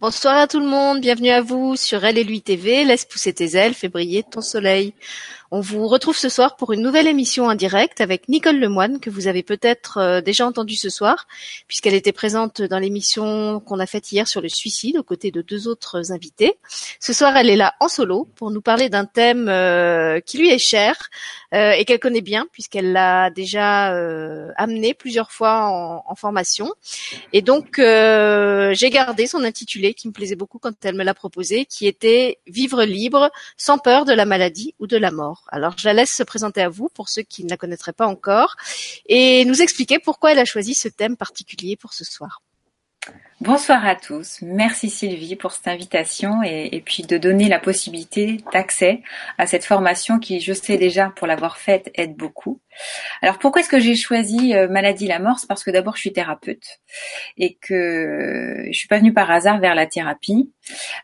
Bonsoir 0.00 0.38
à 0.38 0.46
tout 0.46 0.60
le 0.60 0.66
monde, 0.68 1.00
bienvenue 1.00 1.30
à 1.30 1.42
vous 1.42 1.74
sur 1.74 2.04
Elle 2.04 2.18
et 2.18 2.22
lui 2.22 2.40
TV, 2.40 2.84
laisse 2.84 3.04
pousser 3.04 3.32
tes 3.32 3.56
ailes, 3.56 3.74
fais 3.74 3.88
briller 3.88 4.22
ton 4.22 4.40
soleil. 4.40 4.94
On 5.50 5.62
vous 5.62 5.88
retrouve 5.88 6.16
ce 6.16 6.28
soir 6.28 6.56
pour 6.56 6.74
une 6.74 6.82
nouvelle 6.82 7.06
émission 7.06 7.46
en 7.46 7.54
direct 7.54 8.02
avec 8.02 8.28
Nicole 8.28 8.58
Lemoine 8.58 9.00
que 9.00 9.08
vous 9.08 9.28
avez 9.28 9.42
peut-être 9.42 9.96
euh, 9.96 10.20
déjà 10.20 10.46
entendue 10.46 10.76
ce 10.76 10.90
soir 10.90 11.26
puisqu'elle 11.66 11.94
était 11.94 12.12
présente 12.12 12.60
dans 12.60 12.78
l'émission 12.78 13.58
qu'on 13.60 13.78
a 13.78 13.86
faite 13.86 14.12
hier 14.12 14.28
sur 14.28 14.42
le 14.42 14.50
suicide 14.50 14.98
aux 14.98 15.02
côtés 15.02 15.30
de 15.30 15.40
deux 15.40 15.66
autres 15.66 16.12
invités. 16.12 16.58
Ce 17.00 17.14
soir, 17.14 17.34
elle 17.34 17.48
est 17.48 17.56
là 17.56 17.72
en 17.80 17.88
solo 17.88 18.28
pour 18.34 18.50
nous 18.50 18.60
parler 18.60 18.90
d'un 18.90 19.06
thème 19.06 19.48
euh, 19.48 20.20
qui 20.20 20.36
lui 20.36 20.50
est 20.50 20.58
cher 20.58 21.08
euh, 21.54 21.70
et 21.70 21.86
qu'elle 21.86 21.98
connaît 21.98 22.20
bien 22.20 22.46
puisqu'elle 22.52 22.92
l'a 22.92 23.30
déjà 23.30 23.86
amené 24.56 24.92
plusieurs 24.92 25.32
fois 25.32 25.64
en, 25.64 26.04
en 26.06 26.14
formation. 26.14 26.74
Et 27.32 27.40
donc, 27.40 27.76
j'ai 27.78 28.90
gardé 28.90 29.26
son 29.26 29.44
intitulé 29.44 29.94
qui 29.94 30.08
me 30.08 30.12
plaisait 30.12 30.36
beaucoup 30.36 30.58
quand 30.58 30.72
elle 30.84 30.94
me 30.94 31.04
l'a 31.04 31.14
proposé, 31.14 31.64
qui 31.64 31.86
était 31.86 32.38
Vivre 32.46 32.84
libre 32.84 33.30
sans 33.56 33.78
peur 33.78 34.04
de 34.04 34.12
la 34.12 34.24
maladie 34.24 34.74
ou 34.78 34.86
de 34.86 34.96
la 34.96 35.10
mort. 35.10 35.37
Alors 35.46 35.76
je 35.78 35.86
la 35.86 35.94
laisse 35.94 36.14
se 36.14 36.22
présenter 36.22 36.60
à 36.62 36.68
vous 36.68 36.88
pour 36.88 37.08
ceux 37.08 37.22
qui 37.22 37.44
ne 37.44 37.50
la 37.50 37.56
connaîtraient 37.56 37.92
pas 37.92 38.06
encore 38.06 38.56
et 39.06 39.44
nous 39.44 39.62
expliquer 39.62 39.98
pourquoi 39.98 40.32
elle 40.32 40.38
a 40.38 40.44
choisi 40.44 40.74
ce 40.74 40.88
thème 40.88 41.16
particulier 41.16 41.76
pour 41.76 41.94
ce 41.94 42.04
soir. 42.04 42.42
Bonsoir 43.40 43.86
à 43.86 43.94
tous. 43.94 44.40
Merci 44.42 44.90
Sylvie 44.90 45.36
pour 45.36 45.52
cette 45.52 45.68
invitation 45.68 46.42
et, 46.42 46.82
puis 46.84 47.04
de 47.04 47.16
donner 47.18 47.48
la 47.48 47.60
possibilité 47.60 48.38
d'accès 48.52 49.00
à 49.38 49.46
cette 49.46 49.64
formation 49.64 50.18
qui, 50.18 50.40
je 50.40 50.52
sais 50.52 50.76
déjà, 50.76 51.12
pour 51.14 51.28
l'avoir 51.28 51.56
faite, 51.56 51.88
aide 51.94 52.16
beaucoup. 52.16 52.60
Alors 53.22 53.38
pourquoi 53.38 53.60
est-ce 53.60 53.68
que 53.68 53.78
j'ai 53.78 53.94
choisi 53.94 54.56
euh, 54.56 54.66
maladie 54.68 55.06
la 55.06 55.20
mort 55.20 55.38
parce 55.48 55.62
que 55.62 55.70
d'abord 55.70 55.94
je 55.94 56.00
suis 56.00 56.12
thérapeute 56.12 56.80
et 57.36 57.56
que 57.60 58.64
je 58.72 58.76
suis 58.76 58.88
pas 58.88 58.98
venue 58.98 59.12
par 59.12 59.30
hasard 59.30 59.60
vers 59.60 59.76
la 59.76 59.86
thérapie. 59.86 60.52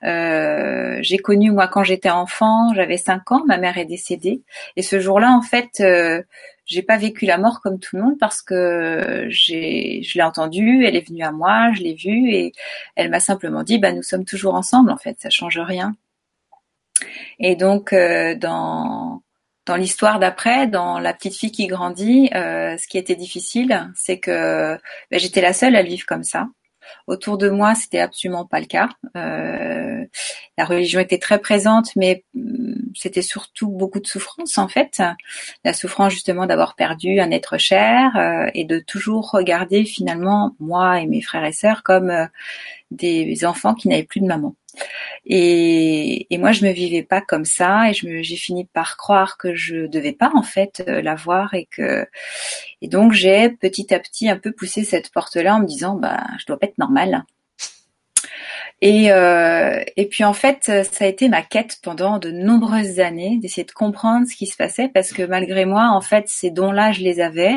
Euh, 0.03 0.99
j'ai 1.03 1.19
connu 1.19 1.53
moi 1.53 1.69
quand 1.69 1.85
j'étais 1.85 2.11
enfant, 2.11 2.75
j'avais 2.75 2.97
5 2.97 3.31
ans, 3.31 3.45
ma 3.47 3.59
mère 3.59 3.79
est 3.79 3.85
décédée 3.85 4.43
et 4.75 4.83
ce 4.83 4.99
jour-là 4.99 5.31
en 5.31 5.43
fait 5.43 5.81
euh, 5.81 6.21
j'ai 6.67 6.83
pas 6.83 6.97
vécu 6.97 7.27
la 7.27 7.39
mort 7.39 7.61
comme 7.61 7.79
tout 7.79 7.97
le 7.97 8.03
monde 8.03 8.19
parce 8.19 8.43
que 8.43 9.27
j'ai, 9.29 10.03
je 10.03 10.19
l'ai 10.19 10.25
entendue, 10.25 10.85
elle 10.87 10.97
est 10.97 11.07
venue 11.07 11.23
à 11.23 11.33
moi, 11.33 11.73
je 11.75 11.83
l'ai 11.83 11.95
vue 11.95 12.31
et 12.33 12.53
elle 12.97 13.11
m'a 13.11 13.21
simplement 13.21 13.63
dit, 13.63 13.79
bah 13.79 13.93
nous 13.93 14.03
sommes 14.03 14.25
toujours 14.25 14.55
ensemble 14.55 14.91
en 14.91 14.97
fait, 14.97 15.17
ça 15.21 15.31
change 15.31 15.59
rien. 15.59 15.95
Et 17.39 17.57
donc 17.57 17.93
euh, 17.93 18.35
dans 18.35 19.23
dans 19.67 19.77
l'histoire 19.77 20.19
d'après, 20.19 20.67
dans 20.67 20.99
la 20.99 21.15
petite 21.15 21.37
fille 21.37 21.53
qui 21.53 21.67
grandit, 21.67 22.31
euh, 22.35 22.77
ce 22.77 22.87
qui 22.87 22.99
était 22.99 23.17
difficile, 23.17 23.91
c'est 23.95 24.19
que 24.19 24.75
bah, 25.11 25.19
j'étais 25.19 25.41
la 25.41 25.55
seule 25.55 25.77
à 25.77 25.83
vivre 25.83 26.05
comme 26.07 26.25
ça. 26.25 26.49
Autour 27.07 27.39
de 27.39 27.49
moi, 27.49 27.75
c'était 27.75 28.01
absolument 28.01 28.45
pas 28.47 28.61
le 28.61 28.67
cas. 28.67 28.89
Euh, 29.17 30.05
la 30.57 30.65
religion 30.65 31.01
était 31.01 31.19
très 31.19 31.39
présente, 31.39 31.95
mais 31.97 32.25
hum, 32.35 32.75
c'était 32.95 33.23
surtout 33.23 33.69
beaucoup 33.69 34.01
de 34.01 34.07
souffrance 34.07 34.59
en 34.59 34.69
fait. 34.69 35.03
La 35.65 35.73
souffrance 35.73 36.13
justement 36.13 36.47
d'avoir 36.47 36.75
perdu 36.75 37.21
un 37.21 37.31
être 37.31 37.59
cher 37.59 38.17
euh, 38.17 38.51
et 38.55 38.65
de 38.65 38.79
toujours 38.79 39.31
regarder 39.31 39.85
finalement 39.85 40.55
moi 40.61 41.01
et 41.01 41.07
mes 41.07 41.21
frères 41.21 41.45
et 41.45 41.53
sœurs 41.53 41.83
comme 41.83 42.11
euh, 42.11 42.27
des 42.95 43.45
enfants 43.45 43.75
qui 43.75 43.89
n'avaient 43.89 44.05
plus 44.05 44.21
de 44.21 44.27
maman. 44.27 44.55
Et, 45.27 46.27
moi, 46.39 46.53
je 46.53 46.65
me 46.65 46.73
vivais 46.73 47.03
pas 47.03 47.21
comme 47.21 47.45
ça, 47.45 47.91
et 47.91 47.95
j'ai 47.95 48.37
fini 48.37 48.67
par 48.67 48.97
croire 48.97 49.39
que 49.39 49.55
je 49.55 49.87
devais 49.87 50.13
pas 50.13 50.31
en 50.35 50.43
fait 50.43 50.83
euh, 50.89 51.01
la 51.03 51.15
voir, 51.15 51.55
et 51.55 51.67
que 51.71 52.07
et 52.83 52.89
donc 52.89 53.13
j'ai 53.13 53.51
petit 53.51 53.95
à 53.95 54.01
petit 54.01 54.29
un 54.29 54.37
peu 54.37 54.53
poussé 54.53 54.85
cette 54.85 55.11
porte-là 55.11 55.57
en 55.57 55.61
me 55.61 55.67
disant, 55.67 55.95
bah, 55.97 56.25
je 56.39 56.47
dois 56.47 56.59
pas 56.59 56.67
être 56.67 56.79
normale. 56.79 57.25
Et, 58.83 59.13
euh, 59.13 59.83
et 59.97 60.07
puis 60.09 60.25
en 60.25 60.35
fait, 60.35 60.65
ça 60.65 61.05
a 61.05 61.09
été 61.09 61.29
ma 61.29 61.43
quête 61.43 61.79
pendant 61.83 62.19
de 62.19 62.31
nombreuses 62.31 63.01
années 63.01 63.39
d'essayer 63.41 63.65
de 63.65 63.73
comprendre 63.73 64.27
ce 64.29 64.37
qui 64.37 64.47
se 64.47 64.57
passait, 64.57 64.89
parce 64.89 65.13
que 65.13 65.23
malgré 65.23 65.65
moi, 65.65 65.89
en 65.91 66.01
fait, 66.03 66.25
ces 66.29 66.51
dons-là, 66.51 66.93
je 66.93 67.01
les 67.01 67.21
avais. 67.21 67.57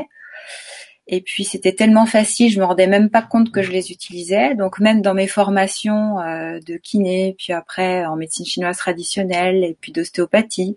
Et 1.10 1.22
puis 1.22 1.46
c'était 1.46 1.72
tellement 1.72 2.06
facile, 2.06 2.52
je 2.52 2.60
me 2.60 2.66
rendais 2.66 2.88
même 2.88 3.10
pas 3.10 3.22
compte 3.22 3.52
que 3.52 3.62
je 3.62 3.72
les 3.72 3.92
utilisais. 3.92 4.56
Donc 4.56 4.80
même 4.80 5.02
dans 5.02 5.14
mes 5.14 5.28
formations 5.28 6.20
euh, 6.20 6.60
de 6.60 6.76
kiné, 6.76 7.36
puis 7.38 7.54
après 7.54 8.06
en 8.06 8.18
médecine 8.18 8.46
chinoise 8.46 8.78
traditionnelle 8.78 9.64
et 9.64 9.78
puis 9.80 9.94
d'ostéopathie, 9.94 10.76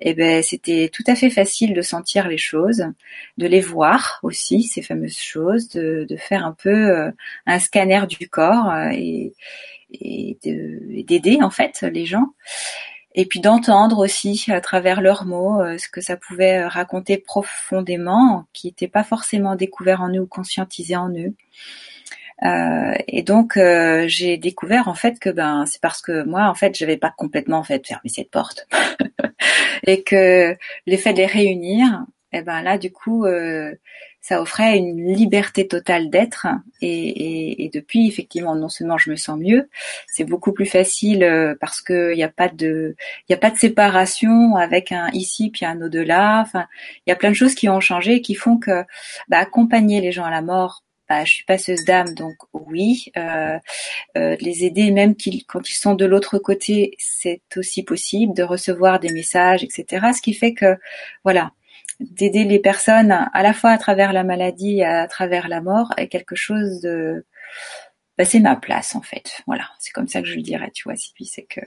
eh 0.00 0.14
ben 0.14 0.42
c'était 0.44 0.90
tout 0.92 1.02
à 1.08 1.16
fait 1.16 1.30
facile 1.30 1.74
de 1.74 1.82
sentir 1.82 2.28
les 2.28 2.38
choses, 2.38 2.86
de 3.36 3.46
les 3.48 3.60
voir 3.60 4.20
aussi 4.22 4.62
ces 4.62 4.82
fameuses 4.82 5.18
choses, 5.18 5.68
de, 5.70 6.06
de 6.08 6.16
faire 6.16 6.46
un 6.46 6.52
peu 6.52 6.70
euh, 6.70 7.10
un 7.46 7.58
scanner 7.58 8.02
du 8.08 8.28
corps 8.28 8.70
euh, 8.70 8.90
et, 8.92 9.34
et 9.92 10.38
d'aider 11.04 11.38
en 11.42 11.50
fait 11.50 11.82
les 11.82 12.06
gens 12.06 12.32
et 13.14 13.26
puis 13.26 13.40
d'entendre 13.40 13.98
aussi 13.98 14.44
à 14.48 14.60
travers 14.60 15.00
leurs 15.00 15.24
mots 15.24 15.62
euh, 15.62 15.78
ce 15.78 15.88
que 15.88 16.00
ça 16.00 16.16
pouvait 16.16 16.58
euh, 16.58 16.68
raconter 16.68 17.16
profondément, 17.18 18.46
qui 18.52 18.68
n'était 18.68 18.88
pas 18.88 19.04
forcément 19.04 19.54
découvert 19.54 20.02
en 20.02 20.10
eux 20.10 20.20
ou 20.20 20.26
conscientisé 20.26 20.96
en 20.96 21.10
eux. 21.10 21.34
Euh, 22.44 22.94
et 23.06 23.22
donc 23.22 23.56
euh, 23.56 24.06
j'ai 24.08 24.36
découvert 24.36 24.88
en 24.88 24.94
fait 24.94 25.20
que 25.20 25.30
ben 25.30 25.64
c'est 25.66 25.80
parce 25.80 26.02
que 26.02 26.24
moi 26.24 26.48
en 26.48 26.54
fait 26.54 26.74
j'avais 26.74 26.96
pas 26.96 27.14
complètement 27.16 27.58
en 27.58 27.62
fait 27.62 27.86
fermé 27.86 28.08
cette 28.08 28.30
porte 28.30 28.66
et 29.86 30.02
que 30.02 30.56
l'effet 30.86 31.12
de 31.12 31.18
les 31.18 31.26
réunir, 31.26 32.04
et 32.34 32.38
eh 32.38 32.42
ben 32.42 32.62
là 32.62 32.78
du 32.78 32.90
coup 32.90 33.26
euh, 33.26 33.72
ça 34.24 34.40
offrait 34.40 34.78
une 34.78 35.12
liberté 35.12 35.68
totale 35.68 36.08
d'être. 36.08 36.46
Et, 36.80 37.70
depuis, 37.74 38.08
effectivement, 38.08 38.56
non 38.56 38.70
seulement 38.70 38.96
je 38.96 39.10
me 39.10 39.16
sens 39.16 39.38
mieux, 39.38 39.68
c'est 40.06 40.24
beaucoup 40.24 40.52
plus 40.54 40.64
facile 40.64 41.22
euh, 41.24 41.54
parce 41.60 41.82
que 41.82 42.14
il 42.14 42.22
a 42.22 42.30
pas 42.30 42.48
de, 42.48 42.96
y 43.28 43.34
a 43.34 43.36
pas 43.36 43.50
de 43.50 43.58
séparation 43.58 44.56
avec 44.56 44.92
un 44.92 45.10
ici 45.12 45.50
puis 45.50 45.66
un 45.66 45.78
au-delà. 45.82 46.40
Enfin, 46.40 46.66
il 47.06 47.10
y 47.10 47.12
a 47.12 47.16
plein 47.16 47.28
de 47.30 47.34
choses 47.34 47.54
qui 47.54 47.68
ont 47.68 47.80
changé 47.80 48.22
qui 48.22 48.34
font 48.34 48.56
que 48.56 48.84
bah, 49.28 49.38
accompagner 49.40 50.00
les 50.00 50.10
gens 50.10 50.24
à 50.24 50.30
la 50.30 50.40
mort. 50.40 50.84
Bah, 51.06 51.22
je 51.26 51.32
suis 51.34 51.44
passeuse 51.44 51.84
d'âme, 51.84 52.14
donc 52.14 52.34
oui, 52.54 53.12
euh, 53.18 53.58
les 54.16 54.64
aider 54.64 54.90
même 54.90 55.14
quand 55.46 55.68
ils 55.68 55.74
sont 55.74 55.94
de 55.94 56.06
l'autre 56.06 56.38
côté, 56.38 56.92
c'est 56.98 57.42
aussi 57.58 57.82
possible 57.82 58.32
de 58.32 58.42
recevoir 58.42 59.00
des 59.00 59.12
messages, 59.12 59.62
etc. 59.64 60.06
Ce 60.16 60.22
qui 60.22 60.32
fait 60.32 60.54
que, 60.54 60.78
voilà, 61.22 61.52
d'aider 62.00 62.44
les 62.44 62.58
personnes 62.58 63.12
à 63.12 63.42
la 63.42 63.52
fois 63.52 63.70
à 63.70 63.78
travers 63.78 64.12
la 64.12 64.24
maladie 64.24 64.78
et 64.78 64.84
à 64.84 65.06
travers 65.06 65.48
la 65.48 65.60
mort 65.60 65.92
est 65.96 66.08
quelque 66.08 66.34
chose 66.34 66.80
de 66.80 67.24
bah, 68.16 68.24
c'est 68.24 68.40
ma 68.40 68.56
place 68.56 68.94
en 68.94 69.02
fait. 69.02 69.42
Voilà. 69.46 69.68
C'est 69.78 69.92
comme 69.92 70.08
ça 70.08 70.22
que 70.22 70.28
je 70.28 70.36
le 70.36 70.42
dirais 70.42 70.70
tu 70.72 70.84
vois 70.84 70.96
Sylvie 70.96 71.26
c'est 71.26 71.44
que 71.44 71.60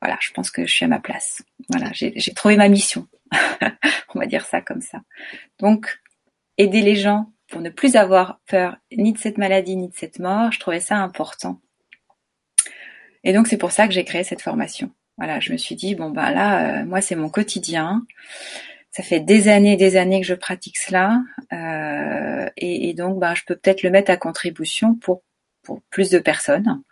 voilà 0.00 0.18
je 0.20 0.32
pense 0.32 0.50
que 0.50 0.66
je 0.66 0.72
suis 0.72 0.84
à 0.84 0.88
ma 0.88 1.00
place. 1.00 1.42
Voilà 1.68 1.90
j'ai 1.92 2.34
trouvé 2.34 2.56
ma 2.56 2.68
mission. 2.68 3.06
On 4.14 4.18
va 4.18 4.26
dire 4.26 4.44
ça 4.44 4.60
comme 4.60 4.80
ça. 4.80 5.00
Donc 5.58 6.00
aider 6.58 6.82
les 6.82 6.96
gens 6.96 7.32
pour 7.48 7.60
ne 7.60 7.70
plus 7.70 7.96
avoir 7.96 8.40
peur 8.46 8.76
ni 8.92 9.12
de 9.12 9.18
cette 9.18 9.38
maladie 9.38 9.76
ni 9.76 9.88
de 9.88 9.94
cette 9.94 10.18
mort 10.18 10.52
je 10.52 10.60
trouvais 10.60 10.80
ça 10.80 10.96
important. 10.96 11.60
Et 13.24 13.32
donc 13.32 13.46
c'est 13.48 13.56
pour 13.56 13.72
ça 13.72 13.86
que 13.88 13.94
j'ai 13.94 14.04
créé 14.04 14.22
cette 14.24 14.42
formation. 14.42 14.90
Voilà 15.16 15.40
je 15.40 15.52
me 15.52 15.56
suis 15.56 15.76
dit 15.76 15.94
bon 15.94 16.10
ben 16.10 16.30
là 16.30 16.80
euh, 16.80 16.84
moi 16.84 17.00
c'est 17.00 17.16
mon 17.16 17.30
quotidien 17.30 18.04
ça 18.94 19.02
fait 19.02 19.18
des 19.18 19.48
années, 19.48 19.76
des 19.76 19.96
années 19.96 20.20
que 20.20 20.26
je 20.26 20.34
pratique 20.34 20.78
cela, 20.78 21.20
euh, 21.52 22.48
et, 22.56 22.94
donc 22.94 23.18
ben, 23.18 23.34
je 23.34 23.42
peux 23.44 23.56
peut-être 23.56 23.82
le 23.82 23.90
mettre 23.90 24.10
à 24.12 24.16
contribution 24.16 24.94
pour 24.94 25.22
pour 25.64 25.80
plus 25.90 26.10
de 26.10 26.18
personnes. 26.18 26.82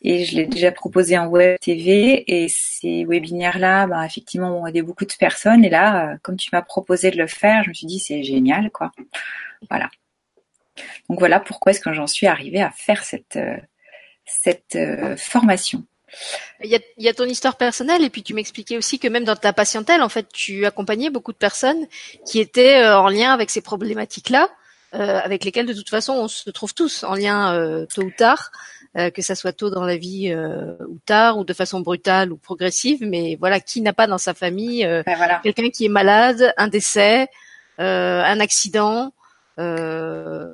Et 0.00 0.24
je 0.24 0.36
l'ai 0.36 0.46
déjà 0.46 0.70
proposé 0.70 1.18
en 1.18 1.26
web 1.26 1.58
TV 1.60 2.24
et 2.28 2.48
ces 2.48 3.04
webinaires-là, 3.04 3.88
ben, 3.88 4.02
effectivement, 4.04 4.56
ont 4.60 4.66
aidé 4.68 4.82
beaucoup 4.82 5.04
de 5.04 5.12
personnes. 5.18 5.64
Et 5.64 5.68
là, 5.68 6.12
euh, 6.12 6.16
comme 6.22 6.36
tu 6.36 6.48
m'as 6.52 6.62
proposé 6.62 7.10
de 7.10 7.18
le 7.18 7.26
faire, 7.26 7.64
je 7.64 7.70
me 7.70 7.74
suis 7.74 7.88
dit 7.88 7.98
c'est 7.98 8.22
génial, 8.22 8.70
quoi. 8.70 8.92
Voilà. 9.68 9.90
Donc 11.10 11.18
voilà 11.18 11.40
pourquoi 11.40 11.72
est-ce 11.72 11.80
que 11.80 11.92
j'en 11.92 12.06
suis 12.06 12.26
arrivée 12.26 12.62
à 12.62 12.70
faire 12.70 13.04
cette 13.04 13.36
euh, 13.36 13.56
cette 14.24 14.78
formation. 15.18 15.84
Il 16.62 16.70
y, 16.70 16.76
a, 16.76 16.78
il 16.96 17.04
y, 17.04 17.08
a, 17.08 17.14
ton 17.14 17.24
histoire 17.24 17.56
personnelle 17.56 18.04
et 18.04 18.10
puis 18.10 18.22
tu 18.22 18.34
m'expliquais 18.34 18.76
aussi 18.76 18.98
que 18.98 19.08
même 19.08 19.24
dans 19.24 19.36
ta 19.36 19.52
patientèle, 19.52 20.02
en 20.02 20.08
fait, 20.08 20.26
tu 20.32 20.66
accompagnais 20.66 21.10
beaucoup 21.10 21.32
de 21.32 21.38
personnes 21.38 21.86
qui 22.26 22.40
étaient 22.40 22.82
euh, 22.82 22.98
en 22.98 23.08
lien 23.08 23.32
avec 23.32 23.50
ces 23.50 23.60
problématiques-là, 23.60 24.48
euh, 24.94 25.20
avec 25.22 25.44
lesquelles 25.44 25.66
de 25.66 25.72
toute 25.72 25.90
façon 25.90 26.12
on 26.12 26.28
se 26.28 26.48
trouve 26.50 26.72
tous 26.72 27.02
en 27.02 27.14
lien 27.14 27.54
euh, 27.54 27.84
tôt 27.92 28.02
ou 28.02 28.12
tard, 28.16 28.52
euh, 28.96 29.10
que 29.10 29.22
ça 29.22 29.34
soit 29.34 29.52
tôt 29.52 29.68
dans 29.68 29.82
la 29.84 29.96
vie 29.96 30.30
euh, 30.30 30.74
ou 30.88 30.98
tard 31.04 31.36
ou 31.38 31.44
de 31.44 31.52
façon 31.52 31.80
brutale 31.80 32.32
ou 32.32 32.36
progressive. 32.36 32.98
Mais 33.02 33.36
voilà, 33.40 33.58
qui 33.58 33.80
n'a 33.80 33.92
pas 33.92 34.06
dans 34.06 34.18
sa 34.18 34.34
famille 34.34 34.84
ben 34.84 35.16
voilà. 35.16 35.40
quelqu'un 35.42 35.70
qui 35.70 35.86
est 35.86 35.88
malade, 35.88 36.54
un 36.56 36.68
décès, 36.68 37.28
un 37.78 38.38
accident, 38.38 39.12
Euh, 39.60 40.48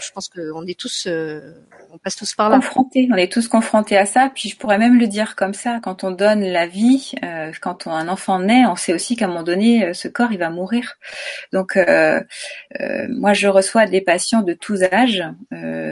je 0.00 0.10
pense 0.12 0.28
qu'on 0.28 0.66
est 0.66 0.78
tous, 0.78 1.06
euh, 1.06 1.52
on 1.92 1.98
passe 1.98 2.16
tous 2.16 2.34
par 2.34 2.48
là. 2.48 2.56
Confrontés, 2.56 3.06
on 3.12 3.16
est 3.16 3.30
tous 3.30 3.48
confrontés 3.48 3.98
à 3.98 4.06
ça. 4.06 4.30
Puis 4.34 4.48
je 4.48 4.56
pourrais 4.56 4.78
même 4.78 4.98
le 4.98 5.06
dire 5.06 5.36
comme 5.36 5.52
ça, 5.52 5.78
quand 5.82 6.04
on 6.04 6.10
donne 6.10 6.42
la 6.42 6.66
vie, 6.66 7.12
euh, 7.22 7.52
quand 7.60 7.86
un 7.86 8.08
enfant 8.08 8.38
naît, 8.38 8.64
on 8.66 8.76
sait 8.76 8.94
aussi 8.94 9.14
qu'à 9.14 9.26
un 9.26 9.28
moment 9.28 9.42
donné, 9.42 9.92
ce 9.92 10.08
corps 10.08 10.32
il 10.32 10.38
va 10.38 10.48
mourir. 10.48 10.94
Donc 11.52 11.78
moi, 13.10 13.32
je 13.34 13.48
reçois 13.48 13.86
des 13.86 14.00
patients 14.00 14.42
de 14.42 14.54
tous 14.54 14.82
âges. 14.84 15.22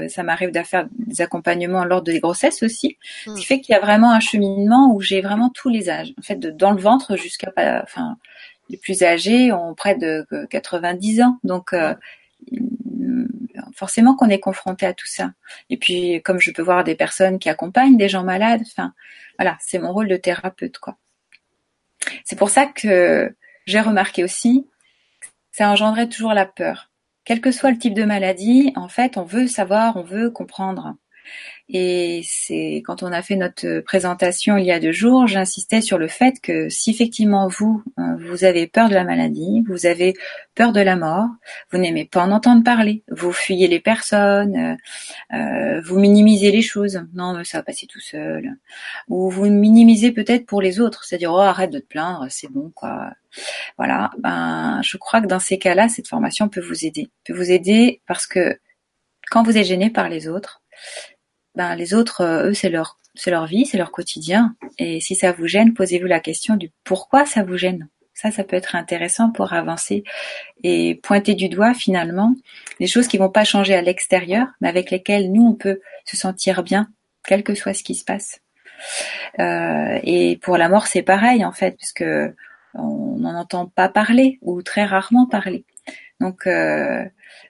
ça 0.08 0.22
m'arrive 0.22 0.50
de 0.50 0.62
faire 0.62 0.86
des 0.98 1.20
accompagnements 1.20 1.84
lors 1.84 2.02
des 2.02 2.20
grossesses 2.20 2.62
aussi, 2.62 2.96
ce 3.24 3.34
qui 3.34 3.40
hmm. 3.40 3.42
fait 3.42 3.60
qu'il 3.60 3.74
y 3.74 3.76
a 3.76 3.80
vraiment 3.80 4.12
un 4.12 4.20
cheminement 4.20 4.94
où 4.94 5.00
j'ai 5.00 5.20
vraiment 5.20 5.50
tous 5.50 5.68
les 5.68 5.90
âges. 5.90 6.14
En 6.18 6.22
fait, 6.22 6.36
de, 6.36 6.50
dans 6.50 6.72
le 6.72 6.80
ventre 6.80 7.16
jusqu'à, 7.16 7.52
enfin, 7.82 8.16
les 8.70 8.78
plus 8.78 9.02
âgés 9.02 9.52
ont 9.52 9.74
près 9.74 9.96
de 9.96 10.26
90 10.48 11.20
ans. 11.22 11.38
Donc 11.44 11.74
forcément 13.74 14.14
qu'on 14.14 14.28
est 14.28 14.40
confronté 14.40 14.86
à 14.86 14.94
tout 14.94 15.06
ça. 15.06 15.32
Et 15.70 15.76
puis, 15.76 16.22
comme 16.22 16.40
je 16.40 16.50
peux 16.50 16.62
voir 16.62 16.84
des 16.84 16.94
personnes 16.94 17.38
qui 17.38 17.48
accompagnent 17.48 17.96
des 17.96 18.08
gens 18.08 18.24
malades, 18.24 18.62
enfin, 18.62 18.94
voilà, 19.38 19.56
c'est 19.60 19.78
mon 19.78 19.92
rôle 19.92 20.08
de 20.08 20.16
thérapeute, 20.16 20.78
quoi. 20.78 20.96
C'est 22.24 22.36
pour 22.36 22.50
ça 22.50 22.66
que 22.66 23.34
j'ai 23.66 23.80
remarqué 23.80 24.24
aussi, 24.24 24.66
ça 25.52 25.70
engendrait 25.70 26.08
toujours 26.08 26.34
la 26.34 26.46
peur. 26.46 26.90
Quel 27.24 27.40
que 27.40 27.50
soit 27.50 27.70
le 27.70 27.78
type 27.78 27.94
de 27.94 28.04
maladie, 28.04 28.72
en 28.76 28.88
fait, 28.88 29.16
on 29.16 29.24
veut 29.24 29.46
savoir, 29.46 29.96
on 29.96 30.02
veut 30.02 30.30
comprendre. 30.30 30.96
Et 31.70 32.20
c'est 32.24 32.82
quand 32.84 33.02
on 33.02 33.10
a 33.10 33.22
fait 33.22 33.36
notre 33.36 33.80
présentation 33.80 34.58
il 34.58 34.66
y 34.66 34.70
a 34.70 34.78
deux 34.78 34.92
jours, 34.92 35.26
j'insistais 35.26 35.80
sur 35.80 35.96
le 35.96 36.08
fait 36.08 36.38
que 36.42 36.68
si 36.68 36.90
effectivement 36.90 37.48
vous, 37.48 37.82
euh, 37.98 38.16
vous 38.18 38.44
avez 38.44 38.66
peur 38.66 38.90
de 38.90 38.94
la 38.94 39.04
maladie, 39.04 39.64
vous 39.66 39.86
avez 39.86 40.12
peur 40.54 40.72
de 40.72 40.80
la 40.80 40.96
mort, 40.96 41.26
vous 41.72 41.78
n'aimez 41.78 42.04
pas 42.04 42.22
en 42.22 42.32
entendre 42.32 42.62
parler, 42.64 43.02
vous 43.10 43.32
fuyez 43.32 43.66
les 43.66 43.80
personnes, 43.80 44.76
euh, 45.32 45.36
euh, 45.36 45.80
vous 45.80 45.98
minimisez 45.98 46.52
les 46.52 46.60
choses, 46.60 47.02
non 47.14 47.32
mais 47.34 47.44
ça 47.44 47.58
va 47.58 47.62
passer 47.62 47.86
tout 47.86 48.00
seul, 48.00 48.58
ou 49.08 49.30
vous 49.30 49.46
minimisez 49.46 50.12
peut-être 50.12 50.44
pour 50.44 50.60
les 50.60 50.80
autres, 50.80 51.04
c'est-à-dire 51.04 51.32
oh 51.32 51.38
arrête 51.38 51.70
de 51.70 51.78
te 51.78 51.86
plaindre, 51.86 52.26
c'est 52.28 52.52
bon 52.52 52.72
quoi. 52.74 53.10
Voilà, 53.78 54.10
ben 54.18 54.80
je 54.82 54.98
crois 54.98 55.22
que 55.22 55.26
dans 55.26 55.40
ces 55.40 55.58
cas-là, 55.58 55.88
cette 55.88 56.08
formation 56.08 56.48
peut 56.50 56.60
vous 56.60 56.84
aider, 56.84 57.10
peut 57.24 57.32
vous 57.34 57.50
aider 57.50 58.02
parce 58.06 58.26
que 58.26 58.58
quand 59.30 59.42
vous 59.42 59.56
êtes 59.56 59.66
gêné 59.66 59.90
par 59.90 60.08
les 60.10 60.28
autres, 60.28 60.60
ben 61.54 61.74
les 61.76 61.94
autres, 61.94 62.22
euh, 62.22 62.50
eux, 62.50 62.54
c'est 62.54 62.70
leur 62.70 62.98
c'est 63.14 63.30
leur 63.30 63.46
vie, 63.46 63.64
c'est 63.64 63.78
leur 63.78 63.92
quotidien. 63.92 64.56
Et 64.78 65.00
si 65.00 65.14
ça 65.14 65.32
vous 65.32 65.46
gêne, 65.46 65.72
posez-vous 65.72 66.06
la 66.06 66.20
question 66.20 66.56
du 66.56 66.70
pourquoi 66.82 67.26
ça 67.26 67.44
vous 67.44 67.56
gêne. 67.56 67.88
Ça, 68.12 68.30
ça 68.30 68.44
peut 68.44 68.56
être 68.56 68.76
intéressant 68.76 69.30
pour 69.30 69.52
avancer 69.52 70.04
et 70.62 71.00
pointer 71.02 71.34
du 71.34 71.48
doigt 71.48 71.74
finalement 71.74 72.34
les 72.78 72.86
choses 72.86 73.08
qui 73.08 73.18
vont 73.18 73.28
pas 73.28 73.44
changer 73.44 73.74
à 73.74 73.82
l'extérieur, 73.82 74.46
mais 74.60 74.68
avec 74.68 74.90
lesquelles 74.90 75.32
nous 75.32 75.46
on 75.46 75.54
peut 75.54 75.80
se 76.04 76.16
sentir 76.16 76.62
bien, 76.62 76.88
quel 77.26 77.42
que 77.42 77.54
soit 77.54 77.74
ce 77.74 77.82
qui 77.82 77.94
se 77.94 78.04
passe. 78.04 78.40
Euh, 79.40 79.98
et 80.02 80.38
pour 80.42 80.56
la 80.56 80.68
mort, 80.68 80.86
c'est 80.86 81.02
pareil 81.02 81.44
en 81.44 81.52
fait, 81.52 81.76
puisque 81.76 82.04
on 82.74 83.16
n'en 83.18 83.38
entend 83.38 83.66
pas 83.66 83.88
parler 83.88 84.38
ou 84.42 84.62
très 84.62 84.84
rarement 84.84 85.26
parler. 85.26 85.64
Donc 86.20 86.46
euh, 86.46 87.04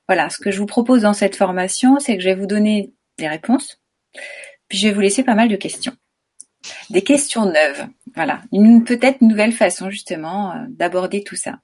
voilà, 0.08 0.30
ce 0.30 0.38
que 0.38 0.50
je 0.50 0.58
vous 0.58 0.66
propose 0.66 1.02
dans 1.02 1.12
cette 1.12 1.36
formation, 1.36 1.98
c'est 1.98 2.16
que 2.16 2.22
je 2.22 2.28
vais 2.28 2.34
vous 2.34 2.46
donner 2.46 2.92
des 3.18 3.28
réponses 3.28 3.83
puis 4.68 4.78
je 4.78 4.88
vais 4.88 4.94
vous 4.94 5.00
laisser 5.00 5.22
pas 5.22 5.34
mal 5.34 5.48
de 5.48 5.56
questions. 5.56 5.94
Des 6.90 7.02
questions 7.02 7.46
neuves. 7.46 7.86
Voilà. 8.14 8.42
Une 8.52 8.84
peut-être 8.84 9.20
nouvelle 9.20 9.52
façon 9.52 9.90
justement 9.90 10.52
euh, 10.52 10.64
d'aborder 10.68 11.22
tout 11.22 11.36
ça. 11.36 11.58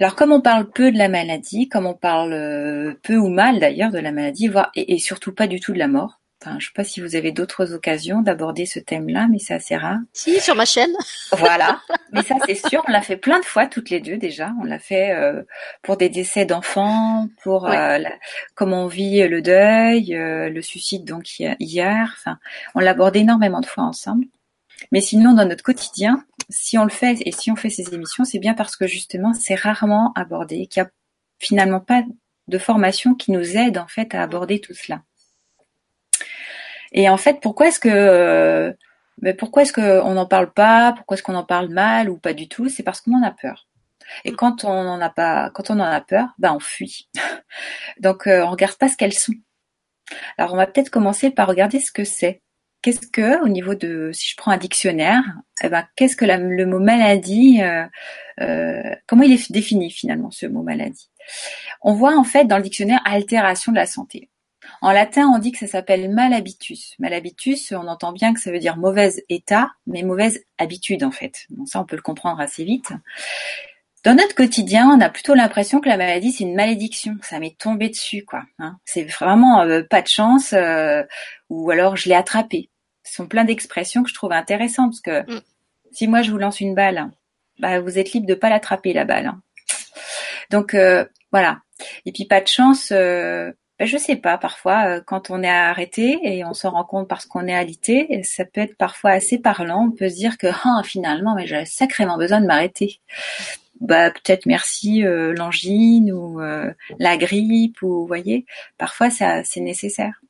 Alors 0.00 0.14
comme 0.14 0.32
on 0.32 0.40
parle 0.40 0.70
peu 0.70 0.92
de 0.92 0.98
la 0.98 1.08
maladie, 1.08 1.68
comme 1.68 1.86
on 1.86 1.94
parle 1.94 2.32
euh, 2.32 2.94
peu 3.02 3.16
ou 3.16 3.28
mal 3.28 3.58
d'ailleurs 3.58 3.90
de 3.90 3.98
la 3.98 4.12
maladie, 4.12 4.48
voire 4.48 4.70
et 4.74 4.98
surtout 4.98 5.34
pas 5.34 5.46
du 5.48 5.60
tout 5.60 5.72
de 5.72 5.78
la 5.78 5.88
mort, 5.88 6.20
Enfin, 6.48 6.58
je 6.60 6.66
sais 6.66 6.72
pas 6.74 6.84
si 6.84 7.00
vous 7.00 7.14
avez 7.14 7.30
d'autres 7.32 7.74
occasions 7.74 8.22
d'aborder 8.22 8.64
ce 8.64 8.78
thème-là, 8.78 9.28
mais 9.30 9.38
c'est 9.38 9.54
assez 9.54 9.76
rare. 9.76 9.98
Si, 10.14 10.40
sur 10.40 10.54
ma 10.54 10.64
chaîne. 10.64 10.92
Voilà. 11.32 11.80
Mais 12.12 12.22
ça, 12.22 12.36
c'est 12.46 12.54
sûr, 12.68 12.82
on 12.88 12.90
l'a 12.90 13.02
fait 13.02 13.18
plein 13.18 13.38
de 13.38 13.44
fois 13.44 13.66
toutes 13.66 13.90
les 13.90 14.00
deux 14.00 14.16
déjà. 14.16 14.52
On 14.62 14.64
l'a 14.64 14.78
fait 14.78 15.10
euh, 15.10 15.42
pour 15.82 15.98
des 15.98 16.08
décès 16.08 16.46
d'enfants, 16.46 17.28
pour 17.42 17.66
euh, 17.66 17.98
comment 18.54 18.84
on 18.84 18.86
vit 18.86 19.28
le 19.28 19.42
deuil, 19.42 20.14
euh, 20.14 20.48
le 20.48 20.62
suicide 20.62 21.04
donc 21.04 21.38
hier. 21.38 22.14
Enfin, 22.16 22.38
on 22.74 22.80
l'a 22.80 22.92
abordé 22.92 23.20
énormément 23.20 23.60
de 23.60 23.66
fois 23.66 23.84
ensemble. 23.84 24.24
Mais 24.90 25.02
sinon, 25.02 25.34
dans 25.34 25.44
notre 25.44 25.62
quotidien, 25.62 26.24
si 26.48 26.78
on 26.78 26.84
le 26.84 26.90
fait 26.90 27.18
et 27.26 27.32
si 27.32 27.50
on 27.50 27.56
fait 27.56 27.68
ces 27.68 27.92
émissions, 27.92 28.24
c'est 28.24 28.38
bien 28.38 28.54
parce 28.54 28.76
que 28.76 28.86
justement, 28.86 29.34
c'est 29.34 29.54
rarement 29.54 30.12
abordé, 30.14 30.66
qu'il 30.66 30.82
n'y 30.82 30.86
a 30.86 30.90
finalement 31.38 31.80
pas 31.80 32.04
de 32.46 32.58
formation 32.58 33.14
qui 33.14 33.32
nous 33.32 33.58
aide 33.58 33.76
en 33.76 33.86
fait 33.86 34.14
à 34.14 34.22
aborder 34.22 34.60
tout 34.60 34.72
cela. 34.72 35.02
Et 36.92 37.08
en 37.08 37.16
fait, 37.16 37.40
pourquoi 37.40 37.68
est-ce 37.68 37.80
que 37.80 37.88
euh, 37.90 38.72
mais 39.20 39.34
pourquoi 39.34 39.62
est-ce 39.62 39.72
qu'on 39.72 40.14
n'en 40.14 40.26
parle 40.26 40.52
pas? 40.52 40.92
Pourquoi 40.92 41.16
est-ce 41.16 41.22
qu'on 41.22 41.34
en 41.34 41.44
parle 41.44 41.68
mal 41.68 42.08
ou 42.08 42.16
pas 42.18 42.34
du 42.34 42.48
tout? 42.48 42.68
C'est 42.68 42.82
parce 42.82 43.00
qu'on 43.00 43.14
en 43.14 43.22
a 43.22 43.30
peur. 43.30 43.66
Et 44.24 44.32
quand 44.32 44.64
on 44.64 44.68
en 44.68 45.00
a 45.00 45.10
pas, 45.10 45.50
quand 45.50 45.70
on 45.70 45.80
en 45.80 45.84
a 45.84 46.00
peur, 46.00 46.28
ben 46.38 46.52
on 46.52 46.60
fuit. 46.60 47.08
Donc 48.00 48.26
euh, 48.26 48.44
on 48.44 48.50
regarde 48.50 48.76
pas 48.76 48.88
ce 48.88 48.96
qu'elles 48.96 49.12
sont. 49.12 49.34
Alors 50.38 50.54
on 50.54 50.56
va 50.56 50.66
peut-être 50.66 50.90
commencer 50.90 51.30
par 51.30 51.48
regarder 51.48 51.80
ce 51.80 51.92
que 51.92 52.04
c'est. 52.04 52.42
Qu'est-ce 52.80 53.08
que, 53.08 53.42
au 53.42 53.48
niveau 53.48 53.74
de, 53.74 54.12
si 54.12 54.30
je 54.30 54.36
prends 54.36 54.52
un 54.52 54.56
dictionnaire, 54.56 55.22
eh 55.64 55.68
ben 55.68 55.84
qu'est-ce 55.96 56.16
que 56.16 56.24
le 56.24 56.64
mot 56.64 56.78
maladie, 56.78 57.60
euh, 57.60 57.84
euh, 58.40 58.94
comment 59.08 59.24
il 59.24 59.32
est 59.32 59.52
défini 59.52 59.90
finalement 59.90 60.30
ce 60.30 60.46
mot 60.46 60.62
maladie? 60.62 61.10
On 61.82 61.92
voit 61.92 62.16
en 62.16 62.22
fait 62.22 62.44
dans 62.44 62.56
le 62.56 62.62
dictionnaire 62.62 63.00
altération 63.04 63.72
de 63.72 63.76
la 63.76 63.86
santé. 63.86 64.30
En 64.80 64.92
latin, 64.92 65.30
on 65.34 65.38
dit 65.38 65.52
que 65.52 65.58
ça 65.58 65.66
s'appelle 65.66 66.10
malhabitus. 66.10 66.94
Malhabitus, 66.98 67.72
on 67.72 67.88
entend 67.88 68.12
bien 68.12 68.34
que 68.34 68.40
ça 68.40 68.50
veut 68.50 68.58
dire 68.58 68.76
mauvais 68.76 69.24
état, 69.28 69.70
mais 69.86 70.02
mauvaise 70.02 70.44
habitude 70.58 71.04
en 71.04 71.10
fait. 71.10 71.46
Bon, 71.50 71.66
ça, 71.66 71.80
on 71.80 71.84
peut 71.84 71.96
le 71.96 72.02
comprendre 72.02 72.40
assez 72.40 72.64
vite. 72.64 72.92
Dans 74.04 74.14
notre 74.14 74.34
quotidien, 74.34 74.88
on 74.88 75.00
a 75.00 75.10
plutôt 75.10 75.34
l'impression 75.34 75.80
que 75.80 75.88
la 75.88 75.96
maladie 75.96 76.32
c'est 76.32 76.44
une 76.44 76.54
malédiction, 76.54 77.16
ça 77.22 77.40
m'est 77.40 77.58
tombé 77.58 77.88
dessus 77.88 78.24
quoi. 78.24 78.44
Hein. 78.58 78.78
C'est 78.84 79.02
vraiment 79.02 79.60
euh, 79.62 79.82
pas 79.82 80.02
de 80.02 80.08
chance, 80.08 80.52
euh, 80.52 81.02
ou 81.50 81.70
alors 81.70 81.96
je 81.96 82.08
l'ai 82.08 82.14
attrapé. 82.14 82.70
Ce 83.02 83.14
sont 83.16 83.26
plein 83.26 83.44
d'expressions 83.44 84.02
que 84.04 84.08
je 84.08 84.14
trouve 84.14 84.32
intéressantes 84.32 84.92
parce 84.92 85.00
que 85.00 85.32
mm. 85.32 85.40
si 85.92 86.06
moi 86.06 86.22
je 86.22 86.30
vous 86.30 86.38
lance 86.38 86.60
une 86.60 86.74
balle, 86.74 87.10
bah, 87.58 87.80
vous 87.80 87.98
êtes 87.98 88.12
libre 88.12 88.26
de 88.26 88.34
pas 88.34 88.50
l'attraper 88.50 88.92
la 88.92 89.04
balle. 89.04 89.26
Hein. 89.26 89.42
Donc 90.50 90.74
euh, 90.74 91.04
voilà. 91.32 91.58
Et 92.06 92.12
puis 92.12 92.24
pas 92.24 92.40
de 92.40 92.46
chance, 92.48 92.92
ben, 93.78 93.86
je 93.86 93.96
sais 93.96 94.16
pas, 94.16 94.38
parfois 94.38 94.86
euh, 94.86 95.00
quand 95.04 95.30
on 95.30 95.42
est 95.42 95.48
arrêté 95.48 96.18
et 96.22 96.44
on 96.44 96.52
s'en 96.52 96.70
rend 96.70 96.84
compte 96.84 97.08
parce 97.08 97.26
qu'on 97.26 97.46
est 97.46 97.54
alité, 97.54 98.22
ça 98.24 98.44
peut 98.44 98.60
être 98.60 98.76
parfois 98.76 99.12
assez 99.12 99.38
parlant. 99.38 99.86
On 99.86 99.90
peut 99.92 100.08
se 100.08 100.16
dire 100.16 100.36
que 100.36 100.48
ah, 100.64 100.82
finalement, 100.84 101.34
mais 101.34 101.46
j'avais 101.46 101.64
sacrément 101.64 102.18
besoin 102.18 102.40
de 102.40 102.46
m'arrêter. 102.46 103.00
Bah 103.80 104.10
peut-être 104.10 104.46
merci 104.46 105.04
euh, 105.06 105.32
l'angine 105.34 106.10
ou 106.12 106.40
euh, 106.40 106.72
la 106.98 107.16
grippe 107.16 107.80
ou 107.82 108.06
voyez, 108.06 108.44
parfois 108.76 109.10
ça 109.10 109.44
c'est 109.44 109.60
nécessaire. 109.60 110.20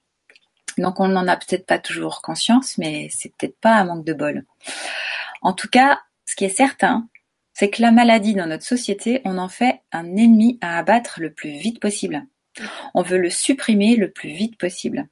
Donc 0.77 1.01
on 1.01 1.09
n'en 1.09 1.27
a 1.27 1.37
peut-être 1.37 1.67
pas 1.67 1.79
toujours 1.79 2.21
conscience, 2.23 2.77
mais 2.79 3.09
c'est 3.11 3.35
peut-être 3.37 3.59
pas 3.61 3.77
un 3.77 3.85
manque 3.85 4.05
de 4.05 4.13
bol. 4.13 4.45
En 5.43 5.55
tout 5.55 5.69
cas, 5.69 6.01
ce 6.27 6.37
qui 6.37 6.45
est 6.45 6.51
certain, 6.51 7.09
c'est 7.55 7.71
que 7.71 7.83
la 7.83 7.91
maladie 7.91 8.35
dans 8.35 8.47
notre 8.47 8.65
société, 8.65 9.23
on 9.25 9.39
en 9.39 9.49
fait 9.49 9.81
un 9.93 10.17
ennemi 10.17 10.59
à 10.61 10.79
abattre 10.79 11.21
le 11.21 11.33
plus 11.33 11.51
vite 11.59 11.81
possible. 11.81 12.27
On 12.95 13.03
veut 13.03 13.19
le 13.19 13.31
supprimer 13.31 13.97
le 13.97 14.11
plus 14.11 14.31
vite 14.31 14.59
possible. 14.59 15.09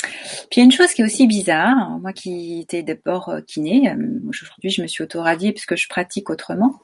Puis 0.00 0.56
il 0.56 0.58
y 0.58 0.62
a 0.62 0.64
une 0.64 0.72
chose 0.72 0.92
qui 0.94 1.02
est 1.02 1.04
aussi 1.04 1.26
bizarre, 1.26 1.98
moi 1.98 2.12
qui 2.12 2.60
étais 2.60 2.82
d'abord 2.82 3.28
euh, 3.30 3.40
kiné, 3.40 3.90
euh, 3.90 4.20
aujourd'hui 4.28 4.70
je 4.70 4.80
me 4.80 4.86
suis 4.86 5.02
auto-radiée 5.02 5.52
puisque 5.52 5.76
je 5.76 5.88
pratique 5.88 6.30
autrement, 6.30 6.80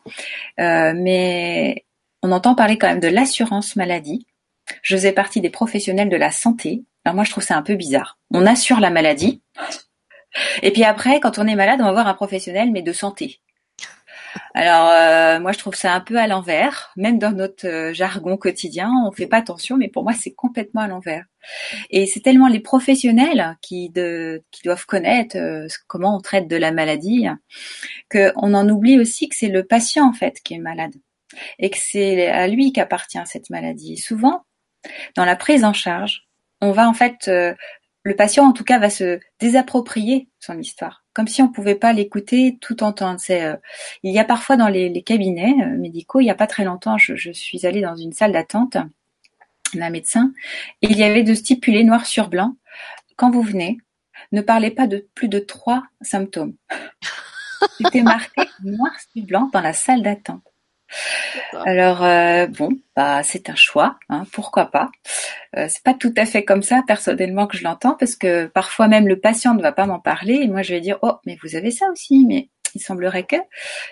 euh, 0.58 0.92
mais 0.96 1.84
on 2.22 2.32
entend 2.32 2.54
parler 2.54 2.76
quand 2.76 2.88
même 2.88 3.00
de 3.00 3.08
l'assurance 3.08 3.76
maladie. 3.76 4.26
Je 4.82 4.96
faisais 4.96 5.12
partie 5.12 5.40
des 5.40 5.50
professionnels 5.50 6.08
de 6.08 6.16
la 6.16 6.30
santé. 6.32 6.84
Alors 7.04 7.14
moi 7.14 7.24
je 7.24 7.30
trouve 7.30 7.44
ça 7.44 7.56
un 7.56 7.62
peu 7.62 7.76
bizarre. 7.76 8.18
On 8.32 8.46
assure 8.46 8.80
la 8.80 8.90
maladie, 8.90 9.42
et 10.62 10.72
puis 10.72 10.82
après 10.82 11.20
quand 11.20 11.38
on 11.38 11.46
est 11.46 11.54
malade 11.54 11.80
on 11.80 11.84
va 11.84 11.92
voir 11.92 12.08
un 12.08 12.14
professionnel 12.14 12.72
mais 12.72 12.82
de 12.82 12.92
santé. 12.92 13.40
Alors 14.54 14.88
euh, 14.88 15.40
moi 15.40 15.52
je 15.52 15.58
trouve 15.58 15.74
ça 15.74 15.92
un 15.94 16.00
peu 16.00 16.16
à 16.16 16.26
l'envers, 16.26 16.92
même 16.96 17.18
dans 17.18 17.32
notre 17.32 17.66
euh, 17.66 17.92
jargon 17.92 18.36
quotidien, 18.36 18.90
on 19.06 19.12
fait 19.12 19.26
pas 19.26 19.38
attention, 19.38 19.76
mais 19.76 19.88
pour 19.88 20.02
moi 20.02 20.12
c'est 20.12 20.32
complètement 20.32 20.82
à 20.82 20.88
l'envers. 20.88 21.24
Et 21.90 22.06
c'est 22.06 22.20
tellement 22.20 22.48
les 22.48 22.60
professionnels 22.60 23.56
qui, 23.60 23.92
qui 23.92 24.62
doivent 24.64 24.86
connaître 24.86 25.36
euh, 25.36 25.66
comment 25.86 26.16
on 26.16 26.20
traite 26.20 26.48
de 26.48 26.56
la 26.56 26.72
maladie, 26.72 27.26
qu'on 28.10 28.54
en 28.54 28.68
oublie 28.68 28.98
aussi 28.98 29.28
que 29.28 29.36
c'est 29.36 29.48
le 29.48 29.64
patient 29.64 30.08
en 30.08 30.12
fait 30.12 30.40
qui 30.42 30.54
est 30.54 30.58
malade 30.58 30.94
et 31.58 31.70
que 31.70 31.78
c'est 31.78 32.28
à 32.28 32.46
lui 32.46 32.72
qu'appartient 32.72 33.18
cette 33.26 33.50
maladie. 33.50 33.96
Souvent, 33.96 34.44
dans 35.16 35.24
la 35.24 35.36
prise 35.36 35.64
en 35.64 35.72
charge, 35.72 36.28
on 36.60 36.70
va 36.70 36.88
en 36.88 36.94
fait 36.94 37.28
le 37.28 38.16
patient 38.16 38.44
en 38.44 38.52
tout 38.52 38.64
cas 38.64 38.78
va 38.78 38.90
se 38.90 39.18
désapproprier 39.40 40.28
son 40.38 40.58
histoire 40.58 41.03
comme 41.14 41.28
si 41.28 41.40
on 41.40 41.48
pouvait 41.48 41.76
pas 41.76 41.92
l'écouter 41.92 42.58
tout 42.60 42.82
entendre. 42.82 43.18
C'est, 43.20 43.44
euh, 43.44 43.56
il 44.02 44.12
y 44.12 44.18
a 44.18 44.24
parfois 44.24 44.56
dans 44.56 44.68
les, 44.68 45.02
cabinets 45.02 45.54
euh, 45.62 45.78
médicaux, 45.78 46.20
il 46.20 46.26
y 46.26 46.30
a 46.30 46.34
pas 46.34 46.48
très 46.48 46.64
longtemps, 46.64 46.98
je, 46.98 47.32
suis 47.32 47.66
allée 47.66 47.80
dans 47.80 47.96
une 47.96 48.12
salle 48.12 48.32
d'attente 48.32 48.76
d'un 49.72 49.90
médecin, 49.90 50.32
et 50.82 50.86
il 50.88 50.96
y 50.96 51.02
avait 51.02 51.24
de 51.24 51.34
stipulé 51.34 51.82
noir 51.82 52.06
sur 52.06 52.28
blanc, 52.28 52.54
quand 53.16 53.30
vous 53.30 53.42
venez, 53.42 53.78
ne 54.30 54.40
parlez 54.40 54.70
pas 54.70 54.86
de 54.86 55.08
plus 55.14 55.28
de 55.28 55.40
trois 55.40 55.84
symptômes. 56.00 56.54
C'était 57.80 58.02
marqué 58.02 58.42
noir 58.62 58.92
sur 59.12 59.24
blanc 59.24 59.50
dans 59.52 59.60
la 59.60 59.72
salle 59.72 60.02
d'attente. 60.02 60.53
Alors 61.64 62.04
euh, 62.04 62.46
bon, 62.46 62.70
bah 62.96 63.22
c'est 63.22 63.50
un 63.50 63.54
choix, 63.54 63.98
hein, 64.08 64.24
pourquoi 64.32 64.66
pas. 64.66 64.90
Euh, 65.56 65.66
c'est 65.68 65.82
pas 65.82 65.94
tout 65.94 66.12
à 66.16 66.26
fait 66.26 66.44
comme 66.44 66.62
ça 66.62 66.82
personnellement 66.86 67.46
que 67.46 67.56
je 67.56 67.64
l'entends 67.64 67.94
parce 67.94 68.16
que 68.16 68.46
parfois 68.46 68.88
même 68.88 69.08
le 69.08 69.18
patient 69.18 69.54
ne 69.54 69.62
va 69.62 69.72
pas 69.72 69.86
m'en 69.86 70.00
parler 70.00 70.34
et 70.34 70.48
moi 70.48 70.62
je 70.62 70.74
vais 70.74 70.80
dire 70.80 70.98
oh 71.02 71.14
mais 71.26 71.36
vous 71.42 71.56
avez 71.56 71.70
ça 71.70 71.86
aussi 71.90 72.24
mais 72.26 72.48
il 72.74 72.80
semblerait 72.80 73.24
que 73.24 73.36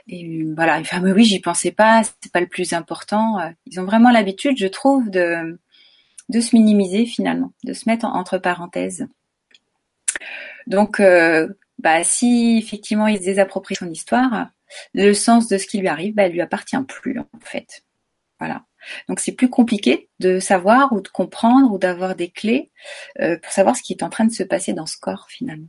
et 0.08 0.44
voilà 0.56 0.80
il 0.80 0.86
ah, 0.90 1.00
mais 1.00 1.12
oui 1.12 1.24
j'y 1.24 1.40
pensais 1.40 1.70
pas 1.70 2.02
c'est 2.20 2.32
pas 2.32 2.40
le 2.40 2.48
plus 2.48 2.72
important. 2.72 3.40
Euh, 3.40 3.50
ils 3.66 3.80
ont 3.80 3.84
vraiment 3.84 4.10
l'habitude 4.10 4.56
je 4.58 4.66
trouve 4.66 5.10
de 5.10 5.58
se 6.28 6.56
minimiser 6.56 7.06
finalement, 7.06 7.52
de 7.64 7.72
se 7.72 7.88
mettre 7.88 8.06
entre 8.06 8.38
parenthèses. 8.38 9.06
Donc 10.66 11.02
bah 11.78 12.04
si 12.04 12.58
effectivement 12.58 13.08
il 13.08 13.20
se 13.20 13.74
son 13.74 13.90
histoire, 13.90 14.48
le 14.94 15.12
sens 15.14 15.48
de 15.48 15.58
ce 15.58 15.66
qui 15.66 15.78
lui 15.78 15.88
arrive, 15.88 16.14
bah, 16.14 16.24
elle 16.24 16.32
lui 16.32 16.40
appartient 16.40 16.76
plus 16.88 17.18
en 17.18 17.26
fait. 17.40 17.82
Voilà. 18.38 18.64
Donc 19.08 19.20
c'est 19.20 19.32
plus 19.32 19.48
compliqué 19.48 20.08
de 20.18 20.40
savoir 20.40 20.92
ou 20.92 21.00
de 21.00 21.08
comprendre 21.08 21.72
ou 21.72 21.78
d'avoir 21.78 22.16
des 22.16 22.30
clés 22.30 22.70
euh, 23.20 23.38
pour 23.38 23.52
savoir 23.52 23.76
ce 23.76 23.82
qui 23.82 23.92
est 23.92 24.02
en 24.02 24.10
train 24.10 24.24
de 24.24 24.32
se 24.32 24.42
passer 24.42 24.72
dans 24.72 24.86
ce 24.86 24.96
corps 24.98 25.26
finalement. 25.28 25.68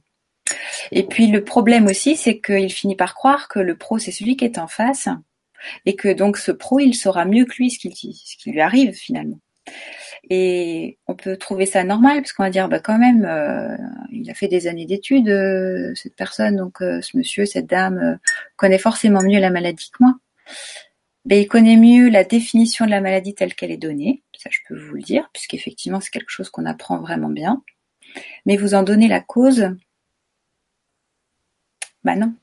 Et 0.92 1.04
puis 1.04 1.28
le 1.28 1.44
problème 1.44 1.86
aussi, 1.86 2.16
c'est 2.16 2.40
qu'il 2.40 2.72
finit 2.72 2.96
par 2.96 3.14
croire 3.14 3.48
que 3.48 3.60
le 3.60 3.78
pro 3.78 4.00
c'est 4.00 4.12
celui 4.12 4.36
qui 4.36 4.46
est 4.46 4.58
en 4.58 4.68
face 4.68 5.08
et 5.86 5.96
que 5.96 6.12
donc 6.12 6.38
ce 6.38 6.52
pro 6.52 6.80
il 6.80 6.96
saura 6.96 7.26
mieux 7.26 7.46
que 7.46 7.56
lui 7.58 7.72
ce 7.72 7.80
qui, 7.80 8.14
ce 8.14 8.38
qui 8.38 8.52
lui 8.52 8.62
arrive 8.62 8.94
finalement. 8.94 9.40
Et 10.30 10.98
on 11.08 11.16
peut 11.16 11.38
trouver 11.38 11.66
ça 11.66 11.84
normal 11.84 12.22
parce 12.22 12.34
qu'on 12.34 12.44
va 12.44 12.50
dire 12.50 12.70
bah 12.70 12.80
quand 12.80 12.98
même 12.98 13.26
euh, 13.26 13.76
il 14.12 14.30
a 14.30 14.34
fait 14.34 14.48
des 14.48 14.68
années 14.68 14.86
d'études 14.86 15.28
euh, 15.30 15.94
cette 15.96 16.16
personne 16.16 16.56
donc 16.56 16.82
euh, 16.82 17.02
ce 17.02 17.18
monsieur 17.18 17.46
cette 17.46 17.68
dame 17.68 18.20
connaît 18.56 18.78
forcément 18.78 19.22
mieux 19.22 19.40
la 19.40 19.50
maladie 19.50 19.90
que 19.92 20.04
moi. 20.04 20.16
Mais 21.26 21.42
il 21.42 21.48
connaît 21.48 21.78
mieux 21.78 22.10
la 22.10 22.24
définition 22.24 22.86
de 22.86 22.92
la 22.92 23.02
maladie 23.02 23.34
telle 23.34 23.54
qu'elle 23.56 23.72
est 23.72 23.78
donnée, 23.78 24.24
ça 24.38 24.50
je 24.52 24.60
peux 24.68 24.78
vous 24.78 24.96
le 24.96 25.02
dire 25.02 25.30
puisqu'effectivement 25.34 26.00
c'est 26.00 26.12
quelque 26.12 26.30
chose 26.30 26.50
qu'on 26.50 26.66
apprend 26.66 27.00
vraiment 27.00 27.30
bien. 27.30 27.62
Mais 28.46 28.58
vous 28.58 28.76
en 28.76 28.84
donnez 28.84 29.08
la 29.08 29.22
cause? 29.22 29.70
Bah 32.04 32.16
non. 32.16 32.34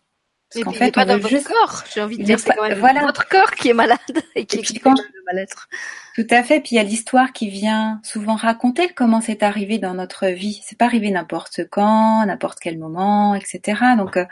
Parce 0.52 0.64
qu'en 0.64 0.72
fait, 0.72 0.92
pas 0.92 1.04
dans 1.04 1.18
votre 1.18 1.44
corps. 1.44 1.84
J'ai 1.94 2.02
envie 2.02 2.18
de 2.18 2.24
dire, 2.24 2.40
c'est 2.40 2.52
quand 2.54 2.68
même 2.68 2.78
voilà. 2.78 3.02
votre 3.02 3.28
corps 3.28 3.52
qui 3.52 3.68
est 3.68 3.74
malade 3.74 3.98
et 4.34 4.46
qui 4.46 4.58
explique 4.58 4.84
le 4.84 5.22
mal-être. 5.26 5.68
Tout 6.16 6.26
à 6.28 6.42
fait. 6.42 6.58
Puis 6.58 6.70
il 6.72 6.74
y 6.74 6.78
a 6.80 6.82
l'histoire 6.82 7.32
qui 7.32 7.48
vient 7.48 8.00
souvent 8.02 8.34
raconter 8.34 8.88
comment 8.88 9.20
c'est 9.20 9.44
arrivé 9.44 9.78
dans 9.78 9.94
notre 9.94 10.26
vie. 10.26 10.60
C'est 10.64 10.76
pas 10.76 10.86
arrivé 10.86 11.10
n'importe 11.12 11.68
quand, 11.70 12.26
n'importe 12.26 12.58
quel 12.58 12.78
moment, 12.78 13.36
etc. 13.36 13.80
Donc 13.96 14.16
euh, 14.16 14.24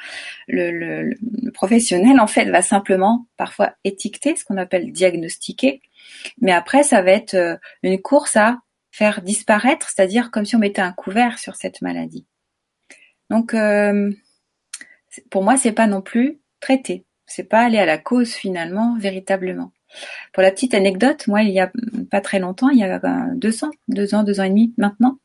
le, 0.49 0.73
le, 0.73 1.03
le, 1.05 1.53
professionnel 1.53 2.19
en 2.19 2.27
fait 2.27 2.47
va 2.47 2.63
simplement 2.63 3.27
parfois 3.37 3.75
étiqueter, 3.85 4.35
ce 4.35 4.45
qu'on 4.45 4.57
appelle 4.57 4.91
diagnostiquer. 4.91 5.83
Mais 6.41 6.53
après, 6.53 6.83
ça 6.83 7.01
va 7.01 7.13
être 7.13 7.35
euh, 7.35 7.57
une 7.85 8.01
course 8.01 8.35
à 8.37 8.59
faire 8.91 9.23
disparaître, 9.23 9.89
c'est-à-dire 9.89 10.33
comme 10.33 10.45
si 10.45 10.57
on 10.57 10.59
mettait 10.59 10.83
un 10.83 10.93
couvert 10.93 11.39
sur 11.39 11.55
cette 11.55 11.81
maladie. 11.81 12.27
Donc 13.31 13.55
euh, 13.55 14.11
pour 15.31 15.43
moi, 15.43 15.57
c'est 15.57 15.73
pas 15.73 15.87
non 15.87 16.03
plus 16.03 16.41
traiter. 16.61 17.05
C'est 17.27 17.45
pas 17.45 17.61
aller 17.61 17.79
à 17.79 17.87
la 17.87 17.99
cause 17.99 18.33
finalement, 18.33 18.97
véritablement. 18.99 19.73
Pour 20.33 20.43
la 20.43 20.51
petite 20.51 20.75
anecdote, 20.75 21.27
moi, 21.29 21.43
il 21.43 21.51
y 21.51 21.61
a 21.61 21.71
pas 22.11 22.21
très 22.21 22.39
longtemps, 22.39 22.69
il 22.69 22.79
y 22.79 22.85
a 22.85 23.01
deux 23.35 23.65
ans, 23.65 23.71
deux 23.89 24.15
ans, 24.15 24.23
deux 24.23 24.41
ans 24.41 24.45
et 24.45 24.51
demi 24.51 24.75
maintenant, 24.77 25.19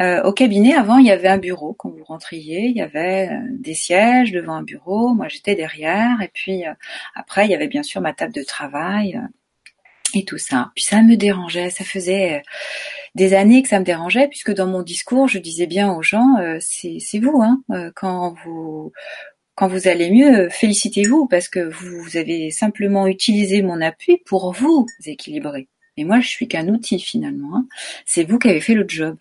euh, 0.00 0.22
au 0.22 0.32
cabinet, 0.32 0.74
avant, 0.74 0.98
il 0.98 1.06
y 1.06 1.10
avait 1.10 1.28
un 1.28 1.38
bureau. 1.38 1.74
Quand 1.74 1.90
vous 1.90 2.04
rentriez, 2.04 2.66
il 2.66 2.76
y 2.76 2.82
avait 2.82 3.28
euh, 3.28 3.38
des 3.50 3.74
sièges 3.74 4.32
devant 4.32 4.54
un 4.54 4.62
bureau. 4.62 5.14
Moi, 5.14 5.28
j'étais 5.28 5.54
derrière. 5.54 6.20
Et 6.22 6.30
puis, 6.32 6.66
euh, 6.66 6.72
après, 7.14 7.46
il 7.46 7.50
y 7.50 7.54
avait 7.54 7.68
bien 7.68 7.82
sûr 7.82 8.00
ma 8.00 8.12
table 8.12 8.32
de 8.32 8.42
travail 8.42 9.20
et 10.14 10.24
tout 10.24 10.38
ça. 10.38 10.72
Puis 10.74 10.84
ça 10.84 11.02
me 11.02 11.16
dérangeait. 11.16 11.70
Ça 11.70 11.84
faisait 11.84 12.42
des 13.14 13.34
années 13.34 13.62
que 13.62 13.68
ça 13.68 13.80
me 13.80 13.84
dérangeait, 13.84 14.28
puisque 14.28 14.52
dans 14.52 14.66
mon 14.66 14.82
discours, 14.82 15.28
je 15.28 15.38
disais 15.38 15.66
bien 15.66 15.92
aux 15.92 16.02
gens, 16.02 16.36
c'est 16.60 17.18
vous, 17.18 17.42
hein, 17.42 17.62
quand 17.94 18.34
vous 18.44 18.92
quand 19.60 19.68
vous 19.68 19.88
allez 19.88 20.10
mieux, 20.10 20.48
félicitez-vous 20.48 21.26
parce 21.26 21.48
que 21.48 21.60
vous 21.60 22.16
avez 22.16 22.50
simplement 22.50 23.06
utilisé 23.06 23.60
mon 23.60 23.82
appui 23.82 24.16
pour 24.24 24.54
vous 24.54 24.86
équilibrer. 25.04 25.68
Et 25.98 26.04
moi, 26.04 26.20
je 26.20 26.28
suis 26.28 26.48
qu'un 26.48 26.66
outil 26.68 26.98
finalement. 26.98 27.58
Hein. 27.58 27.66
C'est 28.06 28.24
vous 28.24 28.38
qui 28.38 28.48
avez 28.48 28.62
fait 28.62 28.72
le 28.72 28.86
job. 28.88 29.18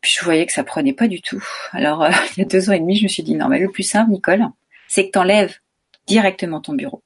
Puis 0.00 0.14
je 0.16 0.24
voyais 0.24 0.46
que 0.46 0.52
ça 0.52 0.62
prenait 0.62 0.92
pas 0.92 1.08
du 1.08 1.20
tout. 1.20 1.44
Alors, 1.72 2.04
euh, 2.04 2.10
il 2.36 2.40
y 2.40 2.42
a 2.42 2.48
deux 2.48 2.70
ans 2.70 2.72
et 2.72 2.78
demi, 2.78 2.96
je 2.96 3.02
me 3.02 3.08
suis 3.08 3.24
dit 3.24 3.34
non, 3.34 3.48
mais 3.48 3.58
le 3.58 3.68
plus 3.68 3.82
simple, 3.82 4.12
Nicole, 4.12 4.46
c'est 4.86 5.06
que 5.06 5.10
tu 5.10 5.18
enlèves 5.18 5.56
directement 6.06 6.60
ton 6.60 6.74
bureau. 6.74 7.02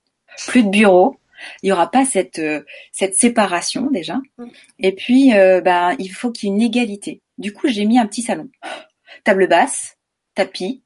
Plus 0.49 0.63
de 0.63 0.69
bureau, 0.69 1.17
il 1.63 1.69
y 1.69 1.73
aura 1.73 1.91
pas 1.91 2.05
cette 2.05 2.39
euh, 2.39 2.65
cette 2.93 3.15
séparation 3.15 3.91
déjà. 3.91 4.21
Mm. 4.39 4.47
Et 4.81 4.93
puis, 4.93 5.35
euh, 5.35 5.61
ben, 5.61 5.97
il 5.99 6.09
faut 6.09 6.31
qu'il 6.31 6.49
y 6.49 6.53
ait 6.53 6.55
une 6.55 6.63
égalité. 6.63 7.23
Du 7.39 7.53
coup, 7.53 7.69
j'ai 7.69 7.85
mis 7.85 7.99
un 7.99 8.07
petit 8.07 8.23
salon, 8.23 8.49
table 9.25 9.49
basse, 9.49 9.97
tapis, 10.35 10.83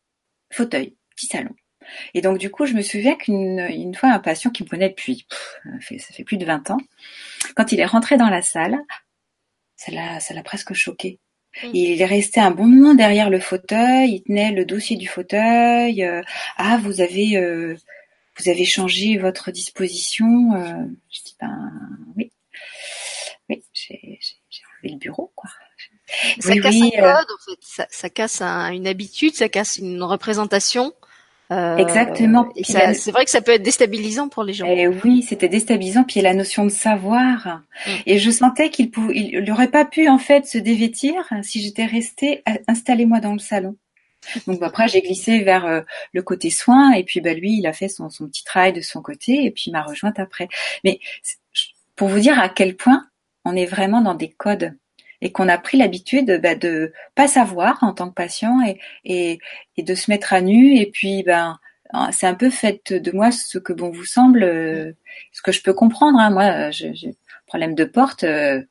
fauteuil, 0.50 0.96
petit 1.16 1.26
salon. 1.26 1.54
Et 2.14 2.20
donc 2.20 2.38
du 2.38 2.50
coup, 2.50 2.66
je 2.66 2.74
me 2.74 2.82
souviens 2.82 3.16
qu'une 3.16 3.58
une 3.58 3.94
fois 3.94 4.10
un 4.10 4.18
patient 4.18 4.50
qui 4.50 4.62
me 4.62 4.68
connaît 4.68 4.88
depuis, 4.88 5.26
ça, 5.80 6.14
fait, 6.14 6.24
plus 6.24 6.36
de 6.36 6.44
20 6.44 6.70
ans, 6.70 6.78
quand 7.56 7.72
il 7.72 7.80
est 7.80 7.86
rentré 7.86 8.16
dans 8.16 8.28
la 8.28 8.42
salle, 8.42 8.78
ça 9.76 9.92
l'a, 9.92 10.20
ça 10.20 10.34
l'a 10.34 10.42
presque 10.42 10.74
choqué. 10.74 11.18
Mm. 11.62 11.70
Il 11.74 12.02
est 12.02 12.06
resté 12.06 12.40
un 12.40 12.50
bon 12.50 12.66
moment 12.66 12.94
derrière 12.94 13.30
le 13.30 13.40
fauteuil, 13.40 14.14
il 14.14 14.22
tenait 14.22 14.52
le 14.52 14.64
dossier 14.64 14.96
du 14.96 15.06
fauteuil. 15.06 16.04
Euh, 16.04 16.22
ah, 16.56 16.78
vous 16.82 17.00
avez, 17.00 17.36
euh, 17.36 17.76
vous 18.38 18.48
avez 18.48 18.64
changé 18.64 19.18
votre 19.18 19.50
disposition. 19.50 20.54
Euh. 20.54 20.86
je 21.10 21.20
dis 21.22 21.36
ben 21.40 21.72
oui, 22.16 22.32
oui, 23.48 23.64
j'ai, 23.72 24.18
enlevé 24.82 24.94
le 24.94 24.98
bureau 24.98 25.32
quoi. 25.34 25.50
Ça 26.40 26.54
casse 26.54 26.74
un 26.74 26.90
code, 26.90 27.00
en 27.00 27.50
fait. 27.50 27.58
Ça, 27.60 27.86
ça 27.90 28.10
casse 28.10 28.42
une 28.42 28.86
habitude, 28.86 29.34
ça 29.34 29.48
casse 29.48 29.78
une 29.78 30.02
représentation. 30.02 30.92
Euh, 31.52 31.76
Exactement. 31.76 32.48
C'est 32.62 33.10
vrai 33.10 33.24
que 33.24 33.30
ça 33.30 33.42
peut 33.42 33.52
être 33.52 33.62
déstabilisant 33.62 34.28
pour 34.28 34.42
les 34.42 34.54
gens. 34.54 34.66
Et 34.66 34.82
eh 34.82 34.88
oui, 34.88 35.22
c'était 35.22 35.48
déstabilisant. 35.48 36.04
Puis 36.04 36.20
il 36.20 36.22
y 36.22 36.26
a 36.26 36.30
la 36.30 36.34
notion 36.34 36.64
de 36.64 36.70
savoir. 36.70 37.62
Mm. 37.86 37.90
Et 38.06 38.18
je 38.18 38.30
sentais 38.30 38.70
qu'il 38.70 38.90
n'aurait 39.44 39.70
pas 39.70 39.84
pu 39.84 40.08
en 40.08 40.18
fait 40.18 40.46
se 40.46 40.58
dévêtir 40.58 41.14
si 41.42 41.60
j'étais 41.60 41.84
restée 41.84 42.42
installée 42.68 43.04
moi 43.04 43.20
dans 43.20 43.34
le 43.34 43.38
salon. 43.38 43.76
Donc 44.46 44.62
après 44.62 44.88
j'ai 44.88 45.02
glissé 45.02 45.40
vers 45.40 45.66
euh, 45.66 45.80
le 46.12 46.22
côté 46.22 46.50
soin 46.50 46.92
et 46.92 47.04
puis 47.04 47.20
bah 47.20 47.34
lui 47.34 47.58
il 47.58 47.66
a 47.66 47.72
fait 47.72 47.88
son, 47.88 48.08
petit 48.08 48.44
travail 48.44 48.72
de 48.72 48.80
son 48.80 49.02
côté 49.02 49.44
et 49.44 49.50
puis 49.50 49.70
m'a 49.70 49.82
rejointe 49.82 50.18
après. 50.18 50.48
Mais 50.84 51.00
pour 51.96 52.08
vous 52.08 52.20
dire 52.20 52.38
à 52.38 52.48
quel 52.48 52.76
point 52.76 53.06
on 53.44 53.56
est 53.56 53.66
vraiment 53.66 54.00
dans 54.00 54.14
des 54.14 54.30
codes 54.30 54.74
et 55.20 55.30
qu'on 55.32 55.48
a 55.48 55.58
pris 55.58 55.78
l'habitude 55.78 56.40
bah, 56.42 56.54
de 56.54 56.92
pas 57.14 57.28
savoir 57.28 57.78
en 57.82 57.92
tant 57.92 58.08
que 58.08 58.14
patient 58.14 58.58
et, 59.04 59.38
et, 59.76 59.82
de 59.82 59.94
se 59.94 60.10
mettre 60.10 60.32
à 60.32 60.40
nu 60.40 60.76
et 60.76 60.86
puis 60.86 61.22
ben 61.22 61.58
c'est 62.10 62.26
un 62.26 62.34
peu 62.34 62.50
fait 62.50 62.92
de 62.92 63.12
moi 63.12 63.30
ce 63.32 63.58
que 63.58 63.72
bon 63.72 63.90
vous 63.90 64.04
semble, 64.04 64.42
euh, 64.42 64.92
ce 65.32 65.42
que 65.42 65.52
je 65.52 65.62
peux 65.62 65.74
comprendre. 65.74 66.18
Hein. 66.18 66.30
Moi, 66.30 66.70
j'ai 66.70 67.16
problème 67.46 67.74
de 67.74 67.84
porte. 67.84 68.24
Euh, 68.24 68.62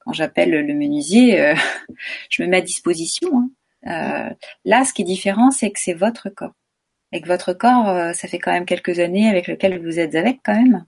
quand 0.00 0.12
j'appelle 0.12 0.50
le 0.50 0.74
menuisier, 0.74 1.40
euh, 1.40 1.54
je 2.30 2.42
me 2.42 2.48
mets 2.48 2.56
à 2.58 2.60
disposition. 2.60 3.28
Hein. 3.38 3.50
Là, 3.86 4.84
ce 4.84 4.92
qui 4.92 5.02
est 5.02 5.06
différent, 5.06 5.50
c'est 5.50 5.70
que 5.70 5.80
c'est 5.80 5.94
votre 5.94 6.28
corps. 6.28 6.54
Et 7.12 7.20
que 7.20 7.28
votre 7.28 7.52
corps, 7.52 8.14
ça 8.14 8.28
fait 8.28 8.38
quand 8.38 8.52
même 8.52 8.66
quelques 8.66 8.98
années 8.98 9.28
avec 9.28 9.46
lequel 9.46 9.80
vous 9.82 9.98
êtes 9.98 10.14
avec 10.14 10.40
quand 10.44 10.54
même. 10.54 10.84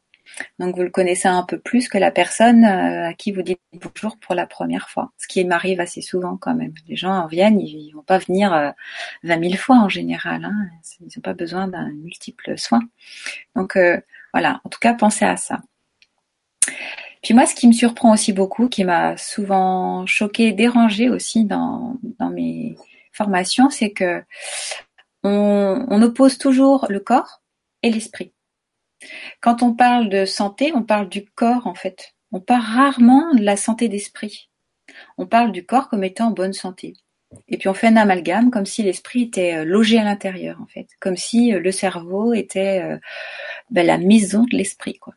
Donc 0.58 0.76
vous 0.76 0.82
le 0.82 0.90
connaissez 0.90 1.28
un 1.28 1.42
peu 1.42 1.58
plus 1.58 1.88
que 1.88 1.98
la 1.98 2.10
personne 2.10 2.64
euh, 2.64 3.08
à 3.08 3.14
qui 3.14 3.32
vous 3.32 3.42
dites 3.42 3.60
bonjour 3.72 4.16
pour 4.18 4.34
la 4.34 4.46
première 4.46 4.88
fois. 4.88 5.12
Ce 5.18 5.26
qui 5.26 5.44
m'arrive 5.44 5.80
assez 5.80 6.02
souvent 6.02 6.36
quand 6.36 6.54
même. 6.54 6.72
Les 6.86 6.96
gens 6.96 7.12
en 7.12 7.26
viennent, 7.26 7.60
ils, 7.60 7.92
vont 7.92 8.02
pas 8.02 8.18
venir 8.18 8.52
euh, 8.52 8.70
vingt 9.22 9.36
mille 9.36 9.58
fois 9.58 9.76
en 9.76 9.88
général. 9.88 10.44
Hein. 10.44 10.68
Ils 11.00 11.06
n'ont 11.16 11.22
pas 11.22 11.34
besoin 11.34 11.68
d'un 11.68 11.90
multiple 11.92 12.58
soin. 12.58 12.80
Donc 13.56 13.76
euh, 13.76 14.00
voilà, 14.32 14.60
en 14.64 14.68
tout 14.68 14.80
cas 14.80 14.94
pensez 14.94 15.24
à 15.24 15.36
ça. 15.36 15.60
Puis 17.22 17.34
moi, 17.34 17.46
ce 17.46 17.54
qui 17.54 17.66
me 17.66 17.72
surprend 17.72 18.12
aussi 18.12 18.32
beaucoup, 18.32 18.68
qui 18.68 18.84
m'a 18.84 19.16
souvent 19.16 20.06
choqué, 20.06 20.52
dérangé 20.52 21.08
aussi 21.08 21.44
dans, 21.44 21.96
dans 22.18 22.30
mes 22.30 22.76
c'est 23.70 23.90
que 23.90 24.22
on 25.24 26.02
oppose 26.02 26.38
toujours 26.38 26.86
le 26.88 27.00
corps 27.00 27.42
et 27.82 27.90
l'esprit. 27.90 28.32
Quand 29.40 29.62
on 29.62 29.74
parle 29.74 30.08
de 30.08 30.24
santé, 30.24 30.72
on 30.74 30.82
parle 30.82 31.08
du 31.08 31.24
corps 31.24 31.66
en 31.66 31.74
fait. 31.74 32.14
On 32.32 32.40
parle 32.40 32.62
rarement 32.62 33.34
de 33.34 33.42
la 33.42 33.56
santé 33.56 33.88
d'esprit. 33.88 34.50
On 35.16 35.26
parle 35.26 35.52
du 35.52 35.64
corps 35.64 35.88
comme 35.88 36.04
étant 36.04 36.28
en 36.28 36.30
bonne 36.32 36.52
santé. 36.52 36.94
et 37.46 37.58
puis 37.58 37.68
on 37.68 37.74
fait 37.74 37.88
un 37.88 37.96
amalgame 37.96 38.50
comme 38.50 38.64
si 38.66 38.82
l'esprit 38.82 39.24
était 39.24 39.56
euh, 39.56 39.64
logé 39.64 39.98
à 39.98 40.04
l'intérieur 40.04 40.58
en 40.62 40.66
fait, 40.66 40.88
comme 40.98 41.16
si 41.16 41.52
euh, 41.52 41.60
le 41.60 41.72
cerveau 41.72 42.32
était 42.32 42.82
euh, 42.82 42.98
ben, 43.70 43.86
la 43.86 43.98
maison 43.98 44.44
de 44.44 44.56
l'esprit 44.56 44.98
quoi. 44.98 45.14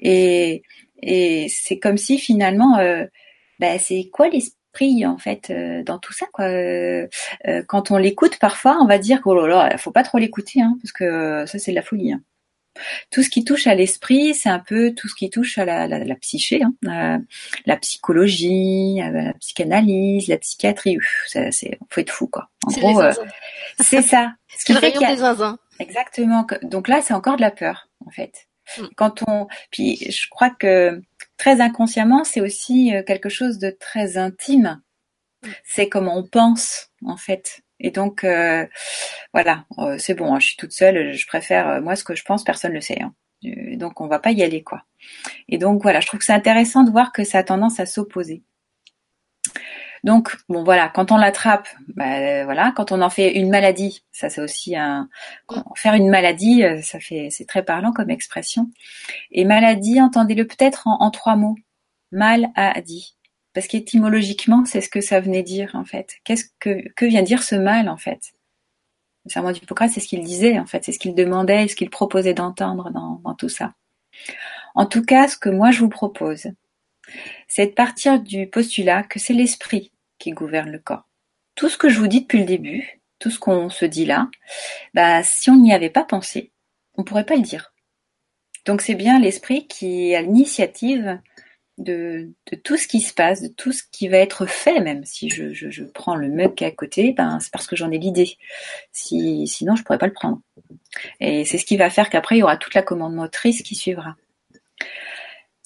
Et, 0.00 0.62
et 1.02 1.48
c'est 1.48 1.78
comme 1.78 1.98
si 1.98 2.18
finalement, 2.18 2.78
ben, 3.58 3.78
c'est 3.78 4.08
quoi 4.12 4.28
l'esprit 4.28 4.56
en 5.06 5.18
fait 5.18 5.52
dans 5.84 5.98
tout 5.98 6.12
ça 6.12 6.26
quoi. 6.32 6.46
quand 7.68 7.90
on 7.90 7.96
l'écoute 7.96 8.38
parfois, 8.38 8.78
on 8.80 8.86
va 8.86 8.98
dire 8.98 9.20
oh 9.24 9.34
là 9.34 9.68
là, 9.68 9.78
faut 9.78 9.90
pas 9.90 10.02
trop 10.02 10.18
l'écouter 10.18 10.60
hein, 10.60 10.76
parce 10.82 10.92
que 10.92 11.44
ça 11.46 11.58
c'est 11.58 11.72
de 11.72 11.76
la 11.76 11.82
folie. 11.82 12.12
Hein. 12.12 12.22
Tout 13.10 13.22
ce 13.22 13.28
qui 13.28 13.44
touche 13.44 13.66
à 13.66 13.74
l'esprit, 13.74 14.34
c'est 14.34 14.48
un 14.48 14.58
peu 14.58 14.94
tout 14.94 15.08
ce 15.08 15.14
qui 15.14 15.28
touche 15.30 15.58
à 15.58 15.64
la, 15.64 15.86
la, 15.86 16.04
la 16.04 16.14
psyché, 16.16 16.62
hein, 16.62 16.72
euh, 16.86 17.18
la 17.66 17.76
psychologie, 17.76 19.00
euh, 19.02 19.10
la 19.10 19.32
psychanalyse, 19.34 20.28
la 20.28 20.38
psychiatrie. 20.38 20.96
C'est, 21.26 21.52
c'est, 21.52 21.78
faut 21.90 22.00
être 22.00 22.10
fou 22.10 22.26
quoi. 22.28 22.48
En 22.66 22.70
gros, 22.70 23.00
euh, 23.00 23.12
c'est 23.80 24.02
ça. 24.02 24.32
Ce 24.58 24.64
qui 24.64 24.72
le 24.72 24.80
fait 24.80 24.98
des 24.98 25.16
zinzins? 25.16 25.58
Exactement. 25.78 26.46
Donc 26.62 26.88
là, 26.88 27.02
c'est 27.02 27.14
encore 27.14 27.36
de 27.36 27.42
la 27.42 27.50
peur 27.50 27.88
en 28.06 28.10
fait. 28.10 28.46
Mm. 28.78 28.86
Quand 28.96 29.22
on, 29.28 29.46
puis 29.70 29.96
je 30.10 30.28
crois 30.30 30.50
que 30.50 31.00
très 31.36 31.60
inconsciemment, 31.60 32.24
c'est 32.24 32.40
aussi 32.40 32.92
quelque 33.06 33.28
chose 33.28 33.58
de 33.58 33.70
très 33.70 34.16
intime. 34.16 34.80
Mm. 35.42 35.48
C'est 35.64 35.88
comment 35.88 36.16
on 36.16 36.26
pense 36.26 36.90
en 37.04 37.16
fait. 37.16 37.62
Et 37.82 37.90
donc, 37.90 38.24
euh, 38.24 38.64
voilà, 39.34 39.66
euh, 39.78 39.96
c'est 39.98 40.14
bon, 40.14 40.32
hein, 40.32 40.38
je 40.38 40.46
suis 40.46 40.56
toute 40.56 40.72
seule, 40.72 41.12
je 41.12 41.26
préfère, 41.26 41.68
euh, 41.68 41.80
moi, 41.80 41.96
ce 41.96 42.04
que 42.04 42.14
je 42.14 42.22
pense, 42.22 42.44
personne 42.44 42.70
ne 42.70 42.76
le 42.76 42.80
sait. 42.80 43.02
Hein. 43.02 43.12
Donc, 43.76 44.00
on 44.00 44.06
va 44.06 44.20
pas 44.20 44.30
y 44.30 44.42
aller, 44.42 44.62
quoi. 44.62 44.84
Et 45.48 45.58
donc, 45.58 45.82
voilà, 45.82 45.98
je 45.98 46.06
trouve 46.06 46.20
que 46.20 46.24
c'est 46.24 46.32
intéressant 46.32 46.84
de 46.84 46.90
voir 46.92 47.12
que 47.12 47.24
ça 47.24 47.38
a 47.38 47.42
tendance 47.42 47.80
à 47.80 47.86
s'opposer. 47.86 48.44
Donc, 50.04 50.36
bon, 50.48 50.64
voilà, 50.64 50.88
quand 50.88 51.12
on 51.12 51.16
l'attrape, 51.16 51.68
bah, 51.88 52.44
voilà, 52.44 52.72
quand 52.74 52.90
on 52.90 53.00
en 53.02 53.10
fait 53.10 53.34
une 53.34 53.50
maladie, 53.50 54.04
ça 54.10 54.30
c'est 54.30 54.40
aussi 54.40 54.74
un, 54.74 55.08
faire 55.76 55.94
une 55.94 56.08
maladie, 56.08 56.64
ça 56.82 56.98
fait, 56.98 57.28
c'est 57.30 57.46
très 57.46 57.64
parlant 57.64 57.92
comme 57.92 58.10
expression. 58.10 58.68
Et 59.30 59.44
maladie, 59.44 60.00
entendez-le 60.00 60.46
peut-être 60.46 60.88
en, 60.88 61.00
en 61.00 61.10
trois 61.10 61.36
mots. 61.36 61.56
Mal 62.10 62.50
a 62.56 62.80
dit. 62.80 63.16
Parce 63.54 63.66
qu'étymologiquement, 63.66 64.64
c'est 64.64 64.80
ce 64.80 64.88
que 64.88 65.00
ça 65.00 65.20
venait 65.20 65.42
dire 65.42 65.70
en 65.74 65.84
fait. 65.84 66.16
Qu'est-ce 66.24 66.46
que, 66.58 66.88
que 66.94 67.04
vient 67.04 67.22
dire 67.22 67.42
ce 67.42 67.54
mal 67.54 67.88
en 67.88 67.96
fait? 67.96 68.32
Le 69.24 69.30
serment 69.30 69.52
d'Hippocrate, 69.52 69.90
c'est 69.90 70.00
ce 70.00 70.08
qu'il 70.08 70.24
disait 70.24 70.58
en 70.58 70.66
fait, 70.66 70.84
c'est 70.84 70.92
ce 70.92 70.98
qu'il 70.98 71.14
demandait, 71.14 71.68
ce 71.68 71.76
qu'il 71.76 71.90
proposait 71.90 72.34
d'entendre 72.34 72.90
dans, 72.90 73.20
dans 73.24 73.34
tout 73.34 73.48
ça. 73.48 73.74
En 74.74 74.86
tout 74.86 75.04
cas, 75.04 75.28
ce 75.28 75.36
que 75.36 75.50
moi 75.50 75.70
je 75.70 75.80
vous 75.80 75.88
propose, 75.88 76.48
c'est 77.48 77.66
de 77.66 77.72
partir 77.72 78.20
du 78.20 78.46
postulat 78.46 79.02
que 79.02 79.18
c'est 79.18 79.34
l'esprit 79.34 79.92
qui 80.18 80.30
gouverne 80.30 80.70
le 80.70 80.78
corps. 80.78 81.08
Tout 81.54 81.68
ce 81.68 81.76
que 81.76 81.88
je 81.88 81.98
vous 81.98 82.08
dis 82.08 82.22
depuis 82.22 82.38
le 82.38 82.44
début, 82.44 83.00
tout 83.18 83.30
ce 83.30 83.38
qu'on 83.38 83.70
se 83.70 83.84
dit 83.84 84.06
là, 84.06 84.28
bah, 84.94 85.22
si 85.22 85.50
on 85.50 85.56
n'y 85.56 85.72
avait 85.72 85.90
pas 85.90 86.04
pensé, 86.04 86.52
on 86.94 87.04
pourrait 87.04 87.26
pas 87.26 87.36
le 87.36 87.42
dire. 87.42 87.72
Donc 88.64 88.80
c'est 88.80 88.94
bien 88.94 89.18
l'esprit 89.18 89.66
qui 89.66 90.14
a 90.14 90.22
l'initiative 90.22 91.20
de, 91.78 92.30
tout 92.64 92.76
ce 92.76 92.86
qui 92.86 93.00
se 93.00 93.12
passe, 93.12 93.42
de 93.42 93.48
tout 93.48 93.72
ce 93.72 93.82
qui 93.90 94.08
va 94.08 94.18
être 94.18 94.46
fait, 94.46 94.80
même 94.80 95.04
si 95.04 95.28
je, 95.30 95.84
prends 95.84 96.14
le 96.14 96.28
mug 96.28 96.62
à 96.62 96.70
côté, 96.70 97.12
ben 97.12 97.40
c'est 97.40 97.52
parce 97.52 97.66
que 97.66 97.76
j'en 97.76 97.90
ai 97.90 97.98
l'idée. 97.98 98.36
Si, 98.92 99.46
sinon, 99.46 99.74
je 99.76 99.82
pourrais 99.82 99.98
pas 99.98 100.06
le 100.06 100.12
prendre. 100.12 100.40
Et 101.20 101.44
c'est 101.44 101.58
ce 101.58 101.64
qui 101.64 101.76
va 101.76 101.90
faire 101.90 102.10
qu'après, 102.10 102.36
il 102.36 102.40
y 102.40 102.42
aura 102.42 102.56
toute 102.56 102.74
la 102.74 102.82
commande 102.82 103.14
motrice 103.14 103.62
qui 103.62 103.74
suivra. 103.74 104.16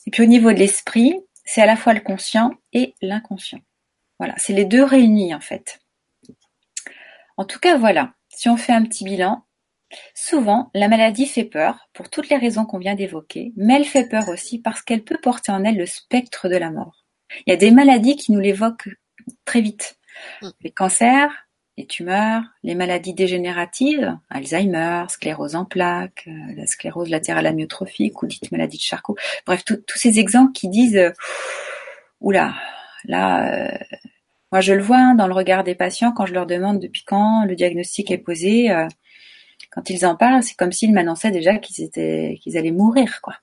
Et 0.06 0.10
puis 0.10 0.22
au 0.22 0.26
niveau 0.26 0.52
de 0.52 0.58
l'esprit, 0.58 1.14
c'est 1.46 1.62
à 1.62 1.66
la 1.66 1.76
fois 1.76 1.94
le 1.94 2.00
conscient 2.00 2.52
et 2.74 2.94
l'inconscient. 3.00 3.60
Voilà, 4.18 4.34
c'est 4.36 4.52
les 4.52 4.66
deux 4.66 4.84
réunis 4.84 5.34
en 5.34 5.40
fait. 5.40 5.80
En 7.38 7.44
tout 7.44 7.58
cas, 7.58 7.78
voilà. 7.78 8.12
Si 8.28 8.48
on 8.50 8.56
fait 8.58 8.72
un 8.72 8.82
petit 8.82 9.04
bilan, 9.04 9.46
Souvent, 10.14 10.70
la 10.74 10.88
maladie 10.88 11.26
fait 11.26 11.44
peur, 11.44 11.88
pour 11.92 12.10
toutes 12.10 12.28
les 12.28 12.36
raisons 12.36 12.64
qu'on 12.64 12.78
vient 12.78 12.94
d'évoquer, 12.94 13.52
mais 13.56 13.74
elle 13.76 13.84
fait 13.84 14.08
peur 14.08 14.28
aussi 14.28 14.58
parce 14.60 14.82
qu'elle 14.82 15.04
peut 15.04 15.18
porter 15.22 15.52
en 15.52 15.64
elle 15.64 15.76
le 15.76 15.86
spectre 15.86 16.48
de 16.48 16.56
la 16.56 16.70
mort. 16.70 17.04
Il 17.46 17.50
y 17.50 17.52
a 17.52 17.56
des 17.56 17.70
maladies 17.70 18.16
qui 18.16 18.32
nous 18.32 18.40
l'évoquent 18.40 18.90
très 19.44 19.60
vite. 19.60 19.98
Mm. 20.42 20.48
Les 20.62 20.70
cancers, 20.70 21.45
les 21.76 21.86
tumeurs, 21.86 22.42
les 22.62 22.74
maladies 22.74 23.14
dégénératives, 23.14 24.16
Alzheimer, 24.30 25.04
sclérose 25.08 25.56
en 25.56 25.64
plaques, 25.64 26.24
euh, 26.26 26.54
la 26.56 26.66
sclérose 26.66 27.10
latérale 27.10 27.46
amyotrophique 27.46 28.22
ou 28.22 28.26
dite 28.26 28.50
maladie 28.50 28.78
de 28.78 28.82
Charcot. 28.82 29.16
Bref, 29.44 29.64
tous 29.64 29.98
ces 29.98 30.18
exemples 30.18 30.52
qui 30.52 30.68
disent 30.68 30.96
euh, 30.96 31.12
oula, 32.20 32.54
là, 33.04 33.52
euh, 33.52 33.78
moi 34.52 34.60
je 34.60 34.72
le 34.72 34.82
vois 34.82 34.98
hein, 34.98 35.14
dans 35.14 35.26
le 35.26 35.34
regard 35.34 35.64
des 35.64 35.74
patients 35.74 36.12
quand 36.12 36.26
je 36.26 36.34
leur 36.34 36.46
demande 36.46 36.80
depuis 36.80 37.04
quand 37.04 37.44
le 37.44 37.54
diagnostic 37.54 38.10
est 38.10 38.18
posé 38.18 38.70
quand 39.76 39.90
ils 39.90 40.06
en 40.06 40.16
parlent, 40.16 40.42
c'est 40.42 40.56
comme 40.56 40.72
s'ils 40.72 40.94
m'annonçaient 40.94 41.30
déjà 41.30 41.58
qu'ils 41.58 41.84
étaient, 41.84 42.38
qu'ils 42.42 42.56
allaient 42.56 42.70
mourir, 42.70 43.20
quoi. 43.20 43.34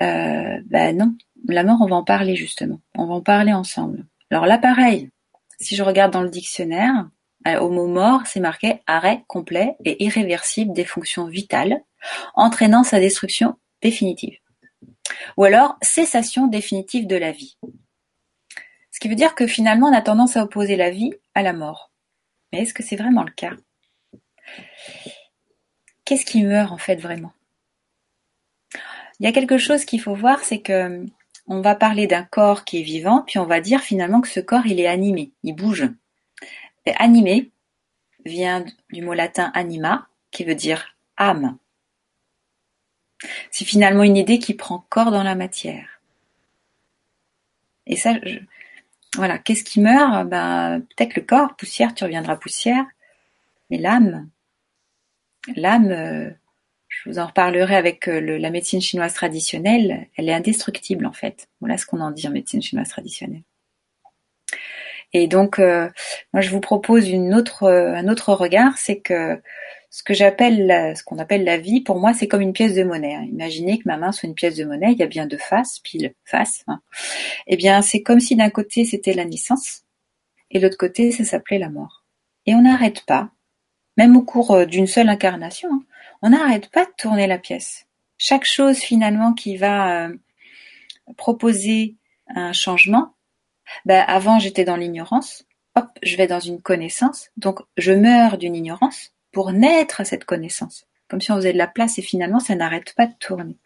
Euh, 0.00 0.58
ben 0.66 0.96
non, 0.96 1.14
la 1.46 1.62
mort, 1.62 1.78
on 1.80 1.86
va 1.86 1.96
en 1.96 2.02
parler 2.02 2.34
justement. 2.34 2.80
On 2.96 3.06
va 3.06 3.14
en 3.14 3.20
parler 3.20 3.52
ensemble. 3.52 4.04
Alors 4.30 4.46
là, 4.46 4.58
pareil. 4.58 5.10
Si 5.62 5.76
je 5.76 5.84
regarde 5.84 6.12
dans 6.12 6.22
le 6.22 6.28
dictionnaire, 6.28 7.08
euh, 7.46 7.60
au 7.60 7.70
mot 7.70 7.86
mort, 7.86 8.22
c'est 8.26 8.40
marqué 8.40 8.80
arrêt 8.88 9.22
complet 9.28 9.76
et 9.84 10.04
irréversible 10.04 10.72
des 10.72 10.84
fonctions 10.84 11.26
vitales, 11.26 11.80
entraînant 12.34 12.82
sa 12.82 12.98
destruction 12.98 13.56
définitive. 13.80 14.36
Ou 15.36 15.44
alors 15.44 15.76
cessation 15.80 16.48
définitive 16.48 17.06
de 17.06 17.14
la 17.14 17.30
vie. 17.30 17.56
Ce 18.90 18.98
qui 18.98 19.08
veut 19.08 19.14
dire 19.14 19.36
que 19.36 19.46
finalement, 19.46 19.86
on 19.86 19.94
a 19.94 20.02
tendance 20.02 20.36
à 20.36 20.42
opposer 20.42 20.74
la 20.74 20.90
vie 20.90 21.12
à 21.34 21.42
la 21.42 21.52
mort. 21.52 21.92
Mais 22.52 22.62
est-ce 22.62 22.74
que 22.74 22.82
c'est 22.82 22.96
vraiment 22.96 23.22
le 23.22 23.30
cas? 23.30 23.52
Qu'est-ce 26.04 26.26
qui 26.26 26.42
meurt 26.42 26.72
en 26.72 26.78
fait 26.78 26.96
vraiment? 26.96 27.32
Il 29.20 29.26
y 29.26 29.28
a 29.28 29.32
quelque 29.32 29.58
chose 29.58 29.84
qu'il 29.84 30.00
faut 30.00 30.16
voir, 30.16 30.40
c'est 30.40 30.60
que 30.60 31.06
on 31.52 31.60
va 31.60 31.74
parler 31.74 32.06
d'un 32.06 32.24
corps 32.24 32.64
qui 32.64 32.80
est 32.80 32.82
vivant, 32.82 33.22
puis 33.26 33.38
on 33.38 33.44
va 33.44 33.60
dire 33.60 33.80
finalement 33.82 34.22
que 34.22 34.28
ce 34.28 34.40
corps 34.40 34.66
il 34.66 34.80
est 34.80 34.86
animé, 34.86 35.32
il 35.42 35.54
bouge. 35.54 35.86
animé 36.96 37.50
vient 38.24 38.64
du 38.90 39.02
mot 39.02 39.12
latin 39.12 39.50
anima, 39.54 40.08
qui 40.30 40.44
veut 40.44 40.54
dire 40.54 40.96
âme. 41.18 41.58
C'est 43.50 43.66
finalement 43.66 44.02
une 44.02 44.16
idée 44.16 44.38
qui 44.38 44.54
prend 44.54 44.84
corps 44.88 45.10
dans 45.10 45.22
la 45.22 45.34
matière. 45.34 46.00
Et 47.86 47.96
ça, 47.96 48.14
voilà, 49.16 49.38
qu'est-ce 49.38 49.64
qui 49.64 49.80
meurt? 49.80 50.26
Ben 50.28 50.80
peut-être 50.80 51.16
le 51.16 51.22
corps, 51.22 51.54
poussière, 51.56 51.94
tu 51.94 52.04
reviendras 52.04 52.36
poussière, 52.36 52.86
mais 53.68 53.76
l'âme, 53.76 54.30
l'âme, 55.54 55.90
euh, 55.90 56.30
je 56.92 57.08
vous 57.08 57.18
en 57.18 57.26
reparlerai 57.26 57.74
avec 57.74 58.06
euh, 58.06 58.20
la 58.38 58.50
médecine 58.50 58.80
chinoise 58.80 59.14
traditionnelle, 59.14 60.08
elle 60.16 60.28
est 60.28 60.34
indestructible 60.34 61.06
en 61.06 61.12
fait. 61.12 61.48
Voilà 61.60 61.78
ce 61.78 61.86
qu'on 61.86 62.00
en 62.00 62.10
dit 62.10 62.28
en 62.28 62.30
médecine 62.30 62.60
chinoise 62.60 62.90
traditionnelle. 62.90 63.42
Et 65.14 65.26
donc, 65.26 65.58
euh, 65.58 65.90
moi, 66.32 66.40
je 66.40 66.50
vous 66.50 66.60
propose 66.60 67.08
une 67.08 67.34
autre, 67.34 67.68
un 67.68 68.08
autre 68.08 68.32
regard, 68.32 68.78
c'est 68.78 69.00
que 69.00 69.42
ce 69.90 70.02
que 70.02 70.14
j'appelle, 70.14 70.96
ce 70.96 71.02
qu'on 71.02 71.18
appelle 71.18 71.44
la 71.44 71.58
vie, 71.58 71.82
pour 71.82 71.98
moi, 71.98 72.14
c'est 72.14 72.28
comme 72.28 72.40
une 72.40 72.54
pièce 72.54 72.74
de 72.74 72.82
monnaie. 72.82 73.14
Hein. 73.14 73.26
Imaginez 73.30 73.78
que 73.78 73.84
ma 73.84 73.98
main 73.98 74.10
soit 74.10 74.26
une 74.26 74.34
pièce 74.34 74.56
de 74.56 74.64
monnaie, 74.64 74.92
il 74.92 74.98
y 74.98 75.02
a 75.02 75.06
bien 75.06 75.26
deux 75.26 75.36
faces, 75.36 75.80
pile 75.80 76.14
face. 76.24 76.64
Hein. 76.66 76.80
Eh 77.46 77.56
bien, 77.56 77.82
c'est 77.82 78.02
comme 78.02 78.20
si 78.20 78.36
d'un 78.36 78.48
côté 78.48 78.86
c'était 78.86 79.12
la 79.12 79.26
naissance, 79.26 79.82
et 80.50 80.58
de 80.58 80.64
l'autre 80.64 80.78
côté, 80.78 81.10
ça 81.12 81.24
s'appelait 81.24 81.58
la 81.58 81.68
mort. 81.68 82.04
Et 82.46 82.54
on 82.54 82.62
n'arrête 82.62 83.04
pas 83.04 83.30
même 83.96 84.16
au 84.16 84.22
cours 84.22 84.52
euh, 84.52 84.64
d'une 84.64 84.86
seule 84.86 85.08
incarnation, 85.08 85.68
hein, 85.72 85.82
on 86.22 86.30
n'arrête 86.30 86.70
pas 86.70 86.84
de 86.84 86.92
tourner 86.96 87.26
la 87.26 87.38
pièce. 87.38 87.86
Chaque 88.16 88.44
chose 88.44 88.78
finalement 88.78 89.32
qui 89.32 89.56
va 89.56 90.06
euh, 90.06 90.16
proposer 91.16 91.96
un 92.28 92.52
changement, 92.52 93.14
ben, 93.84 94.04
avant 94.06 94.38
j'étais 94.38 94.64
dans 94.64 94.76
l'ignorance, 94.76 95.44
hop, 95.74 95.88
je 96.02 96.16
vais 96.16 96.26
dans 96.26 96.40
une 96.40 96.62
connaissance, 96.62 97.30
donc 97.36 97.60
je 97.76 97.92
meurs 97.92 98.38
d'une 98.38 98.54
ignorance 98.54 99.12
pour 99.32 99.52
naître 99.52 100.00
à 100.00 100.04
cette 100.04 100.24
connaissance, 100.24 100.86
comme 101.08 101.20
si 101.20 101.32
on 101.32 101.36
faisait 101.36 101.52
de 101.52 101.58
la 101.58 101.66
place 101.66 101.98
et 101.98 102.02
finalement 102.02 102.40
ça 102.40 102.54
n'arrête 102.54 102.94
pas 102.94 103.06
de 103.06 103.14
tourner. 103.18 103.58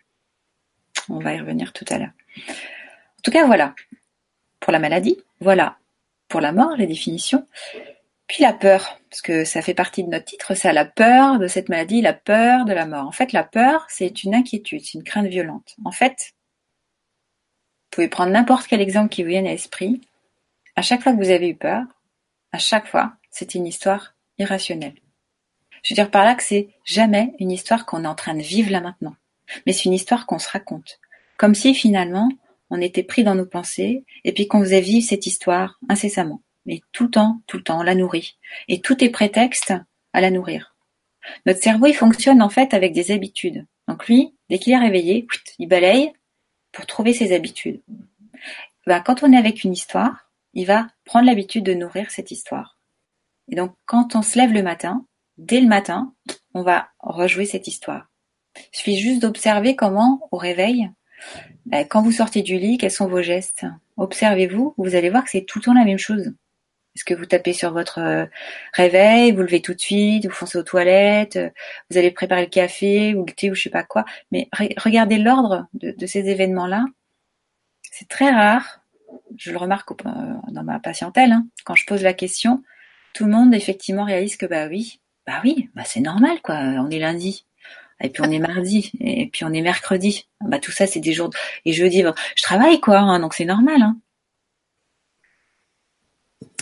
On 1.08 1.18
va 1.18 1.34
y 1.34 1.40
revenir 1.40 1.72
tout 1.72 1.84
à 1.90 1.98
l'heure. 1.98 2.12
En 2.38 3.22
tout 3.22 3.30
cas, 3.30 3.46
voilà. 3.46 3.74
Pour 4.60 4.72
la 4.72 4.78
maladie, 4.78 5.18
voilà. 5.40 5.76
Pour 6.28 6.40
la 6.40 6.52
mort, 6.52 6.76
les 6.76 6.86
définitions. 6.86 7.46
Puis 8.26 8.42
la 8.42 8.52
peur, 8.52 8.98
parce 9.08 9.22
que 9.22 9.44
ça 9.44 9.62
fait 9.62 9.74
partie 9.74 10.02
de 10.02 10.08
notre 10.08 10.24
titre, 10.24 10.54
ça, 10.54 10.72
la 10.72 10.84
peur 10.84 11.38
de 11.38 11.46
cette 11.46 11.68
maladie, 11.68 12.00
la 12.00 12.12
peur 12.12 12.64
de 12.64 12.72
la 12.72 12.86
mort. 12.86 13.06
En 13.06 13.12
fait, 13.12 13.32
la 13.32 13.44
peur, 13.44 13.86
c'est 13.88 14.24
une 14.24 14.34
inquiétude, 14.34 14.82
c'est 14.84 14.98
une 14.98 15.04
crainte 15.04 15.28
violente. 15.28 15.76
En 15.84 15.92
fait, 15.92 16.32
vous 17.84 18.02
pouvez 18.02 18.08
prendre 18.08 18.32
n'importe 18.32 18.66
quel 18.66 18.80
exemple 18.80 19.10
qui 19.10 19.22
vous 19.22 19.28
vienne 19.28 19.46
à 19.46 19.50
l'esprit. 19.50 20.00
À 20.74 20.82
chaque 20.82 21.02
fois 21.02 21.12
que 21.12 21.22
vous 21.22 21.30
avez 21.30 21.48
eu 21.48 21.54
peur, 21.54 21.84
à 22.52 22.58
chaque 22.58 22.88
fois, 22.88 23.12
c'est 23.30 23.54
une 23.54 23.66
histoire 23.66 24.14
irrationnelle. 24.38 24.96
Je 25.82 25.94
veux 25.94 25.96
dire 25.96 26.10
par 26.10 26.24
là 26.24 26.34
que 26.34 26.42
c'est 26.42 26.68
jamais 26.84 27.32
une 27.38 27.52
histoire 27.52 27.86
qu'on 27.86 28.04
est 28.04 28.08
en 28.08 28.16
train 28.16 28.34
de 28.34 28.42
vivre 28.42 28.72
là 28.72 28.80
maintenant, 28.80 29.14
mais 29.64 29.72
c'est 29.72 29.84
une 29.84 29.92
histoire 29.92 30.26
qu'on 30.26 30.40
se 30.40 30.48
raconte. 30.48 30.98
Comme 31.36 31.54
si 31.54 31.74
finalement, 31.74 32.28
on 32.70 32.80
était 32.80 33.04
pris 33.04 33.22
dans 33.22 33.36
nos 33.36 33.46
pensées 33.46 34.04
et 34.24 34.32
puis 34.32 34.48
qu'on 34.48 34.60
faisait 34.60 34.80
vivre 34.80 35.06
cette 35.06 35.26
histoire 35.26 35.78
incessamment 35.88 36.42
mais 36.66 36.80
tout 36.92 37.04
le 37.04 37.10
temps, 37.10 37.40
tout 37.46 37.56
le 37.56 37.62
temps, 37.62 37.80
on 37.80 37.84
la 37.84 37.94
nourrit. 37.94 38.36
Et 38.68 38.80
tout 38.80 39.02
est 39.02 39.10
prétexte 39.10 39.72
à 40.12 40.20
la 40.20 40.30
nourrir. 40.30 40.74
Notre 41.44 41.62
cerveau, 41.62 41.86
il 41.86 41.94
fonctionne 41.94 42.42
en 42.42 42.48
fait 42.48 42.74
avec 42.74 42.92
des 42.92 43.10
habitudes. 43.10 43.66
Donc 43.88 44.06
lui, 44.06 44.34
dès 44.50 44.58
qu'il 44.58 44.72
est 44.72 44.78
réveillé, 44.78 45.26
il 45.58 45.68
balaye 45.68 46.12
pour 46.72 46.86
trouver 46.86 47.12
ses 47.12 47.34
habitudes. 47.34 47.82
Ben, 48.86 49.00
quand 49.00 49.22
on 49.22 49.32
est 49.32 49.38
avec 49.38 49.64
une 49.64 49.72
histoire, 49.72 50.30
il 50.54 50.66
va 50.66 50.88
prendre 51.04 51.26
l'habitude 51.26 51.64
de 51.64 51.74
nourrir 51.74 52.10
cette 52.10 52.30
histoire. 52.30 52.78
Et 53.48 53.56
donc 53.56 53.74
quand 53.86 54.14
on 54.16 54.22
se 54.22 54.38
lève 54.38 54.52
le 54.52 54.62
matin, 54.62 55.04
dès 55.38 55.60
le 55.60 55.68
matin, 55.68 56.12
on 56.54 56.62
va 56.62 56.88
rejouer 57.00 57.46
cette 57.46 57.68
histoire. 57.68 58.08
Il 58.56 58.76
suffit 58.78 58.98
juste 58.98 59.22
d'observer 59.22 59.76
comment, 59.76 60.28
au 60.32 60.36
réveil, 60.36 60.90
ben, 61.66 61.86
quand 61.86 62.02
vous 62.02 62.12
sortez 62.12 62.42
du 62.42 62.58
lit, 62.58 62.78
quels 62.78 62.90
sont 62.90 63.08
vos 63.08 63.22
gestes? 63.22 63.66
Observez-vous, 63.96 64.74
vous 64.76 64.94
allez 64.94 65.10
voir 65.10 65.24
que 65.24 65.30
c'est 65.30 65.44
tout 65.44 65.58
le 65.58 65.64
temps 65.64 65.74
la 65.74 65.84
même 65.84 65.98
chose. 65.98 66.32
Est-ce 66.96 67.04
que 67.04 67.12
vous 67.12 67.26
tapez 67.26 67.52
sur 67.52 67.74
votre 67.74 67.98
euh, 67.98 68.24
réveil, 68.72 69.32
vous 69.32 69.42
levez 69.42 69.60
tout 69.60 69.74
de 69.74 69.80
suite, 69.80 70.24
vous 70.24 70.32
foncez 70.32 70.56
aux 70.56 70.62
toilettes, 70.62 71.36
euh, 71.36 71.50
vous 71.90 71.98
allez 71.98 72.10
préparer 72.10 72.40
le 72.40 72.48
café 72.48 73.14
ou 73.14 73.26
le 73.26 73.32
thé 73.34 73.50
ou 73.50 73.54
je 73.54 73.64
sais 73.64 73.70
pas 73.70 73.82
quoi. 73.82 74.06
Mais 74.32 74.48
regardez 74.78 75.18
l'ordre 75.18 75.66
de, 75.74 76.06
ces 76.06 76.26
événements-là. 76.30 76.86
C'est 77.82 78.08
très 78.08 78.30
rare. 78.30 78.80
Je 79.36 79.52
le 79.52 79.58
remarque 79.58 79.90
euh, 80.06 80.34
dans 80.48 80.62
ma 80.62 80.80
patientèle. 80.80 81.32
Hein. 81.32 81.46
quand 81.64 81.74
je 81.74 81.84
pose 81.84 82.02
la 82.02 82.14
question, 82.14 82.62
tout 83.12 83.26
le 83.26 83.30
monde 83.30 83.54
effectivement 83.54 84.04
réalise 84.04 84.38
que 84.38 84.46
bah 84.46 84.66
oui, 84.66 85.02
bah 85.26 85.42
oui, 85.44 85.68
bah 85.74 85.82
c'est 85.84 86.00
normal 86.00 86.40
quoi. 86.42 86.54
On 86.56 86.88
est 86.88 86.98
lundi. 86.98 87.44
Et 88.00 88.08
puis 88.08 88.22
on 88.26 88.30
est 88.30 88.38
mardi, 88.38 88.92
et 89.00 89.26
puis 89.28 89.44
on 89.44 89.52
est 89.52 89.62
mercredi. 89.62 90.28
Bah 90.40 90.58
tout 90.58 90.72
ça 90.72 90.86
c'est 90.86 91.00
des 91.00 91.12
jours. 91.12 91.30
Et 91.66 91.74
je 91.74 91.84
dis, 91.84 92.02
je 92.36 92.42
travaille 92.42 92.80
quoi, 92.80 93.00
hein, 93.00 93.20
donc 93.20 93.34
c'est 93.34 93.44
normal. 93.44 93.82
Hein. 93.82 93.96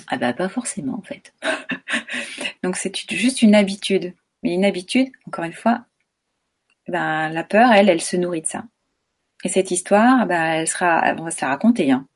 Ah 0.09 0.17
bah 0.17 0.33
pas 0.33 0.49
forcément 0.49 0.99
en 0.99 1.03
fait. 1.03 1.35
Donc 2.63 2.77
c'est 2.77 2.95
juste 3.11 3.43
une 3.43 3.55
habitude. 3.55 4.15
Mais 4.43 4.53
une 4.53 4.65
habitude, 4.65 5.11
encore 5.27 5.45
une 5.45 5.55
fois, 5.55 5.87
ben 6.89 7.31
la 7.31 7.45
peur, 7.45 7.73
elle, 7.73 7.89
elle 7.89 8.03
se 8.03 8.17
nourrit 8.17 8.43
de 8.43 8.47
ça. 8.47 8.65
Et 9.45 9.49
cette 9.49 9.71
histoire, 9.71 10.27
ben, 10.27 10.43
elle 10.43 10.69
sera, 10.69 11.15
on 11.19 11.25
va 11.25 11.31
se 11.31 11.41
la 11.41 11.49
raconter, 11.49 11.91
hein. 11.93 12.07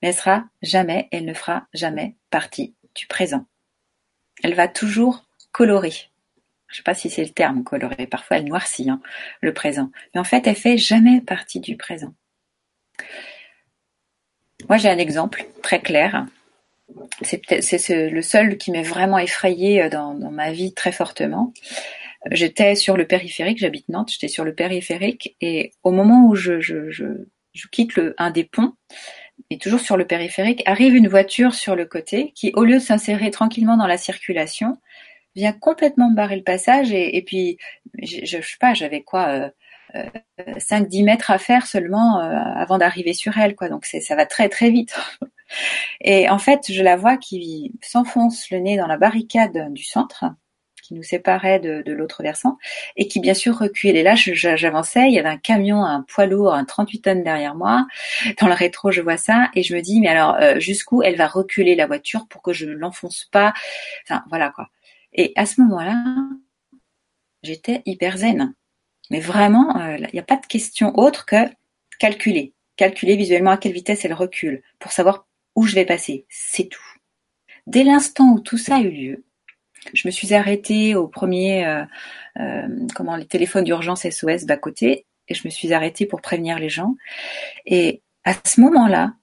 Mais 0.00 0.08
elle 0.08 0.14
sera 0.14 0.44
jamais, 0.62 1.08
elle 1.12 1.24
ne 1.24 1.34
fera 1.34 1.66
jamais 1.74 2.16
partie 2.30 2.74
du 2.94 3.06
présent. 3.06 3.46
Elle 4.42 4.54
va 4.54 4.68
toujours 4.68 5.24
colorer. 5.52 5.92
Je 6.68 6.76
sais 6.76 6.82
pas 6.82 6.94
si 6.94 7.10
c'est 7.10 7.24
le 7.24 7.30
terme 7.30 7.64
colorer. 7.64 8.06
Parfois, 8.06 8.38
elle 8.38 8.44
noircit 8.44 8.88
hein, 8.88 9.00
le 9.40 9.52
présent. 9.52 9.90
Mais 10.14 10.20
en 10.20 10.24
fait, 10.24 10.46
elle 10.46 10.56
fait 10.56 10.78
jamais 10.78 11.20
partie 11.20 11.60
du 11.60 11.76
présent. 11.76 12.14
Moi, 14.68 14.76
j'ai 14.76 14.88
un 14.88 14.98
exemple 14.98 15.46
très 15.62 15.80
clair 15.80 16.26
c'est 17.22 18.10
le 18.10 18.22
seul 18.22 18.56
qui 18.56 18.70
m'est 18.70 18.82
vraiment 18.82 19.18
effrayé 19.18 19.82
euh, 19.82 19.88
dans, 19.88 20.14
ma 20.14 20.50
vie 20.50 20.74
très 20.74 20.92
fortement. 20.92 21.52
J'étais 22.30 22.74
sur 22.74 22.96
le 22.96 23.06
périphérique, 23.06 23.58
j'habite 23.58 23.88
Nantes, 23.88 24.12
j'étais 24.12 24.28
sur 24.28 24.44
le 24.44 24.54
périphérique 24.54 25.36
et 25.40 25.72
au 25.82 25.90
moment 25.90 26.26
où 26.26 26.34
je, 26.34 26.58
quitte 27.72 27.96
le, 27.96 28.14
un 28.18 28.30
des 28.30 28.44
ponts, 28.44 28.74
et 29.48 29.56
toujours 29.56 29.80
sur 29.80 29.96
le 29.96 30.06
périphérique, 30.06 30.62
arrive 30.66 30.94
une 30.94 31.08
voiture 31.08 31.54
sur 31.54 31.74
le 31.76 31.86
côté 31.86 32.32
qui, 32.34 32.52
au 32.54 32.64
lieu 32.64 32.74
de 32.74 32.78
s'insérer 32.80 33.30
tranquillement 33.30 33.78
dans 33.78 33.86
la 33.86 33.96
circulation, 33.96 34.78
vient 35.34 35.52
complètement 35.52 36.10
barrer 36.10 36.36
le 36.36 36.42
passage 36.42 36.92
et, 36.92 37.22
puis 37.26 37.56
je, 38.02 38.24
je, 38.24 38.42
sais 38.42 38.56
pas, 38.60 38.74
j'avais 38.74 39.02
quoi, 39.02 39.50
euh, 39.94 40.04
5-10 40.38 41.02
euh, 41.02 41.04
mètres 41.04 41.30
à 41.30 41.38
faire 41.38 41.66
seulement 41.66 42.20
euh, 42.20 42.34
avant 42.34 42.78
d'arriver 42.78 43.12
sur 43.12 43.36
elle, 43.38 43.54
quoi. 43.54 43.68
Donc 43.68 43.86
ça 43.86 44.16
va 44.16 44.26
très 44.26 44.48
très 44.48 44.70
vite. 44.70 44.98
Et 46.00 46.28
en 46.28 46.38
fait, 46.38 46.72
je 46.72 46.82
la 46.82 46.96
vois 46.96 47.16
qui 47.16 47.72
s'enfonce 47.82 48.50
le 48.50 48.58
nez 48.58 48.76
dans 48.76 48.86
la 48.86 48.96
barricade 48.96 49.72
du 49.72 49.84
centre, 49.84 50.24
qui 50.82 50.94
nous 50.94 51.02
séparait 51.02 51.60
de, 51.60 51.92
l'autre 51.92 52.22
versant, 52.22 52.58
et 52.96 53.06
qui 53.06 53.20
bien 53.20 53.34
sûr 53.34 53.56
recule. 53.56 53.96
Et 53.96 54.02
là, 54.02 54.14
j'avançais, 54.16 55.08
il 55.08 55.14
y 55.14 55.18
avait 55.18 55.28
un 55.28 55.38
camion, 55.38 55.84
un 55.84 56.02
poids 56.02 56.26
lourd, 56.26 56.52
un 56.52 56.64
38 56.64 57.02
tonnes 57.02 57.22
derrière 57.22 57.54
moi. 57.54 57.86
Dans 58.40 58.48
le 58.48 58.54
rétro, 58.54 58.90
je 58.90 59.00
vois 59.00 59.16
ça, 59.16 59.50
et 59.54 59.62
je 59.62 59.74
me 59.74 59.80
dis, 59.80 60.00
mais 60.00 60.08
alors, 60.08 60.34
euh, 60.40 60.58
jusqu'où 60.58 61.02
elle 61.02 61.16
va 61.16 61.28
reculer 61.28 61.74
la 61.76 61.86
voiture 61.86 62.26
pour 62.28 62.42
que 62.42 62.52
je 62.52 62.66
ne 62.66 62.72
l'enfonce 62.72 63.28
pas? 63.30 63.54
Enfin, 64.04 64.24
voilà 64.28 64.50
quoi. 64.50 64.68
Et 65.12 65.32
à 65.36 65.46
ce 65.46 65.60
moment-là, 65.60 66.02
j'étais 67.42 67.82
hyper 67.86 68.16
zen. 68.16 68.54
Mais 69.10 69.20
vraiment, 69.20 69.76
euh, 69.80 69.96
il 69.98 70.08
n'y 70.12 70.20
a 70.20 70.24
pas 70.24 70.36
de 70.36 70.46
question 70.46 70.96
autre 70.96 71.26
que 71.26 71.36
calculer. 71.98 72.54
Calculer 72.76 73.16
visuellement 73.16 73.50
à 73.50 73.56
quelle 73.58 73.72
vitesse 73.72 74.04
elle 74.04 74.14
recule, 74.14 74.62
pour 74.78 74.92
savoir 74.92 75.26
où 75.54 75.66
je 75.66 75.74
vais 75.74 75.84
passer, 75.84 76.26
c'est 76.28 76.68
tout. 76.68 76.80
Dès 77.66 77.84
l'instant 77.84 78.32
où 78.32 78.40
tout 78.40 78.58
ça 78.58 78.76
a 78.76 78.80
eu 78.80 78.90
lieu, 78.90 79.24
je 79.94 80.06
me 80.06 80.10
suis 80.10 80.34
arrêtée 80.34 80.94
au 80.94 81.08
premier, 81.08 81.66
euh, 81.66 81.84
euh, 82.38 82.68
comment 82.94 83.16
les 83.16 83.26
téléphones 83.26 83.64
d'urgence 83.64 84.08
SOS 84.08 84.44
bas 84.44 84.56
côté, 84.56 85.06
et 85.28 85.34
je 85.34 85.46
me 85.46 85.50
suis 85.50 85.72
arrêtée 85.72 86.06
pour 86.06 86.20
prévenir 86.20 86.58
les 86.58 86.68
gens. 86.68 86.96
Et 87.66 88.02
à 88.24 88.34
ce 88.44 88.60
moment-là, 88.60 89.14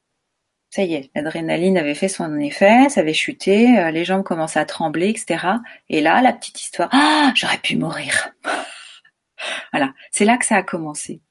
ça 0.69 0.83
y 0.83 0.95
est, 0.95 1.11
l'adrénaline 1.15 1.77
avait 1.77 1.95
fait 1.95 2.07
son 2.07 2.39
effet, 2.39 2.89
ça 2.89 3.01
avait 3.01 3.13
chuté, 3.13 3.79
euh, 3.79 3.91
les 3.91 4.03
jambes 4.03 4.23
commençaient 4.23 4.59
à 4.59 4.65
trembler, 4.65 5.09
etc. 5.09 5.45
Et 5.89 6.01
là, 6.01 6.21
la 6.21 6.33
petite 6.33 6.61
histoire, 6.61 6.89
ah, 6.91 7.31
j'aurais 7.35 7.59
pu 7.59 7.77
mourir. 7.77 8.29
voilà, 9.71 9.93
c'est 10.11 10.25
là 10.25 10.37
que 10.37 10.45
ça 10.45 10.57
a 10.57 10.63
commencé. 10.63 11.21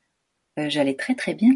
J'allais 0.56 0.94
très 0.94 1.14
très 1.14 1.34
bien. 1.34 1.50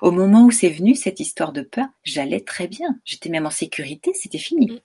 Au 0.00 0.10
moment 0.10 0.44
où 0.44 0.50
c'est 0.50 0.68
venu, 0.68 0.94
cette 0.94 1.20
histoire 1.20 1.52
de 1.52 1.62
peur, 1.62 1.86
j'allais 2.04 2.40
très 2.40 2.68
bien. 2.68 2.98
J'étais 3.04 3.28
même 3.28 3.46
en 3.46 3.50
sécurité, 3.50 4.12
c'était 4.14 4.38
fini. 4.38 4.82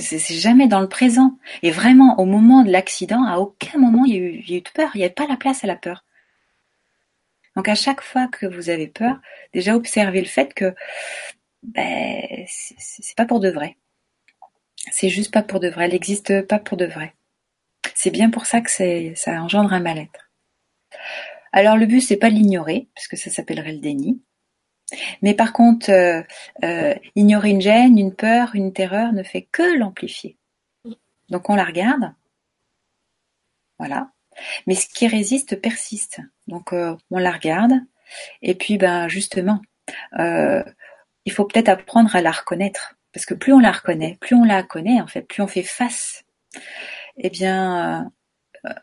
C'est 0.00 0.18
jamais 0.34 0.66
dans 0.66 0.80
le 0.80 0.88
présent. 0.88 1.38
Et 1.62 1.70
vraiment, 1.70 2.18
au 2.18 2.24
moment 2.24 2.62
de 2.62 2.70
l'accident, 2.70 3.24
à 3.24 3.38
aucun 3.38 3.78
moment 3.78 4.04
il 4.04 4.14
y, 4.14 4.16
a 4.16 4.20
eu, 4.20 4.42
il 4.44 4.50
y 4.50 4.54
a 4.54 4.58
eu 4.58 4.62
de 4.62 4.70
peur. 4.70 4.90
Il 4.94 4.98
n'y 4.98 5.04
avait 5.04 5.14
pas 5.14 5.26
la 5.26 5.36
place 5.36 5.62
à 5.64 5.66
la 5.66 5.76
peur. 5.76 6.04
Donc 7.56 7.68
à 7.68 7.74
chaque 7.74 8.02
fois 8.02 8.28
que 8.28 8.46
vous 8.46 8.70
avez 8.70 8.86
peur, 8.86 9.20
déjà 9.52 9.74
observez 9.74 10.20
le 10.20 10.26
fait 10.26 10.54
que 10.54 10.74
ben, 11.62 12.46
c'est 12.46 13.16
pas 13.16 13.26
pour 13.26 13.40
de 13.40 13.50
vrai. 13.50 13.76
C'est 14.92 15.08
juste 15.08 15.32
pas 15.32 15.42
pour 15.42 15.60
de 15.60 15.68
vrai. 15.68 15.86
Elle 15.86 15.92
n'existe 15.92 16.42
pas 16.42 16.58
pour 16.58 16.76
de 16.76 16.86
vrai. 16.86 17.14
C'est 17.94 18.10
bien 18.10 18.30
pour 18.30 18.46
ça 18.46 18.60
que 18.60 18.70
ça 18.70 19.42
engendre 19.42 19.72
un 19.72 19.80
mal-être. 19.80 20.30
Alors 21.52 21.76
le 21.76 21.86
but 21.86 22.00
c'est 22.00 22.16
pas 22.16 22.28
l'ignorer, 22.28 22.88
parce 22.94 23.08
que 23.08 23.16
ça 23.16 23.30
s'appellerait 23.30 23.72
le 23.72 23.80
déni. 23.80 24.20
Mais 25.22 25.34
par 25.34 25.52
contre, 25.52 25.90
euh, 25.90 26.22
euh, 26.64 26.94
ignorer 27.14 27.50
une 27.50 27.60
gêne, 27.60 27.98
une 27.98 28.14
peur, 28.14 28.54
une 28.54 28.72
terreur 28.72 29.12
ne 29.12 29.22
fait 29.22 29.42
que 29.42 29.76
l'amplifier. 29.76 30.38
Donc 31.28 31.50
on 31.50 31.54
la 31.54 31.64
regarde, 31.64 32.14
voilà. 33.78 34.10
Mais 34.66 34.74
ce 34.74 34.86
qui 34.88 35.06
résiste 35.08 35.60
persiste. 35.60 36.20
Donc 36.46 36.72
euh, 36.72 36.96
on 37.10 37.18
la 37.18 37.32
regarde, 37.32 37.74
et 38.40 38.54
puis 38.54 38.78
ben 38.78 39.08
justement, 39.08 39.60
il 40.18 41.32
faut 41.32 41.44
peut-être 41.44 41.68
apprendre 41.68 42.14
à 42.16 42.22
la 42.22 42.30
reconnaître, 42.30 42.96
parce 43.12 43.26
que 43.26 43.34
plus 43.34 43.52
on 43.52 43.58
la 43.58 43.72
reconnaît, 43.72 44.16
plus 44.20 44.36
on 44.36 44.44
la 44.44 44.62
connaît 44.62 45.00
en 45.00 45.06
fait, 45.06 45.22
plus 45.22 45.42
on 45.42 45.46
fait 45.46 45.62
face, 45.62 46.24
eh 47.18 47.28
bien 47.28 48.10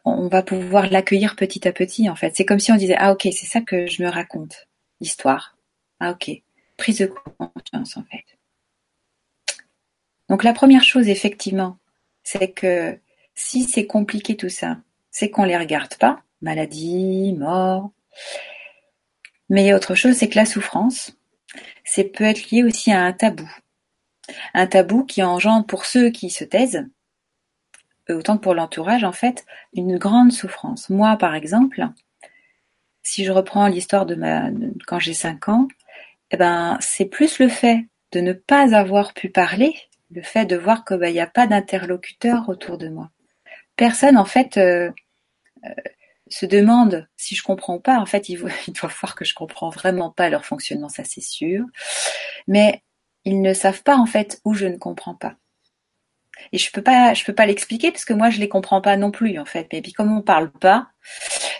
on 0.03 0.27
va 0.27 0.41
pouvoir 0.41 0.89
l'accueillir 0.89 1.35
petit 1.35 1.67
à 1.67 1.71
petit 1.71 2.09
en 2.09 2.15
fait. 2.15 2.35
C'est 2.35 2.45
comme 2.45 2.59
si 2.59 2.71
on 2.71 2.75
disait 2.75 2.95
ah 2.97 3.11
ok 3.11 3.23
c'est 3.23 3.45
ça 3.45 3.61
que 3.61 3.87
je 3.87 4.03
me 4.03 4.09
raconte 4.09 4.67
l'histoire. 5.01 5.57
Ah 5.99 6.11
ok 6.11 6.31
prise 6.77 6.99
de 6.99 7.11
conscience 7.37 7.97
en 7.97 8.03
fait. 8.03 8.25
Donc 10.29 10.43
la 10.43 10.53
première 10.53 10.83
chose 10.83 11.07
effectivement 11.07 11.77
c'est 12.23 12.51
que 12.51 12.97
si 13.33 13.63
c'est 13.63 13.85
compliqué 13.85 14.35
tout 14.35 14.49
ça, 14.49 14.77
c'est 15.11 15.29
qu'on 15.29 15.43
les 15.43 15.57
regarde 15.57 15.95
pas 15.95 16.21
maladie, 16.41 17.33
mort. 17.33 17.91
Mais 19.49 19.73
autre 19.73 19.95
chose 19.95 20.15
c'est 20.15 20.29
que 20.29 20.37
la 20.37 20.45
souffrance 20.45 21.17
c'est 21.83 22.05
peut 22.05 22.23
être 22.23 22.49
lié 22.49 22.63
aussi 22.63 22.91
à 22.91 23.01
un 23.01 23.13
tabou. 23.13 23.49
Un 24.53 24.67
tabou 24.67 25.05
qui 25.05 25.21
engendre 25.23 25.65
pour 25.65 25.85
ceux 25.85 26.09
qui 26.09 26.29
se 26.29 26.43
taisent 26.43 26.85
autant 28.09 28.37
que 28.37 28.43
pour 28.43 28.53
l'entourage, 28.53 29.03
en 29.03 29.11
fait, 29.11 29.45
une 29.73 29.97
grande 29.97 30.31
souffrance. 30.31 30.89
Moi, 30.89 31.17
par 31.17 31.35
exemple, 31.35 31.87
si 33.03 33.23
je 33.23 33.31
reprends 33.31 33.67
l'histoire 33.67 34.05
de 34.05 34.15
ma 34.15 34.49
quand 34.87 34.99
j'ai 34.99 35.13
5 35.13 35.49
ans, 35.49 35.67
eh 36.31 36.37
ben 36.37 36.77
c'est 36.81 37.05
plus 37.05 37.39
le 37.39 37.49
fait 37.49 37.85
de 38.11 38.19
ne 38.19 38.33
pas 38.33 38.75
avoir 38.75 39.13
pu 39.13 39.29
parler, 39.29 39.75
le 40.11 40.21
fait 40.21 40.45
de 40.45 40.55
voir 40.55 40.85
qu'il 40.85 40.97
ben, 40.97 41.13
n'y 41.13 41.19
a 41.19 41.27
pas 41.27 41.47
d'interlocuteur 41.47 42.49
autour 42.49 42.77
de 42.77 42.89
moi. 42.89 43.11
Personne 43.75 44.17
en 44.17 44.25
fait 44.25 44.57
euh, 44.57 44.91
euh, 45.65 45.69
se 46.27 46.45
demande 46.45 47.07
si 47.17 47.35
je 47.35 47.43
comprends 47.43 47.79
pas. 47.79 47.99
En 47.99 48.05
fait, 48.05 48.29
ils, 48.29 48.43
ils 48.67 48.73
doivent 48.73 48.95
voir 48.99 49.15
que 49.15 49.25
je 49.25 49.35
comprends 49.35 49.69
vraiment 49.69 50.11
pas 50.11 50.29
leur 50.29 50.45
fonctionnement, 50.45 50.89
ça 50.89 51.03
c'est 51.03 51.21
sûr. 51.21 51.65
Mais 52.47 52.81
ils 53.25 53.41
ne 53.41 53.53
savent 53.53 53.83
pas 53.83 53.97
en 53.97 54.05
fait 54.05 54.41
où 54.45 54.53
je 54.53 54.67
ne 54.67 54.77
comprends 54.77 55.15
pas. 55.15 55.35
Et 56.51 56.57
je 56.57 56.71
peux 56.71 56.81
pas, 56.81 57.13
je 57.13 57.23
peux 57.25 57.33
pas 57.33 57.45
l'expliquer 57.45 57.91
parce 57.91 58.05
que 58.05 58.13
moi 58.13 58.29
je 58.29 58.39
les 58.39 58.49
comprends 58.49 58.81
pas 58.81 58.97
non 58.97 59.11
plus 59.11 59.39
en 59.39 59.45
fait. 59.45 59.67
Mais 59.73 59.81
puis 59.81 59.93
comme 59.93 60.15
on 60.15 60.21
parle 60.21 60.51
pas, 60.51 60.89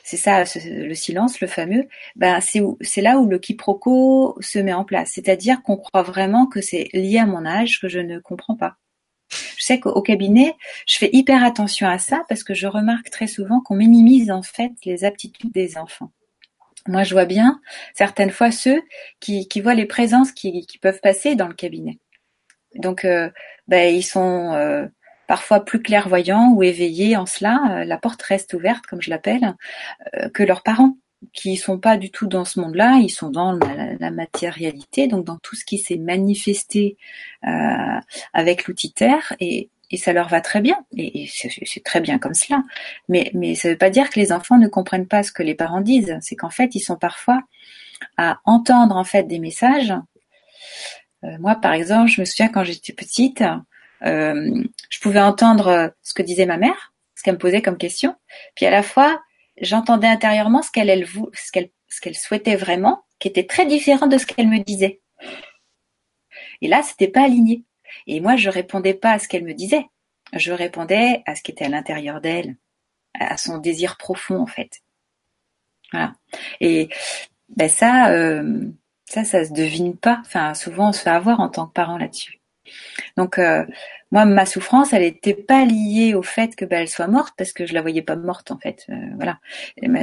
c'est 0.04 0.18
ça, 0.18 0.44
le 0.66 0.94
silence, 0.94 1.40
le 1.42 1.48
fameux. 1.48 1.88
Ben 2.16 2.40
c'est 2.42 2.62
c'est 2.82 3.02
là 3.02 3.18
où 3.18 3.28
le 3.28 3.40
quiproquo 3.40 4.38
se 4.42 4.60
met 4.60 4.74
en 4.74 4.86
place. 4.86 5.12
C'est-à-dire 5.14 5.62
qu'on 5.64 5.78
croit 5.78 6.04
vraiment 6.04 6.46
que 6.48 6.62
c'est 6.62 6.90
lié 6.94 7.20
à 7.20 7.26
mon 7.26 7.46
âge 7.46 7.80
que 7.80 7.88
je 7.88 8.00
ne 8.00 8.20
comprends 8.20 8.56
pas. 8.56 8.78
Je 9.58 9.64
sais 9.66 9.80
qu'au 9.80 10.02
cabinet, 10.02 10.54
je 10.86 10.98
fais 10.98 11.10
hyper 11.12 11.44
attention 11.44 11.88
à 11.88 11.98
ça 11.98 12.24
parce 12.30 12.44
que 12.44 12.54
je 12.54 12.68
remarque 12.68 13.10
très 13.10 13.28
souvent 13.28 13.62
qu'on 13.62 13.76
minimise 13.76 14.32
en 14.32 14.44
fait 14.44 14.72
les 14.86 15.04
aptitudes 15.04 15.52
des 15.52 15.78
enfants. 15.78 16.12
Moi, 16.88 17.04
je 17.04 17.14
vois 17.14 17.26
bien 17.26 17.60
certaines 17.96 18.30
fois 18.30 18.52
ceux 18.52 18.84
qui, 19.20 19.48
qui 19.48 19.62
voient 19.62 19.74
les 19.74 19.88
présences 19.88 20.32
qui, 20.32 20.68
qui 20.68 20.78
peuvent 20.78 21.02
passer 21.02 21.36
dans 21.36 21.48
le 21.48 21.56
cabinet. 21.56 21.98
Donc, 22.76 23.06
euh, 23.06 23.30
ben, 23.68 23.94
ils 23.94 24.04
sont 24.04 24.54
euh, 24.54 24.88
parfois 25.28 25.64
plus 25.64 25.82
clairvoyants 25.82 26.54
ou 26.54 26.64
éveillés 26.64 27.18
en 27.18 27.26
cela. 27.26 27.62
Euh, 27.70 27.86
la 27.86 27.98
porte 27.98 28.22
reste 28.22 28.54
ouverte, 28.54 28.86
comme 28.86 29.02
je 29.02 29.10
l'appelle, 29.10 29.56
que 30.34 30.44
leurs 30.44 30.64
parents, 30.64 30.98
qui 31.34 31.58
sont 31.58 31.80
pas 31.80 31.98
du 31.98 32.12
tout 32.12 32.28
dans 32.28 32.46
ce 32.46 32.60
monde-là. 32.60 33.00
Ils 33.02 33.10
sont 33.10 33.30
dans 33.30 33.54
la, 33.54 34.12
matérialité, 34.12 35.08
donc 35.08 35.26
dans 35.26 35.38
tout 35.38 35.56
ce 35.56 35.66
qui 35.66 35.78
s'est 35.78 35.98
manifesté 35.98 36.98
avec 38.34 38.68
l'outil 38.68 38.92
terre 38.92 39.34
et, 39.40 39.70
et 39.92 39.98
ça 39.98 40.14
leur 40.14 40.28
va 40.28 40.42
très 40.42 40.62
bien, 40.62 40.78
et, 40.98 41.28
c'est 41.30 41.84
très 41.84 42.02
bien 42.02 42.18
comme 42.18 42.34
cela. 42.34 42.64
Mais, 43.08 43.32
mais 43.34 43.56
ça 43.56 43.68
ne 43.68 43.74
veut 43.74 43.78
pas 43.78 43.90
dire 43.90 44.10
que 44.10 44.20
les 44.20 44.32
enfants 44.32 44.58
ne 44.58 44.68
comprennent 44.68 45.08
pas 45.08 45.24
ce 45.24 45.32
que 45.32 45.44
les 45.44 45.56
parents 45.56 45.82
disent. 45.82 46.18
C'est 46.22 46.36
qu'en 46.36 46.50
fait, 46.50 46.76
ils 46.76 46.82
sont 46.82 46.98
parfois 46.98 47.42
à 48.18 48.40
entendre 48.46 48.96
en 48.96 49.04
fait 49.04 49.24
des 49.24 49.40
messages 49.40 49.92
euh, 49.92 50.00
moi, 51.40 51.56
par 51.56 51.74
exemple, 51.74 52.10
je 52.10 52.22
me 52.22 52.26
souviens 52.26 52.50
quand 52.50 52.64
j'étais 52.64 52.94
petite, 52.94 53.44
euh, 54.04 54.64
je 54.90 55.00
pouvais 55.00 55.20
entendre 55.20 55.94
ce 56.04 56.14
que 56.14 56.22
disait 56.22 56.46
ma 56.46 56.58
mère, 56.58 56.94
ce 57.16 57.24
qu'elle 57.24 57.36
me 57.36 57.40
posait 57.40 57.62
comme 57.62 57.78
question, 57.78 58.16
puis 58.56 58.66
à 58.66 58.72
la 58.72 58.84
fois, 58.84 59.22
j'entendais 59.62 60.08
intérieurement 60.08 60.62
ce 60.62 60.72
qu'elle 60.72 60.90
elle, 60.90 61.08
ce 61.08 61.52
qu'elle 61.52 61.70
ce 61.96 62.02
qu'elle 62.02 62.16
souhaitait 62.16 62.56
vraiment, 62.56 63.06
qui 63.20 63.28
était 63.28 63.46
très 63.46 63.66
différent 63.66 64.08
de 64.08 64.18
ce 64.18 64.26
qu'elle 64.26 64.48
me 64.48 64.60
disait. 64.60 65.02
Et 66.62 66.68
là, 66.68 66.82
c'était 66.84 67.08
pas 67.08 67.24
aligné. 67.24 67.64
Et 68.08 68.20
moi, 68.20 68.36
je 68.36 68.50
répondais 68.50 68.94
pas 68.94 69.14
à 69.14 69.20
ce 69.20 69.28
qu'elle 69.28 69.46
me 69.46 69.54
disait. 69.54 69.86
Je 70.34 70.52
répondais 70.52 71.24
à 71.26 71.36
ce 71.36 71.42
qui 71.42 71.52
était 71.52 71.66
à 71.66 71.70
l'intérieur 71.70 72.20
d'elle, 72.20 72.58
à 73.14 73.38
son 73.38 73.60
désir 73.60 73.98
profond, 73.98 74.42
en 74.42 74.48
fait. 74.48 74.82
Voilà. 75.92 76.14
Et 76.60 76.90
ben 77.50 77.70
ça, 77.70 78.10
euh, 78.10 78.68
ça, 79.06 79.24
ça 79.24 79.46
se 79.46 79.54
devine 79.54 79.96
pas. 79.96 80.22
Enfin, 80.26 80.54
souvent, 80.54 80.90
on 80.90 80.92
se 80.92 81.02
fait 81.02 81.10
avoir 81.10 81.40
en 81.40 81.50
tant 81.50 81.68
que 81.68 81.74
parent 81.74 81.98
là-dessus. 81.98 82.42
Donc, 83.18 83.38
euh, 83.38 83.66
moi, 84.12 84.26
ma 84.26 84.46
souffrance, 84.46 84.94
elle 84.94 85.04
n'était 85.04 85.34
pas 85.34 85.66
liée 85.66 86.14
au 86.16 86.24
fait 86.24 86.56
que 86.56 86.66
bah, 86.66 86.78
elle 86.78 86.90
soit 86.90 87.08
morte, 87.08 87.34
parce 87.38 87.54
que 87.54 87.66
je 87.66 87.74
la 87.74 87.82
voyais 87.82 88.02
pas 88.02 88.16
morte, 88.16 88.52
en 88.52 88.58
fait. 88.58 88.86
Euh, 88.90 88.94
voilà. 89.16 89.40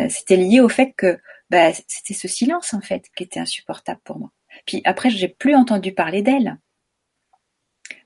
C'était 0.09 0.37
lié 0.37 0.61
au 0.61 0.69
fait 0.69 0.93
que 0.97 1.19
bah, 1.51 1.73
c'était 1.73 2.15
ce 2.15 2.29
silence, 2.29 2.75
en 2.75 2.81
fait, 2.81 3.05
qui 3.17 3.25
était 3.25 3.41
insupportable 3.41 4.01
pour 4.05 4.19
moi. 4.19 4.31
Puis 4.67 4.83
après, 4.85 5.11
j'ai 5.11 5.29
plus 5.29 5.55
entendu 5.55 5.93
parler 5.93 6.23
d'elle. 6.23 6.59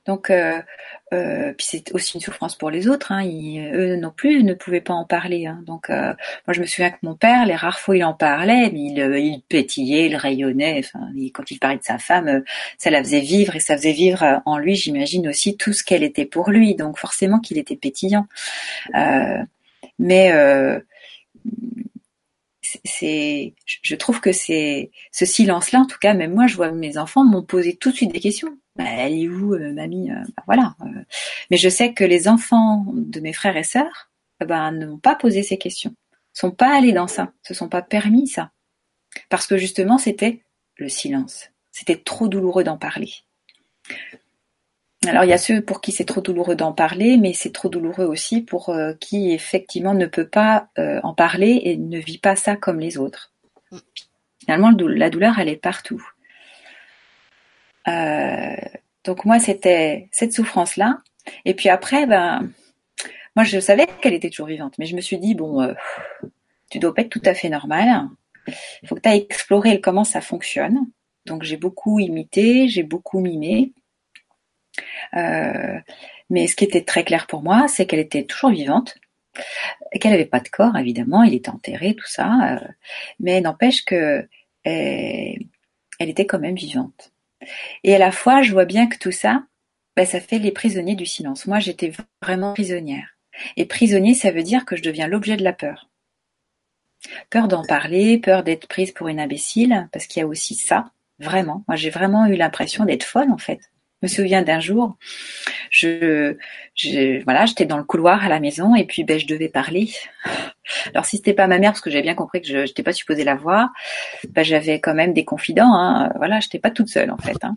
Donc, 0.07 0.31
euh, 0.31 0.61
euh, 1.13 1.53
puis 1.53 1.67
c'est 1.69 1.93
aussi 1.93 2.15
une 2.15 2.21
souffrance 2.21 2.57
pour 2.57 2.71
les 2.71 2.89
autres. 2.89 3.13
Hein. 3.13 3.27
eux 3.27 3.97
non 3.97 4.11
plus 4.11 4.45
ne 4.45 4.55
pouvaient 4.55 4.81
pas 4.81 4.95
en 4.95 5.05
parler. 5.05 5.47
Hein. 5.47 5.63
Donc, 5.67 5.91
euh, 5.91 6.15
moi 6.47 6.53
je 6.53 6.61
me 6.61 6.67
souviens 6.67 6.91
que 6.91 6.99
mon 7.03 7.15
père, 7.15 7.47
les 7.47 7.57
rares 7.57 7.81
fois 7.81 7.97
il 7.97 8.05
en 8.05 8.15
parlait, 8.15 8.71
mais 8.73 8.81
il, 8.81 8.99
il 8.99 9.43
pétillait, 9.49 10.07
il 10.07 10.17
rayonnait. 10.17 10.79
Enfin, 10.85 11.09
quand 11.35 11.51
il 11.51 11.59
parlait 11.59 11.79
de 11.79 11.85
sa 11.85 11.99
femme, 11.99 12.43
ça 12.79 12.91
la 12.91 13.03
faisait 13.03 13.21
vivre 13.21 13.57
et 13.57 13.61
ça 13.61 13.77
faisait 13.77 13.93
vivre 13.93 14.43
en 14.47 14.59
lui, 14.59 14.77
j'imagine 14.77 15.29
aussi 15.29 15.57
tout 15.57 15.73
ce 15.73 15.85
qu'elle 15.85 16.05
était 16.05 16.27
pour 16.27 16.51
lui. 16.51 16.75
Donc 16.75 16.99
forcément 16.99 17.41
qu'il 17.41 17.59
était 17.59 17.77
pétillant. 17.77 18.27
mais 19.99 20.33
je 22.87 23.95
trouve 23.95 24.21
que 24.21 24.33
c'est 24.33 24.91
ce 25.13 25.25
silence-là, 25.25 25.81
en 25.81 25.87
tout 25.87 25.99
cas, 25.99 26.15
même 26.15 26.35
moi, 26.35 26.47
je 26.47 26.57
vois 26.57 26.73
mes 26.73 26.99
enfants 26.99 27.25
m'ont 27.25 27.43
posé 27.43 27.77
tout 27.77 27.91
de 27.91 27.97
suite 27.97 28.13
des 28.13 28.21
questions. 28.21 28.59
Bah, 28.77 28.85
elle 28.87 29.15
est 29.15 29.29
où, 29.29 29.55
euh, 29.55 29.73
mamie 29.73 30.11
euh, 30.11 30.23
bah, 30.37 30.43
Voilà. 30.47 30.75
Euh. 30.83 31.03
Mais 31.51 31.57
je 31.57 31.69
sais 31.69 31.95
que 31.95 32.05
les 32.05 32.29
enfants 32.29 32.85
de 32.95 33.21
mes 33.21 33.33
frères 33.33 33.57
et 33.57 33.65
sœurs, 33.65 34.11
ne 34.41 34.87
m'ont 34.87 34.99
pas 34.99 35.15
posé 35.15 35.43
ces 35.43 35.57
questions, 35.57 35.95
sont 36.33 36.51
pas 36.51 36.77
allés 36.77 36.93
dans 36.93 37.09
ça, 37.09 37.33
se 37.43 37.55
sont 37.55 37.69
pas 37.69 37.81
permis 37.83 38.27
ça, 38.27 38.51
parce 39.31 39.47
que 39.47 39.57
justement, 39.57 39.97
c'était 39.97 40.43
le 40.77 40.89
silence. 40.89 41.51
C'était 41.73 41.97
trop 41.97 42.29
douloureux 42.29 42.65
d'en 42.65 42.77
parler. 42.77 43.11
Alors 45.07 45.25
il 45.25 45.31
y 45.31 45.33
a 45.33 45.39
ceux 45.39 45.61
pour 45.61 45.81
qui 45.81 45.93
c'est 45.93 46.05
trop 46.05 46.21
douloureux 46.21 46.57
d'en 46.57 46.73
parler, 46.73 47.17
mais 47.17 47.33
c'est 47.33 47.53
trop 47.53 47.69
douloureux 47.69 48.05
aussi 48.05 48.43
pour 48.43 48.71
euh, 48.71 48.93
qui 49.01 49.33
effectivement 49.33 49.95
ne 49.95 50.07
peut 50.07 50.29
pas 50.29 50.69
euh, 50.79 51.01
en 51.03 51.15
parler 51.15 51.61
et 51.65 51.77
ne 51.77 51.99
vit 51.99 52.19
pas 52.19 52.37
ça 52.37 52.57
comme 52.57 52.81
les 52.81 52.99
autres. 52.99 53.33
Finalement, 54.41 54.71
la 54.71 55.11
douleur, 55.11 55.39
elle 55.39 55.49
est 55.49 55.57
partout. 55.57 56.03
Euh, 57.89 58.57
donc 59.05 59.25
moi, 59.25 59.39
c'était 59.39 60.09
cette 60.13 60.33
souffrance-là. 60.33 61.01
Et 61.45 61.55
puis 61.55 61.69
après, 61.69 62.07
ben, 62.07 62.49
moi, 63.35 63.45
je 63.45 63.59
savais 63.59 63.87
qu'elle 64.01 64.15
était 64.15 64.31
toujours 64.31 64.47
vivante, 64.47 64.75
mais 64.79 64.87
je 64.87 64.97
me 64.97 65.01
suis 65.01 65.19
dit 65.19 65.35
bon, 65.35 65.75
tu 66.71 66.79
dois 66.79 66.95
pas 66.95 67.03
être 67.03 67.11
tout 67.11 67.23
à 67.25 67.35
fait 67.35 67.49
normal. 67.49 68.09
Il 68.83 68.89
faut 68.89 68.95
que 68.95 69.01
tu 69.01 69.09
ailles 69.09 69.27
explorer 69.29 69.81
comment 69.81 70.05
ça 70.05 70.21
fonctionne. 70.21 70.87
Donc 71.27 71.43
j'ai 71.43 71.57
beaucoup 71.57 71.99
imité, 71.99 72.69
j'ai 72.69 72.85
beaucoup 72.85 73.21
mimé. 73.21 73.73
Euh, 75.15 75.79
mais 76.31 76.47
ce 76.47 76.57
qui 76.57 76.65
était 76.65 76.85
très 76.85 77.05
clair 77.05 77.27
pour 77.27 77.43
moi, 77.43 77.69
c'est 77.69 77.87
qu'elle 77.87 78.01
était 78.01 78.25
toujours 78.25 78.51
vivante, 78.51 78.97
qu'elle 80.01 80.13
n'avait 80.13 80.25
pas 80.25 80.41
de 80.41 80.49
corps, 80.49 80.77
évidemment, 80.77 81.23
il 81.23 81.35
était 81.35 81.51
enterré, 81.51 81.95
tout 81.95 82.07
ça, 82.07 82.57
euh, 82.57 82.69
mais 83.21 83.41
n'empêche 83.41 83.85
que 83.85 84.29
elle, 84.65 85.39
était 86.01 86.27
quand 86.27 86.41
même 86.41 86.57
vivante. 86.57 87.13
Et 87.85 87.95
à 87.95 87.99
la 87.99 88.11
fois, 88.11 88.43
je 88.43 88.53
vois 88.53 88.65
bien 88.65 88.89
que 88.89 88.99
tout 88.99 89.13
ça, 89.13 89.45
ben, 89.97 90.05
ça 90.05 90.21
fait 90.21 90.41
les 90.41 90.51
prisonniers 90.51 90.97
du 90.97 91.07
silence. 91.07 91.47
Moi, 91.47 91.61
j'étais 91.61 91.93
vraiment 92.21 92.53
prisonnière. 92.55 93.17
Et 93.57 93.65
prisonnier, 93.65 94.15
ça 94.15 94.31
veut 94.31 94.43
dire 94.43 94.65
que 94.65 94.77
je 94.77 94.83
deviens 94.83 95.07
l'objet 95.07 95.37
de 95.37 95.45
la 95.45 95.53
peur. 95.53 95.89
Peur 97.31 97.49
d'en 97.49 97.65
parler, 97.65 98.19
peur 98.19 98.43
d'être 98.43 98.67
prise 98.67 98.93
pour 98.93 99.09
une 99.09 99.21
imbécile, 99.21 99.89
parce 99.93 100.07
qu'il 100.07 100.21
y 100.21 100.25
a 100.25 100.27
aussi 100.27 100.55
ça, 100.55 100.91
vraiment. 101.19 101.65
Moi, 101.69 101.77
j'ai 101.77 101.91
vraiment 101.91 102.27
eu 102.27 102.35
l'impression 102.35 102.85
d'être 102.85 103.05
folle, 103.05 103.31
en 103.31 103.39
fait. 103.39 103.61
Je 104.03 104.09
me 104.09 104.09
souviens 104.09 104.43
d'un 104.43 104.61
jour, 104.61 104.99
je, 105.71 106.37
je 106.75 107.25
voilà, 107.25 107.47
j'étais 107.47 107.65
dans 107.65 107.79
le 107.79 107.85
couloir 107.85 108.23
à 108.23 108.29
la 108.29 108.41
maison 108.41 108.75
et 108.75 108.85
puis 108.85 109.05
ben 109.05 109.19
je 109.19 109.27
devais 109.27 109.49
parler. 109.49 109.91
Alors 110.93 111.07
si 111.07 111.17
c'était 111.17 111.33
pas 111.33 111.47
ma 111.47 111.59
mère, 111.59 111.73
parce 111.73 111.81
que 111.81 111.91
j'avais 111.91 112.03
bien 112.03 112.15
compris 112.15 112.43
que 112.43 112.49
je 112.49 112.59
n'étais 112.59 112.83
pas 112.83 112.93
supposée 112.93 113.25
la 113.25 113.37
voir, 113.37 113.71
ben, 114.31 114.45
j'avais 114.45 114.81
quand 114.81 114.95
même 114.95 115.15
des 115.15 115.25
confidents. 115.25 115.75
Hein, 115.75 116.13
voilà, 116.17 116.41
j'étais 116.41 116.59
pas 116.59 116.71
toute 116.71 116.89
seule 116.89 117.11
en 117.11 117.17
fait. 117.17 117.39
Hein. 117.43 117.55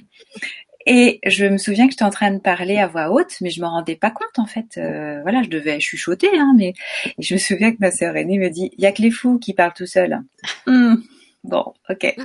Et 0.86 1.19
je 1.25 1.45
me 1.45 1.58
souviens 1.58 1.88
que 1.88 1.91
j'étais 1.91 2.06
en 2.06 2.10
train 2.10 2.32
de 2.32 2.39
parler 2.39 2.78
à 2.78 2.88
voix 2.88 3.12
haute, 3.12 3.36
mais 3.41 3.49
je 3.49 3.62
me 3.62 3.67
rendais 3.67 3.97
pas 3.97 4.12
compte 4.12 4.39
en 4.39 4.45
fait. 4.45 4.78
Euh, 4.78 5.21
voilà, 5.23 5.43
je 5.43 5.49
devais 5.49 5.80
chuchoter, 5.82 6.30
hein, 6.39 6.54
mais 6.58 6.73
et 7.17 7.21
je 7.21 7.34
me 7.34 7.39
souviens 7.39 7.71
que 7.73 7.78
ma 7.82 7.91
sœur 7.91 8.15
aînée 8.15 8.39
me 8.39 8.49
dit 8.49 8.71
"Il 8.78 8.84
y 8.84 8.88
a 8.88 8.93
que 8.93 9.02
les 9.02 9.12
fous 9.12 9.39
qui 9.39 9.54
parlent 9.54 9.73
tout 9.75 9.88
seuls." 9.88 10.21
Hum, 10.67 11.04
bon, 11.43 11.73
ok. 11.89 12.15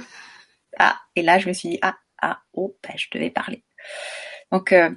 Ah, 0.79 0.98
et 1.16 1.22
là 1.22 1.40
je 1.40 1.48
me 1.48 1.53
suis 1.53 1.70
dit 1.70 1.79
"Ah, 1.83 1.96
ah, 2.22 2.40
oh, 2.55 2.77
ben, 2.85 2.94
je 2.96 3.09
devais 3.12 3.31
parler." 3.31 3.63
Donc 4.53 4.73
euh, 4.73 4.90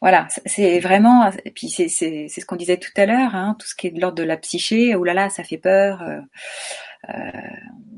voilà, 0.00 0.26
c'est 0.46 0.80
vraiment, 0.80 1.30
et 1.44 1.50
puis 1.50 1.68
c'est 1.68 1.88
ce 1.88 2.44
qu'on 2.44 2.56
disait 2.56 2.78
tout 2.78 2.90
à 2.96 3.06
l'heure, 3.06 3.34
hein, 3.34 3.56
tout 3.58 3.66
ce 3.66 3.74
qui 3.74 3.86
est 3.86 3.90
de 3.90 4.00
l'ordre 4.00 4.16
de 4.16 4.22
la 4.24 4.36
psyché, 4.36 4.94
oh 4.96 5.04
là 5.04 5.14
là, 5.14 5.28
ça 5.28 5.44
fait 5.44 5.58
peur. 5.58 6.02
Euh, 6.02 6.20
euh, 7.10 7.30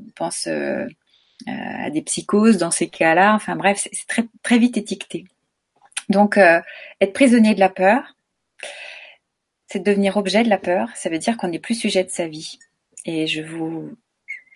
on 0.07 0.11
pense 0.15 0.47
à 0.47 1.89
des 1.89 2.01
psychoses 2.03 2.57
dans 2.57 2.71
ces 2.71 2.89
cas-là. 2.89 3.33
Enfin 3.33 3.55
bref, 3.55 3.87
c'est 3.91 4.27
très 4.43 4.57
vite 4.59 4.77
étiqueté. 4.77 5.25
Donc 6.09 6.37
être 6.37 7.13
prisonnier 7.13 7.55
de 7.55 7.59
la 7.59 7.69
peur, 7.69 8.15
c'est 9.67 9.83
devenir 9.83 10.17
objet 10.17 10.43
de 10.43 10.49
la 10.49 10.57
peur. 10.57 10.89
Ça 10.95 11.09
veut 11.09 11.17
dire 11.17 11.37
qu'on 11.37 11.47
n'est 11.47 11.59
plus 11.59 11.75
sujet 11.75 12.03
de 12.03 12.11
sa 12.11 12.27
vie. 12.27 12.59
Et 13.05 13.25
je 13.25 13.41
vous 13.41 13.97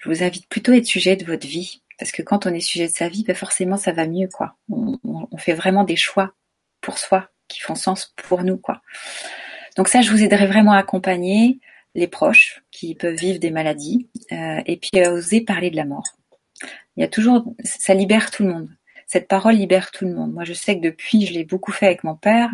invite 0.06 0.48
plutôt 0.50 0.72
à 0.72 0.78
être 0.78 0.86
sujet 0.86 1.16
de 1.16 1.26
votre 1.26 1.48
vie. 1.48 1.82
Parce 2.00 2.12
que 2.12 2.22
quand 2.22 2.46
on 2.46 2.54
est 2.54 2.62
sujet 2.62 2.88
de 2.88 2.94
sa 2.94 3.10
vie, 3.10 3.24
ben 3.24 3.36
forcément 3.36 3.78
ça 3.78 3.92
va 3.92 4.08
mieux, 4.08 4.28
quoi. 4.28 4.56
On, 4.72 4.98
on, 5.04 5.38
fait 5.38 5.54
vraiment 5.54 5.84
des 5.84 5.96
choix 5.96 6.34
pour 6.82 6.98
soi 6.98 7.30
qui 7.48 7.60
font 7.60 7.76
sens 7.76 8.14
pour 8.28 8.44
nous, 8.44 8.58
quoi. 8.58 8.82
Donc 9.76 9.88
ça, 9.88 10.02
je 10.02 10.12
vous 10.12 10.24
aiderai 10.24 10.48
vraiment 10.48 10.72
à 10.72 10.78
accompagner 10.78 11.60
les 11.96 12.08
proches 12.08 12.64
qui 12.72 12.96
peuvent 12.96 13.16
vivre 13.16 13.40
des 13.40 13.52
maladies 13.52 14.10
euh, 14.32 14.62
et 14.66 14.78
puis 14.78 15.02
à 15.02 15.12
oser 15.12 15.42
parler 15.42 15.70
de 15.72 15.76
la 15.76 15.86
mort. 15.86 16.04
Il 16.96 17.02
y 17.02 17.04
a 17.04 17.08
toujours, 17.08 17.54
ça 17.64 17.94
libère 17.94 18.32
tout 18.32 18.44
le 18.44 18.50
monde. 18.50 18.70
Cette 19.08 19.28
parole 19.28 19.56
libère 19.56 19.90
tout 19.90 20.06
le 20.06 20.14
monde. 20.14 20.32
Moi, 20.34 20.44
je 20.44 20.54
sais 20.54 20.76
que 20.76 20.84
depuis, 20.84 21.26
je 21.26 21.34
l'ai 21.34 21.44
beaucoup 21.44 21.72
fait 21.72 21.88
avec 21.88 22.04
mon 22.04 22.16
père 22.16 22.52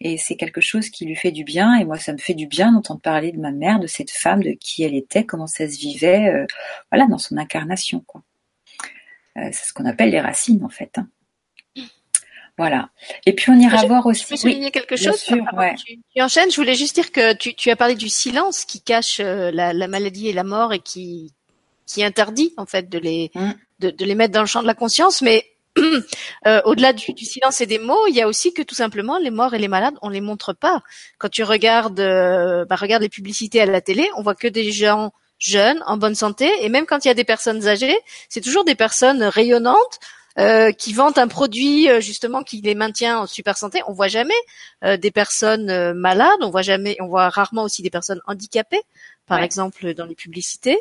et 0.00 0.16
c'est 0.16 0.36
quelque 0.36 0.62
chose 0.62 0.88
qui 0.88 1.04
lui 1.04 1.14
fait 1.16 1.32
du 1.32 1.44
bien. 1.44 1.74
Et 1.76 1.84
moi, 1.84 1.98
ça 1.98 2.12
me 2.12 2.18
fait 2.18 2.34
du 2.34 2.46
bien 2.46 2.72
d'entendre 2.72 3.00
parler 3.00 3.30
de 3.30 3.38
ma 3.38 3.52
mère, 3.52 3.78
de 3.78 3.86
cette 3.86 4.10
femme, 4.10 4.42
de 4.42 4.52
qui 4.52 4.84
elle 4.84 4.94
était, 4.94 5.24
comment 5.26 5.46
ça 5.46 5.68
se 5.68 5.78
vivait, 5.78 6.28
euh, 6.28 6.46
voilà, 6.90 7.06
dans 7.08 7.18
son 7.18 7.36
incarnation, 7.36 8.02
quoi. 8.06 8.22
Euh, 9.38 9.48
c'est 9.52 9.68
ce 9.68 9.72
qu'on 9.72 9.86
appelle 9.86 10.10
les 10.10 10.20
racines 10.20 10.64
en 10.64 10.68
fait. 10.68 10.98
Hein. 10.98 11.08
Voilà. 12.58 12.90
Et 13.24 13.32
puis 13.32 13.50
on 13.50 13.58
ira 13.58 13.86
voir 13.86 14.04
aussi. 14.04 14.24
Je 14.24 14.28
peux 14.30 14.36
souligner 14.36 14.72
quelque 14.72 14.96
chose. 14.96 15.14
Sûr, 15.14 15.44
ouais. 15.56 15.76
tu, 15.76 16.00
tu, 16.12 16.20
enchaînes. 16.20 16.50
Je 16.50 16.56
voulais 16.56 16.74
juste 16.74 16.96
dire 16.96 17.12
que 17.12 17.32
tu, 17.34 17.54
tu 17.54 17.70
as 17.70 17.76
parlé 17.76 17.94
du 17.94 18.08
silence 18.08 18.64
qui 18.64 18.80
cache 18.80 19.20
euh, 19.20 19.52
la, 19.52 19.72
la, 19.72 19.86
maladie 19.86 20.28
et 20.28 20.32
la 20.32 20.42
mort 20.42 20.72
et 20.72 20.80
qui 20.80 21.32
qui 21.86 22.02
interdit 22.02 22.52
en 22.56 22.66
fait 22.66 22.88
de 22.88 22.98
les 22.98 23.30
mm. 23.34 23.50
de, 23.78 23.90
de, 23.90 24.04
les 24.04 24.16
mettre 24.16 24.34
dans 24.34 24.40
le 24.40 24.46
champ 24.46 24.60
de 24.60 24.66
la 24.66 24.74
conscience. 24.74 25.22
Mais 25.22 25.46
euh, 26.48 26.60
au-delà 26.64 26.92
du, 26.92 27.12
du, 27.12 27.24
silence 27.24 27.60
et 27.60 27.66
des 27.66 27.78
mots, 27.78 28.08
il 28.08 28.16
y 28.16 28.20
a 28.20 28.26
aussi 28.26 28.52
que 28.52 28.62
tout 28.62 28.74
simplement 28.74 29.18
les 29.18 29.30
morts 29.30 29.54
et 29.54 29.58
les 29.60 29.68
malades, 29.68 29.94
on 30.02 30.08
les 30.08 30.20
montre 30.20 30.52
pas. 30.52 30.82
Quand 31.18 31.28
tu 31.28 31.44
regardes, 31.44 32.00
euh, 32.00 32.64
bah, 32.64 32.74
regarde 32.74 33.02
les 33.04 33.08
publicités 33.08 33.60
à 33.60 33.66
la 33.66 33.80
télé, 33.80 34.08
on 34.16 34.22
voit 34.22 34.34
que 34.34 34.48
des 34.48 34.72
gens 34.72 35.12
jeunes, 35.38 35.82
en 35.86 35.96
bonne 35.96 36.14
santé, 36.14 36.50
et 36.60 36.68
même 36.68 36.86
quand 36.86 37.04
il 37.04 37.08
y 37.08 37.10
a 37.10 37.14
des 37.14 37.24
personnes 37.24 37.66
âgées, 37.66 37.98
c'est 38.28 38.40
toujours 38.40 38.64
des 38.64 38.74
personnes 38.74 39.22
rayonnantes 39.22 40.00
euh, 40.38 40.70
qui 40.70 40.92
vendent 40.92 41.18
un 41.18 41.26
produit 41.26 41.90
euh, 41.90 42.00
justement 42.00 42.44
qui 42.44 42.60
les 42.60 42.76
maintient 42.76 43.20
en 43.20 43.26
super 43.26 43.56
santé. 43.56 43.82
On 43.88 43.92
voit 43.92 44.06
jamais 44.06 44.34
euh, 44.84 44.96
des 44.96 45.10
personnes 45.10 45.92
malades, 45.94 46.38
on 46.42 46.50
voit 46.50 46.62
jamais, 46.62 46.96
on 47.00 47.08
voit 47.08 47.28
rarement 47.28 47.64
aussi 47.64 47.82
des 47.82 47.90
personnes 47.90 48.20
handicapées 48.26 48.82
par 49.28 49.40
exemple 49.40 49.94
dans 49.94 50.06
les 50.06 50.14
publicités. 50.14 50.78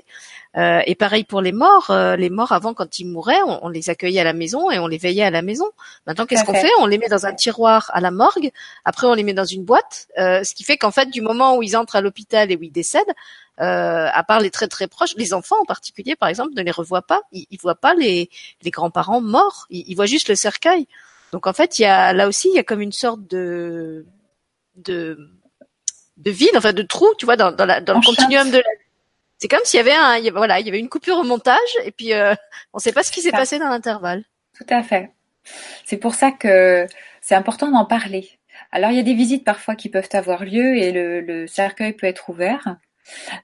Euh, 0.56 0.82
et 0.86 0.96
pareil 0.96 1.24
pour 1.24 1.42
les 1.42 1.52
morts. 1.52 1.92
Euh, 1.92 2.16
les 2.16 2.30
morts 2.30 2.52
avant, 2.52 2.74
quand 2.74 3.00
ils 3.00 3.06
mouraient, 3.06 3.42
on, 3.46 3.66
on, 3.66 3.70
les 3.70 3.90
accueillait 3.90 4.22
à 4.22 4.24
la 4.24 4.34
maison 4.34 4.72
et 4.72 4.80
on 4.80 4.88
les 4.88 4.98
veillait 4.98 5.24
à 5.24 5.30
la 5.30 5.42
maison. 5.42 5.66
Maintenant, 6.08 6.26
qu'est-ce 6.26 6.44
qu'on 6.44 6.54
fait? 6.54 6.72
On 6.80 6.88
les 6.88 6.98
met 6.98 7.10
dans 7.10 7.26
un 7.26 7.34
tiroir 7.34 7.92
à 7.94 8.02
la 8.02 8.12
morgue. 8.12 8.52
Après, 8.86 9.06
on 9.06 9.14
les 9.14 9.24
met 9.24 9.34
dans 9.34 9.46
une 9.46 9.64
boîte. 9.64 10.08
Euh, 10.18 10.44
ce 10.44 10.56
qui 10.56 10.64
fait 10.64 10.78
qu'en 10.78 10.92
fait, 10.92 11.10
du 11.10 11.22
moment 11.22 11.58
où 11.58 11.64
ils 11.64 11.78
entrent 11.78 11.96
à 11.96 12.02
l'hôpital 12.02 12.52
et 12.52 12.56
où 12.56 12.64
ils 12.64 12.72
décèdent, 12.72 13.14
euh, 13.60 14.08
à 14.12 14.24
part 14.24 14.40
les 14.40 14.52
très 14.52 14.68
très 14.68 14.88
proches, 14.88 15.16
les 15.18 15.34
enfants 15.34 15.58
en 15.62 15.66
particulier, 15.66 16.16
par 16.16 16.30
exemple, 16.30 16.54
ne 16.56 16.62
les 16.62 16.72
revoient 16.72 17.02
pas. 17.02 17.22
Ils, 17.32 17.46
ils 17.52 17.60
voient 17.60 17.76
pas 17.76 17.94
les, 17.94 18.30
les 18.62 18.72
grands-parents 18.72 19.22
morts. 19.22 19.68
Ils, 19.70 19.84
ils 19.88 19.96
voient 19.96 20.06
juste 20.06 20.30
le 20.30 20.36
cercueil. 20.36 20.88
Donc 21.34 21.46
en 21.46 21.54
fait, 21.54 21.78
il 21.80 21.82
y 21.84 21.86
a 21.86 22.14
là 22.14 22.28
aussi, 22.28 22.50
il 22.50 22.56
y 22.56 22.60
a 22.60 22.64
comme 22.64 22.82
une 22.82 22.92
sorte 22.92 23.28
de 23.28 24.06
de 24.78 25.18
de 26.18 26.32
vide, 26.32 26.56
enfin 26.56 26.74
de 26.74 26.82
trou, 26.82 27.08
tu 27.18 27.26
vois, 27.26 27.36
dans, 27.36 27.52
dans, 27.52 27.66
la, 27.66 27.82
dans 27.82 27.94
le 27.94 28.02
continuum 28.02 28.50
de 28.52 28.58
la 28.58 28.64
c'est 29.38 29.48
comme 29.48 29.64
s'il 29.64 29.78
y 29.78 29.82
avait 29.82 29.94
un, 29.94 30.32
voilà, 30.32 30.60
il 30.60 30.66
y 30.66 30.70
avait 30.70 30.80
une 30.80 30.90
coupure 30.90 31.18
au 31.18 31.24
montage 31.24 31.78
et 31.86 31.92
puis 31.92 32.14
euh, 32.14 32.34
on 32.74 32.78
ne 32.78 32.82
sait 32.82 32.92
pas 32.92 33.04
ce 33.04 33.12
qui 33.12 33.22
s'est 33.22 33.32
passé 33.32 33.60
dans 33.60 33.70
l'intervalle. 33.70 34.24
Tout 34.58 34.66
à 34.70 34.82
fait. 34.82 35.12
C'est 35.86 35.98
pour 35.98 36.16
ça 36.16 36.32
que 36.32 36.88
c'est 37.22 37.36
important 37.36 37.72
d'en 37.72 37.86
parler. 37.86 38.30
Alors 38.72 38.92
il 38.92 38.98
y 38.98 39.00
a 39.00 39.04
des 39.04 39.14
visites 39.14 39.46
parfois 39.46 39.76
qui 39.76 39.90
peuvent 39.90 40.10
avoir 40.14 40.44
lieu 40.44 40.76
et 40.76 40.92
le, 40.92 41.22
le 41.22 41.48
cercueil 41.48 41.94
peut 41.94 42.08
être 42.08 42.30
ouvert, 42.30 42.78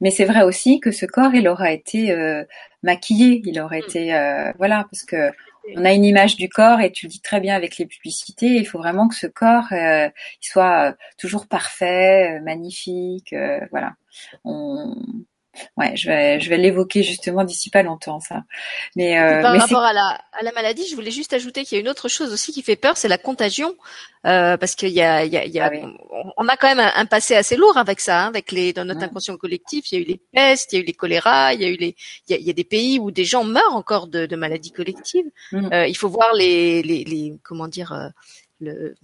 mais 0.01 0.09
c'est 0.09 0.25
vrai 0.25 0.41
aussi 0.41 0.79
que 0.79 0.91
ce 0.91 1.05
corps 1.05 1.35
il 1.35 1.47
aura 1.47 1.71
été 1.71 2.11
euh, 2.11 2.43
maquillé, 2.81 3.41
il 3.45 3.59
aura 3.61 3.75
mm. 3.75 3.83
été 3.87 4.15
euh, 4.15 4.51
voilà 4.57 4.87
parce 4.89 5.03
que 5.03 5.31
on 5.75 5.85
a 5.85 5.93
une 5.93 6.05
image 6.05 6.35
du 6.35 6.49
corps 6.49 6.81
et 6.81 6.91
tu 6.91 7.05
le 7.05 7.11
dis 7.11 7.21
très 7.21 7.39
bien 7.39 7.55
avec 7.55 7.77
les 7.77 7.85
publicités. 7.85 8.47
Il 8.47 8.65
faut 8.65 8.77
vraiment 8.77 9.07
que 9.07 9.15
ce 9.15 9.27
corps 9.27 9.67
euh, 9.71 10.09
soit 10.41 10.89
euh, 10.89 10.93
toujours 11.17 11.47
parfait, 11.47 12.37
euh, 12.37 12.43
magnifique. 12.43 13.33
voilà. 13.71 13.93
Ouais, 15.77 15.95
je 15.95 16.07
vais, 16.07 16.39
je 16.39 16.49
vais 16.49 16.57
l'évoquer 16.57 17.03
justement 17.03 17.43
d'ici 17.43 17.69
pas 17.69 17.83
longtemps, 17.83 18.19
ça. 18.19 18.43
Mais, 18.95 19.19
euh, 19.19 19.41
par 19.41 19.55
rapport 19.57 19.83
à 19.83 19.93
la, 19.93 20.19
à 20.31 20.43
la 20.43 20.51
maladie, 20.51 20.87
je 20.87 20.95
voulais 20.95 21.11
juste 21.11 21.33
ajouter 21.33 21.63
qu'il 21.63 21.77
y 21.77 21.79
a 21.79 21.81
une 21.81 21.89
autre 21.89 22.07
chose 22.07 22.33
aussi 22.33 22.51
qui 22.51 22.63
fait 22.63 22.75
peur, 22.75 22.97
c'est 22.97 23.07
la 23.07 23.19
contagion, 23.19 23.75
euh, 24.25 24.57
parce 24.57 24.73
qu'il 24.73 24.89
y 24.89 25.01
a, 25.01 25.25
il 25.25 25.31
y 25.31 25.37
a, 25.37 25.45
il 25.45 25.51
y 25.51 25.59
a 25.59 25.71
ah 25.71 26.23
on 26.37 26.47
a 26.47 26.57
quand 26.57 26.73
même 26.73 26.91
un, 26.95 27.05
passé 27.05 27.35
assez 27.35 27.55
lourd 27.55 27.77
avec 27.77 27.99
ça, 27.99 28.23
hein, 28.23 28.27
avec 28.27 28.51
les, 28.51 28.73
dans 28.73 28.85
notre 28.85 29.03
inconscient 29.03 29.37
collectif. 29.37 29.91
Il 29.91 29.95
y 29.95 29.97
a 29.99 30.01
eu 30.01 30.07
les 30.07 30.21
pestes, 30.33 30.73
il 30.73 30.77
y 30.77 30.79
a 30.79 30.81
eu 30.81 30.85
les 30.85 30.93
choléras, 30.93 31.53
il 31.53 31.61
y 31.61 31.65
a 31.65 31.69
eu 31.69 31.75
les, 31.75 31.95
il 32.27 32.31
y 32.31 32.33
a, 32.33 32.37
il 32.39 32.45
y 32.45 32.49
a 32.49 32.53
des 32.53 32.63
pays 32.63 32.99
où 32.99 33.11
des 33.11 33.25
gens 33.25 33.43
meurent 33.43 33.75
encore 33.75 34.07
de, 34.07 34.25
de 34.25 34.35
maladies 34.35 34.71
collectives. 34.71 35.29
Mm. 35.51 35.73
Euh, 35.73 35.87
il 35.87 35.95
faut 35.95 36.09
voir 36.09 36.33
les, 36.33 36.81
les, 36.81 37.03
les 37.03 37.33
comment 37.43 37.67
dire, 37.67 37.93
euh, 37.93 38.09
le 38.59 38.95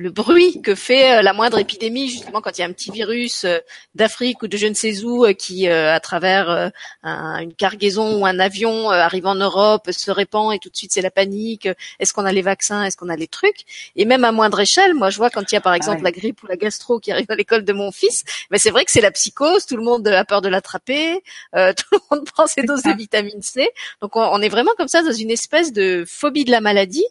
le 0.00 0.10
bruit 0.10 0.62
que 0.62 0.74
fait 0.74 1.18
euh, 1.18 1.22
la 1.22 1.34
moindre 1.34 1.58
épidémie, 1.58 2.08
justement 2.08 2.40
quand 2.40 2.56
il 2.56 2.62
y 2.62 2.64
a 2.64 2.66
un 2.66 2.72
petit 2.72 2.90
virus 2.90 3.44
euh, 3.44 3.58
d'Afrique 3.94 4.42
ou 4.42 4.48
de 4.48 4.56
je 4.56 4.66
ne 4.66 4.72
sais 4.72 5.04
où 5.04 5.26
euh, 5.26 5.34
qui, 5.34 5.68
à 5.68 6.00
travers 6.00 6.70
une 7.04 7.52
cargaison 7.52 8.18
ou 8.18 8.24
un 8.24 8.38
avion 8.38 8.88
arrive 8.88 9.26
en 9.26 9.34
Europe, 9.34 9.90
se 9.90 10.10
répand 10.10 10.54
et 10.54 10.58
tout 10.58 10.70
de 10.70 10.76
suite 10.76 10.92
c'est 10.92 11.02
la 11.02 11.10
panique. 11.10 11.68
Est-ce 11.98 12.14
qu'on 12.14 12.24
a 12.24 12.32
les 12.32 12.40
vaccins? 12.40 12.82
Est-ce 12.84 12.96
qu'on 12.96 13.10
a 13.10 13.16
les 13.16 13.26
trucs? 13.26 13.66
Et 13.94 14.06
même 14.06 14.24
à 14.24 14.32
moindre 14.32 14.60
échelle, 14.60 14.94
moi 14.94 15.10
je 15.10 15.18
vois 15.18 15.28
quand 15.28 15.42
il 15.42 15.54
y 15.54 15.58
a 15.58 15.60
par 15.60 15.74
exemple 15.74 15.98
ah 16.00 16.04
la 16.04 16.12
grippe 16.12 16.42
ou 16.42 16.46
la 16.46 16.56
gastro 16.56 16.98
qui 16.98 17.12
arrive 17.12 17.30
à 17.30 17.34
l'école 17.34 17.64
de 17.64 17.72
mon 17.74 17.92
fils, 17.92 18.24
mais 18.50 18.58
c'est 18.58 18.70
vrai 18.70 18.86
que 18.86 18.90
c'est 18.90 19.02
la 19.02 19.10
psychose, 19.10 19.66
tout 19.66 19.76
le 19.76 19.84
monde 19.84 20.08
a 20.08 20.24
peur 20.24 20.40
de 20.40 20.48
l'attraper, 20.48 21.22
tout 21.52 21.84
le 21.92 21.98
monde 22.10 22.24
prend 22.24 22.46
ses 22.46 22.62
doses 22.62 22.82
de 22.82 22.96
vitamine 22.96 23.42
C. 23.42 23.68
Donc 24.00 24.16
on, 24.16 24.22
on 24.22 24.40
est 24.40 24.48
vraiment 24.48 24.72
comme 24.78 24.88
ça 24.88 25.02
dans 25.02 25.12
une 25.12 25.30
espèce 25.30 25.72
de 25.72 26.04
phobie 26.06 26.44
de 26.44 26.50
la 26.50 26.62
maladie 26.62 27.04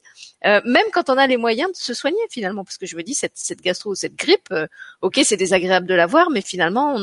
euh, 0.45 0.61
même 0.65 0.85
quand 0.93 1.09
on 1.09 1.17
a 1.17 1.27
les 1.27 1.37
moyens 1.37 1.71
de 1.71 1.77
se 1.77 1.93
soigner 1.93 2.17
finalement, 2.29 2.63
parce 2.63 2.77
que 2.77 2.85
je 2.85 2.95
me 2.95 3.03
dis 3.03 3.13
cette, 3.13 3.35
cette 3.35 3.61
gastro 3.61 3.91
ou 3.91 3.95
cette 3.95 4.15
grippe, 4.15 4.51
euh, 4.51 4.67
ok 5.01 5.19
c'est 5.23 5.37
désagréable 5.37 5.87
de 5.87 5.93
l'avoir, 5.93 6.29
mais 6.29 6.41
finalement 6.41 6.97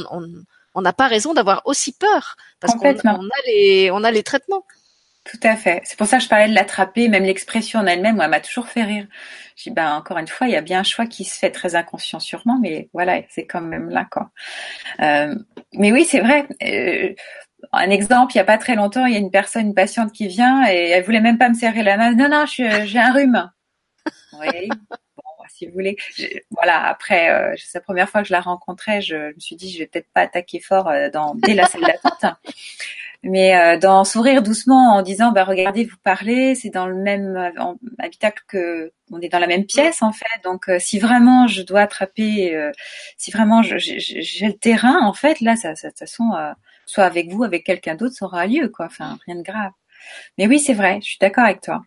on 0.75 0.81
n'a 0.83 0.93
pas 0.93 1.07
raison 1.07 1.35
d'avoir 1.35 1.63
aussi 1.65 1.93
peur 1.93 2.37
parce 2.61 2.75
qu'on 2.75 2.95
on 3.05 3.27
a 3.27 3.43
les 3.47 3.91
on 3.91 4.05
a 4.05 4.11
les 4.11 4.23
traitements. 4.23 4.65
Tout 5.27 5.41
à 5.43 5.57
fait. 5.57 5.81
C'est 5.85 5.99
pour 5.99 6.07
ça 6.07 6.19
que 6.19 6.23
je 6.23 6.29
parlais 6.29 6.49
de 6.49 6.55
l'attraper, 6.55 7.09
même 7.09 7.25
l'expression 7.25 7.81
en 7.81 7.87
elle-même, 7.87 8.17
moi, 8.17 8.29
m'a 8.29 8.41
toujours 8.41 8.69
fait 8.69 8.85
rire. 8.85 9.07
Je 9.57 9.65
dis, 9.65 9.71
ben, 9.71 9.97
encore 9.97 10.19
une 10.19 10.29
fois, 10.29 10.47
il 10.47 10.53
y 10.53 10.57
a 10.57 10.61
bien 10.61 10.81
un 10.81 10.85
choix 10.85 11.07
qui 11.07 11.25
se 11.25 11.37
fait 11.37 11.51
très 11.51 11.75
inconscient 11.75 12.21
sûrement, 12.21 12.61
mais 12.63 12.89
voilà, 12.93 13.21
c'est 13.29 13.45
quand 13.45 13.61
même 13.61 13.91
là, 13.91 14.07
quoi. 14.09 14.31
Euh, 15.01 15.35
mais 15.73 15.91
oui, 15.91 16.05
c'est 16.05 16.21
vrai. 16.21 16.47
Euh, 16.63 17.13
un 17.73 17.91
exemple, 17.91 18.33
il 18.35 18.39
y 18.39 18.41
a 18.41 18.45
pas 18.45 18.59
très 18.59 18.75
longtemps, 18.75 19.07
il 19.07 19.13
y 19.13 19.17
a 19.17 19.21
une 19.21 19.31
personne, 19.31 19.69
une 19.69 19.75
patiente 19.75 20.13
qui 20.13 20.29
vient 20.29 20.67
et 20.69 20.91
elle 20.91 21.05
voulait 21.05 21.21
même 21.21 21.39
pas 21.39 21.49
me 21.49 21.55
serrer 21.55 21.83
la 21.83 21.97
main. 21.97 22.13
Non, 22.15 22.29
non, 22.29 22.45
j'ai 22.47 22.99
un 22.99 23.13
rhume. 23.13 23.51
Oui. 24.41 24.69
Bon, 24.89 25.45
si 25.49 25.67
vous 25.67 25.73
voulez. 25.73 25.97
voilà. 26.51 26.85
Après, 26.87 27.31
euh, 27.31 27.55
c'est 27.57 27.79
la 27.79 27.83
première 27.83 28.09
fois 28.09 28.23
que 28.23 28.29
je 28.29 28.33
la 28.33 28.41
rencontrais, 28.41 29.01
je, 29.01 29.35
me 29.35 29.41
suis 29.41 29.57
dit, 29.57 29.73
je 29.73 29.79
vais 29.79 29.87
peut-être 29.87 30.11
pas 30.13 30.23
attaquer 30.23 30.61
fort 30.61 30.89
euh, 30.89 31.11
dans 31.11 31.35
dès 31.35 31.55
la 31.55 31.67
salle 31.67 31.83
d'attente. 31.83 32.37
Mais 33.23 33.57
euh, 33.57 33.79
dans 33.79 34.05
sourire 34.05 34.43
doucement 34.43 34.95
en 34.95 35.03
disant, 35.03 35.33
bah 35.33 35.45
regardez, 35.45 35.85
vous 35.85 35.97
parlez, 36.05 36.55
c'est 36.55 36.71
dans 36.71 36.87
le 36.87 36.95
même 36.95 37.53
habitacle 37.99 38.45
que, 38.47 38.93
on 39.11 39.21
est 39.21 39.29
dans 39.29 39.39
la 39.39 39.49
même 39.49 39.65
pièce 39.65 40.03
en 40.03 40.13
fait. 40.13 40.45
Donc 40.45 40.71
si 40.79 40.99
vraiment 41.01 41.49
je 41.49 41.63
dois 41.63 41.81
attraper, 41.81 42.71
si 43.17 43.33
vraiment 43.33 43.63
j'ai 43.63 44.47
le 44.47 44.53
terrain 44.53 45.01
en 45.03 45.13
fait, 45.13 45.41
là, 45.41 45.57
ça, 45.57 45.75
ça 45.75 45.89
de 45.89 45.93
toute 45.93 46.01
façon 46.01 46.31
soit 46.87 47.05
avec 47.05 47.31
vous, 47.31 47.45
avec 47.45 47.65
quelqu'un 47.65 47.95
d'autre, 47.97 48.15
ça 48.15 48.27
aura 48.27 48.47
lieu, 48.47 48.69
quoi. 48.69 48.87
Enfin, 48.87 49.19
rien 49.27 49.37
de 49.37 49.43
grave. 49.43 49.73
Mais 50.39 50.47
oui, 50.47 50.59
c'est 50.59 50.75
vrai, 50.75 51.01
je 51.03 51.09
suis 51.09 51.19
d'accord 51.21 51.45
avec 51.45 51.61
toi. 51.61 51.83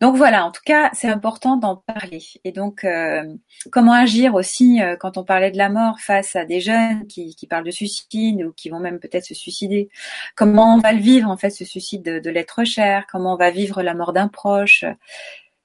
Donc 0.00 0.16
voilà, 0.16 0.46
en 0.46 0.50
tout 0.50 0.62
cas, 0.64 0.90
c'est 0.94 1.08
important 1.08 1.56
d'en 1.56 1.76
parler. 1.76 2.22
Et 2.44 2.52
donc, 2.52 2.84
euh, 2.84 3.22
comment 3.70 3.92
agir 3.92 4.34
aussi 4.34 4.80
euh, 4.82 4.96
quand 4.96 5.18
on 5.18 5.24
parlait 5.24 5.50
de 5.50 5.58
la 5.58 5.68
mort 5.68 6.00
face 6.00 6.36
à 6.36 6.46
des 6.46 6.60
jeunes 6.60 7.06
qui, 7.06 7.36
parlent 7.48 7.66
de 7.66 7.70
suicide 7.70 8.42
ou 8.42 8.52
qui 8.52 8.70
vont 8.70 8.80
même 8.80 8.98
peut-être 8.98 9.26
se 9.26 9.34
suicider? 9.34 9.90
Comment 10.36 10.76
on 10.76 10.78
va 10.78 10.94
le 10.94 11.00
vivre 11.00 11.28
en 11.28 11.36
fait, 11.36 11.50
ce 11.50 11.66
suicide 11.66 12.02
de, 12.02 12.18
de 12.18 12.30
l'être 12.30 12.64
cher? 12.64 13.06
Comment 13.12 13.34
on 13.34 13.36
va 13.36 13.50
vivre 13.50 13.82
la 13.82 13.94
mort 13.94 14.14
d'un 14.14 14.28
proche? 14.28 14.84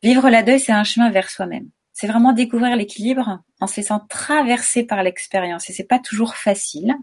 Vivre 0.04 0.30
la 0.30 0.44
deuil, 0.44 0.60
c'est 0.60 0.74
un 0.74 0.84
chemin 0.84 1.10
vers 1.12 1.30
soi-même 1.30 1.70
c'est 1.96 2.08
vraiment 2.08 2.34
découvrir 2.34 2.76
l'équilibre 2.76 3.42
en 3.62 3.68
se 3.68 3.78
laissant 3.78 4.02
traverser 4.10 4.84
par 4.84 5.02
l'expérience 5.02 5.70
et 5.70 5.74
c'est 5.74 5.88
pas 5.88 5.98
toujours 5.98 6.36
facile. 6.36 6.94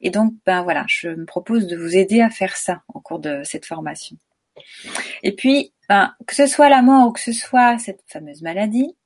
Et 0.00 0.10
donc, 0.10 0.32
ben 0.46 0.62
voilà, 0.62 0.84
je 0.86 1.08
me 1.08 1.26
propose 1.26 1.66
de 1.66 1.76
vous 1.76 1.96
aider 1.96 2.20
à 2.20 2.30
faire 2.30 2.56
ça 2.56 2.82
au 2.94 3.00
cours 3.00 3.18
de 3.18 3.42
cette 3.42 3.66
formation. 3.66 4.16
Et 5.24 5.34
puis, 5.34 5.74
ben, 5.88 6.14
que 6.28 6.36
ce 6.36 6.46
soit 6.46 6.68
la 6.68 6.82
mort 6.82 7.08
ou 7.08 7.12
que 7.12 7.20
ce 7.20 7.32
soit 7.32 7.78
cette 7.78 8.04
fameuse 8.06 8.42
maladie, 8.42 8.96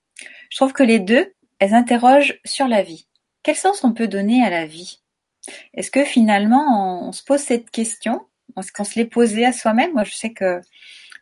je 0.51 0.57
trouve 0.57 0.75
que 0.75 0.83
les 0.83 1.01
deux, 1.01 1.33
elles 1.61 1.75
interrogent 1.75 2.39
sur 2.45 2.69
la 2.69 2.83
vie. 2.83 3.09
Quel 3.43 3.57
sens 3.57 3.85
on 3.85 3.95
peut 3.95 4.09
donner 4.09 4.45
à 4.45 4.51
la 4.51 4.67
vie? 4.67 5.01
Est-ce 5.73 5.91
que 5.91 6.05
finalement 6.05 7.07
on, 7.09 7.13
se 7.13 7.25
pose 7.25 7.41
cette 7.41 7.71
question? 7.71 8.21
Est-ce 8.59 8.71
qu'on 8.71 8.85
se 8.85 8.99
l'est 8.99 9.07
posé 9.07 9.47
à 9.47 9.55
soi-même? 9.55 9.95
Moi, 9.95 10.05
je 10.05 10.15
sais 10.15 10.35
que 10.35 10.61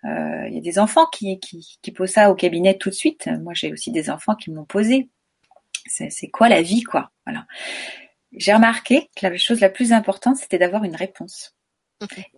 il 0.05 0.55
y 0.55 0.59
a 0.59 0.61
des 0.61 0.79
enfants 0.79 1.07
qui, 1.07 1.41
qui, 1.41 1.79
qui, 1.81 1.93
posent 1.93 2.11
ça 2.11 2.31
au 2.31 2.35
cabinet 2.35 2.77
tout 2.77 2.91
de 2.91 2.95
suite. 2.95 3.29
Moi, 3.41 3.55
j'ai 3.55 3.73
aussi 3.73 3.91
des 3.91 4.11
enfants 4.11 4.35
qui 4.35 4.51
m'ont 4.51 4.65
posé. 4.65 5.09
C'est 5.87 6.29
quoi 6.29 6.49
la 6.49 6.63
vie, 6.63 6.83
quoi? 6.83 7.11
Voilà. 7.27 7.47
J'ai 8.33 8.53
remarqué 8.53 9.09
que 9.17 9.27
la 9.27 9.37
chose 9.37 9.61
la 9.61 9.71
plus 9.71 9.93
importante, 9.93 10.37
c'était 10.37 10.59
d'avoir 10.59 10.85
une 10.85 10.97
réponse. 10.97 11.55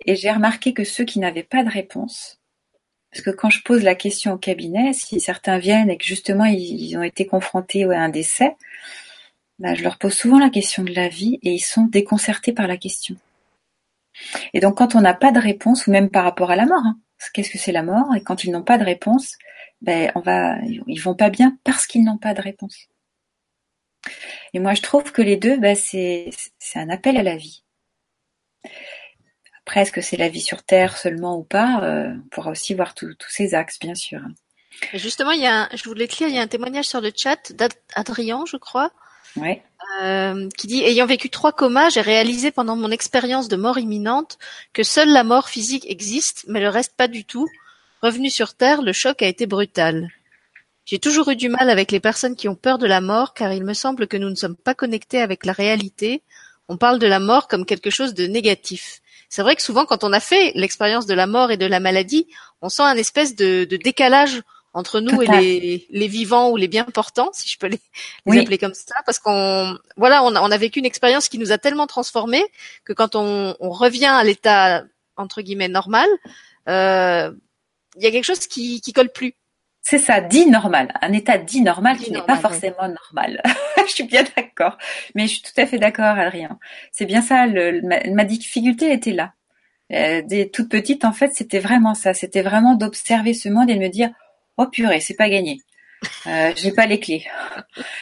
Et 0.05 0.17
j'ai 0.17 0.31
remarqué 0.31 0.73
que 0.75 0.85
ceux 0.85 1.05
qui 1.05 1.19
n'avaient 1.19 1.43
pas 1.43 1.65
de 1.65 1.71
réponse, 1.71 2.41
parce 3.11 3.25
que 3.25 3.31
quand 3.31 3.51
je 3.51 3.63
pose 3.63 3.83
la 3.83 3.95
question 3.95 4.33
au 4.33 4.39
cabinet, 4.39 4.93
si 4.93 5.21
certains 5.21 5.59
viennent 5.59 5.91
et 5.91 5.97
que 5.97 6.05
justement 6.05 6.45
ils, 6.45 6.97
ont 6.97 7.03
été 7.03 7.27
confrontés 7.27 7.85
à 7.85 8.01
un 8.01 8.09
décès, 8.09 8.57
bah, 9.59 9.75
je 9.75 9.83
leur 9.83 9.99
pose 9.99 10.13
souvent 10.13 10.39
la 10.39 10.51
question 10.51 10.85
de 10.85 10.93
la 10.93 11.09
vie 11.09 11.39
et 11.43 11.53
ils 11.53 11.61
sont 11.61 11.85
déconcertés 11.85 12.53
par 12.53 12.67
la 12.67 12.77
question. 12.77 13.17
Et 14.53 14.61
donc 14.61 14.77
quand 14.77 14.95
on 14.95 15.01
n'a 15.01 15.15
pas 15.15 15.33
de 15.33 15.41
réponse, 15.41 15.87
ou 15.87 15.91
même 15.91 16.11
par 16.11 16.25
rapport 16.25 16.51
à 16.51 16.57
la 16.57 16.67
mort, 16.67 16.83
hein, 16.85 16.99
qu'est-ce 17.33 17.51
que 17.51 17.59
c'est 17.59 17.73
la 17.73 17.83
mort? 17.83 18.15
Et 18.15 18.23
quand 18.23 18.45
ils 18.45 18.51
n'ont 18.51 18.63
pas 18.63 18.79
de 18.79 18.85
réponse, 18.85 19.37
ben 19.81 20.11
on 20.15 20.21
va, 20.21 20.57
ils 20.87 21.01
vont 21.01 21.15
pas 21.15 21.31
bien 21.31 21.59
parce 21.65 21.87
qu'ils 21.87 22.05
n'ont 22.05 22.19
pas 22.19 22.35
de 22.35 22.43
réponse. 22.43 22.89
Et 24.55 24.59
moi 24.59 24.75
je 24.75 24.83
trouve 24.83 25.13
que 25.13 25.23
les 25.23 25.37
deux, 25.37 25.57
ben, 25.59 25.77
c'est 25.77 26.31
un 26.75 26.89
appel 26.91 27.17
à 27.17 27.23
la 27.23 27.37
vie. 27.37 27.65
Après, 29.67 29.81
est-ce 29.81 29.93
que 29.93 30.01
c'est 30.01 30.17
la 30.17 30.29
vie 30.29 30.41
sur 30.41 30.62
Terre 30.62 30.97
seulement 30.97 31.37
ou 31.37 31.43
pas? 31.43 31.83
Euh, 31.83 32.14
On 32.14 32.29
pourra 32.29 32.51
aussi 32.53 32.73
voir 32.75 32.95
tous 32.95 33.17
ces 33.29 33.55
axes, 33.55 33.81
bien 33.81 33.97
sûr. 33.97 34.21
justement, 34.95 35.33
il 35.33 35.41
y 35.41 35.47
a, 35.47 35.69
je 35.75 35.83
voulais 35.85 36.07
lire, 36.07 36.29
il 36.29 36.35
y 36.35 36.39
a 36.39 36.43
un 36.43 36.47
témoignage 36.47 36.85
sur 36.85 37.01
le 37.01 37.11
chat 37.14 37.53
d'Adrien, 37.53 38.45
je 38.47 38.57
crois, 38.57 38.93
ouais. 39.37 39.62
euh, 40.03 40.49
qui 40.57 40.66
dit 40.66 40.82
ayant 40.82 41.07
vécu 41.07 41.30
trois 41.30 41.53
comas, 41.53 41.91
j'ai 41.91 42.01
réalisé 42.01 42.51
pendant 42.51 42.76
mon 42.76 42.91
expérience 42.91 43.49
de 43.49 43.57
mort 43.57 43.78
imminente 43.78 44.39
que 44.72 44.82
seule 44.82 45.11
la 45.11 45.24
mort 45.24 45.49
physique 45.49 45.87
existe, 45.89 46.45
mais 46.49 46.61
le 46.61 46.68
reste 46.68 46.95
pas 46.97 47.09
du 47.09 47.24
tout. 47.24 47.49
Revenu 48.03 48.30
sur 48.30 48.55
Terre, 48.55 48.82
le 48.82 48.93
choc 48.93 49.22
a 49.22 49.26
été 49.26 49.47
brutal. 49.47 50.11
J'ai 50.84 50.99
toujours 50.99 51.30
eu 51.30 51.37
du 51.37 51.49
mal 51.49 51.68
avec 51.68 51.91
les 51.91 51.99
personnes 51.99 52.37
qui 52.37 52.49
ont 52.49 52.55
peur 52.55 52.78
de 52.78 52.87
la 52.87 53.01
mort, 53.01 53.34
car 53.34 53.53
il 53.53 53.64
me 53.64 53.74
semble 53.74 54.07
que 54.07 54.16
nous 54.16 54.30
ne 54.30 54.37
sommes 54.37 54.55
pas 54.55 54.74
connectés 54.74 55.20
avec 55.20 55.45
la 55.45 55.53
réalité. 55.53 56.22
On 56.68 56.76
parle 56.76 56.99
de 56.99 57.07
la 57.07 57.18
mort 57.18 57.49
comme 57.49 57.66
quelque 57.66 57.91
chose 57.91 58.14
de 58.14 58.26
négatif. 58.26 59.01
C'est 59.28 59.43
vrai 59.43 59.57
que 59.57 59.62
souvent, 59.62 59.84
quand 59.84 60.05
on 60.05 60.12
a 60.12 60.20
fait 60.20 60.53
l'expérience 60.55 61.07
de 61.07 61.14
la 61.14 61.26
mort 61.26 61.51
et 61.51 61.57
de 61.57 61.66
la 61.66 61.80
maladie, 61.80 62.28
on 62.62 62.68
sent 62.68 62.84
un 62.84 62.97
espèce 62.97 63.34
de, 63.34 63.64
de 63.64 63.76
décalage 63.76 64.43
entre 64.77 65.01
nous 65.01 65.22
et 65.22 65.27
les, 65.27 65.87
les, 65.89 66.07
vivants 66.07 66.51
ou 66.51 66.57
les 66.57 66.68
bien 66.68 66.85
portants, 66.85 67.31
si 67.33 67.49
je 67.49 67.59
peux 67.59 67.66
les, 67.66 67.81
les 68.27 68.41
appeler 68.41 68.59
comme 68.59 68.74
ça, 68.74 68.95
parce 69.07 69.18
qu'on 69.18 69.79
voilà, 69.97 70.22
on 70.22 70.35
a, 70.35 70.43
on 70.43 70.51
a 70.51 70.59
vécu 70.59 70.81
une 70.81 70.85
expérience 70.85 71.31
qui 71.31 71.39
nous 71.39 71.51
a 71.51 71.57
tellement 71.57 71.87
transformés 71.87 72.45
que 72.85 72.93
quand 72.93 73.16
on, 73.16 73.57
on 73.59 73.70
revient 73.70 74.05
à 74.05 74.22
l'état 74.22 74.85
entre 75.16 75.41
guillemets 75.41 75.68
normal, 75.68 76.07
euh, 76.68 77.33
il 77.97 78.03
y 78.03 78.07
a 78.07 78.11
quelque 78.11 78.24
chose 78.24 78.47
qui 78.47 78.83
qui 78.83 78.93
colle 78.93 79.11
plus. 79.11 79.35
C'est 79.81 79.99
ça, 79.99 80.20
dit 80.20 80.47
normal, 80.47 80.93
un 81.01 81.12
état 81.14 81.39
dit 81.39 81.62
normal 81.62 81.97
qui 81.97 82.12
n'est 82.12 82.20
pas 82.20 82.37
forcément 82.37 82.89
normal. 82.89 83.41
je 83.87 83.93
suis 83.93 84.05
bien 84.05 84.24
d'accord, 84.37 84.77
mais 85.14 85.27
je 85.27 85.35
suis 85.35 85.43
tout 85.43 85.59
à 85.59 85.64
fait 85.64 85.79
d'accord, 85.79 86.18
Adrien. 86.18 86.59
C'est 86.93 87.07
bien 87.07 87.22
ça, 87.22 87.47
le, 87.47 87.81
ma, 87.83 88.24
difficulté 88.24 88.93
était 88.93 89.12
là. 89.12 89.33
Euh, 89.93 90.20
des 90.20 90.51
toute 90.51 90.68
petite, 90.68 91.07
en 91.07 91.12
fait, 91.12 91.33
c'était 91.35 91.61
vraiment 91.61 91.95
ça. 91.95 92.12
C'était 92.12 92.43
vraiment 92.43 92.74
d'observer 92.74 93.33
ce 93.33 93.49
monde 93.49 93.70
et 93.70 93.74
de 93.74 93.81
me 93.81 93.89
dire, 93.89 94.11
oh 94.57 94.67
purée, 94.67 95.01
c'est 95.01 95.17
pas 95.17 95.29
gagné. 95.29 95.61
Euh, 96.27 96.53
j'ai 96.57 96.73
pas 96.73 96.87
les 96.87 97.01
clés. 97.01 97.27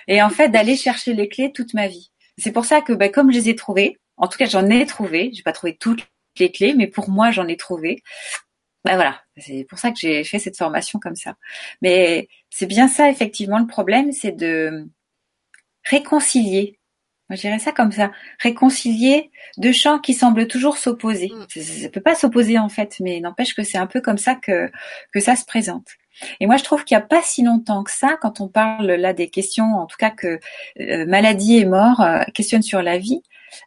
Et 0.09 0.23
en 0.23 0.31
fait, 0.31 0.49
d'aller 0.49 0.77
chercher 0.77 1.15
les 1.15 1.29
clés 1.29 1.53
toute 1.53 1.75
ma 1.75 1.89
vie. 1.89 2.11
C'est 2.39 2.53
pour 2.53 2.65
ça 2.65 2.81
que, 2.81 2.93
bah, 2.93 3.09
comme 3.09 3.31
je 3.33 3.39
les 3.39 3.49
ai 3.51 3.55
trouvées, 3.55 3.99
en 4.17 4.29
tout 4.29 4.39
cas, 4.39 4.47
j'en 4.47 4.69
ai 4.69 4.85
trouvé. 4.87 5.31
J'ai 5.33 5.43
pas 5.43 5.53
trouvé 5.53 5.77
toutes 5.77 6.07
les 6.39 6.51
clés, 6.51 6.75
mais 6.75 6.87
pour 6.87 7.09
moi, 7.09 7.31
j'en 7.31 7.47
ai 7.47 7.57
trouvé 7.57 8.03
ben 8.85 8.97
voilà, 8.97 9.23
c'est 9.39 9.65
pour 9.65 9.79
ça 9.79 9.91
que 9.91 9.97
j'ai 9.99 10.25
fait 10.25 10.39
cette 10.39 10.59
formation 10.59 10.99
comme 10.99 11.17
ça. 11.17 11.37
Mais 11.81 12.29
c'est 12.51 12.67
bien 12.67 12.87
ça 12.87 13.11
effectivement 13.11 13.59
le 13.59 13.67
problème, 13.67 14.13
c'est 14.13 14.33
de 14.33 14.87
réconcilier. 15.85 16.79
Moi, 17.31 17.37
je 17.37 17.41
dirais 17.41 17.59
ça 17.59 17.73
comme 17.73 17.93
ça, 17.93 18.13
réconcilier 18.41 19.31
deux 19.57 19.73
champs 19.73 19.99
qui 19.99 20.13
semblent 20.13 20.47
toujours 20.47 20.77
s'opposer. 20.77 21.31
Mm. 21.35 21.63
Ça, 21.63 21.89
peut 21.89 22.03
pas 22.03 22.15
s'opposer 22.15 22.59
en 22.59 22.69
fait, 22.69 22.97
mais 23.01 23.21
n'empêche 23.21 23.55
que 23.55 23.63
c'est 23.63 23.79
un 23.79 23.87
peu 23.87 24.03
comme 24.03 24.19
ça 24.19 24.35
que 24.35 24.71
que 25.13 25.21
ça 25.21 25.35
se 25.35 25.47
présente. 25.47 25.87
Et 26.41 26.47
moi, 26.47 26.57
je 26.57 26.65
trouve 26.65 26.85
qu'il 26.85 26.97
n'y 26.97 27.03
a 27.03 27.07
pas 27.07 27.23
si 27.23 27.43
longtemps 27.43 27.83
que 27.85 27.91
ça, 27.91 28.17
quand 28.21 28.41
on 28.41 28.49
parle 28.49 28.87
là 28.87 29.13
des 29.13 29.29
questions, 29.29 29.75
en 29.75 29.87
tout 29.87 29.97
cas 29.99 30.11
que 30.11 30.39
euh, 30.81 31.07
maladie 31.07 31.59
et 31.59 31.65
mort 31.65 32.01
euh, 32.01 32.23
questionnent 32.35 32.63
sur 32.63 32.83
la 32.83 32.99
vie. 32.99 33.23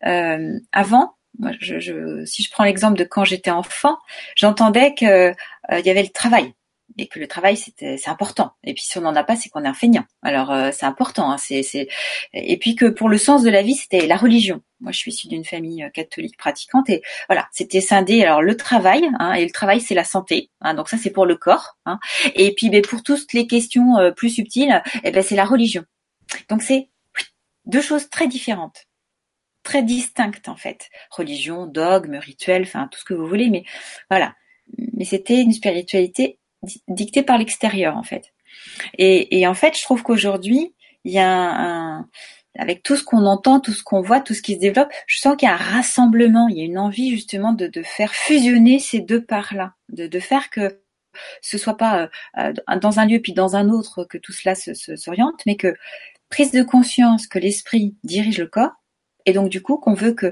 Euh, 0.06 0.58
avant, 0.72 1.16
je, 1.60 2.24
si 2.26 2.44
je 2.44 2.52
prends 2.52 2.64
l'exemple 2.64 2.98
de 2.98 3.04
quand 3.04 3.24
j'étais 3.24 3.52
enfant, 3.52 3.98
j'entendais 4.36 4.94
que 4.94 5.34
euh, 5.72 5.80
y 5.80 5.90
avait 5.90 6.04
le 6.04 6.10
travail 6.10 6.54
et 6.98 7.08
que 7.08 7.20
le 7.20 7.28
travail 7.28 7.58
c'est 7.58 8.08
important. 8.08 8.52
Et 8.64 8.74
puis 8.74 8.84
si 8.84 8.98
on 8.98 9.02
n'en 9.02 9.16
a 9.16 9.24
pas, 9.24 9.36
c'est 9.36 9.50
qu'on 9.50 9.64
est 9.64 9.68
un 9.68 9.74
feignant. 9.74 10.06
Alors 10.22 10.52
euh, 10.52 10.72
c'est 10.72 10.86
important. 10.86 11.32
Hein, 11.32 11.38
c'est 11.38 11.64
c'est 11.64 11.88
et 12.34 12.58
puis 12.58 12.76
que 12.76 12.86
pour 12.86 13.10
le 13.10 13.18
sens 13.18 13.44
de 13.44 13.50
la 13.50 13.62
vie, 13.62 13.76
c'était 13.76 14.08
la 14.08 14.18
religion. 14.18 14.62
Moi, 14.80 14.92
je 14.92 15.00
suis 15.00 15.12
issue 15.12 15.28
d'une 15.28 15.46
famille 15.46 15.84
euh, 15.84 15.90
catholique 15.90 16.38
pratiquante 16.38 16.90
et 16.90 17.02
voilà, 17.28 17.48
c'était 17.52 17.82
scindé. 17.82 18.24
Alors 18.24 18.42
le 18.42 18.56
travail 18.58 19.10
hein, 19.20 19.34
et 19.34 19.46
le 19.46 19.52
travail, 19.52 19.82
c'est 19.82 19.96
la 19.96 20.04
santé. 20.04 20.52
Hein, 20.62 20.74
donc 20.74 20.90
ça, 20.90 20.98
c'est 20.98 21.12
pour 21.12 21.26
le 21.26 21.36
corps. 21.36 21.78
Hein, 21.86 22.00
et 22.36 22.54
puis 22.54 22.70
ben, 22.70 22.82
pour 22.82 23.04
toutes 23.04 23.34
les 23.34 23.48
questions 23.48 23.96
plus 24.16 24.30
subtiles, 24.30 24.82
eh 25.04 25.12
ben 25.12 25.24
c'est 25.24 25.36
la 25.36 25.46
religion. 25.46 25.84
Donc 26.50 26.62
c'est 26.62 26.90
deux 27.66 27.82
choses 27.82 28.10
très 28.10 28.28
différentes 28.28 28.88
très 29.68 29.84
distinctes 29.84 30.48
en 30.48 30.56
fait. 30.56 30.90
Religion, 31.12 31.66
dogme, 31.66 32.16
rituel, 32.16 32.62
enfin 32.62 32.88
tout 32.90 33.00
ce 33.00 33.04
que 33.04 33.14
vous 33.14 33.28
voulez, 33.28 33.50
mais 33.50 33.66
voilà. 34.10 34.34
Mais 34.94 35.04
c'était 35.04 35.42
une 35.42 35.52
spiritualité 35.52 36.40
dictée 36.88 37.24
par 37.24 37.38
l'extérieur 37.38 37.98
en 37.98 38.04
fait. 38.04 38.34
Et, 38.98 39.46
en 39.48 39.54
fait, 39.54 39.78
je 39.78 39.84
trouve 39.84 40.04
qu'aujourd'hui, 40.04 40.74
il 41.04 41.12
y 41.12 41.20
a 41.20 41.30
un, 41.30 42.10
avec 42.58 42.84
tout 42.84 42.96
ce 42.96 43.04
qu'on 43.04 43.26
entend, 43.26 43.60
tout 43.60 43.72
ce 43.72 43.84
qu'on 43.84 44.02
voit, 44.02 44.20
tout 44.20 44.34
ce 44.34 44.42
qui 44.42 44.56
se 44.56 44.60
développe, 44.60 44.92
je 45.06 45.20
sens 45.20 45.36
qu'il 45.36 45.48
y 45.48 45.52
a 45.52 45.54
un 45.54 45.58
rassemblement, 45.58 46.48
il 46.48 46.58
y 46.58 46.62
a 46.62 46.66
une 46.66 46.80
envie 46.80 47.12
justement 47.12 47.54
de, 47.54 47.70
faire 47.84 48.14
fusionner 48.14 48.80
ces 48.80 49.00
deux 49.00 49.24
parts-là, 49.24 49.74
de, 49.90 50.20
faire 50.20 50.50
que 50.50 50.82
ce 51.42 51.58
soit 51.58 51.78
pas 51.78 52.10
euh, 52.38 52.54
dans 52.82 53.00
un 53.00 53.06
lieu 53.06 53.20
puis 53.20 53.34
dans 53.34 53.56
un 53.56 53.70
autre 53.70 54.04
que 54.04 54.18
tout 54.18 54.34
cela 54.34 54.56
s'oriente, 54.56 55.42
mais 55.46 55.56
que 55.56 55.76
prise 56.30 56.52
de 56.52 56.64
conscience 56.64 57.28
que 57.28 57.40
l'esprit 57.40 57.96
dirige 58.04 58.40
le 58.40 58.48
corps, 58.48 58.74
et 59.26 59.34
donc 59.34 59.50
du 59.50 59.62
coup 59.62 59.78
qu'on 59.78 59.94
veut 59.94 60.14
que 60.14 60.32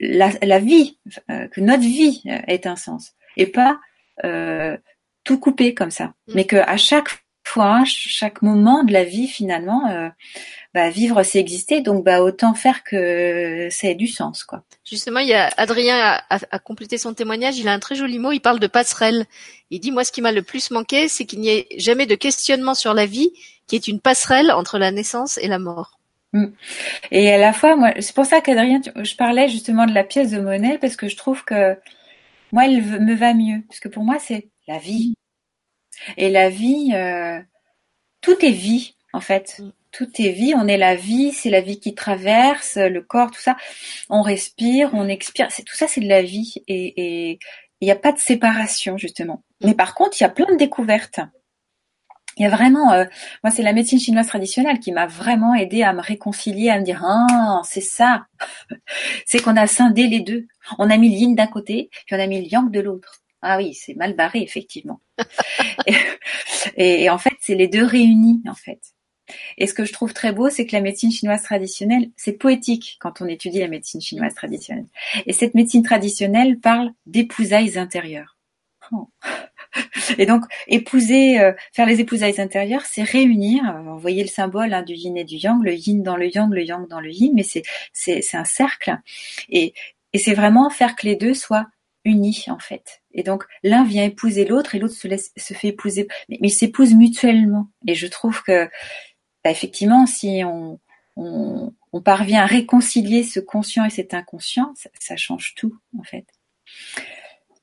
la, 0.00 0.58
vie, 0.58 0.98
euh, 1.30 1.46
que 1.48 1.60
notre 1.60 1.82
vie 1.82 2.22
ait 2.26 2.66
un 2.66 2.76
sens, 2.76 3.12
et 3.36 3.46
pas 3.46 3.78
euh, 4.24 4.76
tout 5.24 5.38
couper 5.38 5.74
comme 5.74 5.90
ça, 5.90 6.06
mm. 6.06 6.32
mais 6.34 6.44
que 6.44 6.56
à 6.56 6.76
chaque 6.76 7.08
fois, 7.44 7.82
chaque 7.84 8.42
moment 8.42 8.84
de 8.84 8.92
la 8.92 9.04
vie 9.04 9.26
finalement, 9.26 9.88
euh, 9.88 10.08
bah, 10.72 10.88
vivre 10.90 11.22
c'est 11.22 11.40
exister, 11.40 11.80
donc 11.80 12.04
bah 12.04 12.22
autant 12.22 12.54
faire 12.54 12.84
que 12.84 13.68
ça 13.70 13.88
ait 13.88 13.94
du 13.94 14.06
sens 14.06 14.44
quoi. 14.44 14.62
Justement, 14.84 15.20
il 15.20 15.28
y 15.28 15.34
a 15.34 15.50
Adrien 15.56 16.20
a, 16.28 16.58
complété 16.60 16.96
son 16.98 17.12
témoignage. 17.14 17.58
Il 17.58 17.68
a 17.68 17.72
un 17.72 17.78
très 17.78 17.96
joli 17.96 18.18
mot. 18.18 18.32
Il 18.32 18.40
parle 18.40 18.60
de 18.60 18.66
passerelle. 18.66 19.26
Il 19.70 19.80
dit 19.80 19.90
moi 19.90 20.04
ce 20.04 20.12
qui 20.12 20.22
m'a 20.22 20.32
le 20.32 20.42
plus 20.42 20.70
manqué, 20.70 21.08
c'est 21.08 21.24
qu'il 21.24 21.40
n'y 21.40 21.48
ait 21.48 21.66
jamais 21.76 22.06
de 22.06 22.14
questionnement 22.14 22.74
sur 22.74 22.94
la 22.94 23.06
vie, 23.06 23.30
qui 23.66 23.76
est 23.76 23.88
une 23.88 24.00
passerelle 24.00 24.52
entre 24.52 24.78
la 24.78 24.92
naissance 24.92 25.38
et 25.38 25.48
la 25.48 25.58
mort. 25.58 25.98
Mm. 26.32 26.46
Et 27.10 27.32
à 27.32 27.38
la 27.38 27.52
fois, 27.52 27.74
moi, 27.74 27.92
c'est 27.98 28.14
pour 28.14 28.26
ça 28.26 28.40
qu'Adrien, 28.40 28.80
je 28.96 29.16
parlais 29.16 29.48
justement 29.48 29.86
de 29.86 29.92
la 29.92 30.04
pièce 30.04 30.30
de 30.30 30.40
monnaie 30.40 30.78
parce 30.78 30.94
que 30.94 31.08
je 31.08 31.16
trouve 31.16 31.44
que 31.44 31.76
moi, 32.52 32.66
elle 32.66 32.82
me 32.82 33.14
va 33.14 33.34
mieux 33.34 33.62
parce 33.68 33.80
que 33.80 33.88
pour 33.88 34.04
moi, 34.04 34.18
c'est 34.20 34.49
la 34.70 34.78
vie. 34.78 35.14
Et 36.16 36.30
la 36.30 36.48
vie, 36.48 36.92
euh, 36.94 37.40
tout 38.20 38.44
est 38.44 38.50
vie 38.50 38.94
en 39.12 39.20
fait. 39.20 39.58
Mm. 39.58 39.72
Tout 39.92 40.10
est 40.22 40.30
vie. 40.30 40.54
On 40.56 40.68
est 40.68 40.76
la 40.76 40.94
vie. 40.94 41.32
C'est 41.32 41.50
la 41.50 41.60
vie 41.60 41.80
qui 41.80 41.94
traverse 41.94 42.76
le 42.76 43.00
corps, 43.02 43.30
tout 43.32 43.40
ça. 43.40 43.56
On 44.08 44.22
respire, 44.22 44.90
on 44.94 45.08
expire. 45.08 45.50
C'est 45.50 45.64
tout 45.64 45.74
ça, 45.74 45.88
c'est 45.88 46.00
de 46.00 46.08
la 46.08 46.22
vie. 46.22 46.54
Et 46.68 47.38
il 47.80 47.84
n'y 47.84 47.90
a 47.90 47.96
pas 47.96 48.12
de 48.12 48.18
séparation 48.18 48.96
justement. 48.96 49.42
Mais 49.62 49.74
par 49.74 49.94
contre, 49.94 50.16
il 50.20 50.22
y 50.22 50.26
a 50.26 50.30
plein 50.30 50.46
de 50.52 50.56
découvertes 50.56 51.20
il 52.36 52.44
y 52.44 52.46
a 52.46 52.50
vraiment, 52.50 52.92
euh, 52.92 53.04
moi 53.44 53.50
c'est 53.50 53.62
la 53.62 53.72
médecine 53.72 54.00
chinoise 54.00 54.26
traditionnelle 54.26 54.78
qui 54.78 54.92
m'a 54.92 55.06
vraiment 55.06 55.54
aidé 55.54 55.82
à 55.82 55.92
me 55.92 56.00
réconcilier, 56.00 56.70
à 56.70 56.78
me 56.78 56.84
dire 56.84 57.02
ah 57.04 57.60
c'est 57.64 57.82
ça, 57.82 58.26
c'est 59.26 59.42
qu'on 59.42 59.56
a 59.56 59.66
scindé 59.66 60.06
les 60.06 60.20
deux, 60.20 60.46
on 60.78 60.88
a 60.88 60.96
mis 60.96 61.10
yin 61.10 61.34
d'un 61.34 61.46
côté 61.46 61.90
puis 62.06 62.16
on 62.16 62.20
a 62.20 62.26
mis 62.26 62.40
le 62.40 62.48
yang 62.48 62.70
de 62.70 62.80
l'autre. 62.80 63.20
Ah 63.42 63.56
oui, 63.58 63.74
c'est 63.74 63.94
mal 63.94 64.14
barré 64.14 64.40
effectivement. 64.42 65.00
et, 66.76 67.08
en 67.10 67.18
fait 67.18 67.34
c'est 67.40 67.54
les 67.54 67.68
deux 67.68 67.84
réunis 67.84 68.42
en 68.48 68.54
fait. 68.54 68.80
Et 69.58 69.68
ce 69.68 69.74
que 69.74 69.84
je 69.84 69.92
trouve 69.92 70.12
très 70.12 70.32
beau, 70.32 70.50
c'est 70.50 70.66
que 70.66 70.74
la 70.74 70.82
médecine 70.82 71.12
chinoise 71.12 71.42
traditionnelle, 71.42 72.10
c'est 72.16 72.32
poétique 72.32 72.96
quand 73.00 73.20
on 73.20 73.26
étudie 73.26 73.60
la 73.60 73.68
médecine 73.68 74.00
chinoise 74.00 74.34
traditionnelle. 74.34 74.86
Et 75.26 75.32
cette 75.32 75.54
médecine 75.54 75.84
traditionnelle 75.84 76.58
parle 76.58 76.90
d'épousailles 77.06 77.78
intérieures. 77.78 78.36
Oh. 78.90 79.08
Et 80.18 80.26
donc, 80.26 80.42
épouser, 80.66 81.38
euh, 81.38 81.52
faire 81.72 81.86
les 81.86 82.00
épousailles 82.00 82.40
intérieures, 82.40 82.84
c'est 82.84 83.04
réunir. 83.04 83.62
Euh, 83.70 83.82
vous 83.82 84.00
voyez 84.00 84.24
le 84.24 84.28
symbole 84.28 84.74
hein, 84.74 84.82
du 84.82 84.94
yin 84.94 85.16
et 85.16 85.22
du 85.22 85.36
yang, 85.36 85.62
le 85.62 85.74
yin 85.74 86.02
dans 86.02 86.16
le 86.16 86.26
yang, 86.26 86.52
le 86.52 86.64
yang 86.64 86.88
dans 86.88 86.98
le 86.98 87.12
yin, 87.12 87.30
mais 87.32 87.44
c'est 87.44 88.34
un 88.34 88.44
cercle. 88.44 88.98
Et 89.48 89.74
et 90.12 90.18
c'est 90.18 90.34
vraiment 90.34 90.70
faire 90.70 90.96
que 90.96 91.06
les 91.06 91.16
deux 91.16 91.34
soient 91.34 91.66
unis 92.04 92.46
en 92.48 92.58
fait. 92.58 93.02
Et 93.12 93.22
donc 93.22 93.44
l'un 93.62 93.84
vient 93.84 94.04
épouser 94.04 94.44
l'autre 94.44 94.74
et 94.74 94.78
l'autre 94.78 94.94
se 94.94 95.08
laisse 95.08 95.32
se 95.36 95.54
fait 95.54 95.68
épouser, 95.68 96.08
mais, 96.28 96.38
ils 96.40 96.50
s'épousent 96.50 96.94
mutuellement. 96.94 97.68
Et 97.86 97.94
je 97.94 98.06
trouve 98.06 98.42
que 98.42 98.66
bah, 99.44 99.50
effectivement, 99.50 100.06
si 100.06 100.42
on 100.44 102.00
parvient 102.04 102.42
à 102.42 102.46
réconcilier 102.46 103.22
ce 103.22 103.40
conscient 103.40 103.84
et 103.84 103.90
cet 103.90 104.14
inconscient, 104.14 104.72
ça, 104.76 104.90
ça 104.98 105.16
change 105.16 105.54
tout 105.56 105.76
en 105.98 106.02
fait. 106.02 106.26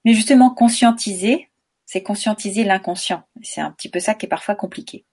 Mais 0.06 0.14
justement, 0.14 0.50
conscientiser, 0.52 1.50
c'est 1.86 2.04
conscientiser 2.04 2.64
l'inconscient. 2.64 3.24
C'est 3.42 3.62
un 3.62 3.72
petit 3.72 3.90
peu 3.90 4.00
ça 4.00 4.14
qui 4.14 4.26
est 4.26 4.30
parfois 4.30 4.56
compliqué. 4.56 5.06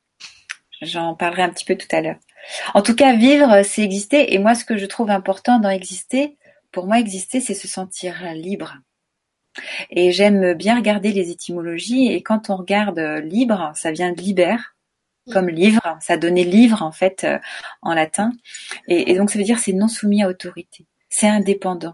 J'en 0.83 1.15
parlerai 1.15 1.43
un 1.43 1.51
petit 1.51 1.65
peu 1.65 1.77
tout 1.77 1.89
à 1.91 2.01
l'heure. 2.01 2.19
En 2.75 2.83
tout 2.83 2.95
cas, 2.95 3.15
vivre, 3.15 3.63
c'est 3.63 3.83
exister. 3.83 4.35
Et 4.35 4.39
moi, 4.39 4.55
ce 4.55 4.65
que 4.65 4.77
je 4.77 4.87
trouve 4.87 5.11
important 5.11 5.59
dans 5.59 5.71
exister, 5.71 6.37
pour 6.73 6.87
moi, 6.87 6.99
exister, 6.99 7.41
c'est 7.41 7.55
se 7.55 7.69
sentir 7.69 8.33
libre. 8.35 8.77
Et 9.91 10.13
j'aime 10.13 10.55
bien 10.55 10.77
regarder 10.77 11.13
les 11.13 11.31
étymologies. 11.31 12.13
Et 12.13 12.23
quand 12.23 12.51
on 12.51 12.57
regarde 12.57 12.99
libre, 13.25 13.73
ça 13.75 13.93
vient 13.93 14.13
de 14.13 14.21
libère, 14.21 14.77
comme 15.33 15.49
livre. 15.49 15.83
Ça 16.01 16.17
donnait 16.17 16.45
livre, 16.45 16.83
en 16.83 16.93
fait, 16.93 17.25
euh, 17.25 17.39
en 17.83 17.95
latin. 17.95 18.33
Et, 18.89 19.13
et 19.13 19.17
donc, 19.17 19.31
ça 19.31 19.39
veut 19.39 19.45
dire 19.45 19.59
c'est 19.59 19.73
non 19.73 19.89
soumis 19.89 20.23
à 20.23 20.29
autorité. 20.29 20.87
C'est 21.09 21.29
indépendant. 21.29 21.93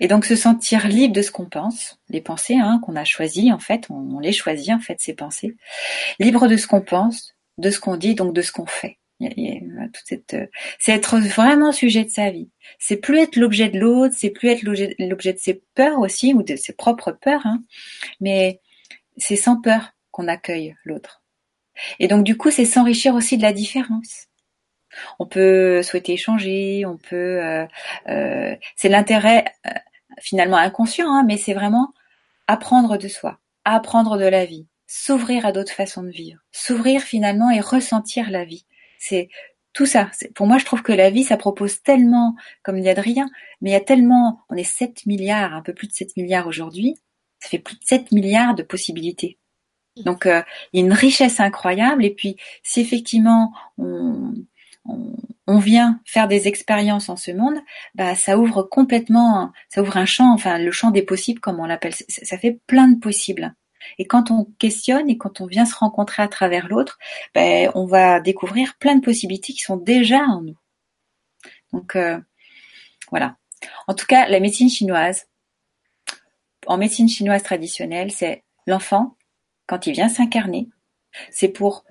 Et 0.00 0.08
donc 0.08 0.24
se 0.24 0.36
sentir 0.36 0.86
libre 0.86 1.14
de 1.14 1.22
ce 1.22 1.30
qu'on 1.30 1.46
pense, 1.46 1.98
les 2.08 2.20
pensées 2.20 2.56
hein, 2.56 2.80
qu'on 2.82 2.96
a 2.96 3.04
choisies 3.04 3.52
en 3.52 3.58
fait, 3.58 3.86
on, 3.90 4.18
les 4.20 4.32
choisit 4.32 4.70
en 4.70 4.80
fait 4.80 4.96
ces 4.98 5.14
pensées, 5.14 5.56
libre 6.18 6.48
de 6.48 6.56
ce 6.56 6.66
qu'on 6.66 6.82
pense, 6.82 7.34
de 7.58 7.70
ce 7.70 7.80
qu'on 7.80 7.96
dit, 7.96 8.14
donc 8.14 8.34
de 8.34 8.42
ce 8.42 8.52
qu'on 8.52 8.66
fait. 8.66 8.98
Toute 9.92 10.34
euh, 10.34 10.46
c'est 10.78 10.92
être 10.92 11.18
vraiment 11.18 11.72
sujet 11.72 12.04
de 12.04 12.10
sa 12.10 12.30
vie. 12.30 12.50
C'est 12.78 12.96
plus 12.96 13.18
être 13.18 13.36
l'objet 13.36 13.68
de 13.68 13.78
l'autre, 13.78 14.14
c'est 14.16 14.30
plus 14.30 14.48
être 14.48 14.62
l'objet 14.62 15.32
de 15.32 15.38
ses 15.38 15.62
peurs 15.74 15.98
aussi 15.98 16.34
ou 16.34 16.42
de 16.42 16.56
ses 16.56 16.72
propres 16.72 17.12
peurs, 17.12 17.46
hein, 17.46 17.62
mais 18.20 18.60
c'est 19.16 19.36
sans 19.36 19.60
peur 19.60 19.92
qu'on 20.10 20.28
accueille 20.28 20.76
l'autre. 20.84 21.22
Et 21.98 22.08
donc 22.08 22.24
du 22.24 22.36
coup, 22.36 22.50
c'est 22.50 22.64
s'enrichir 22.64 23.14
aussi 23.14 23.36
de 23.36 23.42
la 23.42 23.52
différence. 23.52 24.28
On 25.18 25.26
peut 25.26 25.82
souhaiter 25.82 26.12
échanger, 26.12 26.84
on 26.86 26.98
peut. 26.98 27.42
Euh, 27.42 27.66
euh, 28.08 28.54
c'est 28.76 28.90
l'intérêt 28.90 29.44
finalement 30.20 30.58
inconscient, 30.58 31.10
hein, 31.10 31.24
mais 31.26 31.38
c'est 31.38 31.54
vraiment 31.54 31.92
apprendre 32.46 32.98
de 32.98 33.08
soi, 33.08 33.38
apprendre 33.64 34.18
de 34.18 34.26
la 34.26 34.44
vie, 34.44 34.66
s'ouvrir 34.86 35.46
à 35.46 35.52
d'autres 35.52 35.72
façons 35.72 36.02
de 36.02 36.10
vivre, 36.10 36.40
s'ouvrir 36.50 37.00
finalement 37.00 37.50
et 37.50 37.60
ressentir 37.60 38.30
la 38.30 38.44
vie. 38.44 38.66
C'est 39.02 39.28
tout 39.72 39.86
ça. 39.86 40.10
Pour 40.34 40.46
moi, 40.46 40.58
je 40.58 40.64
trouve 40.64 40.82
que 40.82 40.92
la 40.92 41.10
vie, 41.10 41.24
ça 41.24 41.36
propose 41.36 41.82
tellement, 41.82 42.36
comme 42.62 42.80
dit 42.80 42.88
Adrien, 42.88 43.28
mais 43.60 43.70
il 43.70 43.72
y 43.72 43.76
a 43.76 43.80
tellement, 43.80 44.40
on 44.48 44.54
est 44.54 44.64
7 44.64 45.06
milliards, 45.06 45.54
un 45.54 45.62
peu 45.62 45.74
plus 45.74 45.88
de 45.88 45.92
7 45.92 46.16
milliards 46.16 46.46
aujourd'hui, 46.46 46.94
ça 47.40 47.48
fait 47.48 47.58
plus 47.58 47.76
de 47.76 47.84
7 47.84 48.12
milliards 48.12 48.54
de 48.54 48.62
possibilités. 48.62 49.38
Donc, 49.96 50.22
il 50.26 50.78
y 50.78 50.82
a 50.82 50.84
une 50.84 50.92
richesse 50.92 51.40
incroyable. 51.40 52.04
Et 52.04 52.14
puis, 52.14 52.36
si 52.62 52.80
effectivement 52.80 53.52
on, 53.76 54.32
on, 55.46 55.58
vient 55.58 56.00
faire 56.04 56.28
des 56.28 56.46
expériences 56.46 57.08
en 57.08 57.16
ce 57.16 57.32
monde, 57.32 57.58
bah 57.94 58.14
ça 58.14 58.38
ouvre 58.38 58.62
complètement, 58.62 59.52
ça 59.68 59.82
ouvre 59.82 59.96
un 59.96 60.06
champ, 60.06 60.32
enfin 60.32 60.58
le 60.58 60.70
champ 60.70 60.90
des 60.90 61.02
possibles 61.02 61.40
comme 61.40 61.60
on 61.60 61.66
l'appelle, 61.66 61.94
ça, 61.94 62.38
fait 62.38 62.60
plein 62.66 62.88
de 62.88 62.98
possibles. 62.98 63.54
Et 63.98 64.06
quand 64.06 64.30
on 64.30 64.44
questionne 64.58 65.08
et 65.10 65.18
quand 65.18 65.40
on 65.40 65.46
vient 65.46 65.66
se 65.66 65.74
rencontrer 65.74 66.22
à 66.22 66.28
travers 66.28 66.68
l'autre, 66.68 66.98
ben, 67.34 67.70
on 67.74 67.86
va 67.86 68.20
découvrir 68.20 68.76
plein 68.78 68.96
de 68.96 69.04
possibilités 69.04 69.52
qui 69.52 69.60
sont 69.60 69.76
déjà 69.76 70.20
en 70.20 70.42
nous. 70.42 70.58
Donc 71.72 71.96
euh, 71.96 72.18
voilà. 73.10 73.36
En 73.86 73.94
tout 73.94 74.06
cas, 74.06 74.28
la 74.28 74.40
médecine 74.40 74.68
chinoise, 74.68 75.26
en 76.66 76.78
médecine 76.78 77.08
chinoise 77.08 77.42
traditionnelle, 77.42 78.10
c'est 78.10 78.44
l'enfant 78.66 79.16
quand 79.66 79.86
il 79.86 79.92
vient 79.92 80.08
s'incarner, 80.08 80.68
c'est 81.30 81.48
pour 81.48 81.84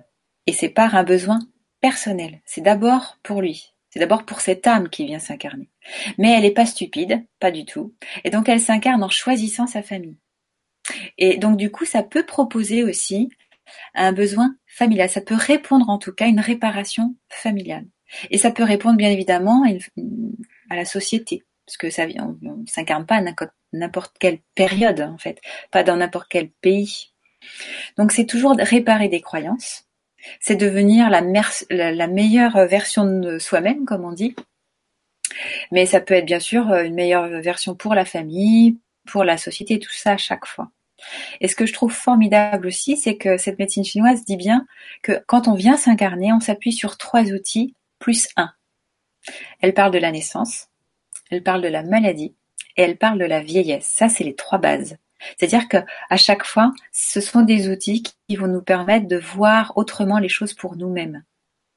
et 0.47 0.53
c'est 0.53 0.69
par 0.69 0.95
un 0.95 1.03
besoin 1.03 1.39
personnel. 1.79 2.41
C'est 2.45 2.61
d'abord 2.61 3.17
pour 3.23 3.41
lui. 3.41 3.73
C'est 3.89 3.99
d'abord 3.99 4.25
pour 4.25 4.39
cette 4.39 4.65
âme 4.67 4.89
qui 4.89 5.05
vient 5.05 5.19
s'incarner. 5.19 5.69
Mais 6.17 6.31
elle 6.31 6.43
n'est 6.43 6.51
pas 6.51 6.65
stupide, 6.65 7.25
pas 7.39 7.51
du 7.51 7.65
tout. 7.65 7.93
Et 8.23 8.29
donc 8.29 8.47
elle 8.47 8.61
s'incarne 8.61 9.03
en 9.03 9.09
choisissant 9.09 9.67
sa 9.67 9.83
famille. 9.83 10.17
Et 11.17 11.37
donc 11.37 11.57
du 11.57 11.71
coup, 11.71 11.85
ça 11.85 12.03
peut 12.03 12.25
proposer 12.25 12.83
aussi 12.83 13.29
un 13.95 14.13
besoin 14.13 14.55
familial. 14.67 15.09
Ça 15.09 15.21
peut 15.21 15.35
répondre 15.35 15.89
en 15.89 15.97
tout 15.97 16.13
cas 16.13 16.25
à 16.25 16.29
une 16.29 16.39
réparation 16.39 17.15
familiale. 17.29 17.85
Et 18.29 18.37
ça 18.37 18.51
peut 18.51 18.63
répondre 18.63 18.97
bien 18.97 19.09
évidemment 19.09 19.63
à, 20.69 20.75
la 20.75 20.85
société. 20.85 21.43
Parce 21.65 21.77
que 21.77 21.89
ça, 21.89 22.05
on, 22.19 22.37
ne 22.41 22.65
s'incarne 22.65 23.05
pas 23.05 23.17
à 23.17 23.33
n'importe 23.71 24.15
quelle 24.19 24.39
période, 24.55 24.99
en 25.01 25.17
fait. 25.17 25.39
Pas 25.71 25.83
dans 25.83 25.95
n'importe 25.95 26.27
quel 26.29 26.49
pays. 26.49 27.13
Donc 27.97 28.11
c'est 28.11 28.25
toujours 28.25 28.55
réparer 28.57 29.07
des 29.07 29.21
croyances 29.21 29.85
c'est 30.39 30.55
devenir 30.55 31.09
la, 31.09 31.21
la, 31.69 32.07
meilleure 32.07 32.67
version 32.67 33.05
de 33.05 33.39
soi-même, 33.39 33.85
comme 33.85 34.05
on 34.05 34.11
dit. 34.11 34.35
Mais 35.71 35.85
ça 35.85 36.01
peut 36.01 36.13
être 36.13 36.25
bien 36.25 36.39
sûr 36.39 36.71
une 36.73 36.93
meilleure 36.93 37.27
version 37.41 37.75
pour 37.75 37.95
la 37.95 38.05
famille, 38.05 38.77
pour 39.07 39.23
la 39.23 39.37
société, 39.37 39.79
tout 39.79 39.91
ça 39.91 40.13
à 40.13 40.17
chaque 40.17 40.45
fois. 40.45 40.69
Et 41.39 41.47
ce 41.47 41.55
que 41.55 41.65
je 41.65 41.73
trouve 41.73 41.91
formidable 41.91 42.67
aussi, 42.67 42.97
c'est 42.97 43.17
que 43.17 43.37
cette 43.37 43.59
médecine 43.59 43.83
chinoise 43.83 44.25
dit 44.25 44.37
bien 44.37 44.65
que 45.03 45.23
quand 45.27 45.47
on 45.47 45.53
vient 45.53 45.77
s'incarner, 45.77 46.33
on 46.33 46.39
s'appuie 46.39 46.73
sur 46.73 46.97
trois 46.97 47.23
outils 47.31 47.75
plus 47.99 48.29
un. 48.35 48.51
Elle 49.59 49.73
parle 49.73 49.91
de 49.91 49.99
la 49.99 50.11
naissance, 50.11 50.67
elle 51.29 51.43
parle 51.43 51.61
de 51.61 51.67
la 51.67 51.83
maladie 51.83 52.35
et 52.77 52.83
elle 52.83 52.97
parle 52.97 53.19
de 53.19 53.25
la 53.25 53.41
vieillesse. 53.41 53.87
Ça, 53.87 54.09
c'est 54.09 54.23
les 54.23 54.35
trois 54.35 54.57
bases. 54.57 54.97
C'est-à-dire 55.37 55.67
que 55.67 55.77
à 56.09 56.17
chaque 56.17 56.43
fois, 56.43 56.71
ce 56.91 57.21
sont 57.21 57.41
des 57.41 57.69
outils 57.69 58.03
qui 58.03 58.35
vont 58.35 58.47
nous 58.47 58.63
permettre 58.63 59.07
de 59.07 59.17
voir 59.17 59.73
autrement 59.75 60.17
les 60.17 60.29
choses 60.29 60.53
pour 60.53 60.75
nous-mêmes. 60.75 61.23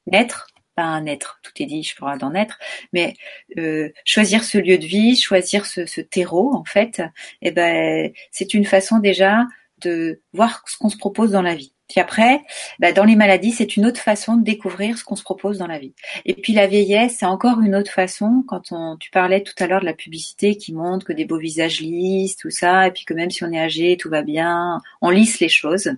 Naître, 0.07 0.47
pas 0.75 0.83
un 0.83 1.05
être, 1.05 1.39
tout 1.43 1.51
est 1.59 1.65
dit, 1.65 1.83
je 1.83 1.95
pourrais 1.95 2.17
d'en 2.17 2.33
être, 2.33 2.59
mais 2.93 3.15
euh, 3.57 3.91
choisir 4.05 4.43
ce 4.43 4.57
lieu 4.57 4.77
de 4.77 4.85
vie, 4.85 5.15
choisir 5.15 5.65
ce, 5.65 5.85
ce 5.85 6.01
terreau, 6.01 6.53
en 6.53 6.65
fait, 6.65 7.01
eh 7.41 7.51
ben, 7.51 8.11
c'est 8.31 8.53
une 8.53 8.65
façon 8.65 8.99
déjà 8.99 9.45
de 9.79 10.21
voir 10.33 10.63
ce 10.67 10.77
qu'on 10.77 10.89
se 10.89 10.97
propose 10.97 11.31
dans 11.31 11.41
la 11.41 11.55
vie. 11.55 11.74
Puis 11.87 11.99
après, 11.99 12.41
bah, 12.79 12.91
dans 12.91 13.03
les 13.03 13.15
maladies, 13.15 13.51
c'est 13.51 13.77
une 13.77 13.85
autre 13.85 13.99
façon 13.99 14.37
de 14.37 14.43
découvrir 14.43 14.97
ce 14.97 15.03
qu'on 15.03 15.15
se 15.15 15.23
propose 15.23 15.59
dans 15.59 15.67
la 15.67 15.77
vie. 15.77 15.93
Et 16.25 16.33
puis 16.33 16.53
la 16.53 16.65
vieillesse, 16.65 17.17
c'est 17.19 17.25
encore 17.27 17.61
une 17.61 17.75
autre 17.75 17.91
façon. 17.91 18.43
Quand 18.47 18.71
on, 18.71 18.97
tu 18.97 19.11
parlais 19.11 19.43
tout 19.43 19.53
à 19.59 19.67
l'heure 19.67 19.81
de 19.81 19.85
la 19.85 19.93
publicité 19.93 20.57
qui 20.57 20.73
montre 20.73 21.05
que 21.05 21.13
des 21.13 21.25
beaux 21.25 21.37
visages 21.37 21.81
lisent, 21.81 22.37
tout 22.37 22.49
ça, 22.49 22.87
et 22.87 22.91
puis 22.91 23.05
que 23.05 23.13
même 23.13 23.29
si 23.29 23.43
on 23.43 23.51
est 23.51 23.59
âgé, 23.59 23.97
tout 23.97 24.09
va 24.09 24.23
bien, 24.23 24.81
on 25.01 25.11
lisse 25.11 25.39
les 25.39 25.49
choses. 25.49 25.91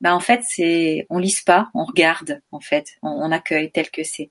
Bah 0.00 0.14
en 0.14 0.20
fait, 0.20 0.40
c'est, 0.44 1.06
on 1.08 1.18
lisse 1.18 1.42
pas, 1.42 1.70
on 1.72 1.84
regarde 1.84 2.40
en 2.50 2.60
fait, 2.60 2.96
on, 3.02 3.10
on 3.10 3.32
accueille 3.32 3.70
tel 3.70 3.90
que 3.90 4.02
c'est. 4.02 4.30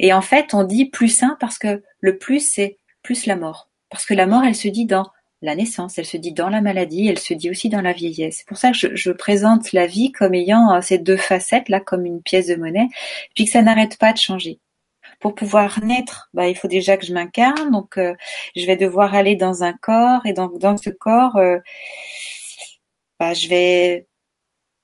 Et 0.00 0.12
en 0.12 0.22
fait, 0.22 0.54
on 0.54 0.64
dit 0.64 0.86
plus 0.86 1.08
sain 1.08 1.36
parce 1.38 1.58
que 1.58 1.82
le 2.00 2.18
plus 2.18 2.40
c'est 2.40 2.78
plus 3.02 3.26
la 3.26 3.36
mort, 3.36 3.70
parce 3.90 4.04
que 4.04 4.14
la 4.14 4.26
mort, 4.26 4.42
elle 4.44 4.56
se 4.56 4.68
dit 4.68 4.86
dans 4.86 5.06
la 5.42 5.54
naissance, 5.54 5.98
elle 5.98 6.06
se 6.06 6.16
dit 6.16 6.32
dans 6.32 6.50
la 6.50 6.60
maladie, 6.60 7.08
elle 7.08 7.18
se 7.18 7.34
dit 7.34 7.50
aussi 7.50 7.68
dans 7.68 7.80
la 7.80 7.92
vieillesse. 7.92 8.38
C'est 8.38 8.46
pour 8.46 8.58
ça 8.58 8.72
que 8.72 8.96
je, 8.96 9.10
présente 9.10 9.72
la 9.72 9.86
vie 9.86 10.12
comme 10.12 10.34
ayant 10.34 10.72
euh, 10.72 10.80
ces 10.82 10.98
deux 10.98 11.16
facettes 11.16 11.68
là, 11.68 11.80
comme 11.80 12.04
une 12.04 12.22
pièce 12.22 12.48
de 12.48 12.56
monnaie, 12.56 12.88
puis 13.34 13.46
que 13.46 13.50
ça 13.50 13.62
n'arrête 13.62 13.98
pas 13.98 14.12
de 14.12 14.18
changer. 14.18 14.60
Pour 15.20 15.34
pouvoir 15.34 15.82
naître, 15.84 16.28
bah, 16.34 16.48
il 16.48 16.56
faut 16.56 16.68
déjà 16.68 16.96
que 16.96 17.06
je 17.06 17.14
m'incarne, 17.14 17.70
donc 17.70 17.98
euh, 17.98 18.14
je 18.56 18.66
vais 18.66 18.76
devoir 18.76 19.14
aller 19.14 19.36
dans 19.36 19.62
un 19.64 19.72
corps, 19.72 20.24
et 20.26 20.32
donc 20.32 20.58
dans 20.58 20.76
ce 20.76 20.90
corps, 20.90 21.36
euh, 21.36 21.58
bah, 23.18 23.34
je 23.34 23.48
vais 23.48 24.06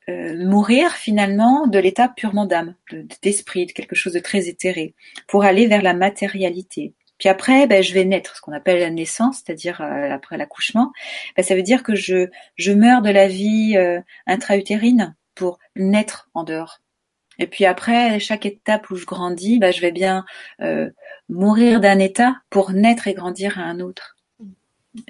mourir 0.09 0.93
finalement 0.93 1.67
de 1.67 1.81
l'état 1.81 2.09
purement 2.09 2.47
d'âme, 2.47 2.77
d'esprit, 3.23 3.67
de 3.67 3.73
quelque 3.73 3.97
chose 3.97 4.13
de 4.13 4.21
très 4.21 4.47
éthéré, 4.47 4.95
pour 5.27 5.45
aller 5.45 5.67
vers 5.67 5.83
la 5.83 5.95
matérialité. 5.95 6.95
Puis 7.19 7.29
après, 7.29 7.67
ben, 7.67 7.83
je 7.83 7.95
vais 7.95 8.05
naître, 8.05 8.37
ce 8.37 8.41
qu'on 8.41 8.53
appelle 8.53 8.81
la 8.81 8.91
naissance, 8.91 9.43
c'est-à-dire 9.45 9.81
euh, 9.81 10.11
après 10.11 10.37
l'accouchement. 10.37 10.93
Ben, 11.37 11.43
ça 11.43 11.55
veut 11.55 11.63
dire 11.63 11.83
que 11.83 11.95
je, 11.95 12.29
je 12.57 12.73
meurs 12.73 13.03
de 13.03 13.11
la 13.11 13.29
vie 13.29 13.77
euh, 13.77 14.01
intra-utérine 14.27 15.15
pour 15.35 15.59
naître 15.75 16.29
en 16.35 16.45
dehors. 16.45 16.81
Et 17.39 17.47
puis 17.47 17.67
après, 17.67 18.19
chaque 18.19 18.47
étape 18.47 18.91
où 18.91 18.97
je 18.97 19.05
grandis, 19.05 19.59
ben, 19.59 19.73
je 19.73 19.81
vais 19.81 19.93
bien 19.93 20.25
euh, 20.61 20.91
mourir 21.29 21.81
d'un 21.81 21.99
état 21.99 22.37
pour 22.51 22.73
naître 22.73 23.09
et 23.09 23.15
grandir 23.15 23.59
à 23.59 23.63
un 23.63 23.81
autre. 23.81 24.17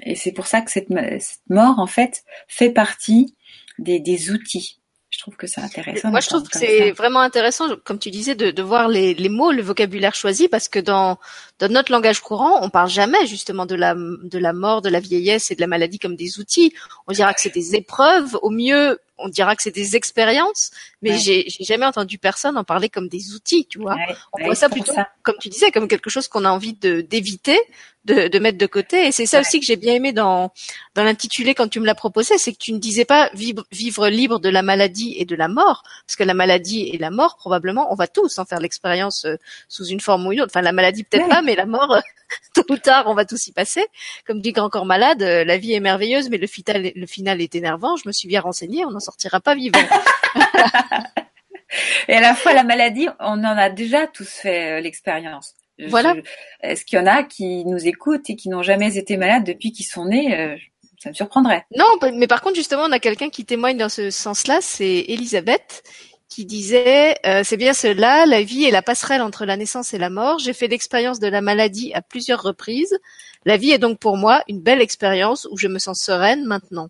Et 0.03 0.15
c'est 0.15 0.33
pour 0.33 0.47
ça 0.47 0.61
que 0.61 0.71
cette, 0.71 0.89
cette, 0.89 1.39
mort, 1.49 1.79
en 1.79 1.87
fait, 1.87 2.23
fait 2.47 2.69
partie 2.69 3.35
des, 3.79 3.99
des 3.99 4.31
outils 4.31 4.81
je 5.09 5.19
trouve 5.19 5.37
que 5.37 5.47
c'est 5.47 5.61
intéressant. 5.61 6.09
Moi, 6.09 6.19
je 6.19 6.27
trouve 6.27 6.43
que 6.43 6.57
c'est 6.57 6.91
vraiment 6.91 7.21
intéressant, 7.21 7.65
comme 7.83 7.97
tu 7.97 8.11
disais, 8.11 8.35
de, 8.35 8.51
de 8.51 8.61
voir 8.61 8.87
les, 8.87 9.13
les, 9.13 9.29
mots, 9.29 9.51
le 9.51 9.61
vocabulaire 9.61 10.15
choisi, 10.15 10.47
parce 10.49 10.67
que 10.67 10.79
dans, 10.79 11.17
dans 11.59 11.69
notre 11.69 11.91
langage 11.91 12.21
courant, 12.21 12.59
on 12.61 12.69
parle 12.69 12.89
jamais 12.89 13.25
justement 13.25 13.65
de 13.65 13.75
la, 13.75 13.95
de 13.95 14.37
la 14.37 14.53
mort, 14.53 14.81
de 14.81 14.89
la 14.89 14.99
vieillesse 14.99 15.49
et 15.51 15.55
de 15.55 15.61
la 15.61 15.67
maladie 15.67 15.99
comme 15.99 16.15
des 16.15 16.39
outils. 16.39 16.73
On 17.07 17.13
dira 17.13 17.33
que 17.33 17.41
c'est 17.41 17.53
des 17.53 17.75
épreuves. 17.75 18.37
Au 18.41 18.49
mieux, 18.49 18.99
on 19.17 19.29
dira 19.29 19.55
que 19.55 19.63
c'est 19.63 19.73
des 19.73 19.95
expériences, 19.95 20.71
mais 21.01 21.17
j'ai, 21.17 21.45
j'ai 21.47 21.63
jamais 21.63 21.85
entendu 21.85 22.17
personne 22.17 22.57
en 22.57 22.63
parler 22.63 22.89
comme 22.89 23.07
des 23.07 23.33
outils, 23.33 23.65
tu 23.65 23.79
vois. 23.79 23.95
on 24.33 24.45
voit 24.45 24.55
ça 24.55 24.69
plutôt, 24.69 24.93
comme 25.23 25.35
tu 25.39 25.49
disais, 25.49 25.71
comme 25.71 25.87
quelque 25.87 26.09
chose 26.09 26.27
qu'on 26.27 26.45
a 26.45 26.49
envie 26.49 26.73
de 26.73 27.01
d'éviter, 27.01 27.59
de, 28.05 28.27
de 28.27 28.39
mettre 28.39 28.57
de 28.57 28.65
côté. 28.65 29.07
Et 29.07 29.11
c'est 29.11 29.25
ça 29.25 29.41
aussi 29.41 29.59
que 29.59 29.65
j'ai 29.65 29.75
bien 29.75 29.95
aimé 29.95 30.13
dans 30.13 30.51
dans 30.95 31.03
l'intitulé 31.03 31.55
quand 31.55 31.67
tu 31.67 31.79
me 31.79 31.85
l'as 31.85 31.95
proposé, 31.95 32.37
c'est 32.37 32.53
que 32.53 32.57
tu 32.57 32.73
ne 32.73 32.79
disais 32.79 33.05
pas 33.05 33.29
vivre, 33.33 33.65
vivre 33.71 34.07
libre 34.07 34.39
de 34.39 34.49
la 34.49 34.61
maladie 34.61 35.15
et 35.17 35.25
de 35.25 35.35
la 35.35 35.47
mort, 35.47 35.83
parce 36.05 36.15
que 36.15 36.23
la 36.23 36.33
maladie 36.33 36.89
et 36.89 36.97
la 36.97 37.11
mort, 37.11 37.37
probablement, 37.37 37.91
on 37.91 37.95
va 37.95 38.07
tous 38.07 38.37
en 38.39 38.45
faire 38.45 38.59
l'expérience 38.59 39.25
euh, 39.25 39.35
sous 39.67 39.85
une 39.85 39.99
forme 39.99 40.27
ou 40.27 40.31
une 40.31 40.41
autre. 40.41 40.51
Enfin, 40.51 40.61
la 40.61 40.71
maladie 40.71 41.03
peut-être 41.03 41.29
pas, 41.29 41.41
mais 41.47 41.55
la 41.55 41.65
mort, 41.65 41.91
euh, 41.91 41.99
tôt 42.53 42.63
ou 42.69 42.77
tard, 42.77 43.05
on 43.07 43.15
va 43.15 43.25
tous 43.25 43.47
y 43.47 43.51
passer. 43.51 43.83
Comme 44.27 44.41
dit 44.41 44.51
Grand 44.51 44.69
Corps 44.69 44.85
Malade, 44.85 45.23
euh, 45.23 45.43
la 45.43 45.57
vie 45.57 45.73
est 45.73 45.79
merveilleuse, 45.79 46.29
mais 46.29 46.37
le 46.37 46.45
final, 46.45 46.91
le 46.93 47.05
final 47.07 47.41
est 47.41 47.55
énervant. 47.55 47.95
Je 47.95 48.07
me 48.07 48.11
suis 48.11 48.27
bien 48.27 48.41
renseignée, 48.41 48.85
on 48.85 48.91
n'en 48.91 48.99
sortira 48.99 49.39
pas 49.39 49.55
vivant. 49.55 49.79
Et 52.07 52.13
à 52.13 52.21
la 52.21 52.35
fois 52.35 52.53
la 52.53 52.63
maladie, 52.63 53.07
on 53.19 53.43
en 53.43 53.57
a 53.57 53.69
déjà 53.69 54.07
tous 54.07 54.29
fait 54.29 54.77
euh, 54.77 54.81
l'expérience. 54.81 55.55
Voilà. 55.89 56.15
Est-ce 56.61 56.85
qu'il 56.85 56.97
y 56.97 57.01
en 57.01 57.07
a 57.07 57.23
qui 57.23 57.63
nous 57.65 57.87
écoutent 57.87 58.29
et 58.29 58.35
qui 58.35 58.49
n'ont 58.49 58.63
jamais 58.63 58.97
été 58.97 59.15
malades 59.15 59.43
depuis 59.43 59.71
qu'ils 59.71 59.85
sont 59.85 60.05
nés 60.05 60.57
Ça 60.97 61.09
me 61.09 61.13
surprendrait. 61.13 61.65
Non, 61.75 61.85
mais 62.15 62.25
par 62.25 62.41
contre 62.41 62.55
justement, 62.55 62.85
on 62.85 62.91
a 62.91 62.97
quelqu'un 62.97 63.29
qui 63.29 63.45
témoigne 63.45 63.77
dans 63.77 63.87
ce 63.87 64.09
sens-là, 64.09 64.57
c'est 64.59 65.05
Elisabeth 65.07 65.83
qui 66.29 66.45
disait 66.45 67.15
euh, 67.25 67.41
c'est 67.43 67.57
bien 67.57 67.73
cela, 67.73 68.25
la 68.25 68.41
vie 68.41 68.65
est 68.65 68.71
la 68.71 68.81
passerelle 68.81 69.21
entre 69.21 69.45
la 69.45 69.57
naissance 69.57 69.93
et 69.93 69.97
la 69.97 70.09
mort. 70.09 70.39
J'ai 70.39 70.53
fait 70.53 70.67
l'expérience 70.67 71.19
de 71.19 71.27
la 71.27 71.41
maladie 71.41 71.93
à 71.93 72.01
plusieurs 72.01 72.41
reprises. 72.41 72.97
La 73.45 73.57
vie 73.57 73.71
est 73.71 73.77
donc 73.77 73.99
pour 73.99 74.17
moi 74.17 74.43
une 74.47 74.61
belle 74.61 74.81
expérience 74.81 75.47
où 75.51 75.57
je 75.57 75.67
me 75.67 75.79
sens 75.79 76.01
sereine 76.01 76.45
maintenant. 76.45 76.89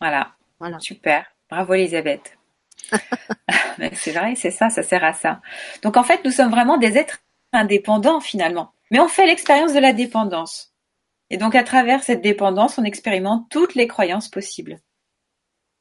Voilà. 0.00 0.32
Voilà. 0.58 0.78
Super. 0.78 1.26
Bravo 1.50 1.74
Elisabeth. 1.74 2.36
c'est 3.92 4.12
vrai, 4.12 4.34
c'est 4.34 4.50
ça, 4.50 4.70
ça 4.70 4.82
sert 4.82 5.04
à 5.04 5.12
ça. 5.12 5.40
Donc 5.82 5.96
en 5.96 6.02
fait, 6.02 6.24
nous 6.24 6.30
sommes 6.30 6.50
vraiment 6.50 6.78
des 6.78 6.96
êtres 6.96 7.18
indépendants 7.52 8.20
finalement. 8.20 8.72
Mais 8.90 9.00
on 9.00 9.08
fait 9.08 9.26
l'expérience 9.26 9.72
de 9.72 9.78
la 9.78 9.92
dépendance. 9.92 10.72
Et 11.30 11.36
donc 11.36 11.54
à 11.54 11.62
travers 11.62 12.02
cette 12.02 12.22
dépendance, 12.22 12.78
on 12.78 12.84
expérimente 12.84 13.48
toutes 13.50 13.74
les 13.74 13.86
croyances 13.86 14.28
possibles. 14.28 14.78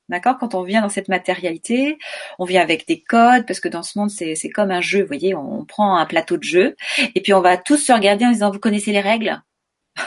D'accord? 0.10 0.38
Quand 0.39 0.55
on 0.55 0.64
vient 0.64 0.82
dans 0.82 0.89
cette 0.89 1.07
matérialité, 1.07 1.99
on 2.39 2.45
vient 2.45 2.62
avec 2.62 2.88
des 2.88 3.01
codes, 3.01 3.45
parce 3.45 3.60
que 3.60 3.70
dans 3.70 3.84
ce 3.84 3.97
monde, 3.97 4.10
c'est, 4.10 4.36
comme 4.49 4.72
un 4.72 4.82
jeu, 4.82 5.01
vous 5.01 5.07
voyez, 5.07 5.36
on, 5.36 5.66
prend 5.66 5.97
un 5.97 6.05
plateau 6.05 6.38
de 6.38 6.43
jeu, 6.43 6.76
et 7.16 7.22
puis 7.22 7.34
on 7.34 7.41
va 7.41 7.57
tous 7.57 7.78
se 7.78 7.93
regarder 7.93 8.26
en 8.26 8.32
disant, 8.32 8.51
vous 8.51 8.60
connaissez 8.60 8.91
les 8.91 9.01
règles? 9.01 9.41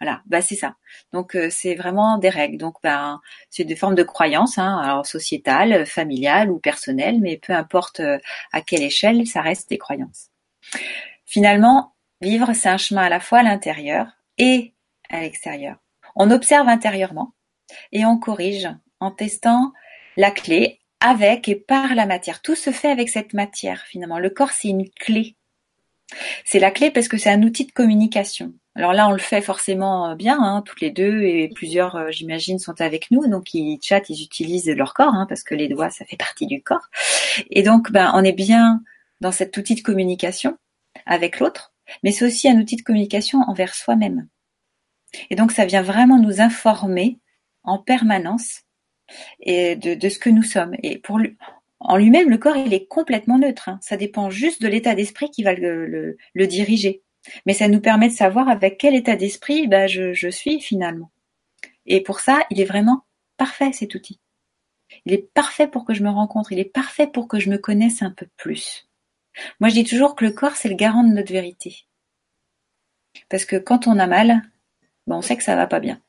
Voilà, 0.00 0.20
bah 0.26 0.42
c'est 0.42 0.56
ça. 0.56 0.76
Donc 1.12 1.34
euh, 1.34 1.48
c'est 1.50 1.74
vraiment 1.74 2.18
des 2.18 2.28
règles. 2.28 2.58
Donc 2.58 2.74
ben 2.82 3.20
c'est 3.50 3.64
des 3.64 3.76
formes 3.76 3.94
de 3.94 4.02
croyances, 4.02 4.58
hein, 4.58 4.78
alors 4.78 5.06
sociétales, 5.06 5.86
familiales 5.86 6.50
ou 6.50 6.58
personnelles, 6.58 7.18
mais 7.20 7.38
peu 7.38 7.52
importe 7.52 8.00
euh, 8.00 8.18
à 8.52 8.60
quelle 8.60 8.82
échelle, 8.82 9.26
ça 9.26 9.40
reste 9.40 9.70
des 9.70 9.78
croyances. 9.78 10.28
Finalement, 11.24 11.94
vivre, 12.20 12.52
c'est 12.52 12.68
un 12.68 12.76
chemin 12.76 13.02
à 13.02 13.08
la 13.08 13.20
fois 13.20 13.38
à 13.38 13.42
l'intérieur 13.42 14.06
et 14.38 14.74
à 15.08 15.20
l'extérieur. 15.20 15.76
On 16.14 16.30
observe 16.30 16.68
intérieurement 16.68 17.32
et 17.90 18.04
on 18.04 18.18
corrige 18.18 18.68
en 19.02 19.10
testant 19.10 19.72
la 20.16 20.30
clé 20.30 20.80
avec 21.00 21.48
et 21.48 21.56
par 21.56 21.94
la 21.94 22.06
matière. 22.06 22.40
Tout 22.40 22.54
se 22.54 22.70
fait 22.70 22.90
avec 22.90 23.08
cette 23.08 23.34
matière 23.34 23.82
finalement. 23.86 24.18
Le 24.18 24.30
corps, 24.30 24.52
c'est 24.52 24.68
une 24.68 24.88
clé. 24.88 25.36
C'est 26.44 26.58
la 26.58 26.70
clé 26.70 26.90
parce 26.90 27.08
que 27.08 27.16
c'est 27.16 27.30
un 27.30 27.42
outil 27.42 27.66
de 27.66 27.72
communication. 27.72 28.52
Alors 28.74 28.92
là, 28.92 29.08
on 29.08 29.12
le 29.12 29.18
fait 29.18 29.42
forcément 29.42 30.10
euh, 30.10 30.14
bien, 30.14 30.38
hein, 30.40 30.62
toutes 30.64 30.80
les 30.80 30.90
deux, 30.90 31.22
et 31.22 31.50
plusieurs, 31.54 31.96
euh, 31.96 32.10
j'imagine, 32.10 32.58
sont 32.58 32.80
avec 32.80 33.10
nous, 33.10 33.26
donc 33.28 33.52
ils 33.52 33.78
chattent, 33.82 34.08
ils 34.08 34.22
utilisent 34.22 34.68
leur 34.68 34.94
corps, 34.94 35.14
hein, 35.14 35.26
parce 35.28 35.42
que 35.42 35.54
les 35.54 35.68
doigts, 35.68 35.90
ça 35.90 36.06
fait 36.06 36.16
partie 36.16 36.46
du 36.46 36.62
corps. 36.62 36.88
Et 37.50 37.62
donc, 37.62 37.90
ben, 37.92 38.10
on 38.14 38.24
est 38.24 38.32
bien 38.32 38.82
dans 39.20 39.32
cet 39.32 39.56
outil 39.56 39.74
de 39.74 39.82
communication 39.82 40.56
avec 41.04 41.38
l'autre, 41.38 41.74
mais 42.02 42.12
c'est 42.12 42.24
aussi 42.24 42.48
un 42.48 42.58
outil 42.58 42.76
de 42.76 42.82
communication 42.82 43.40
envers 43.40 43.74
soi-même. 43.74 44.28
Et 45.28 45.36
donc, 45.36 45.52
ça 45.52 45.66
vient 45.66 45.82
vraiment 45.82 46.18
nous 46.18 46.40
informer 46.40 47.18
en 47.64 47.78
permanence 47.78 48.62
et 49.40 49.76
de, 49.76 50.08
ce 50.08 50.18
que 50.18 50.30
nous 50.30 50.42
sommes. 50.42 50.74
Et 50.82 50.98
pour 50.98 51.18
lui, 51.18 51.36
en 51.80 51.96
lui-même, 51.96 52.30
le 52.30 52.38
corps, 52.38 52.56
il 52.56 52.72
est 52.74 52.86
complètement 52.86 53.38
neutre. 53.38 53.68
Hein. 53.68 53.78
Ça 53.82 53.96
dépend 53.96 54.30
juste 54.30 54.62
de 54.62 54.68
l'état 54.68 54.94
d'esprit 54.94 55.30
qui 55.30 55.42
va 55.42 55.54
le 55.54 56.16
diriger. 56.46 57.02
Mais 57.46 57.54
ça 57.54 57.68
nous 57.68 57.80
permet 57.80 58.08
de 58.08 58.14
savoir 58.14 58.48
avec 58.48 58.78
quel 58.78 58.94
état 58.94 59.16
d'esprit 59.16 59.66
bah, 59.68 59.86
je, 59.86 60.30
suis 60.30 60.60
finalement. 60.60 61.10
Et 61.86 62.02
pour 62.02 62.20
ça, 62.20 62.44
il 62.50 62.60
est 62.60 62.66
vraiment 62.66 63.04
parfait 63.36 63.72
cet 63.72 63.94
outil. 63.94 64.20
Il 65.06 65.12
est 65.12 65.32
parfait 65.32 65.68
pour 65.68 65.84
que 65.84 65.94
je 65.94 66.02
me 66.02 66.10
rencontre, 66.10 66.52
il 66.52 66.58
est 66.58 66.64
parfait 66.64 67.06
pour 67.06 67.28
que 67.28 67.38
je 67.38 67.50
me 67.50 67.58
connaisse 67.58 68.02
un 68.02 68.10
peu 68.10 68.26
plus. 68.36 68.88
Moi, 69.60 69.70
je 69.70 69.74
dis 69.74 69.84
toujours 69.84 70.14
que 70.14 70.24
le 70.24 70.32
corps, 70.32 70.56
c'est 70.56 70.68
le 70.68 70.74
garant 70.74 71.04
de 71.04 71.14
notre 71.14 71.32
vérité. 71.32 71.86
Parce 73.30 73.44
que 73.44 73.56
quand 73.56 73.86
on 73.86 73.98
a 73.98 74.06
mal, 74.06 74.42
ben, 75.06 75.16
on 75.16 75.22
sait 75.22 75.36
que 75.36 75.42
ça 75.42 75.56
va 75.56 75.66
pas 75.66 75.80
bien. 75.80 76.00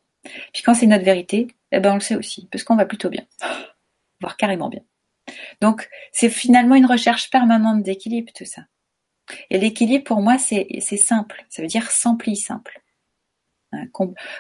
Puis 0.53 0.63
quand 0.63 0.73
c'est 0.73 0.87
notre 0.87 1.03
vérité, 1.03 1.47
eh 1.71 1.79
ben, 1.79 1.91
on 1.91 1.95
le 1.95 1.99
sait 1.99 2.15
aussi, 2.15 2.47
parce 2.51 2.63
qu'on 2.63 2.75
va 2.75 2.85
plutôt 2.85 3.09
bien. 3.09 3.25
Voire 4.21 4.37
carrément 4.37 4.69
bien. 4.69 4.81
Donc, 5.61 5.89
c'est 6.11 6.29
finalement 6.29 6.75
une 6.75 6.85
recherche 6.85 7.29
permanente 7.29 7.83
d'équilibre, 7.83 8.31
tout 8.33 8.45
ça. 8.45 8.63
Et 9.49 9.57
l'équilibre, 9.57 10.03
pour 10.03 10.21
moi, 10.21 10.37
c'est 10.37 10.81
simple. 10.97 11.45
Ça 11.49 11.61
veut 11.61 11.67
dire 11.67 11.89
sans 11.91 12.15
pli 12.15 12.35
simple. 12.35 12.81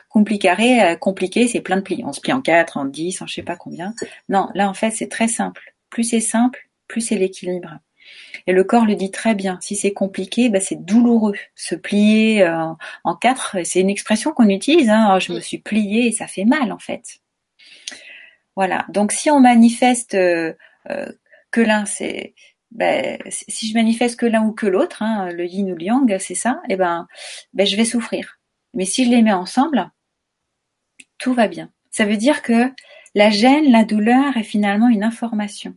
compliqué, 0.09 0.49
euh, 0.49 0.95
compliqué, 0.95 1.47
c'est 1.47 1.61
plein 1.61 1.77
de 1.77 1.81
plis. 1.81 2.03
On 2.05 2.13
se 2.13 2.21
plie 2.21 2.33
en 2.33 2.41
4, 2.41 2.77
en 2.77 2.85
10, 2.85 3.21
en 3.21 3.27
je 3.27 3.33
sais 3.33 3.43
pas 3.43 3.55
combien. 3.55 3.93
Non, 4.29 4.49
là, 4.53 4.69
en 4.69 4.73
fait, 4.73 4.91
c'est 4.91 5.09
très 5.09 5.27
simple. 5.27 5.73
Plus 5.89 6.03
c'est 6.03 6.19
simple, 6.19 6.69
plus 6.87 7.01
c'est 7.01 7.15
l'équilibre. 7.15 7.79
Et 8.47 8.53
le 8.53 8.63
corps 8.63 8.85
le 8.85 8.95
dit 8.95 9.11
très 9.11 9.35
bien. 9.35 9.57
Si 9.61 9.75
c'est 9.75 9.93
compliqué, 9.93 10.49
bah, 10.49 10.59
c'est 10.59 10.83
douloureux. 10.83 11.35
Se 11.55 11.75
plier 11.75 12.43
euh, 12.43 12.73
en 13.03 13.15
quatre, 13.15 13.57
c'est 13.63 13.79
une 13.79 13.89
expression 13.89 14.31
qu'on 14.31 14.49
utilise. 14.49 14.89
Hein. 14.89 15.13
Oh, 15.15 15.19
je 15.19 15.33
me 15.33 15.39
suis 15.39 15.59
plié 15.59 16.07
et 16.07 16.11
ça 16.11 16.27
fait 16.27 16.45
mal 16.45 16.71
en 16.71 16.79
fait. 16.79 17.19
Voilà. 18.55 18.85
Donc 18.89 19.11
si 19.11 19.29
on 19.31 19.39
manifeste 19.39 20.15
euh, 20.15 20.53
que 21.51 21.61
l'un, 21.61 21.85
c'est 21.85 22.33
ben, 22.71 23.19
si 23.29 23.67
je 23.67 23.75
manifeste 23.75 24.19
que 24.19 24.25
l'un 24.25 24.43
ou 24.43 24.51
que 24.51 24.65
l'autre, 24.65 25.03
hein, 25.03 25.29
le 25.31 25.45
yin 25.45 25.71
ou 25.71 25.75
le 25.75 25.83
yang, 25.83 26.17
c'est 26.19 26.35
ça, 26.35 26.61
et 26.67 26.73
eh 26.73 26.75
ben, 26.75 27.07
ben, 27.53 27.67
je 27.67 27.75
vais 27.77 27.85
souffrir. 27.85 28.39
Mais 28.73 28.85
si 28.85 29.05
je 29.05 29.11
les 29.11 29.21
mets 29.21 29.33
ensemble, 29.33 29.91
tout 31.19 31.33
va 31.33 31.47
bien. 31.47 31.71
Ça 31.91 32.05
veut 32.05 32.17
dire 32.17 32.41
que 32.41 32.71
la 33.13 33.29
gêne, 33.29 33.71
la 33.71 33.83
douleur 33.83 34.37
est 34.37 34.43
finalement 34.43 34.89
une 34.89 35.03
information. 35.03 35.75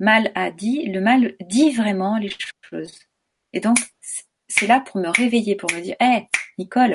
Mal 0.00 0.32
a 0.34 0.50
dit, 0.50 0.86
le 0.86 1.00
mal 1.00 1.34
dit 1.40 1.70
vraiment 1.70 2.18
les 2.18 2.30
choses. 2.62 2.98
Et 3.52 3.60
donc, 3.60 3.78
c'est 4.48 4.66
là 4.66 4.80
pour 4.80 5.00
me 5.00 5.08
réveiller, 5.08 5.54
pour 5.54 5.70
me 5.72 5.80
dire, 5.80 5.94
hé, 6.00 6.26
Nicole, 6.58 6.94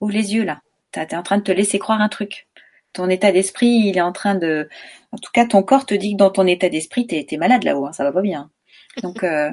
ouvre 0.00 0.12
les 0.12 0.34
yeux 0.34 0.44
là. 0.44 0.60
T'es 0.90 1.14
en 1.14 1.22
train 1.22 1.38
de 1.38 1.42
te 1.42 1.52
laisser 1.52 1.78
croire 1.78 2.00
un 2.00 2.08
truc. 2.08 2.48
Ton 2.94 3.08
état 3.10 3.30
d'esprit, 3.30 3.68
il 3.68 3.98
est 3.98 4.00
en 4.00 4.12
train 4.12 4.34
de, 4.34 4.68
en 5.12 5.18
tout 5.18 5.30
cas, 5.32 5.46
ton 5.46 5.62
corps 5.62 5.86
te 5.86 5.94
dit 5.94 6.12
que 6.12 6.16
dans 6.16 6.30
ton 6.30 6.46
état 6.46 6.68
d'esprit, 6.68 7.06
t'es 7.06 7.26
es 7.30 7.36
malade 7.36 7.62
là-haut, 7.64 7.86
hein, 7.86 7.92
ça 7.92 8.02
va 8.02 8.12
pas 8.12 8.22
bien. 8.22 8.50
Donc, 9.02 9.22
euh, 9.22 9.52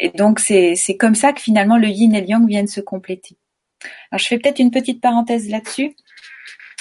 et 0.00 0.10
donc 0.10 0.40
c'est 0.40 0.96
comme 0.98 1.14
ça 1.14 1.32
que 1.32 1.40
finalement 1.40 1.78
le 1.78 1.88
yin 1.88 2.14
et 2.14 2.20
le 2.20 2.28
yang 2.28 2.46
viennent 2.46 2.66
se 2.66 2.80
compléter. 2.80 3.36
Alors 4.10 4.18
je 4.18 4.26
fais 4.26 4.38
peut-être 4.38 4.58
une 4.58 4.70
petite 4.70 5.00
parenthèse 5.00 5.48
là-dessus 5.48 5.96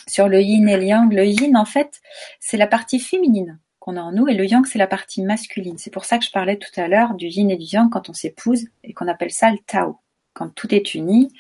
sur 0.07 0.28
le 0.28 0.41
yin 0.41 0.67
et 0.69 0.78
le 0.78 0.84
yang. 0.84 1.11
Le 1.11 1.26
yin 1.26 1.57
en 1.57 1.65
fait 1.65 2.01
c'est 2.39 2.57
la 2.57 2.67
partie 2.67 2.99
féminine 2.99 3.59
qu'on 3.86 3.97
a 3.97 4.01
en 4.01 4.11
nous 4.11 4.27
et 4.27 4.33
le 4.33 4.45
yang 4.47 4.65
c'est 4.65 4.79
la 4.79 4.88
partie 4.88 5.21
masculine. 5.21 5.77
C'est 5.77 5.91
pour 5.91 6.05
ça 6.05 6.17
que 6.17 6.25
je 6.25 6.31
parlais 6.31 6.57
tout 6.57 6.71
à 6.75 6.88
l'heure 6.88 7.13
du 7.13 7.27
yin 7.27 7.51
et 7.51 7.55
du 7.55 7.65
yang 7.65 7.91
quand 7.91 8.09
on 8.09 8.13
s'épouse 8.13 8.65
et 8.83 8.93
qu'on 8.93 9.07
appelle 9.07 9.31
ça 9.31 9.51
le 9.51 9.59
Tao. 9.59 9.99
Quand 10.33 10.49
tout 10.49 10.73
est 10.73 10.95
uni, 10.95 11.31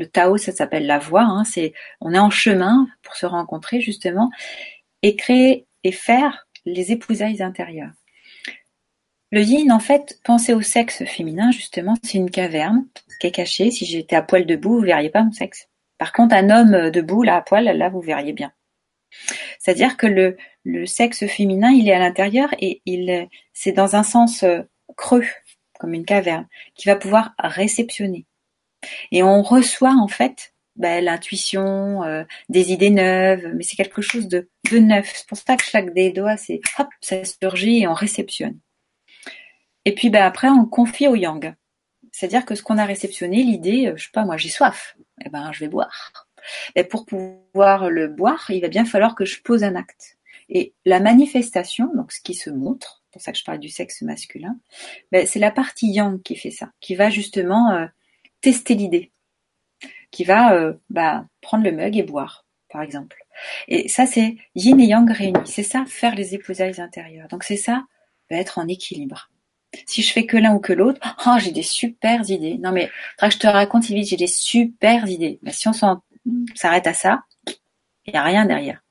le 0.00 0.06
Tao 0.06 0.36
ça 0.36 0.50
s'appelle 0.50 0.86
la 0.86 0.98
voie. 0.98 1.22
Hein, 1.22 1.44
c'est 1.44 1.74
on 2.00 2.12
est 2.12 2.18
en 2.18 2.30
chemin 2.30 2.88
pour 3.02 3.14
se 3.14 3.24
rencontrer 3.24 3.80
justement 3.80 4.30
et 5.02 5.14
créer 5.14 5.68
et 5.84 5.92
faire 5.92 6.48
les 6.64 6.90
épousailles 6.90 7.40
intérieures. 7.40 7.92
Le 9.30 9.40
yin, 9.40 9.70
en 9.72 9.80
fait, 9.80 10.18
pensez 10.24 10.52
au 10.52 10.60
sexe 10.60 11.04
féminin, 11.04 11.52
justement, 11.52 11.94
c'est 12.02 12.18
une 12.18 12.30
caverne 12.30 12.84
qui 13.18 13.28
est 13.28 13.30
cachée. 13.30 13.70
Si 13.70 13.86
j'étais 13.86 14.14
à 14.14 14.22
poil 14.22 14.44
debout, 14.44 14.74
vous 14.74 14.84
verriez 14.84 15.08
pas 15.08 15.22
mon 15.22 15.32
sexe. 15.32 15.68
Par 15.96 16.12
contre, 16.12 16.34
un 16.34 16.50
homme 16.50 16.90
debout, 16.90 17.22
là, 17.22 17.36
à 17.36 17.40
poil, 17.40 17.64
là, 17.64 17.88
vous 17.88 18.02
verriez 18.02 18.34
bien. 18.34 18.52
C'est-à-dire 19.58 19.96
que 19.96 20.06
le, 20.06 20.86
sexe 20.86 21.26
féminin, 21.26 21.70
il 21.70 21.88
est 21.88 21.94
à 21.94 21.98
l'intérieur 21.98 22.48
et 22.58 22.82
il, 22.86 23.28
c'est 23.52 23.72
dans 23.72 23.96
un 23.96 24.02
sens 24.02 24.42
euh, 24.42 24.62
creux, 24.96 25.26
comme 25.78 25.94
une 25.94 26.04
caverne, 26.04 26.48
qui 26.74 26.88
va 26.88 26.96
pouvoir 26.96 27.34
réceptionner. 27.38 28.26
Et 29.10 29.22
on 29.22 29.42
reçoit, 29.42 29.94
en 29.94 30.08
fait, 30.08 30.52
ben, 30.76 31.04
l'intuition, 31.04 32.02
euh, 32.02 32.24
des 32.48 32.72
idées 32.72 32.90
neuves, 32.90 33.52
mais 33.54 33.62
c'est 33.62 33.76
quelque 33.76 34.02
chose 34.02 34.28
de, 34.28 34.48
neuf. 34.72 35.12
C'est 35.14 35.26
pour 35.28 35.36
ça 35.36 35.56
que 35.56 35.64
chaque 35.64 35.92
des 35.92 36.12
doigts, 36.12 36.38
c'est 36.38 36.60
hop, 36.78 36.88
ça 37.02 37.22
surgit 37.24 37.82
et 37.82 37.88
on 37.88 37.94
réceptionne. 37.94 38.58
Et 39.84 39.94
puis 39.94 40.08
ben 40.10 40.22
après, 40.24 40.48
on 40.48 40.64
confie 40.64 41.08
au 41.08 41.14
yang. 41.14 41.54
C'est-à-dire 42.10 42.46
que 42.46 42.54
ce 42.54 42.62
qu'on 42.62 42.78
a 42.78 42.86
réceptionné, 42.86 43.42
l'idée, 43.42 43.88
euh, 43.88 43.96
je 43.96 44.04
sais 44.04 44.10
pas, 44.12 44.24
moi 44.24 44.36
j'ai 44.38 44.48
soif, 44.48 44.96
eh 45.24 45.28
ben 45.28 45.52
je 45.52 45.60
vais 45.60 45.68
boire. 45.68 46.28
Pour 46.90 47.06
pouvoir 47.06 47.90
le 47.90 48.08
boire, 48.08 48.44
il 48.50 48.60
va 48.60 48.68
bien 48.68 48.84
falloir 48.84 49.14
que 49.14 49.24
je 49.24 49.40
pose 49.42 49.64
un 49.64 49.74
acte. 49.74 50.18
Et 50.48 50.74
la 50.84 51.00
manifestation, 51.00 51.90
donc 51.94 52.12
ce 52.12 52.20
qui 52.20 52.34
se 52.34 52.50
montre, 52.50 53.02
c'est 53.04 53.12
pour 53.12 53.22
ça 53.22 53.32
que 53.32 53.38
je 53.38 53.44
parle 53.44 53.58
du 53.58 53.68
sexe 53.68 54.02
masculin, 54.02 54.58
ben, 55.10 55.26
c'est 55.26 55.38
la 55.38 55.50
partie 55.50 55.90
yang 55.90 56.20
qui 56.22 56.36
fait 56.36 56.50
ça, 56.50 56.70
qui 56.80 56.94
va 56.94 57.10
justement 57.10 57.72
euh, 57.72 57.86
tester 58.40 58.74
l'idée, 58.74 59.12
qui 60.10 60.24
va 60.24 60.54
euh, 60.54 60.74
bah, 60.90 61.26
prendre 61.40 61.64
le 61.64 61.72
mug 61.72 61.96
et 61.96 62.02
boire, 62.02 62.46
par 62.70 62.82
exemple. 62.82 63.24
Et 63.68 63.88
ça, 63.88 64.06
c'est 64.06 64.36
yin 64.54 64.78
et 64.80 64.86
yang 64.86 65.10
réunis. 65.10 65.40
C'est 65.46 65.62
ça, 65.62 65.84
faire 65.86 66.14
les 66.14 66.34
épousailles 66.34 66.80
intérieures. 66.80 67.28
Donc 67.28 67.44
c'est 67.44 67.56
ça, 67.56 67.84
être 68.34 68.58
en 68.58 68.68
équilibre. 68.68 69.30
Si 69.86 70.02
je 70.02 70.12
fais 70.12 70.26
que 70.26 70.36
l'un 70.36 70.54
ou 70.54 70.60
que 70.60 70.72
l'autre, 70.72 71.00
oh, 71.26 71.36
j'ai 71.38 71.50
des 71.50 71.62
super 71.62 72.28
idées. 72.28 72.58
Non 72.58 72.72
mais, 72.72 72.90
que 73.18 73.30
je 73.30 73.38
te 73.38 73.46
raconte 73.46 73.86
vite, 73.86 74.08
j'ai 74.08 74.16
des 74.16 74.26
super 74.26 75.08
idées. 75.08 75.38
Mais 75.42 75.52
si 75.52 75.68
on 75.68 75.72
s'arrête 76.54 76.86
à 76.86 76.94
ça, 76.94 77.22
il 78.06 78.12
n'y 78.12 78.18
a 78.18 78.22
rien 78.22 78.44
derrière. 78.44 78.82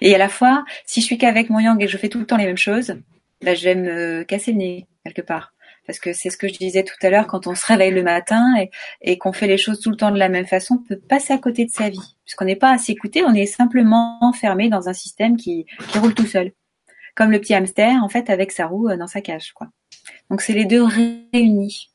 Et 0.00 0.14
à 0.14 0.18
la 0.18 0.28
fois, 0.28 0.64
si 0.86 1.00
je 1.00 1.06
suis 1.06 1.18
qu'avec 1.18 1.50
mon 1.50 1.58
yang 1.58 1.80
et 1.80 1.86
que 1.86 1.90
je 1.90 1.96
fais 1.96 2.08
tout 2.08 2.18
le 2.18 2.26
temps 2.26 2.36
les 2.36 2.46
mêmes 2.46 2.56
choses, 2.56 2.96
ben, 3.42 3.56
je 3.56 3.64
vais 3.64 3.74
me 3.74 4.22
casser 4.24 4.52
le 4.52 4.58
nez 4.58 4.86
quelque 5.04 5.22
part. 5.22 5.52
Parce 5.86 5.98
que 5.98 6.14
c'est 6.14 6.30
ce 6.30 6.38
que 6.38 6.48
je 6.48 6.54
disais 6.54 6.82
tout 6.82 6.94
à 7.02 7.10
l'heure, 7.10 7.26
quand 7.26 7.46
on 7.46 7.54
se 7.54 7.66
réveille 7.66 7.90
le 7.90 8.02
matin 8.02 8.54
et, 9.02 9.18
qu'on 9.18 9.34
fait 9.34 9.46
les 9.46 9.58
choses 9.58 9.80
tout 9.80 9.90
le 9.90 9.96
temps 9.96 10.10
de 10.10 10.18
la 10.18 10.30
même 10.30 10.46
façon, 10.46 10.80
on 10.80 10.88
peut 10.88 10.98
passer 10.98 11.34
à 11.34 11.38
côté 11.38 11.66
de 11.66 11.70
sa 11.70 11.90
vie. 11.90 12.16
Puisqu'on 12.24 12.46
n'est 12.46 12.56
pas 12.56 12.72
à 12.72 12.78
s'écouter, 12.78 13.22
on 13.22 13.34
est 13.34 13.44
simplement 13.44 14.18
enfermé 14.22 14.70
dans 14.70 14.88
un 14.88 14.94
système 14.94 15.36
qui, 15.36 15.66
qui 15.88 15.98
roule 15.98 16.14
tout 16.14 16.26
seul 16.26 16.52
comme 17.14 17.30
le 17.30 17.40
petit 17.40 17.54
hamster 17.54 18.02
en 18.02 18.08
fait 18.08 18.28
avec 18.30 18.52
sa 18.52 18.66
roue 18.66 18.94
dans 18.96 19.06
sa 19.06 19.20
cage, 19.20 19.52
quoi. 19.52 19.68
Donc 20.30 20.40
c'est 20.40 20.52
les 20.52 20.64
deux 20.64 20.82
réunis. 20.82 21.90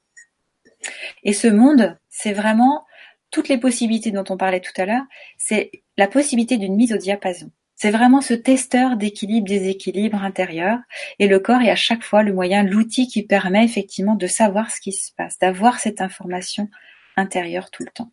Et 1.24 1.34
ce 1.34 1.48
monde, 1.48 1.98
c'est 2.10 2.34
vraiment 2.34 2.86
toutes 3.32 3.50
les 3.50 3.58
possibilités 3.58 4.12
dont 4.12 4.24
on 4.30 4.38
parlait 4.38 4.62
tout 4.62 4.74
à 4.78 4.86
l'heure, 4.86 5.04
c'est 5.38 5.72
la 5.98 6.08
possibilité 6.08 6.58
d'une 6.58 6.76
mise 6.76 6.94
au 6.94 6.98
diapason. 6.98 7.52
C'est 7.76 7.92
vraiment 7.92 8.20
ce 8.20 8.34
testeur 8.34 8.98
d'équilibre, 8.98 9.48
déséquilibre 9.48 10.22
intérieur. 10.22 10.80
Et 11.18 11.28
le 11.28 11.40
corps 11.40 11.62
est 11.62 11.70
à 11.70 11.78
chaque 11.78 12.04
fois 12.04 12.24
le 12.24 12.34
moyen, 12.34 12.64
l'outil 12.64 13.08
qui 13.08 13.24
permet 13.24 13.64
effectivement 13.64 14.16
de 14.16 14.28
savoir 14.28 14.70
ce 14.70 14.82
qui 14.82 14.92
se 14.92 15.14
passe, 15.14 15.40
d'avoir 15.40 15.80
cette 15.80 16.02
information 16.02 16.70
intérieure 17.16 17.72
tout 17.72 17.84
le 17.84 17.92
temps. 17.92 18.12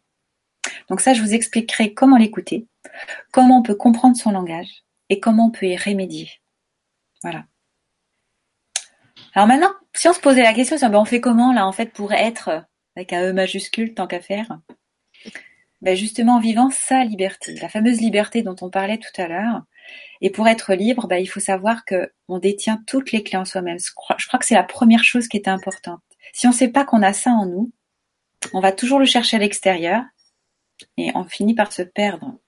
Donc 0.89 1.01
ça, 1.01 1.15
je 1.15 1.23
vous 1.23 1.35
expliquerai 1.35 1.95
comment 1.95 2.17
l'écouter, 2.17 2.69
comment 3.33 3.59
on 3.59 3.63
peut 3.63 3.75
comprendre 3.75 4.17
son 4.17 4.31
langage 4.31 4.85
et 5.09 5.19
comment 5.19 5.47
on 5.47 5.51
peut 5.51 5.67
y 5.67 5.77
remédier. 5.77 6.31
Voilà. 7.23 7.45
Alors 9.35 9.49
maintenant, 9.49 9.73
si 9.95 10.09
on 10.09 10.13
se 10.13 10.21
posait 10.21 10.43
la 10.43 10.55
question, 10.55 10.77
ben 10.79 10.99
on 10.99 11.05
fait 11.05 11.21
comment 11.21 11.53
là 11.53 11.67
en 11.67 11.73
fait 11.73 11.93
pour 11.93 12.13
être 12.13 12.65
avec 12.95 13.13
un 13.13 13.31
E 13.31 13.33
majuscule 13.33 13.95
tant 13.95 14.07
qu'à 14.07 14.21
faire? 14.21 14.61
Ben 15.83 15.97
justement 15.97 16.37
en 16.37 16.41
vivant 16.41 16.71
sa 16.71 17.05
liberté, 17.05 17.55
la 17.61 17.69
fameuse 17.69 18.01
liberté 18.01 18.43
dont 18.43 18.57
on 18.61 18.71
parlait 18.71 18.99
tout 18.99 19.21
à 19.21 19.29
l'heure. 19.29 19.63
Et 20.21 20.31
pour 20.31 20.49
être 20.49 20.75
libre, 20.75 21.07
ben, 21.07 21.19
il 21.19 21.27
faut 21.27 21.41
savoir 21.41 21.85
que 21.85 22.13
on 22.29 22.39
détient 22.39 22.83
toutes 22.87 23.13
les 23.13 23.23
clés 23.23 23.39
en 23.39 23.45
soi-même. 23.45 23.79
Je 23.79 23.93
crois, 23.95 24.17
je 24.19 24.27
crois 24.27 24.39
que 24.39 24.47
c'est 24.47 24.55
la 24.55 24.65
première 24.65 25.05
chose 25.05 25.29
qui 25.29 25.37
est 25.37 25.49
importante. 25.49 26.01
Si 26.33 26.47
on 26.47 26.51
ne 26.51 26.55
sait 26.55 26.69
pas 26.69 26.85
qu'on 26.85 27.03
a 27.03 27.13
ça 27.13 27.31
en 27.31 27.47
nous, 27.47 27.73
on 28.53 28.61
va 28.61 28.73
toujours 28.73 28.99
le 28.99 29.05
chercher 29.05 29.37
à 29.37 29.41
l'extérieur 29.41 30.03
et 30.97 31.13
on 31.15 31.25
finit 31.25 31.55
par 31.55 31.73
se 31.73 31.83
perdre. 31.83 32.39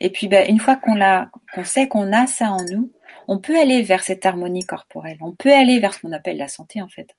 Et 0.00 0.10
puis, 0.10 0.28
ben, 0.28 0.48
une 0.48 0.60
fois 0.60 0.76
qu'on 0.76 0.94
l'a, 0.94 1.30
qu'on 1.54 1.64
sait 1.64 1.88
qu'on 1.88 2.12
a 2.12 2.26
ça 2.26 2.50
en 2.50 2.64
nous, 2.64 2.92
on 3.28 3.38
peut 3.38 3.58
aller 3.58 3.82
vers 3.82 4.02
cette 4.02 4.24
harmonie 4.24 4.64
corporelle. 4.64 5.18
On 5.20 5.32
peut 5.32 5.52
aller 5.52 5.78
vers 5.80 5.94
ce 5.94 6.00
qu'on 6.00 6.12
appelle 6.12 6.36
la 6.36 6.48
santé, 6.48 6.80
en 6.80 6.88
fait 6.88 7.14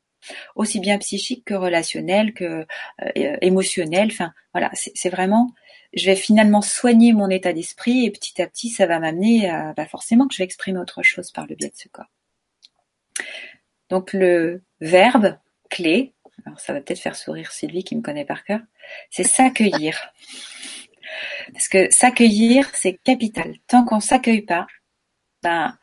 aussi 0.56 0.80
bien 0.80 0.98
psychique 0.98 1.46
que 1.46 1.54
relationnel, 1.54 2.34
que 2.34 2.66
euh, 3.02 3.38
émotionnel. 3.42 4.10
Enfin, 4.12 4.34
voilà, 4.54 4.72
c'est 4.74 5.10
vraiment, 5.10 5.52
je 5.94 6.06
vais 6.06 6.16
finalement 6.16 6.62
soigner 6.62 7.14
mon 7.14 7.30
état 7.30 7.54
d'esprit 7.54 8.06
et 8.06 8.12
petit 8.12 8.42
à 8.42 8.48
petit, 8.48 8.70
ça 8.70 8.86
va 8.86 9.00
m'amener 9.00 9.50
à, 9.50 9.74
bah 9.74 9.86
forcément 9.86 10.28
que 10.28 10.34
je 10.34 10.40
vais 10.40 10.46
exprimer 10.46 10.80
autre 10.80 11.04
chose 11.04 11.32
par 11.32 11.48
le 11.48 11.56
biais 11.56 11.70
de 11.70 11.76
ce 11.76 11.88
corps. 11.90 12.12
Donc 13.90 14.14
le 14.14 14.64
verbe 14.82 15.38
clé, 15.70 16.14
alors 16.46 16.60
ça 16.60 16.74
va 16.74 16.82
peut-être 16.82 17.00
faire 17.00 17.16
sourire 17.16 17.52
Sylvie 17.52 17.84
qui 17.84 17.96
me 17.96 18.02
connaît 18.02 18.26
par 18.26 18.44
cœur, 18.44 18.60
c'est 19.10 19.24
s'accueillir. 19.24 20.12
Parce 21.54 21.70
que 21.70 21.88
s'accueillir, 21.90 22.70
c'est 22.74 23.00
capital. 23.04 23.56
Tant 23.68 23.86
qu'on 23.86 24.00
s'accueille 24.00 24.42
pas, 24.42 24.68
ben 25.42 25.78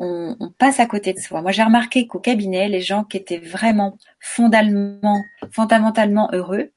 on, 0.00 0.50
passe 0.56 0.80
à 0.80 0.86
côté 0.86 1.12
de 1.12 1.18
soi. 1.18 1.42
Moi, 1.42 1.52
j'ai 1.52 1.62
remarqué 1.62 2.06
qu'au 2.06 2.20
cabinet, 2.20 2.68
les 2.68 2.80
gens 2.80 3.04
qui 3.04 3.18
étaient 3.18 3.38
vraiment 3.38 3.98
fondamentalement, 4.18 6.28
heureux, 6.32 6.72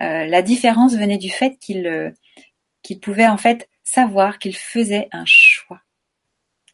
euh, 0.00 0.26
la 0.26 0.42
différence 0.42 0.94
venait 0.94 1.18
du 1.18 1.30
fait 1.30 1.56
qu'ils 1.58 1.86
euh, 1.86 2.10
qu'ils 2.82 3.00
pouvaient 3.00 3.28
en 3.28 3.36
fait 3.36 3.68
savoir 3.82 4.38
qu'ils 4.38 4.56
faisaient 4.56 5.08
un 5.12 5.24
choix. 5.26 5.80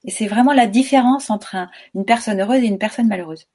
Et 0.04 0.10
c'est 0.10 0.26
vraiment 0.26 0.52
la 0.52 0.66
différence 0.66 1.30
entre 1.30 1.56
une 1.94 2.04
personne 2.04 2.40
heureuse 2.40 2.62
et 2.62 2.66
une 2.66 2.78
personne 2.78 3.08
malheureuse. 3.08 3.46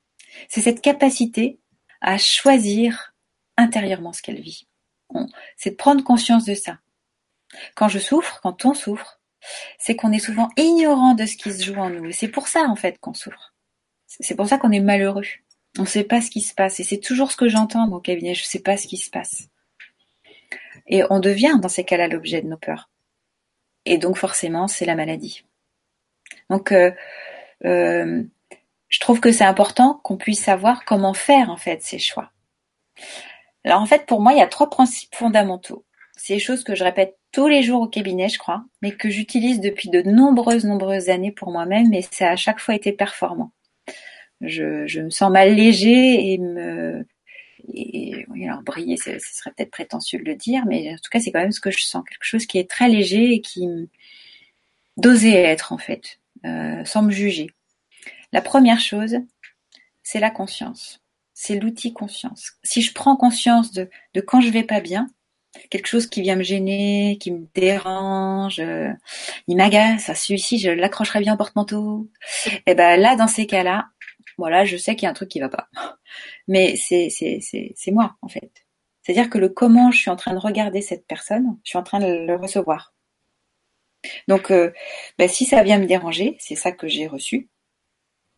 C'est 0.50 0.62
cette 0.62 0.82
capacité 0.82 1.60
à 2.02 2.18
choisir 2.18 3.14
intérieurement 3.58 4.14
ce 4.14 4.22
qu'elle 4.22 4.42
vit. 4.42 4.68
C'est 5.56 5.72
de 5.72 5.76
prendre 5.76 6.04
conscience 6.04 6.46
de 6.46 6.56
ça. 6.56 6.80
Quand 7.76 7.90
je 7.90 8.00
souffre, 8.00 8.40
quand 8.42 8.66
on 8.66 8.74
souffre, 8.74 9.21
c'est 9.78 9.96
qu'on 9.96 10.12
est 10.12 10.20
souvent 10.20 10.50
ignorant 10.58 11.14
de 11.14 11.26
ce 11.26 11.36
qui 11.36 11.54
se 11.54 11.64
joue 11.64 11.76
en 11.76 11.90
nous. 11.90 12.06
Et 12.06 12.12
c'est 12.12 12.28
pour 12.28 12.48
ça, 12.48 12.64
en 12.64 12.76
fait, 12.76 13.00
qu'on 13.00 13.14
souffre. 13.14 13.54
C'est 14.08 14.36
pour 14.36 14.48
ça 14.48 14.58
qu'on 14.58 14.72
est 14.72 14.80
malheureux. 14.82 15.26
On 15.78 15.84
ne 15.84 15.88
sait 15.88 16.04
pas 16.04 16.22
ce 16.22 16.30
qui 16.30 16.42
se 16.42 16.54
passe. 16.54 16.80
Et 16.80 16.84
c'est 16.84 17.00
toujours 17.00 17.32
ce 17.32 17.38
que 17.38 17.48
j'entends 17.48 17.86
dans 17.86 17.92
mon 17.92 18.00
cabinet. 18.00 18.34
Je 18.34 18.44
ne 18.44 18.48
sais 18.48 18.60
pas 18.60 18.78
ce 18.78 18.88
qui 18.88 18.98
se 18.98 19.10
passe. 19.10 19.48
Et 20.88 21.04
on 21.10 21.20
devient, 21.20 21.58
dans 21.62 21.70
ces 21.70 21.84
cas-là, 21.86 22.08
l'objet 22.08 22.42
de 22.42 22.48
nos 22.48 22.58
peurs. 22.58 22.90
Et 23.86 23.98
donc, 23.98 24.18
forcément, 24.18 24.68
c'est 24.68 24.86
la 24.86 24.96
maladie. 24.96 25.46
Donc, 26.50 26.72
euh, 26.72 26.92
euh, 27.66 28.24
je 28.90 29.00
trouve 29.00 29.22
que 29.22 29.32
c'est 29.32 29.46
important 29.46 30.00
qu'on 30.04 30.18
puisse 30.18 30.44
savoir 30.44 30.84
comment 30.86 31.14
faire, 31.14 31.50
en 31.50 31.58
fait, 31.58 31.82
ces 31.82 32.00
choix. 32.00 32.32
Alors, 33.64 33.82
en 33.82 33.86
fait, 33.86 34.06
pour 34.06 34.22
moi, 34.22 34.34
il 34.34 34.40
y 34.40 34.44
a 34.44 34.48
trois 34.48 34.70
principes 34.70 35.16
fondamentaux. 35.16 35.86
C'est 36.24 36.36
des 36.36 36.40
choses 36.40 36.64
que 36.64 36.76
je 36.76 36.84
répète 36.84 37.18
tous 37.32 37.48
les 37.48 37.64
jours 37.64 37.82
au 37.82 37.88
cabinet, 37.88 38.30
je 38.30 38.38
crois, 38.38 38.64
mais 38.84 38.92
que 38.92 39.10
j'utilise 39.10 39.60
depuis 39.60 39.90
de 39.90 40.04
nombreuses, 40.04 40.66
nombreuses 40.66 41.10
années 41.10 41.32
pour 41.32 41.52
moi-même, 41.52 41.92
et 41.96 42.04
ça 42.04 42.30
a 42.30 42.34
à 42.34 42.36
chaque 42.36 42.60
fois 42.60 42.76
été 42.76 42.92
performant. 42.92 43.52
Je, 44.40 45.02
me 45.02 45.10
sens 45.10 45.32
mal 45.32 45.56
léger 45.56 46.32
et 46.32 46.38
me 46.38 47.08
alors 48.44 48.62
briller, 48.62 48.98
ce 48.98 49.18
serait 49.18 49.52
peut-être 49.58 49.72
prétentieux 49.72 50.20
de 50.20 50.26
le 50.26 50.36
dire, 50.36 50.64
mais 50.68 50.94
en 50.94 50.98
tout 50.98 51.10
cas 51.12 51.20
c'est 51.20 51.32
quand 51.32 51.42
même 51.42 51.52
ce 51.52 51.60
que 51.60 51.72
je 51.72 51.82
sens, 51.82 52.04
quelque 52.08 52.24
chose 52.24 52.46
qui 52.46 52.60
est 52.60 52.70
très 52.70 52.88
léger 52.88 53.34
et 53.34 53.42
qui 53.42 53.68
d'oser 54.98 55.34
être 55.34 55.74
en 55.74 55.80
fait, 55.80 56.20
euh, 56.46 56.86
sans 56.86 57.02
me 57.02 57.12
juger. 57.12 57.48
La 58.32 58.42
première 58.42 58.80
chose, 58.80 59.18
c'est 60.04 60.20
la 60.20 60.30
conscience, 60.30 61.02
c'est 61.34 61.60
l'outil 61.60 61.94
conscience. 61.94 62.54
Si 62.62 62.84
je 62.84 62.94
prends 62.94 63.16
conscience 63.16 63.72
de, 63.72 63.90
de 64.14 64.22
quand 64.22 64.42
je 64.42 64.50
vais 64.50 64.64
pas 64.64 64.82
bien, 64.82 65.08
quelque 65.70 65.88
chose 65.88 66.08
qui 66.08 66.22
vient 66.22 66.36
me 66.36 66.44
gêner, 66.44 67.18
qui 67.20 67.32
me 67.32 67.48
dérange, 67.54 68.60
euh, 68.60 68.92
il 69.48 69.58
m'agace, 69.58 70.10
ah, 70.10 70.16
celui-ci 70.16 70.60
je 70.60 70.70
l'accrocherai 70.72 71.20
bien 71.20 71.34
au 71.34 71.38
porte-manteau. 71.38 72.10
Et 72.46 72.62
eh 72.68 72.76
ben 72.76 73.00
là, 73.00 73.16
dans 73.16 73.28
ces 73.28 73.48
cas-là, 73.48 73.90
voilà, 74.38 74.66
je 74.66 74.78
sais 74.78 74.96
qu'il 74.96 75.06
y 75.06 75.08
a 75.08 75.12
un 75.12 75.14
truc 75.14 75.30
qui 75.30 75.40
va 75.40 75.50
pas. 75.50 75.70
Mais 76.48 76.76
c'est 76.76 77.10
c'est 77.10 77.40
c'est 77.42 77.74
c'est 77.76 77.92
moi 77.92 78.16
en 78.22 78.28
fait. 78.28 78.52
C'est-à-dire 79.04 79.30
que 79.30 79.38
le 79.38 79.50
comment 79.50 79.92
je 79.92 79.98
suis 79.98 80.10
en 80.12 80.16
train 80.16 80.34
de 80.34 80.40
regarder 80.40 80.82
cette 80.82 81.08
personne, 81.08 81.58
je 81.64 81.70
suis 81.72 81.80
en 81.80 81.84
train 81.84 82.00
de 82.00 82.26
le 82.26 82.36
recevoir. 82.36 82.94
Donc, 84.28 84.52
euh, 84.52 84.72
ben, 85.18 85.28
si 85.28 85.46
ça 85.46 85.64
vient 85.64 85.80
me 85.80 85.86
déranger, 85.86 86.36
c'est 86.40 86.56
ça 86.56 86.72
que 86.72 86.88
j'ai 86.88 87.08
reçu. 87.08 87.50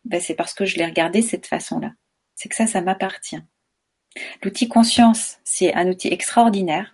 Ben, 0.04 0.20
c'est 0.20 0.34
parce 0.34 0.54
que 0.54 0.64
je 0.64 0.76
l'ai 0.76 0.84
regardé 0.84 1.22
cette 1.22 1.46
façon-là. 1.46 1.92
C'est 2.34 2.48
que 2.48 2.54
ça, 2.54 2.66
ça 2.66 2.82
m'appartient. 2.82 3.40
L'outil 4.42 4.68
conscience, 4.68 5.38
c'est 5.44 5.74
un 5.74 5.88
outil 5.88 6.08
extraordinaire 6.08 6.93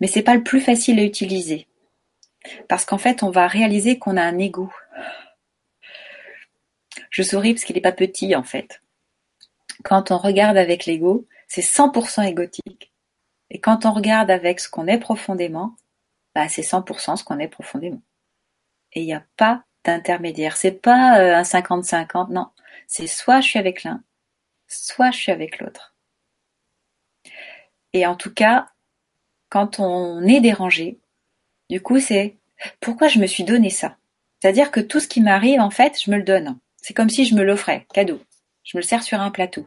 mais 0.00 0.06
c'est 0.06 0.22
pas 0.22 0.34
le 0.34 0.42
plus 0.42 0.60
facile 0.60 0.98
à 0.98 1.04
utiliser. 1.04 1.66
Parce 2.68 2.84
qu'en 2.84 2.98
fait, 2.98 3.22
on 3.22 3.30
va 3.30 3.46
réaliser 3.46 3.98
qu'on 3.98 4.16
a 4.16 4.22
un 4.22 4.38
ego. 4.38 4.70
Je 7.10 7.22
souris 7.22 7.54
parce 7.54 7.64
qu'il 7.64 7.76
n'est 7.76 7.82
pas 7.82 7.92
petit, 7.92 8.34
en 8.36 8.42
fait. 8.42 8.82
Quand 9.82 10.10
on 10.10 10.18
regarde 10.18 10.56
avec 10.56 10.86
l'ego, 10.86 11.26
c'est 11.48 11.62
100% 11.62 12.26
égotique. 12.26 12.92
Et 13.50 13.60
quand 13.60 13.86
on 13.86 13.92
regarde 13.92 14.30
avec 14.30 14.60
ce 14.60 14.68
qu'on 14.68 14.86
est 14.86 14.98
profondément, 14.98 15.76
bah, 16.34 16.48
c'est 16.48 16.62
100% 16.62 17.16
ce 17.16 17.24
qu'on 17.24 17.38
est 17.38 17.48
profondément. 17.48 18.02
Et 18.92 19.02
il 19.02 19.06
n'y 19.06 19.14
a 19.14 19.24
pas 19.36 19.64
d'intermédiaire. 19.84 20.56
C'est 20.56 20.72
pas 20.72 21.20
euh, 21.20 21.36
un 21.36 21.42
50-50, 21.42 22.32
non. 22.32 22.48
C'est 22.86 23.06
soit 23.06 23.40
je 23.40 23.48
suis 23.48 23.58
avec 23.58 23.84
l'un, 23.84 24.02
soit 24.66 25.10
je 25.10 25.18
suis 25.18 25.32
avec 25.32 25.58
l'autre. 25.58 25.94
Et 27.92 28.06
en 28.06 28.16
tout 28.16 28.32
cas, 28.34 28.68
quand 29.54 29.78
on 29.78 30.20
est 30.26 30.40
dérangé, 30.40 30.98
du 31.70 31.80
coup, 31.80 32.00
c'est 32.00 32.34
pourquoi 32.80 33.06
je 33.06 33.20
me 33.20 33.28
suis 33.28 33.44
donné 33.44 33.70
ça? 33.70 33.96
C'est-à-dire 34.42 34.72
que 34.72 34.80
tout 34.80 34.98
ce 34.98 35.06
qui 35.06 35.20
m'arrive, 35.20 35.60
en 35.60 35.70
fait, 35.70 35.96
je 36.04 36.10
me 36.10 36.16
le 36.16 36.24
donne. 36.24 36.58
C'est 36.82 36.92
comme 36.92 37.08
si 37.08 37.24
je 37.24 37.36
me 37.36 37.44
l'offrais, 37.44 37.86
cadeau. 37.94 38.20
Je 38.64 38.76
me 38.76 38.82
le 38.82 38.86
sers 38.86 39.04
sur 39.04 39.20
un 39.20 39.30
plateau. 39.30 39.64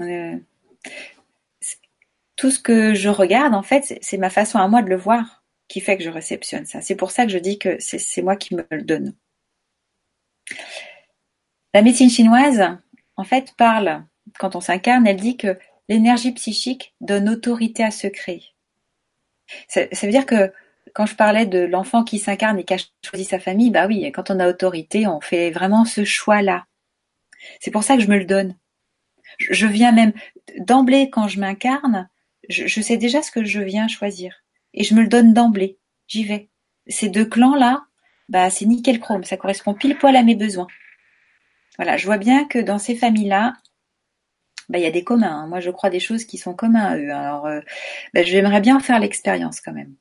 Euh, 0.00 0.36
tout 2.34 2.50
ce 2.50 2.58
que 2.58 2.92
je 2.92 3.08
regarde, 3.08 3.54
en 3.54 3.62
fait, 3.62 3.96
c'est 4.00 4.18
ma 4.18 4.30
façon 4.30 4.58
à 4.58 4.66
moi 4.66 4.82
de 4.82 4.88
le 4.88 4.96
voir 4.96 5.44
qui 5.68 5.80
fait 5.80 5.96
que 5.96 6.02
je 6.02 6.10
réceptionne 6.10 6.66
ça. 6.66 6.80
C'est 6.80 6.96
pour 6.96 7.12
ça 7.12 7.24
que 7.24 7.30
je 7.30 7.38
dis 7.38 7.60
que 7.60 7.76
c'est 7.78 8.22
moi 8.22 8.34
qui 8.34 8.56
me 8.56 8.66
le 8.72 8.82
donne. 8.82 9.14
La 11.72 11.82
médecine 11.82 12.10
chinoise, 12.10 12.64
en 13.14 13.22
fait, 13.22 13.54
parle, 13.56 14.04
quand 14.40 14.56
on 14.56 14.60
s'incarne, 14.60 15.06
elle 15.06 15.20
dit 15.20 15.36
que 15.36 15.56
l'énergie 15.88 16.32
psychique 16.32 16.94
donne 17.00 17.28
autorité 17.28 17.84
à 17.84 17.90
se 17.90 18.06
créer. 18.06 18.44
Ça, 19.68 19.86
veut 20.02 20.10
dire 20.10 20.26
que 20.26 20.52
quand 20.94 21.06
je 21.06 21.14
parlais 21.14 21.46
de 21.46 21.60
l'enfant 21.60 22.04
qui 22.04 22.18
s'incarne 22.18 22.58
et 22.58 22.64
qui 22.64 22.74
a 22.74 22.78
choisi 23.04 23.24
sa 23.24 23.38
famille, 23.38 23.70
bah 23.70 23.86
oui, 23.86 24.10
quand 24.12 24.30
on 24.30 24.40
a 24.40 24.48
autorité, 24.48 25.06
on 25.06 25.20
fait 25.20 25.50
vraiment 25.50 25.84
ce 25.84 26.04
choix-là. 26.04 26.66
C'est 27.60 27.70
pour 27.70 27.82
ça 27.82 27.96
que 27.96 28.02
je 28.02 28.08
me 28.08 28.18
le 28.18 28.24
donne. 28.24 28.56
Je, 29.38 29.66
viens 29.66 29.92
même 29.92 30.12
d'emblée 30.58 31.10
quand 31.10 31.28
je 31.28 31.40
m'incarne, 31.40 32.08
je, 32.48 32.80
sais 32.80 32.96
déjà 32.96 33.22
ce 33.22 33.30
que 33.30 33.44
je 33.44 33.60
viens 33.60 33.88
choisir 33.88 34.34
et 34.74 34.84
je 34.84 34.94
me 34.94 35.02
le 35.02 35.08
donne 35.08 35.32
d'emblée. 35.32 35.78
J'y 36.06 36.24
vais. 36.24 36.50
Ces 36.86 37.08
deux 37.08 37.24
clans-là, 37.24 37.84
bah 38.28 38.50
c'est 38.50 38.66
nickel 38.66 39.00
chrome, 39.00 39.24
ça 39.24 39.36
correspond 39.36 39.74
pile 39.74 39.96
poil 39.96 40.16
à 40.16 40.22
mes 40.22 40.34
besoins. 40.34 40.66
Voilà, 41.76 41.96
je 41.96 42.04
vois 42.04 42.18
bien 42.18 42.44
que 42.44 42.58
dans 42.58 42.78
ces 42.78 42.94
familles-là, 42.94 43.54
bah, 44.68 44.78
il 44.78 44.82
y 44.82 44.86
a 44.86 44.90
des 44.90 45.04
communs. 45.04 45.42
Hein. 45.42 45.46
Moi, 45.46 45.60
je 45.60 45.70
crois 45.70 45.90
des 45.90 46.00
choses 46.00 46.24
qui 46.24 46.38
sont 46.38 46.54
communs 46.54 46.84
à 46.84 46.96
eux. 46.96 47.10
Alors, 47.10 47.46
euh, 47.46 47.60
bah, 48.14 48.22
j'aimerais 48.22 48.60
bien 48.60 48.80
faire 48.80 48.98
l'expérience 48.98 49.60
quand 49.60 49.72
même. 49.72 49.94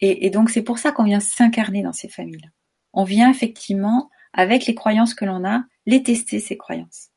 Et, 0.00 0.30
donc, 0.30 0.48
c'est 0.50 0.62
pour 0.62 0.78
ça 0.78 0.92
qu'on 0.92 1.02
vient 1.02 1.18
s'incarner 1.18 1.82
dans 1.82 1.92
ces 1.92 2.08
familles-là. 2.08 2.48
on 2.92 3.02
vient 3.02 3.30
effectivement, 3.30 4.10
avec 4.32 4.66
les 4.66 4.74
croyances 4.74 5.14
que 5.14 5.24
l'on 5.24 5.44
a, 5.44 5.64
les 5.86 6.04
tester, 6.04 6.38
ces 6.38 6.56
croyances. 6.56 7.10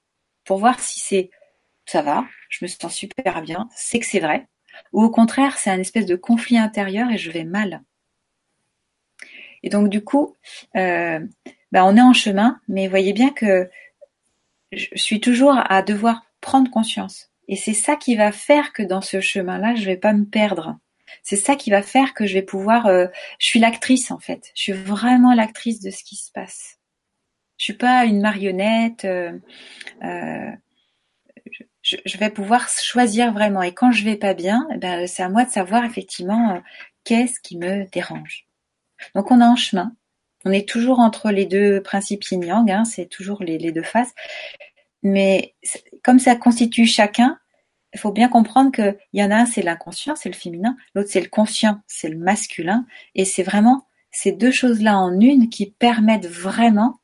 Pour 0.45 0.58
voir 0.58 0.80
si 0.80 0.99
c'est 0.99 1.30
ça 1.86 2.02
va, 2.02 2.26
je 2.49 2.64
me 2.64 2.68
sens 2.68 2.93
super 2.93 3.41
bien, 3.41 3.68
c'est 3.76 3.99
que 3.99 4.06
c'est 4.06 4.20
vrai, 4.20 4.47
ou 4.93 5.04
au 5.04 5.10
contraire, 5.10 5.58
c'est 5.58 5.70
un 5.70 5.80
espèce 5.80 6.06
de 6.06 6.16
conflit 6.16 6.58
intérieur 6.58 7.10
et 7.12 7.18
je 7.18 7.32
vais 7.32 7.43
mal. 7.43 7.84
Et 9.64 9.70
donc 9.70 9.89
du 9.89 10.04
coup, 10.04 10.38
euh, 10.76 11.20
bah, 11.72 11.86
on 11.86 11.95
est 11.97 12.02
en 12.02 12.14
chemin, 12.14 12.60
mais 12.68 12.88
voyez 12.88 13.14
bien 13.14 13.30
que 13.30 13.70
je 14.72 14.88
suis 14.95 15.20
toujours 15.20 15.54
à 15.58 15.82
devoir 15.82 16.26
prendre 16.42 16.70
conscience. 16.70 17.32
Et 17.48 17.56
c'est 17.56 17.74
ça 17.74 17.96
qui 17.96 18.16
va 18.16 18.32
faire 18.32 18.74
que 18.74 18.84
dans 18.84 19.02
ce 19.02 19.22
chemin-là, 19.22 19.76
je 19.76 19.86
vais 19.86 19.98
pas 19.98 20.14
me 20.14 20.26
perdre. 20.26 20.78
C'est 21.24 21.36
ça 21.36 21.56
qui 21.56 21.70
va 21.70 21.82
faire 21.82 22.14
que 22.14 22.26
je 22.26 22.34
vais 22.34 22.42
pouvoir. 22.42 22.88
Euh, 22.88 23.08
je 23.39 23.48
suis 23.48 23.60
l'actrice 23.60 24.12
en 24.12 24.20
fait. 24.20 24.52
Je 24.56 24.62
suis 24.62 24.72
vraiment 24.72 25.34
l'actrice 25.34 25.82
de 25.82 25.92
ce 25.92 26.04
qui 26.04 26.16
se 26.16 26.32
passe. 26.32 26.78
Je 27.58 27.66
suis 27.66 27.74
pas 27.74 28.06
une 28.06 28.22
marionnette. 28.22 29.06
Euh, 29.06 29.38
euh, 30.04 30.52
je, 31.82 32.18
vais 32.18 32.30
pouvoir 32.30 32.70
choisir 32.70 33.34
vraiment. 33.34 33.62
Et 33.62 33.74
quand 33.74 33.92
je 33.92 34.04
vais 34.04 34.16
pas 34.16 34.34
bien, 34.34 34.68
eh 34.74 34.78
ben, 34.78 35.08
c'est 35.08 35.24
à 35.24 35.30
moi 35.30 35.44
de 35.44 35.52
savoir 35.52 35.84
effectivement 35.84 36.62
qu'est-ce 37.04 37.39
qui 37.39 37.58
me 37.58 37.86
dérange. 37.92 38.48
Donc 39.16 39.32
on 39.32 39.42
est 39.42 39.46
en 39.46 39.56
chemin. 39.56 39.94
On 40.46 40.52
est 40.52 40.68
toujours 40.68 41.00
entre 41.00 41.32
les 41.32 41.46
deux 41.46 41.82
principes 41.82 42.24
yin-yang. 42.24 42.72
Hein, 42.72 42.86
c'est 42.86 43.08
toujours 43.08 43.44
les 43.44 43.72
deux 43.72 43.84
faces. 43.84 44.14
Mais 45.04 45.56
comme 46.04 46.20
ça 46.20 46.36
constitue 46.36 46.86
chacun, 46.86 47.39
il 47.93 47.99
faut 47.99 48.12
bien 48.12 48.30
comprendre 48.30 48.72
qu'il 48.72 48.97
y 49.14 49.24
en 49.24 49.32
a 49.32 49.36
un, 49.36 49.45
c'est 49.45 49.62
l'inconscient, 49.62 50.16
c'est 50.16 50.30
le 50.30 50.36
féminin, 50.36 50.78
l'autre 50.95 51.10
c'est 51.12 51.22
le 51.22 51.30
conscient, 51.30 51.82
c'est 51.88 52.10
le 52.10 52.18
masculin, 52.18 52.86
et 53.16 53.26
c'est 53.26 53.43
vraiment 53.43 53.88
ces 54.12 54.32
deux 54.32 54.52
choses-là 54.52 54.97
en 54.97 55.20
une 55.20 55.49
qui 55.49 55.72
permettent 55.72 56.28
vraiment 56.28 56.99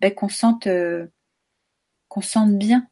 ben, 0.00 0.12
qu'on 0.14 0.28
sente 0.28 0.66
euh, 0.66 1.06
qu'on 2.08 2.22
sente 2.22 2.56
bien. 2.56 2.86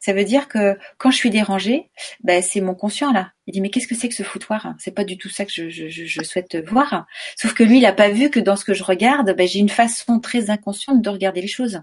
Ça 0.00 0.12
veut 0.12 0.24
dire 0.24 0.48
que 0.48 0.76
quand 0.98 1.10
je 1.10 1.16
suis 1.16 1.30
dérangée, 1.30 1.90
ben, 2.24 2.42
c'est 2.42 2.60
mon 2.60 2.74
conscient 2.74 3.12
là. 3.12 3.32
Il 3.46 3.52
dit 3.52 3.60
mais 3.60 3.70
qu'est-ce 3.70 3.86
que 3.86 3.94
c'est 3.94 4.08
que 4.08 4.14
ce 4.14 4.22
foutoir? 4.22 4.74
C'est 4.78 4.90
pas 4.90 5.04
du 5.04 5.16
tout 5.16 5.28
ça 5.28 5.44
que 5.44 5.52
je, 5.52 6.22
souhaite 6.22 6.56
voir. 6.68 7.06
Sauf 7.36 7.54
que 7.54 7.62
lui, 7.62 7.78
il 7.78 7.86
a 7.86 7.92
pas 7.92 8.10
vu 8.10 8.30
que 8.30 8.40
dans 8.40 8.56
ce 8.56 8.64
que 8.64 8.74
je 8.74 8.82
regarde, 8.82 9.34
ben, 9.36 9.46
j'ai 9.46 9.60
une 9.60 9.68
façon 9.68 10.18
très 10.20 10.50
inconsciente 10.50 11.02
de 11.02 11.10
regarder 11.10 11.40
les 11.40 11.48
choses. 11.48 11.82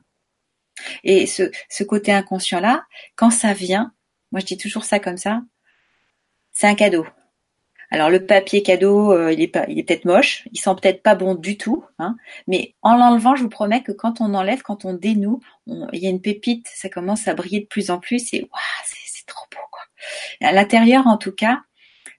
Et 1.03 1.25
ce, 1.25 1.83
côté 1.83 2.11
inconscient 2.11 2.59
là, 2.59 2.85
quand 3.15 3.31
ça 3.31 3.53
vient, 3.53 3.93
moi, 4.31 4.41
je 4.41 4.45
dis 4.45 4.57
toujours 4.57 4.83
ça 4.83 4.99
comme 4.99 5.17
ça. 5.17 5.41
C'est 6.51 6.67
un 6.67 6.75
cadeau. 6.75 7.05
Alors 7.89 8.09
le 8.09 8.25
papier 8.25 8.63
cadeau, 8.63 9.13
euh, 9.13 9.31
il 9.31 9.39
est 9.39 9.47
pas, 9.47 9.65
il 9.69 9.79
est 9.79 9.83
peut-être 9.83 10.03
moche, 10.03 10.45
il 10.51 10.59
sent 10.59 10.71
peut-être 10.81 11.01
pas 11.01 11.15
bon 11.15 11.35
du 11.35 11.57
tout, 11.57 11.85
hein, 11.99 12.17
mais 12.45 12.75
en 12.81 12.97
l'enlevant, 12.97 13.37
je 13.37 13.43
vous 13.43 13.49
promets 13.49 13.81
que 13.81 13.93
quand 13.93 14.19
on 14.19 14.33
enlève, 14.33 14.61
quand 14.61 14.83
on 14.83 14.93
dénoue, 14.93 15.39
il 15.67 15.99
y 15.99 16.05
a 16.05 16.09
une 16.09 16.19
pépite, 16.19 16.67
ça 16.67 16.89
commence 16.89 17.29
à 17.29 17.33
briller 17.33 17.61
de 17.61 17.65
plus 17.65 17.89
en 17.89 17.99
plus 17.99 18.33
et 18.33 18.41
waouh, 18.41 18.61
c'est 18.83 19.25
trop 19.25 19.45
beau 19.51 19.61
quoi. 19.71 19.83
à 20.41 20.51
l'intérieur, 20.51 21.07
en 21.07 21.17
tout 21.17 21.31
cas, 21.31 21.61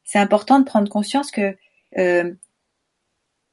c'est 0.05 0.19
important 0.19 0.59
de 0.59 0.65
prendre 0.65 0.89
conscience 0.89 1.31
que 1.31 1.55
euh, 1.99 2.33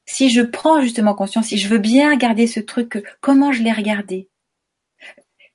si 0.06 0.30
je 0.30 0.40
prends 0.40 0.80
justement 0.80 1.14
conscience, 1.14 1.48
si 1.48 1.58
je 1.58 1.68
veux 1.68 1.78
bien 1.78 2.16
garder 2.16 2.46
ce 2.46 2.60
truc, 2.60 3.04
comment 3.20 3.52
je 3.52 3.62
l'ai 3.62 3.72
regardé, 3.72 4.30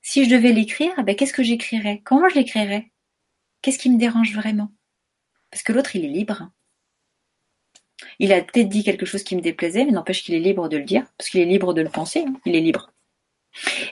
si 0.02 0.24
je 0.24 0.30
devais 0.30 0.52
l'écrire, 0.52 0.92
ben 1.04 1.14
qu'est-ce 1.14 1.32
que 1.32 1.42
j'écrirais? 1.42 2.02
Comment 2.04 2.28
je 2.28 2.34
l'écrirais? 2.34 2.90
Qu'est-ce 3.62 3.78
qui 3.78 3.90
me 3.90 3.98
dérange 3.98 4.34
vraiment? 4.34 4.70
Parce 5.50 5.62
que 5.62 5.72
l'autre, 5.72 5.96
il 5.96 6.04
est 6.04 6.08
libre. 6.08 6.50
Il 8.18 8.32
a 8.32 8.40
peut-être 8.40 8.68
dit 8.68 8.82
quelque 8.82 9.06
chose 9.06 9.22
qui 9.22 9.36
me 9.36 9.40
déplaisait, 9.40 9.84
mais 9.84 9.92
n'empêche 9.92 10.24
qu'il 10.24 10.34
est 10.34 10.40
libre 10.40 10.68
de 10.68 10.76
le 10.76 10.84
dire, 10.84 11.04
parce 11.16 11.30
qu'il 11.30 11.40
est 11.40 11.46
libre 11.46 11.72
de 11.72 11.82
le 11.82 11.88
penser, 11.88 12.24
hein. 12.26 12.34
il 12.44 12.56
est 12.56 12.60
libre. 12.60 12.90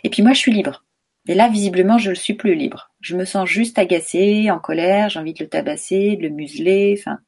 Et 0.02 0.10
puis 0.10 0.22
moi, 0.22 0.32
je 0.32 0.38
suis 0.38 0.52
libre. 0.52 0.84
Et 1.28 1.34
là, 1.34 1.48
visiblement, 1.48 1.98
je 1.98 2.10
ne 2.10 2.14
suis 2.14 2.34
plus 2.34 2.54
libre. 2.54 2.90
Je 3.00 3.16
me 3.16 3.24
sens 3.24 3.48
juste 3.48 3.78
agacée, 3.78 4.50
en 4.50 4.58
colère, 4.58 5.10
j'ai 5.10 5.20
envie 5.20 5.34
de 5.34 5.44
le 5.44 5.48
tabasser, 5.48 6.16
de 6.16 6.22
le 6.22 6.30
museler, 6.30 6.96
enfin. 6.98 7.18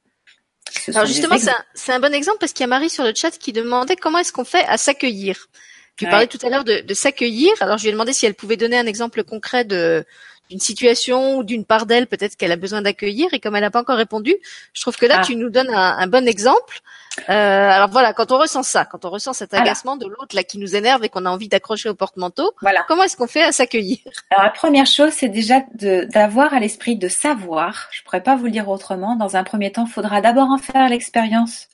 Alors 0.88 1.06
justement, 1.06 1.36
c'est 1.74 1.92
un, 1.92 2.00
bon 2.00 2.12
exemple 2.12 2.38
parce 2.40 2.52
qu'il 2.52 2.62
y 2.62 2.64
a 2.64 2.68
Marie 2.68 2.90
sur 2.90 3.04
le 3.04 3.12
chat 3.14 3.30
qui 3.38 3.52
demandait 3.52 3.94
comment 3.94 4.18
est-ce 4.18 4.32
qu'on 4.32 4.44
fait 4.44 4.64
à 4.64 4.76
s'accueillir. 4.76 5.48
Tu 5.96 6.06
parlais 6.06 6.26
tout 6.26 6.38
à 6.44 6.48
l'heure 6.48 6.64
de, 6.64 6.80
de 6.80 6.94
s'accueillir. 6.94 7.52
Alors 7.60 7.78
je 7.78 7.84
lui 7.84 7.90
ai 7.90 7.92
demandé 7.92 8.12
si 8.12 8.26
elle 8.26 8.34
pouvait 8.34 8.56
donner 8.56 8.78
un 8.78 8.86
exemple 8.86 9.22
concret 9.24 9.64
de 9.64 10.04
d'une 10.52 10.60
situation 10.60 11.36
ou 11.36 11.44
d'une 11.44 11.64
part 11.64 11.86
d'elle 11.86 12.06
peut-être 12.06 12.36
qu'elle 12.36 12.52
a 12.52 12.56
besoin 12.56 12.82
d'accueillir 12.82 13.32
et 13.32 13.40
comme 13.40 13.56
elle 13.56 13.62
n'a 13.62 13.70
pas 13.70 13.80
encore 13.80 13.96
répondu, 13.96 14.36
je 14.74 14.82
trouve 14.82 14.96
que 14.96 15.06
là 15.06 15.16
ah. 15.20 15.24
tu 15.24 15.34
nous 15.34 15.48
donnes 15.48 15.70
un, 15.70 16.06
bon 16.06 16.28
exemple. 16.28 16.80
Euh, 17.28 17.32
alors 17.32 17.88
voilà, 17.88 18.12
quand 18.12 18.32
on 18.32 18.38
ressent 18.38 18.62
ça, 18.62 18.84
quand 18.84 19.06
on 19.06 19.10
ressent 19.10 19.32
cet 19.32 19.54
agacement 19.54 19.96
de 19.96 20.06
l'autre 20.06 20.34
là 20.34 20.44
qui 20.44 20.58
nous 20.58 20.76
énerve 20.76 21.04
et 21.04 21.08
qu'on 21.08 21.24
a 21.24 21.30
envie 21.30 21.48
d'accrocher 21.48 21.88
au 21.88 21.94
porte-manteau, 21.94 22.52
voilà. 22.60 22.84
comment 22.86 23.02
est-ce 23.02 23.16
qu'on 23.16 23.26
fait 23.26 23.42
à 23.42 23.52
s'accueillir? 23.52 23.98
Alors 24.30 24.44
la 24.44 24.50
première 24.50 24.86
chose, 24.86 25.12
c'est 25.12 25.28
déjà 25.28 25.62
d'avoir 25.74 26.52
à 26.52 26.60
l'esprit 26.60 26.96
de 26.96 27.08
savoir. 27.08 27.88
Je 27.90 28.02
pourrais 28.02 28.22
pas 28.22 28.36
vous 28.36 28.44
le 28.44 28.50
dire 28.50 28.68
autrement. 28.68 29.16
Dans 29.16 29.36
un 29.36 29.44
premier 29.44 29.72
temps, 29.72 29.86
il 29.86 29.92
faudra 29.92 30.20
d'abord 30.20 30.50
en 30.50 30.58
faire 30.58 30.88
l'expérience 30.88 31.68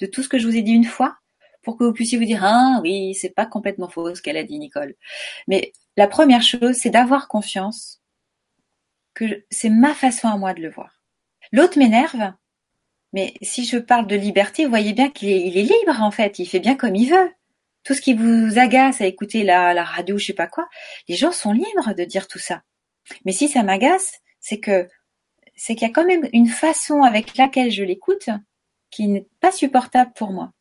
de 0.00 0.06
tout 0.06 0.22
ce 0.22 0.28
que 0.28 0.38
je 0.38 0.46
vous 0.46 0.56
ai 0.56 0.62
dit 0.62 0.72
une 0.72 0.84
fois 0.84 1.16
pour 1.62 1.76
que 1.76 1.84
vous 1.84 1.92
puissiez 1.92 2.18
vous 2.18 2.24
dire 2.24 2.44
ah 2.44 2.80
oui 2.82 3.14
c'est 3.14 3.34
pas 3.34 3.46
complètement 3.46 3.88
faux 3.88 4.14
ce 4.14 4.22
qu'elle 4.22 4.36
a 4.36 4.44
dit 4.44 4.58
Nicole 4.58 4.94
mais 5.46 5.72
la 5.96 6.06
première 6.06 6.42
chose 6.42 6.76
c'est 6.76 6.90
d'avoir 6.90 7.28
confiance 7.28 7.98
que 9.18 9.44
c'est 9.50 9.68
ma 9.68 9.94
façon 9.94 10.28
à 10.28 10.36
moi 10.36 10.54
de 10.54 10.60
le 10.60 10.70
voir. 10.70 11.02
L'autre 11.50 11.76
m'énerve, 11.76 12.32
mais 13.12 13.34
si 13.42 13.64
je 13.64 13.76
parle 13.76 14.06
de 14.06 14.14
liberté, 14.14 14.62
vous 14.62 14.70
voyez 14.70 14.92
bien 14.92 15.10
qu'il 15.10 15.58
est, 15.58 15.62
libre 15.62 16.00
en 16.00 16.12
fait, 16.12 16.38
il 16.38 16.46
fait 16.46 16.60
bien 16.60 16.76
comme 16.76 16.94
il 16.94 17.10
veut. 17.10 17.32
Tout 17.82 17.94
ce 17.94 18.00
qui 18.00 18.14
vous 18.14 18.58
agace 18.58 19.00
à 19.00 19.06
écouter 19.06 19.42
la, 19.42 19.74
la 19.74 19.82
radio, 19.82 20.18
je 20.18 20.26
sais 20.26 20.34
pas 20.34 20.46
quoi, 20.46 20.68
les 21.08 21.16
gens 21.16 21.32
sont 21.32 21.52
libres 21.52 21.94
de 21.96 22.04
dire 22.04 22.28
tout 22.28 22.38
ça. 22.38 22.62
Mais 23.24 23.32
si 23.32 23.48
ça 23.48 23.64
m'agace, 23.64 24.20
c'est 24.38 24.60
que 24.60 24.88
c'est 25.56 25.74
qu'il 25.74 25.88
y 25.88 25.90
a 25.90 25.94
quand 25.94 26.06
même 26.06 26.28
une 26.32 26.46
façon 26.48 27.02
avec 27.02 27.36
laquelle 27.36 27.72
je 27.72 27.82
l'écoute 27.82 28.28
qui 28.90 29.08
n'est 29.08 29.26
pas 29.40 29.50
supportable 29.50 30.12
pour 30.14 30.30
moi. 30.30 30.52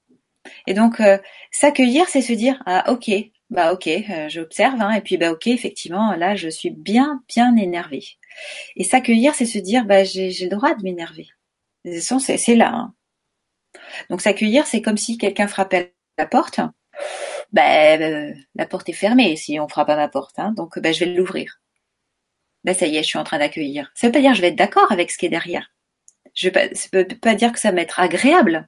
Et 0.67 0.73
donc 0.73 0.99
euh, 0.99 1.17
s'accueillir, 1.51 2.07
c'est 2.09 2.21
se 2.21 2.33
dire 2.33 2.61
ah 2.65 2.91
ok, 2.91 3.11
bah 3.49 3.73
ok, 3.73 3.87
euh, 3.87 4.29
j'observe 4.29 4.81
hein, 4.81 4.91
et 4.91 5.01
puis 5.01 5.17
bah 5.17 5.31
ok, 5.31 5.47
effectivement 5.47 6.15
là 6.15 6.35
je 6.35 6.49
suis 6.49 6.69
bien 6.69 7.23
bien 7.27 7.55
énervée. 7.55 8.03
Et 8.75 8.83
s'accueillir, 8.83 9.35
c'est 9.35 9.45
se 9.45 9.57
dire, 9.59 9.85
bah, 9.85 10.03
j'ai 10.03 10.29
le 10.29 10.49
droit 10.49 10.73
de 10.75 10.83
m'énerver. 10.83 11.27
C'est 11.85 12.55
là. 12.55 12.71
Hein. 12.73 12.93
Donc 14.09 14.21
s'accueillir, 14.21 14.65
c'est 14.67 14.81
comme 14.81 14.97
si 14.97 15.17
quelqu'un 15.17 15.47
frappait 15.47 15.95
la 16.17 16.27
porte. 16.27 16.59
Bah, 17.51 17.97
euh, 17.97 18.33
la 18.55 18.65
porte 18.65 18.89
est 18.89 18.93
fermée 18.93 19.35
si 19.35 19.59
on 19.59 19.67
frappe 19.67 19.89
à 19.89 19.95
ma 19.95 20.09
porte, 20.09 20.37
hein. 20.39 20.51
donc 20.51 20.79
bah, 20.79 20.91
je 20.91 21.05
vais 21.05 21.13
l'ouvrir. 21.13 21.61
Bah 22.63 22.73
ça 22.73 22.87
y 22.87 22.97
est, 22.97 23.03
je 23.03 23.07
suis 23.07 23.19
en 23.19 23.23
train 23.23 23.39
d'accueillir. 23.39 23.91
Ça 23.95 24.07
veut 24.07 24.11
pas 24.11 24.19
dire 24.19 24.31
que 24.31 24.37
je 24.37 24.41
vais 24.41 24.49
être 24.49 24.55
d'accord 24.55 24.91
avec 24.91 25.11
ce 25.11 25.17
qui 25.17 25.27
est 25.27 25.29
derrière. 25.29 25.71
Je 26.33 26.49
ne 26.49 26.75
ça 26.75 26.89
peut 26.91 27.07
pas 27.21 27.35
dire 27.35 27.53
que 27.53 27.59
ça 27.59 27.71
va 27.71 27.81
être 27.81 27.99
agréable, 27.99 28.67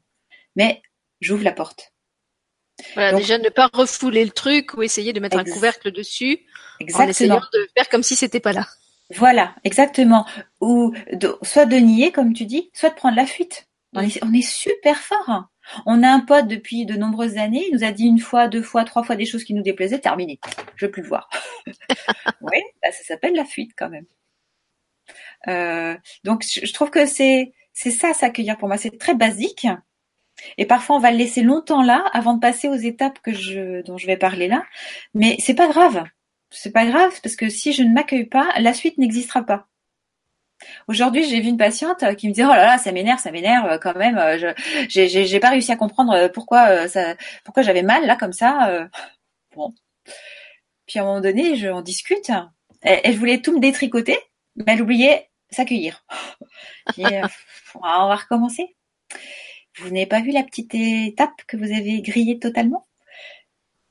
mais 0.56 0.82
j'ouvre 1.20 1.43
la 1.43 1.51
porte. 1.51 1.93
Voilà, 2.93 3.17
déjà 3.17 3.38
ne 3.38 3.49
pas 3.49 3.70
refouler 3.74 4.24
le 4.24 4.32
truc 4.32 4.74
ou 4.76 4.84
essayer 4.84 5.11
de 5.11 5.20
mettre 5.20 5.38
un 5.38 5.43
couvercle 5.43 5.91
dessus 5.91 6.39
Exactement. 6.80 7.05
en 7.05 7.09
essayant 7.09 7.41
de 7.53 7.70
faire 7.76 7.89
comme 7.89 8.03
si 8.03 8.15
c'était 8.15 8.39
pas 8.39 8.53
là. 8.53 8.67
Voilà, 9.15 9.55
exactement. 9.63 10.26
Ou 10.61 10.93
soit 11.41 11.65
de 11.65 11.76
nier, 11.76 12.11
comme 12.11 12.34
tu 12.34 12.45
dis, 12.45 12.70
soit 12.74 12.91
de 12.91 12.95
prendre 12.95 13.15
la 13.15 13.26
fuite. 13.26 13.67
On 13.93 14.01
est, 14.01 14.41
super 14.41 14.99
fort. 14.99 15.45
On 15.88 16.03
a 16.03 16.09
un 16.09 16.20
pote 16.20 16.47
depuis 16.47 16.86
de 16.86 16.95
nombreuses 16.95 17.38
années, 17.38 17.65
il 17.67 17.76
nous 17.76 17.84
a 17.84 17.91
dit 17.91 18.05
une 18.05 18.20
fois, 18.20 18.47
deux 18.47 18.61
fois, 18.61 18.84
trois 18.84 19.03
fois 19.03 19.15
des 19.15 19.26
choses 19.26 19.43
qui 19.43 19.55
nous 19.55 19.63
déplaisaient, 19.63 19.99
terminé. 19.99 20.39
Je 20.76 20.86
veux 20.86 20.91
plus 20.91 21.01
le 21.01 21.07
voir. 21.07 21.28
oui, 22.41 22.61
bah, 22.82 22.91
ça 22.91 23.03
s'appelle 23.03 23.34
la 23.34 23.45
fuite 23.45 23.72
quand 23.76 23.89
même. 23.89 24.05
Euh, 25.47 25.97
donc 26.24 26.43
je 26.43 26.72
trouve 26.72 26.91
que 26.91 27.05
c'est 27.05 27.53
c'est 27.74 27.91
ça 27.91 28.13
s'accueillir 28.13 28.57
pour 28.57 28.67
moi, 28.67 28.78
c'est 28.78 28.97
très 28.97 29.15
basique. 29.15 29.65
Et 30.58 30.66
parfois 30.66 30.98
on 30.98 31.00
va 31.00 31.12
le 31.12 31.18
laisser 31.18 31.42
longtemps 31.42 31.82
là 31.82 32.06
avant 32.14 32.34
de 32.34 32.40
passer 32.40 32.68
aux 32.68 32.76
étapes 32.76 33.20
que 33.20 33.34
je 33.34 33.82
dont 33.84 33.98
je 33.98 34.08
vais 34.08 34.18
parler 34.18 34.48
là, 34.48 34.64
mais 35.14 35.36
c'est 35.40 35.56
pas 35.56 35.68
grave 35.68 36.04
c'est 36.52 36.72
pas 36.72 36.86
grave 36.86 37.20
parce 37.22 37.36
que 37.36 37.50
si 37.50 37.74
je 37.74 37.84
ne 37.84 37.94
m'accueille 37.94 38.26
pas, 38.26 38.48
la 38.60 38.74
suite 38.74 38.98
n'existera 38.98 39.44
pas. 39.44 39.68
Aujourd'hui, 40.88 41.24
j'ai 41.24 41.40
vu 41.40 41.48
une 41.48 41.58
patiente 41.58 42.04
qui 42.18 42.28
me 42.28 42.34
disait 42.34 42.46
oh 42.46 42.50
là 42.50 42.66
là, 42.66 42.78
ça 42.78 42.92
m'énerve, 42.92 43.20
ça 43.20 43.32
m'énerve 43.32 43.80
quand 43.80 43.96
même. 43.96 44.18
Je 44.38 44.54
j'ai 44.90 45.40
pas 45.40 45.52
réussi 45.52 45.72
à 45.72 45.78
comprendre 45.78 46.28
pourquoi 46.30 46.88
ça, 46.88 47.16
pourquoi 47.46 47.64
j'avais 47.64 47.84
mal 47.84 48.06
là 48.06 48.16
comme 48.18 48.34
ça. 48.34 48.90
Bon. 49.56 49.74
Puis 50.86 51.00
à 51.00 51.04
un 51.04 51.06
moment 51.06 51.22
donné, 51.22 51.56
je 51.56 51.70
en 51.70 51.82
discute. 51.82 52.32
Elle, 52.82 53.16
voulait 53.18 53.42
tout 53.42 53.54
me 53.54 53.60
détricoter, 53.60 54.18
mais 54.56 54.74
elle 54.74 54.82
oubliait 54.82 55.30
s'accueillir. 55.50 56.06
Euh, 56.98 57.22
on 57.76 58.08
va 58.08 58.16
recommencer. 58.16 58.76
Vous 59.82 59.90
n'avez 59.90 60.06
pas 60.06 60.22
vu 60.22 60.32
la 60.32 60.44
petite 60.44 60.76
étape 60.76 61.44
que 61.48 61.58
vous 61.58 61.72
avez 61.72 62.02
grillée 62.02 62.40
totalement? 62.40 62.86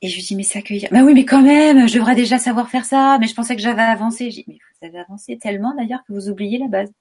Et 0.01 0.09
je 0.09 0.17
lui 0.17 0.23
dis, 0.23 0.37
mais 0.37 0.45
s'accueillir. 0.45 0.89
Bah 0.93 1.03
oui, 1.03 1.13
mais 1.13 1.25
quand 1.25 1.43
même, 1.43 1.89
je 1.89 1.95
devrais 1.95 2.15
déjà 2.15 2.39
savoir 2.39 2.71
faire 2.71 2.85
ça, 2.85 3.19
mais 3.21 3.27
je 3.27 3.35
pensais 3.35 3.57
que 3.57 3.63
j'avais 3.63 3.83
avancé. 3.83 4.31
J'ai 4.31 4.45
mais 4.47 4.59
vous 4.81 4.87
avez 4.87 4.99
avancé 5.01 5.39
tellement 5.39 5.75
d'ailleurs 5.75 6.05
que 6.07 6.13
vous 6.13 6.29
oubliez 6.29 6.59
la 6.59 6.69
base. 6.69 6.93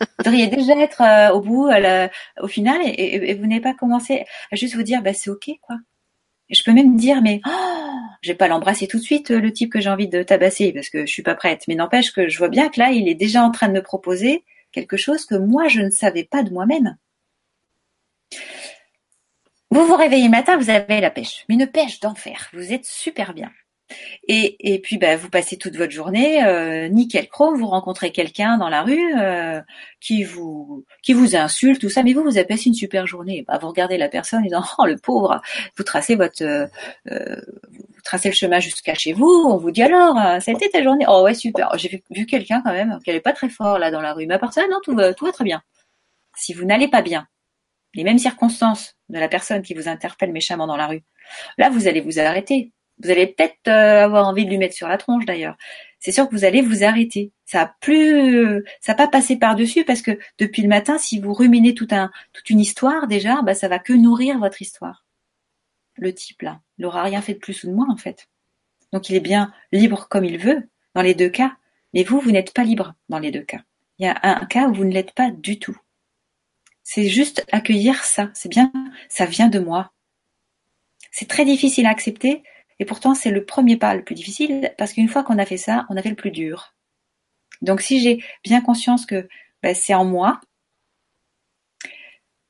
Vous 0.00 0.24
devriez 0.24 0.46
déjà 0.46 0.74
être 0.78 1.00
euh, 1.00 1.34
au 1.34 1.40
bout, 1.40 1.68
au 2.40 2.48
final, 2.48 2.80
et, 2.84 3.34
vous 3.34 3.46
n'avez 3.46 3.60
pas 3.60 3.74
commencé 3.74 4.24
à 4.52 4.56
juste 4.56 4.74
vous 4.74 4.82
dire, 4.82 5.02
bah 5.02 5.14
c'est 5.14 5.30
ok, 5.30 5.50
quoi. 5.62 5.76
je 6.50 6.62
peux 6.62 6.72
même 6.72 6.96
dire, 6.96 7.22
mais 7.22 7.40
oh, 7.46 7.98
je 8.22 8.30
vais 8.30 8.36
pas 8.36 8.48
l'embrasser 8.48 8.86
tout 8.86 8.98
de 8.98 9.02
suite, 9.02 9.30
le 9.30 9.52
type 9.52 9.72
que 9.72 9.80
j'ai 9.80 9.90
envie 9.90 10.08
de 10.08 10.22
tabasser, 10.22 10.72
parce 10.72 10.90
que 10.90 11.06
je 11.06 11.12
suis 11.12 11.22
pas 11.22 11.34
prête. 11.34 11.62
Mais 11.66 11.74
n'empêche 11.74 12.12
que 12.12 12.28
je 12.28 12.38
vois 12.38 12.48
bien 12.48 12.68
que 12.68 12.78
là, 12.78 12.90
il 12.90 13.08
est 13.08 13.14
déjà 13.14 13.42
en 13.42 13.50
train 13.50 13.68
de 13.68 13.72
me 13.72 13.82
proposer 13.82 14.44
quelque 14.70 14.96
chose 14.96 15.24
que 15.24 15.34
moi, 15.34 15.68
je 15.68 15.80
ne 15.80 15.90
savais 15.90 16.24
pas 16.24 16.42
de 16.42 16.50
moi-même. 16.50 16.96
Vous 19.70 19.84
vous 19.84 19.96
réveillez 19.96 20.24
le 20.24 20.30
matin, 20.30 20.56
vous 20.56 20.70
avez 20.70 21.00
la 21.00 21.10
pêche, 21.10 21.44
mais 21.48 21.56
une 21.56 21.66
pêche 21.66 22.00
d'enfer. 22.00 22.48
Vous 22.52 22.72
êtes 22.72 22.84
super 22.84 23.34
bien. 23.34 23.50
Et, 24.28 24.80
puis 24.82 24.98
bah, 24.98 25.16
vous 25.16 25.30
passez 25.30 25.56
toute 25.56 25.76
votre 25.76 25.92
journée 25.92 26.44
euh, 26.44 26.88
nickel 26.88 27.28
chrome, 27.28 27.56
vous 27.56 27.68
rencontrez 27.68 28.10
quelqu'un 28.10 28.58
dans 28.58 28.68
la 28.68 28.82
rue 28.82 29.14
euh, 29.16 29.60
qui 30.00 30.24
vous 30.24 30.84
qui 31.02 31.12
vous 31.12 31.36
insulte, 31.36 31.80
tout 31.80 31.88
ça, 31.88 32.02
mais 32.02 32.12
vous 32.12 32.22
vous 32.24 32.36
avez 32.36 32.46
passé 32.46 32.66
une 32.66 32.74
super 32.74 33.06
journée. 33.06 33.44
Bah, 33.46 33.58
vous 33.58 33.68
regardez 33.68 33.96
la 33.96 34.08
personne 34.08 34.40
et 34.40 34.48
disant 34.48 34.64
oh 34.78 34.86
le 34.86 34.96
pauvre, 34.96 35.40
vous 35.76 35.84
tracez 35.84 36.16
votre 36.16 36.42
euh, 36.42 36.66
vous 37.08 38.02
tracez 38.04 38.28
le 38.28 38.34
chemin 38.34 38.58
jusqu'à 38.58 38.94
chez 38.94 39.12
vous, 39.12 39.44
on 39.48 39.56
vous 39.56 39.70
dit 39.70 39.82
alors 39.82 40.16
ça 40.16 40.50
a 40.50 40.54
été 40.54 40.68
ta 40.70 40.82
journée? 40.82 41.04
Oh 41.08 41.22
ouais 41.22 41.34
super, 41.34 41.70
j'ai 41.78 42.02
vu, 42.10 42.26
quelqu'un 42.26 42.62
quand 42.64 42.72
même 42.72 42.98
qui 43.04 43.10
allait 43.10 43.20
pas 43.20 43.32
très 43.32 43.48
fort 43.48 43.78
là 43.78 43.90
dans 43.92 44.00
la 44.00 44.14
rue, 44.14 44.26
mais 44.26 44.34
à 44.34 44.38
part 44.40 44.52
ça 44.52 44.66
non 44.68 44.78
tout 44.82 44.94
va, 44.96 45.14
tout 45.14 45.26
va 45.26 45.32
très 45.32 45.44
bien. 45.44 45.62
Si 46.36 46.52
vous 46.54 46.64
n'allez 46.64 46.88
pas 46.88 47.02
bien, 47.02 47.28
les 47.96 48.04
mêmes 48.04 48.18
circonstances 48.18 48.96
de 49.08 49.18
la 49.18 49.28
personne 49.28 49.62
qui 49.62 49.74
vous 49.74 49.88
interpelle 49.88 50.32
méchamment 50.32 50.66
dans 50.66 50.76
la 50.76 50.86
rue, 50.86 51.02
là 51.58 51.70
vous 51.70 51.88
allez 51.88 52.00
vous 52.00 52.18
arrêter 52.18 52.72
vous 53.02 53.10
allez 53.10 53.26
peut-être 53.26 53.68
euh, 53.68 54.04
avoir 54.04 54.26
envie 54.26 54.44
de 54.44 54.50
lui 54.50 54.58
mettre 54.58 54.74
sur 54.74 54.88
la 54.88 54.98
tronche 54.98 55.26
d'ailleurs. 55.26 55.56
C'est 55.98 56.12
sûr 56.12 56.28
que 56.28 56.34
vous 56.34 56.44
allez 56.44 56.62
vous 56.62 56.84
arrêter. 56.84 57.32
Ça 57.44 57.62
a 57.62 57.74
plus, 57.80 58.64
ça 58.80 58.94
pas 58.94 59.08
passé 59.08 59.36
par 59.36 59.54
dessus 59.54 59.84
parce 59.84 60.02
que 60.02 60.18
depuis 60.38 60.62
le 60.62 60.68
matin, 60.68 60.98
si 60.98 61.20
vous 61.20 61.32
ruminez 61.32 61.74
tout 61.74 61.88
un, 61.90 62.10
toute 62.32 62.48
une 62.50 62.60
histoire 62.60 63.06
déjà, 63.06 63.42
bah 63.42 63.54
ça 63.54 63.68
va 63.68 63.78
que 63.78 63.92
nourrir 63.92 64.38
votre 64.38 64.62
histoire. 64.62 65.04
Le 65.96 66.12
type 66.12 66.42
là, 66.42 66.60
il 66.78 66.82
n'aura 66.82 67.02
rien 67.02 67.22
fait 67.22 67.34
de 67.34 67.38
plus 67.38 67.64
ou 67.64 67.68
de 67.68 67.74
moins 67.74 67.90
en 67.90 67.96
fait. 67.96 68.28
Donc 68.92 69.10
il 69.10 69.16
est 69.16 69.20
bien 69.20 69.52
libre 69.72 70.06
comme 70.08 70.24
il 70.24 70.38
veut 70.38 70.68
dans 70.94 71.02
les 71.02 71.14
deux 71.14 71.30
cas, 71.30 71.56
mais 71.92 72.02
vous, 72.02 72.20
vous 72.20 72.30
n'êtes 72.30 72.52
pas 72.52 72.64
libre 72.64 72.94
dans 73.08 73.18
les 73.18 73.30
deux 73.30 73.42
cas. 73.42 73.60
Il 73.98 74.06
y 74.06 74.08
a 74.08 74.18
un 74.22 74.44
cas 74.46 74.68
où 74.68 74.74
vous 74.74 74.84
ne 74.84 74.92
l'êtes 74.92 75.12
pas 75.12 75.30
du 75.30 75.58
tout. 75.58 75.76
C'est 76.88 77.08
juste 77.08 77.44
accueillir 77.50 78.04
ça. 78.04 78.30
C'est 78.32 78.48
bien, 78.48 78.72
ça 79.08 79.26
vient 79.26 79.48
de 79.48 79.58
moi. 79.58 79.90
C'est 81.10 81.26
très 81.26 81.44
difficile 81.44 81.84
à 81.84 81.90
accepter 81.90 82.44
et 82.78 82.84
pourtant, 82.84 83.16
c'est 83.16 83.32
le 83.32 83.44
premier 83.44 83.76
pas 83.76 83.96
le 83.96 84.04
plus 84.04 84.14
difficile 84.14 84.72
parce 84.78 84.92
qu'une 84.92 85.08
fois 85.08 85.24
qu'on 85.24 85.38
a 85.38 85.44
fait 85.44 85.56
ça, 85.56 85.84
on 85.90 85.96
a 85.96 86.02
fait 86.02 86.10
le 86.10 86.14
plus 86.14 86.30
dur. 86.30 86.74
Donc, 87.60 87.80
si 87.80 88.00
j'ai 88.00 88.22
bien 88.44 88.60
conscience 88.60 89.04
que 89.04 89.26
ben, 89.64 89.74
c'est 89.74 89.94
en 89.94 90.04
moi, 90.04 90.40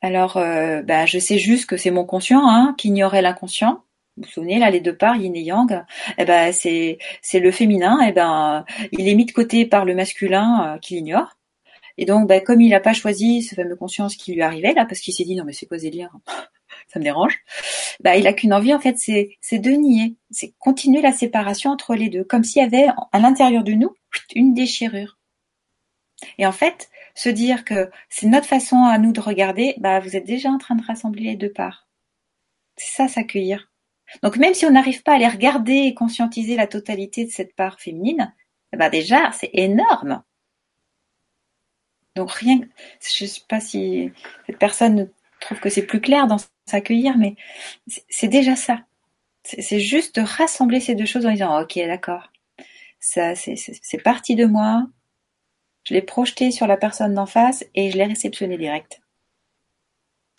alors 0.03 0.37
euh, 0.37 0.83
ben, 0.83 1.07
je 1.07 1.19
sais 1.19 1.39
juste 1.39 1.65
que 1.65 1.79
c'est 1.79 1.91
mon 1.91 2.05
conscient 2.05 2.47
hein, 2.47 2.75
qui 2.77 2.89
ignorait 2.89 3.23
l'inconscient. 3.23 3.85
Vous 4.19 4.25
vous 4.25 4.31
souvenez 4.31 4.59
là 4.59 4.69
les 4.69 4.81
deux 4.81 4.97
parts 4.97 5.17
yin 5.17 5.35
et 5.35 5.41
yang, 5.41 5.83
eh 6.19 6.25
ben 6.27 6.53
c'est 6.53 6.99
le 7.33 7.51
féminin, 7.51 8.01
eh 8.07 8.13
ben 8.13 8.67
il 8.93 9.09
est 9.09 9.15
mis 9.15 9.25
de 9.25 9.33
côté 9.33 9.65
par 9.65 9.87
le 9.87 9.95
masculin 9.95 10.75
euh, 10.75 10.79
qui 10.79 10.97
l'ignore. 10.97 11.37
Et 11.99 12.05
donc 12.05 12.29
ben, 12.29 12.43
comme 12.43 12.61
il 12.61 12.71
n'a 12.71 12.81
pas 12.81 12.93
choisi 12.93 13.43
ce 13.43 13.55
fameux 13.55 13.77
conscience 13.77 14.17
qui 14.17 14.35
lui 14.35 14.43
arrivait 14.43 14.75
là 14.75 14.85
parce 14.85 15.01
qu'il 15.01 15.15
s'est 15.15 15.25
dit 15.25 15.37
non 15.37 15.45
mais 15.45 15.53
c'est 15.53 15.67
quoi 15.67 15.79
délire 15.79 16.11
ça 16.89 16.99
me 16.99 17.05
dérange. 17.05 17.39
Bah, 18.01 18.17
il 18.17 18.27
a 18.27 18.33
qu'une 18.33 18.53
envie 18.53 18.75
en 18.75 18.81
fait, 18.81 18.99
c'est 18.99 19.31
c'est 19.41 19.59
de 19.59 19.71
nier, 19.71 20.17
c'est 20.31 20.55
continuer 20.59 21.03
la 21.03 21.13
séparation 21.13 21.71
entre 21.71 21.95
les 21.95 22.09
deux, 22.09 22.25
comme 22.25 22.45
s'il 22.45 22.63
y 22.63 22.65
avait 22.65 22.89
à 23.13 23.19
l'intérieur 23.19 23.65
de 23.65 23.73
nous 23.73 23.95
une 24.35 24.55
déchirure. 24.55 25.19
Et 26.39 26.47
en 26.47 26.53
fait, 26.53 26.89
se 27.15 27.29
dire 27.29 27.65
que 27.65 27.91
c'est 28.09 28.27
notre 28.27 28.47
façon 28.47 28.85
à 28.85 28.99
nous 28.99 29.13
de 29.13 29.21
regarder, 29.21 29.75
bah 29.79 30.01
vous 30.01 30.17
êtes 30.17 30.25
déjà 30.25 30.51
en 30.51 30.59
train 30.59 30.75
de 30.75 30.85
rassembler 30.85 31.25
les 31.25 31.37
deux 31.37 31.53
parts. 31.53 31.89
C'est 32.77 32.95
ça 32.95 33.09
s'accueillir. 33.09 33.71
Donc 34.23 34.37
même 34.37 34.55
si 34.55 34.67
on 34.67 34.71
n'arrive 34.71 35.03
pas 35.03 35.15
à 35.15 35.19
les 35.19 35.29
regarder 35.29 35.75
et 35.87 35.95
conscientiser 35.95 36.57
la 36.57 36.67
totalité 36.67 37.25
de 37.25 37.31
cette 37.31 37.55
part 37.57 37.81
féminine, 37.81 38.35
bah 38.77 38.91
déjà 38.91 39.33
c'est 39.33 39.51
énorme. 39.53 40.23
Donc 42.17 42.33
rien, 42.33 42.61
je 43.01 43.27
sais 43.27 43.43
pas 43.49 43.61
si 43.61 44.11
cette 44.47 44.59
personne 44.59 45.11
trouve 45.41 45.61
que 45.61 45.69
c'est 45.69 45.87
plus 45.87 46.01
clair 46.01 46.27
dans 46.27 46.39
s'accueillir, 46.67 47.17
mais 47.19 47.37
c'est 48.09 48.29
déjà 48.29 48.57
ça. 48.57 48.85
C'est 49.45 49.81
juste 49.81 50.17
de 50.17 50.23
rassembler 50.23 50.81
ces 50.81 50.97
deux 50.97 51.07
choses 51.07 51.27
en 51.27 51.31
disant 51.31 51.61
ok 51.63 51.77
d'accord, 51.87 52.33
ça 53.01 53.35
c'est 53.37 54.03
parti 54.03 54.35
de 54.35 54.47
moi, 54.47 54.89
je 55.85 55.95
l'ai 55.95 56.03
projeté 56.03 56.51
sur 56.51 56.67
la 56.67 56.77
personne 56.77 57.15
d'en 57.15 57.27
face 57.27 57.65
et 57.75 57.91
je 57.91 57.99
l'ai 57.99 58.07
réceptionné 58.07 58.59
direct. 58.59 59.01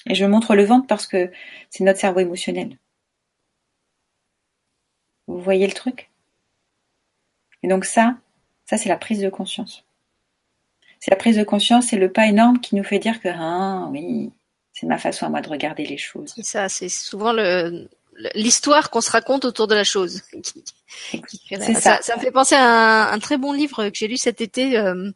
Et 0.07 0.15
je 0.15 0.25
montre 0.25 0.55
le 0.55 0.65
ventre 0.65 0.87
parce 0.87 1.07
que 1.07 1.31
c'est 1.69 1.83
notre 1.83 1.99
cerveau 1.99 2.19
émotionnel. 2.19 2.77
Vous 5.27 5.39
voyez 5.39 5.67
le 5.67 5.73
truc? 5.73 6.09
Et 7.63 7.67
donc 7.67 7.85
ça, 7.85 8.17
ça 8.65 8.77
c'est 8.77 8.89
la 8.89 8.97
prise 8.97 9.21
de 9.21 9.29
conscience. 9.29 9.86
C'est 10.99 11.11
la 11.11 11.17
prise 11.17 11.37
de 11.37 11.43
conscience, 11.43 11.87
c'est 11.87 11.97
le 11.97 12.11
pas 12.11 12.27
énorme 12.27 12.59
qui 12.59 12.75
nous 12.75 12.83
fait 12.83 12.99
dire 12.99 13.21
que 13.21 13.29
ah 13.33 13.87
oui, 13.91 14.31
c'est 14.73 14.87
ma 14.87 14.97
façon 14.97 15.25
à 15.25 15.29
moi 15.29 15.41
de 15.41 15.49
regarder 15.49 15.85
les 15.85 15.97
choses. 15.97 16.33
Ça, 16.41 16.69
c'est 16.69 16.89
souvent 16.89 17.33
le, 17.33 17.87
l'histoire 18.33 18.89
qu'on 18.89 19.01
se 19.01 19.11
raconte 19.11 19.45
autour 19.45 19.67
de 19.67 19.75
la 19.75 19.83
chose. 19.83 20.21
ça. 21.79 22.01
ça. 22.01 22.15
me 22.15 22.21
fait 22.21 22.31
penser 22.31 22.55
à 22.55 23.11
un, 23.11 23.19
très 23.19 23.37
bon 23.37 23.53
livre 23.53 23.89
que 23.89 23.95
j'ai 23.95 24.07
lu 24.07 24.17
cet 24.17 24.41
été 24.41 24.77
euh, 24.77 25.11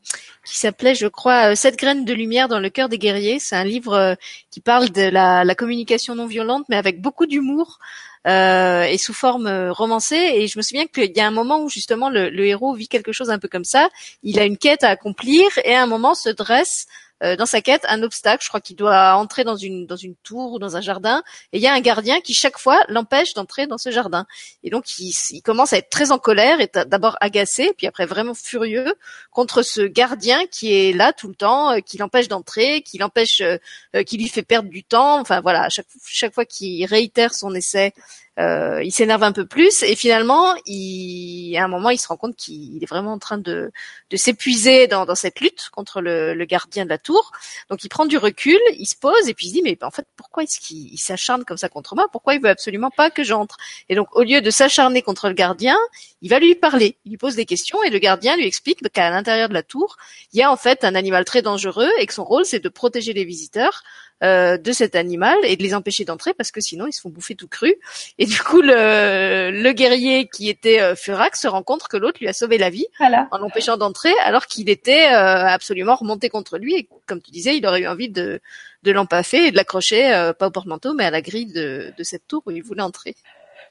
qui 0.45 0.57
s'appelait, 0.57 0.95
je 0.95 1.07
crois, 1.07 1.51
euh, 1.51 1.55
Sept 1.55 1.77
graines 1.77 2.05
de 2.05 2.13
lumière 2.13 2.47
dans 2.47 2.59
le 2.59 2.69
cœur 2.69 2.89
des 2.89 2.97
guerriers. 2.97 3.39
C'est 3.39 3.55
un 3.55 3.63
livre 3.63 3.93
euh, 3.93 4.15
qui 4.51 4.61
parle 4.61 4.89
de 4.89 5.03
la, 5.03 5.43
la, 5.43 5.55
communication 5.55 6.15
non 6.15 6.27
violente, 6.27 6.65
mais 6.69 6.75
avec 6.77 7.01
beaucoup 7.01 7.25
d'humour. 7.25 7.79
et 8.25 8.97
sous 8.99 9.13
forme 9.13 9.69
romancée. 9.71 10.33
Et 10.35 10.47
je 10.47 10.57
me 10.59 10.61
souviens 10.61 10.85
qu'il 10.85 11.11
y 11.15 11.19
a 11.19 11.25
un 11.25 11.31
moment 11.31 11.63
où 11.63 11.69
justement 11.69 12.09
le, 12.09 12.29
le 12.29 12.45
héros 12.45 12.75
vit 12.75 12.87
quelque 12.87 13.11
chose 13.11 13.31
un 13.31 13.39
peu 13.39 13.47
comme 13.47 13.65
ça. 13.65 13.89
Il 14.21 14.39
a 14.39 14.45
une 14.45 14.57
quête 14.57 14.83
à 14.83 14.89
accomplir 14.89 15.47
et 15.63 15.73
à 15.73 15.81
un 15.81 15.87
moment 15.87 16.13
se 16.13 16.29
dresse 16.29 16.85
euh, 17.23 17.35
dans 17.35 17.45
sa 17.45 17.61
quête 17.61 17.85
un 17.87 18.03
obstacle. 18.03 18.43
Je 18.43 18.49
crois 18.49 18.61
qu'il 18.61 18.75
doit 18.75 19.15
entrer 19.15 19.43
dans 19.43 19.55
une 19.55 19.85
dans 19.85 19.95
une 19.95 20.15
tour 20.15 20.53
ou 20.53 20.59
dans 20.59 20.75
un 20.75 20.81
jardin. 20.81 21.23
Et 21.53 21.57
il 21.57 21.63
y 21.63 21.67
a 21.67 21.73
un 21.73 21.79
gardien 21.79 22.21
qui 22.21 22.33
chaque 22.33 22.57
fois 22.57 22.79
l'empêche 22.87 23.33
d'entrer 23.33 23.67
dans 23.67 23.77
ce 23.77 23.91
jardin. 23.91 24.25
Et 24.63 24.69
donc 24.69 24.99
il, 24.99 25.13
il 25.31 25.41
commence 25.41 25.73
à 25.73 25.77
être 25.77 25.89
très 25.89 26.11
en 26.11 26.19
colère 26.19 26.59
et 26.61 26.69
d'abord 26.87 27.17
agacé, 27.21 27.73
puis 27.77 27.87
après 27.87 28.05
vraiment 28.05 28.33
furieux 28.33 28.93
contre 29.31 29.61
ce 29.61 29.81
gardien 29.81 30.45
qui 30.47 30.73
est 30.73 30.93
là 30.93 31.13
tout 31.13 31.27
le 31.27 31.35
temps, 31.35 31.71
euh, 31.71 31.79
qui 31.79 31.97
l'empêche 31.97 32.27
d'entrer, 32.27 32.81
qui 32.81 32.97
l'empêche, 32.97 33.41
euh, 33.41 34.03
qui 34.03 34.17
lui 34.17 34.27
fait 34.27 34.43
perdre 34.43 34.69
du 34.69 34.83
temps. 34.83 35.19
Enfin 35.19 35.41
voilà, 35.41 35.69
chaque 35.69 35.87
chaque 36.05 36.33
fois 36.33 36.45
qu'il 36.45 36.85
réitère 36.85 37.33
son 37.33 37.53
essai, 37.55 37.93
euh, 38.39 38.81
il 38.81 38.91
s'énerve 38.91 39.23
un 39.23 39.33
peu 39.33 39.45
plus 39.45 39.83
et 39.83 39.95
finalement, 39.95 40.55
il, 40.65 41.55
à 41.57 41.65
un 41.65 41.67
moment, 41.67 41.89
il 41.89 41.97
se 41.97 42.07
rend 42.07 42.15
compte 42.15 42.37
qu'il 42.37 42.81
est 42.81 42.87
vraiment 42.87 43.11
en 43.11 43.19
train 43.19 43.37
de, 43.37 43.71
de 44.09 44.17
s'épuiser 44.17 44.87
dans, 44.87 45.05
dans, 45.05 45.15
cette 45.15 45.41
lutte 45.41 45.69
contre 45.69 45.99
le, 45.99 46.33
le, 46.33 46.45
gardien 46.45 46.85
de 46.85 46.89
la 46.89 46.97
tour. 46.97 47.33
Donc, 47.69 47.83
il 47.83 47.89
prend 47.89 48.05
du 48.05 48.17
recul, 48.17 48.59
il 48.77 48.85
se 48.85 48.95
pose 48.95 49.27
et 49.27 49.33
puis 49.33 49.47
il 49.47 49.49
se 49.49 49.53
dit 49.55 49.61
mais 49.61 49.77
en 49.83 49.91
fait, 49.91 50.05
pourquoi 50.15 50.43
est-ce 50.43 50.61
qu'il 50.61 50.97
s'acharne 50.97 51.43
comme 51.43 51.57
ça 51.57 51.67
contre 51.67 51.93
moi? 51.93 52.07
Pourquoi 52.09 52.33
il 52.33 52.41
veut 52.41 52.49
absolument 52.49 52.89
pas 52.89 53.11
que 53.11 53.23
j'entre? 53.23 53.57
Et 53.89 53.95
donc, 53.95 54.07
au 54.15 54.23
lieu 54.23 54.39
de 54.39 54.49
s'acharner 54.49 55.01
contre 55.01 55.27
le 55.27 55.33
gardien, 55.33 55.77
il 56.21 56.29
va 56.29 56.39
lui 56.39 56.55
parler. 56.55 56.97
Il 57.03 57.11
lui 57.11 57.17
pose 57.17 57.35
des 57.35 57.45
questions 57.45 57.83
et 57.83 57.89
le 57.89 57.99
gardien 57.99 58.37
lui 58.37 58.45
explique 58.45 58.79
qu'à 58.93 59.09
l'intérieur 59.09 59.49
de 59.49 59.53
la 59.53 59.63
tour, 59.63 59.97
il 60.31 60.39
y 60.39 60.43
a 60.43 60.49
en 60.49 60.57
fait 60.57 60.85
un 60.85 60.95
animal 60.95 61.25
très 61.25 61.41
dangereux 61.41 61.89
et 61.99 62.07
que 62.07 62.13
son 62.13 62.23
rôle 62.23 62.45
c'est 62.45 62.59
de 62.59 62.69
protéger 62.69 63.11
les 63.11 63.25
visiteurs 63.25 63.83
euh, 64.23 64.57
de 64.57 64.71
cet 64.71 64.95
animal 64.95 65.37
et 65.43 65.55
de 65.55 65.63
les 65.63 65.73
empêcher 65.73 66.05
d'entrer 66.05 66.33
parce 66.33 66.51
que 66.51 66.61
sinon 66.61 66.85
ils 66.87 66.93
se 66.93 67.01
font 67.01 67.09
bouffer 67.09 67.35
tout 67.35 67.47
cru. 67.47 67.75
Et 68.17 68.25
du 68.25 68.39
coup, 68.39 68.61
le, 68.61 69.51
le 69.51 69.71
guerrier 69.73 70.27
qui 70.27 70.49
était 70.49 70.79
euh, 70.81 70.95
Furax 70.95 71.41
se 71.41 71.47
rend 71.47 71.63
compte 71.63 71.87
que 71.87 71.97
l'autre 71.97 72.19
lui 72.19 72.27
a 72.27 72.33
sauvé 72.33 72.57
la 72.57 72.69
vie 72.69 72.85
en 72.99 73.37
l'empêchant 73.37 73.77
d'entrer 73.77 74.13
alors 74.23 74.45
qu'il 74.45 74.69
était 74.69 75.11
euh, 75.11 75.45
absolument 75.47 75.95
remonté 75.95 76.29
contre 76.29 76.57
lui 76.57 76.75
et 76.75 76.89
comme 77.07 77.21
tu 77.21 77.31
disais, 77.31 77.57
il 77.57 77.65
aurait 77.65 77.81
eu 77.81 77.87
envie 77.87 78.09
de, 78.09 78.39
de 78.83 78.91
l'empaffer 78.91 79.47
et 79.47 79.51
de 79.51 79.55
l'accrocher 79.55 80.13
euh, 80.13 80.33
pas 80.33 80.47
au 80.47 80.51
porte-manteau 80.51 80.93
mais 80.93 81.05
à 81.05 81.11
la 81.11 81.21
grille 81.21 81.51
de, 81.51 81.93
de 81.97 82.03
cette 82.03 82.27
tour 82.27 82.43
où 82.45 82.51
il 82.51 82.63
voulait 82.63 82.81
entrer. 82.83 83.15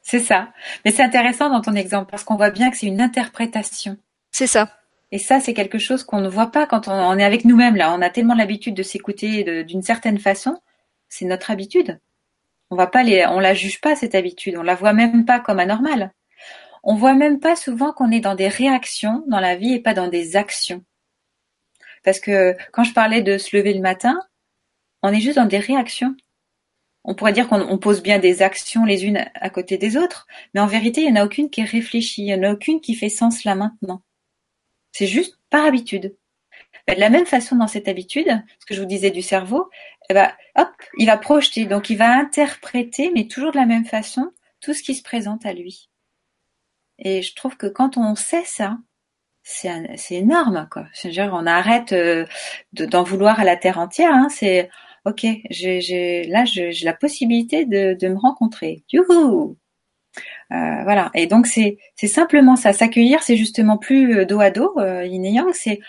C'est 0.03 0.21
ça. 0.21 0.49
Mais 0.85 0.93
c'est 0.93 1.03
intéressant 1.03 1.51
dans 1.51 1.61
ton 1.61 1.75
exemple 1.75 2.11
parce 2.11 2.25
qu'on 2.25 2.37
voit 2.37 2.51
bien 2.51 2.71
que 2.71 2.77
c'est 2.77 2.87
une 2.87 3.01
interprétation. 3.01 3.97
C'est 4.33 4.47
ça. 4.47 4.80
Et 5.13 5.19
ça, 5.19 5.41
c'est 5.41 5.55
quelque 5.55 5.79
chose 5.79 6.05
qu'on 6.05 6.21
ne 6.21 6.29
voit 6.29 6.51
pas 6.51 6.67
quand 6.67 6.89
on, 6.89 7.19
est 7.19 7.25
avec 7.25 7.45
nous-mêmes. 7.45 7.77
Là, 7.77 7.93
on 7.93 8.03
a 8.03 8.11
tellement 8.11 8.35
l'habitude 8.35 8.75
de 8.75 8.83
s'écouter 8.83 9.65
d'une 9.65 9.83
certaine 9.83 10.19
façon. 10.19 10.57
C'est 11.09 11.25
notre 11.25 11.51
habitude. 11.51 11.99
On 12.71 12.77
va 12.77 12.87
pas 12.87 13.03
la 13.03 13.55
juge 13.55 13.81
pas 13.81 13.97
cette 13.97 14.15
habitude. 14.15 14.57
On 14.57 14.63
la 14.63 14.77
voit 14.77 14.93
même 14.93 15.25
pas 15.25 15.41
comme 15.41 15.59
anormale. 15.59 16.13
On 16.83 16.95
voit 16.95 17.15
même 17.15 17.41
pas 17.41 17.57
souvent 17.57 17.93
qu'on 17.93 18.13
est 18.13 18.21
dans 18.21 18.37
des 18.37 18.49
réactions 18.49 19.25
dans 19.27 19.41
la 19.41 19.57
vie 19.57 19.75
et 19.75 19.81
pas 19.81 19.95
dans 19.95 20.09
des 20.09 20.37
actions. 20.37 20.85
Parce 22.05 22.21
que 22.21 22.57
quand 22.73 22.85
je 22.85 22.95
parlais 22.95 23.23
de 23.23 23.37
se 23.37 23.57
lever 23.57 23.75
le 23.75 23.81
matin, 23.81 24.19
on 25.03 25.13
est 25.13 25.21
juste 25.21 25.37
dans 25.37 25.47
des 25.47 25.59
réactions. 25.59 26.15
On 27.05 27.15
pourrait 27.15 27.33
dire 27.33 27.49
qu'on 27.49 27.79
pose 27.79 28.03
bien 28.03 28.19
des 28.19 28.43
actions 28.43 28.85
les 28.85 29.05
unes 29.05 29.25
à 29.35 29.51
côté 29.51 29.79
des 29.79 29.97
autres, 29.97 30.27
mais 30.53 30.61
en 30.61 30.67
vérité, 30.67 31.03
il 31.03 31.13
n'y 31.13 31.19
en 31.19 31.23
a 31.23 31.25
aucune 31.25 31.49
qui 31.49 31.63
est 31.63 31.65
réfléchie, 31.65 32.23
il 32.23 32.27
n'y 32.27 32.35
en 32.35 32.49
a 32.49 32.53
aucune 32.53 32.81
qui 32.81 32.95
fait 32.95 33.09
sens 33.09 33.45
là 33.45 33.55
maintenant. 33.55 34.03
C'est 34.93 35.07
juste 35.07 35.39
par 35.51 35.65
habitude. 35.65 36.17
Ben, 36.87 36.95
de 36.95 37.01
la 37.01 37.11
même 37.11 37.27
façon, 37.27 37.57
dans 37.57 37.67
cette 37.69 37.89
habitude, 37.89 38.29
ce 38.59 38.67
que 38.67 38.75
je 38.75 38.81
vous 38.81 38.87
disais 38.87 39.11
du 39.11 39.23
cerveau, 39.23 39.71
eh 40.09 40.15
ben, 40.15 40.33
hop, 40.57 40.71
il 40.99 41.07
va 41.07 41.17
projeter, 41.17 41.67
donc 41.67 41.91
il 41.91 41.97
va 41.97 42.11
interpréter, 42.11 43.11
mais 43.15 43.27
toujours 43.27 43.53
de 43.53 43.57
la 43.59 43.67
même 43.67 43.85
façon, 43.85 44.31
tout 44.61 44.75
ce 44.75 44.83
qui 44.83 44.95
se 44.95 45.03
présente 45.03 45.47
à 45.47 45.53
lui. 45.53 45.89
Et 46.99 47.23
je 47.23 47.35
trouve 47.35 47.57
que 47.57 47.67
quand 47.67 47.97
on 47.97 48.15
sait 48.15 48.45
ça, 48.45 48.79
c'est 49.43 49.95
énorme, 50.11 50.69
quoi. 50.71 50.87
C'est-à-dire, 50.93 51.31
on 51.33 51.47
arrête 51.47 51.93
euh, 51.93 52.27
d'en 52.73 53.03
vouloir 53.03 53.41
à 53.41 53.45
la 53.45 53.57
terre 53.57 53.79
entière. 53.79 54.13
Hein. 54.13 54.29
C'est 54.29 54.69
ok, 55.07 55.27
j'ai 55.51 56.25
là, 56.25 56.45
j'ai 56.45 56.73
la 56.85 56.95
possibilité 56.95 57.65
de, 57.65 57.95
de 57.95 58.09
me 58.09 58.19
rencontrer. 58.19 58.85
Youhou 58.93 59.57
euh, 60.53 60.83
voilà. 60.85 61.11
Et 61.15 61.27
donc 61.27 61.47
c'est 61.47 61.79
c'est 61.97 62.09
simplement 62.09 62.57
ça. 62.57 62.73
S'accueillir, 62.73 63.23
c'est 63.23 63.37
justement 63.37 63.79
plus 63.79 64.19
euh, 64.19 64.25
dos 64.25 64.41
à 64.41 64.51
dos, 64.51 64.79
euh, 64.79 65.05
yin 65.05 65.25
yang. 65.25 65.53
C'est 65.53 65.81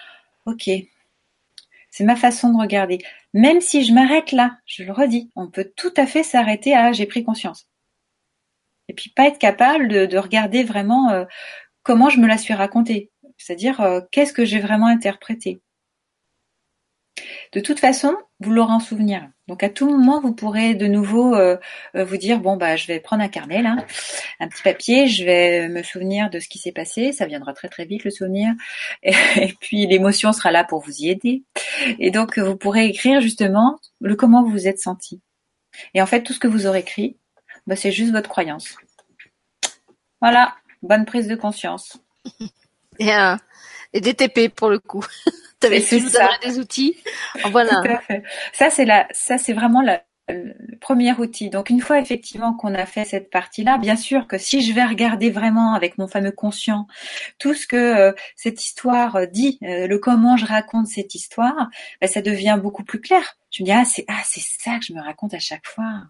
ok. 0.46 0.70
C'est 1.90 2.04
ma 2.04 2.16
façon 2.16 2.54
de 2.54 2.58
regarder. 2.60 3.00
Même 3.34 3.62
si 3.62 3.84
je 3.84 3.94
m'arrête 3.94 4.32
là, 4.32 4.58
je 4.66 4.84
le 4.84 4.92
redis, 4.92 5.30
on 5.36 5.48
peut 5.48 5.72
tout 5.76 5.94
à 5.98 6.06
fait 6.06 6.24
s'arrêter 6.24 6.76
à 6.76 6.92
j'ai 6.94 7.06
pris 7.06 7.24
conscience. 7.24 7.68
Et 8.88 8.94
puis 8.94 9.10
pas 9.10 9.28
être 9.28 9.40
capable 9.40 9.88
de, 9.88 10.06
de 10.06 10.18
regarder 10.18 10.64
vraiment 10.64 11.10
euh, 11.12 11.26
comment 11.84 12.10
je 12.10 12.20
me 12.20 12.28
la 12.28 12.38
suis 12.38 12.54
racontée. 12.54 13.12
C'est-à-dire 13.38 14.04
qu'est-ce 14.12 14.34
que 14.34 14.46
j'ai 14.46 14.60
vraiment 14.60 14.86
interprété? 14.86 15.62
De 17.54 17.60
toute 17.60 17.80
façon, 17.80 18.16
vous 18.40 18.52
l'aurez 18.52 18.74
en 18.74 18.80
souvenir. 18.80 19.28
Donc 19.52 19.64
à 19.64 19.70
tout 19.70 19.86
moment, 19.86 20.22
vous 20.22 20.34
pourrez 20.34 20.76
de 20.76 20.88
nouveau 20.88 21.36
euh, 21.36 21.58
euh, 21.98 22.06
vous 22.06 22.16
dire 22.16 22.40
bon 22.40 22.56
bah 22.56 22.78
je 22.78 22.88
vais 22.88 23.02
prendre 23.02 23.22
un 23.22 23.28
carnet 23.28 23.62
là, 23.62 23.76
un 24.40 24.48
petit 24.48 24.64
papier, 24.64 25.08
je 25.08 25.26
vais 25.26 25.68
me 25.68 25.84
souvenir 25.84 26.30
de 26.30 26.40
ce 26.40 26.48
qui 26.48 26.58
s'est 26.58 26.72
passé. 26.72 27.12
Ça 27.12 27.26
viendra 27.26 27.52
très 27.52 27.68
très 27.68 27.84
vite 27.84 28.06
le 28.06 28.12
souvenir, 28.12 28.54
et, 29.04 29.54
puis 29.60 29.88
l'émotion 29.88 30.32
sera 30.32 30.52
là 30.52 30.64
pour 30.64 30.80
vous 30.80 31.02
y 31.02 31.10
aider. 31.10 31.44
Et 32.00 32.12
donc 32.12 32.40
vous 32.40 32.56
pourrez 32.56 32.86
écrire 32.86 33.20
justement 33.20 33.78
le 34.00 34.16
comment 34.16 34.42
vous 34.42 34.52
vous 34.52 34.70
êtes 34.70 34.80
senti. 34.80 35.20
Et 35.96 36.02
en 36.02 36.06
fait, 36.06 36.24
tout 36.24 36.32
ce 36.32 36.40
que 36.40 36.48
vous 36.48 36.66
aurez 36.66 36.80
écrit, 36.80 37.18
bah, 37.68 37.76
c'est 37.76 37.92
juste 37.92 38.14
votre 38.14 38.30
croyance. 38.30 38.78
Voilà, 40.22 40.56
bonne 40.82 41.04
prise 41.04 41.28
de 41.28 41.36
conscience. 41.36 41.98
Et, 43.00 43.14
euh, 43.14 43.36
et 43.94 44.00
des 44.00 44.14
TP 44.14 44.48
pour 44.48 44.70
le 44.70 44.80
coup. 44.80 45.04
Tu 45.62 45.68
avais 45.68 45.82
su 45.82 46.02
des 46.44 46.60
outils. 46.60 46.98
Voilà. 47.52 47.82
Ça 48.54 48.70
c'est 48.70 48.86
la, 48.86 49.08
ça 49.12 49.38
c'est 49.38 49.54
vraiment 49.54 49.82
la, 49.82 50.04
le 50.32 50.78
premier 50.80 51.14
outil. 51.14 51.50
Donc 51.50 51.70
une 51.70 51.82
fois 51.82 52.00
effectivement 52.00 52.54
qu'on 52.54 52.74
a 52.74 52.86
fait 52.86 53.06
cette 53.06 53.30
partie-là, 53.30 53.78
bien 53.78 53.96
sûr 53.96 54.28
que 54.28 54.38
si 54.38 54.62
je 54.62 54.74
vais 54.74 54.86
regarder 54.86 55.30
vraiment 55.30 55.74
avec 55.74 55.98
mon 55.98 56.08
fameux 56.08 56.32
conscient 56.32 56.88
tout 57.40 57.54
ce 57.54 57.68
que 57.68 57.76
euh, 57.76 58.14
cette 58.36 58.64
histoire 58.64 59.28
dit, 59.28 59.60
euh, 59.64 59.88
le 59.88 59.98
comment 60.00 60.38
je 60.38 60.46
raconte 60.46 60.88
cette 60.88 61.16
histoire, 61.16 61.70
ben, 62.00 62.08
ça 62.08 62.22
devient 62.22 62.60
beaucoup 62.62 62.84
plus 62.84 63.02
clair. 63.02 63.36
Je 63.52 63.64
me 63.64 63.66
dis 63.66 63.72
ah 63.72 63.86
c'est 63.86 64.06
ah 64.08 64.22
c'est 64.26 64.42
ça 64.42 64.78
que 64.80 64.86
je 64.86 64.94
me 64.94 65.02
raconte 65.02 65.34
à 65.34 65.40
chaque 65.40 65.68
fois. 65.68 66.04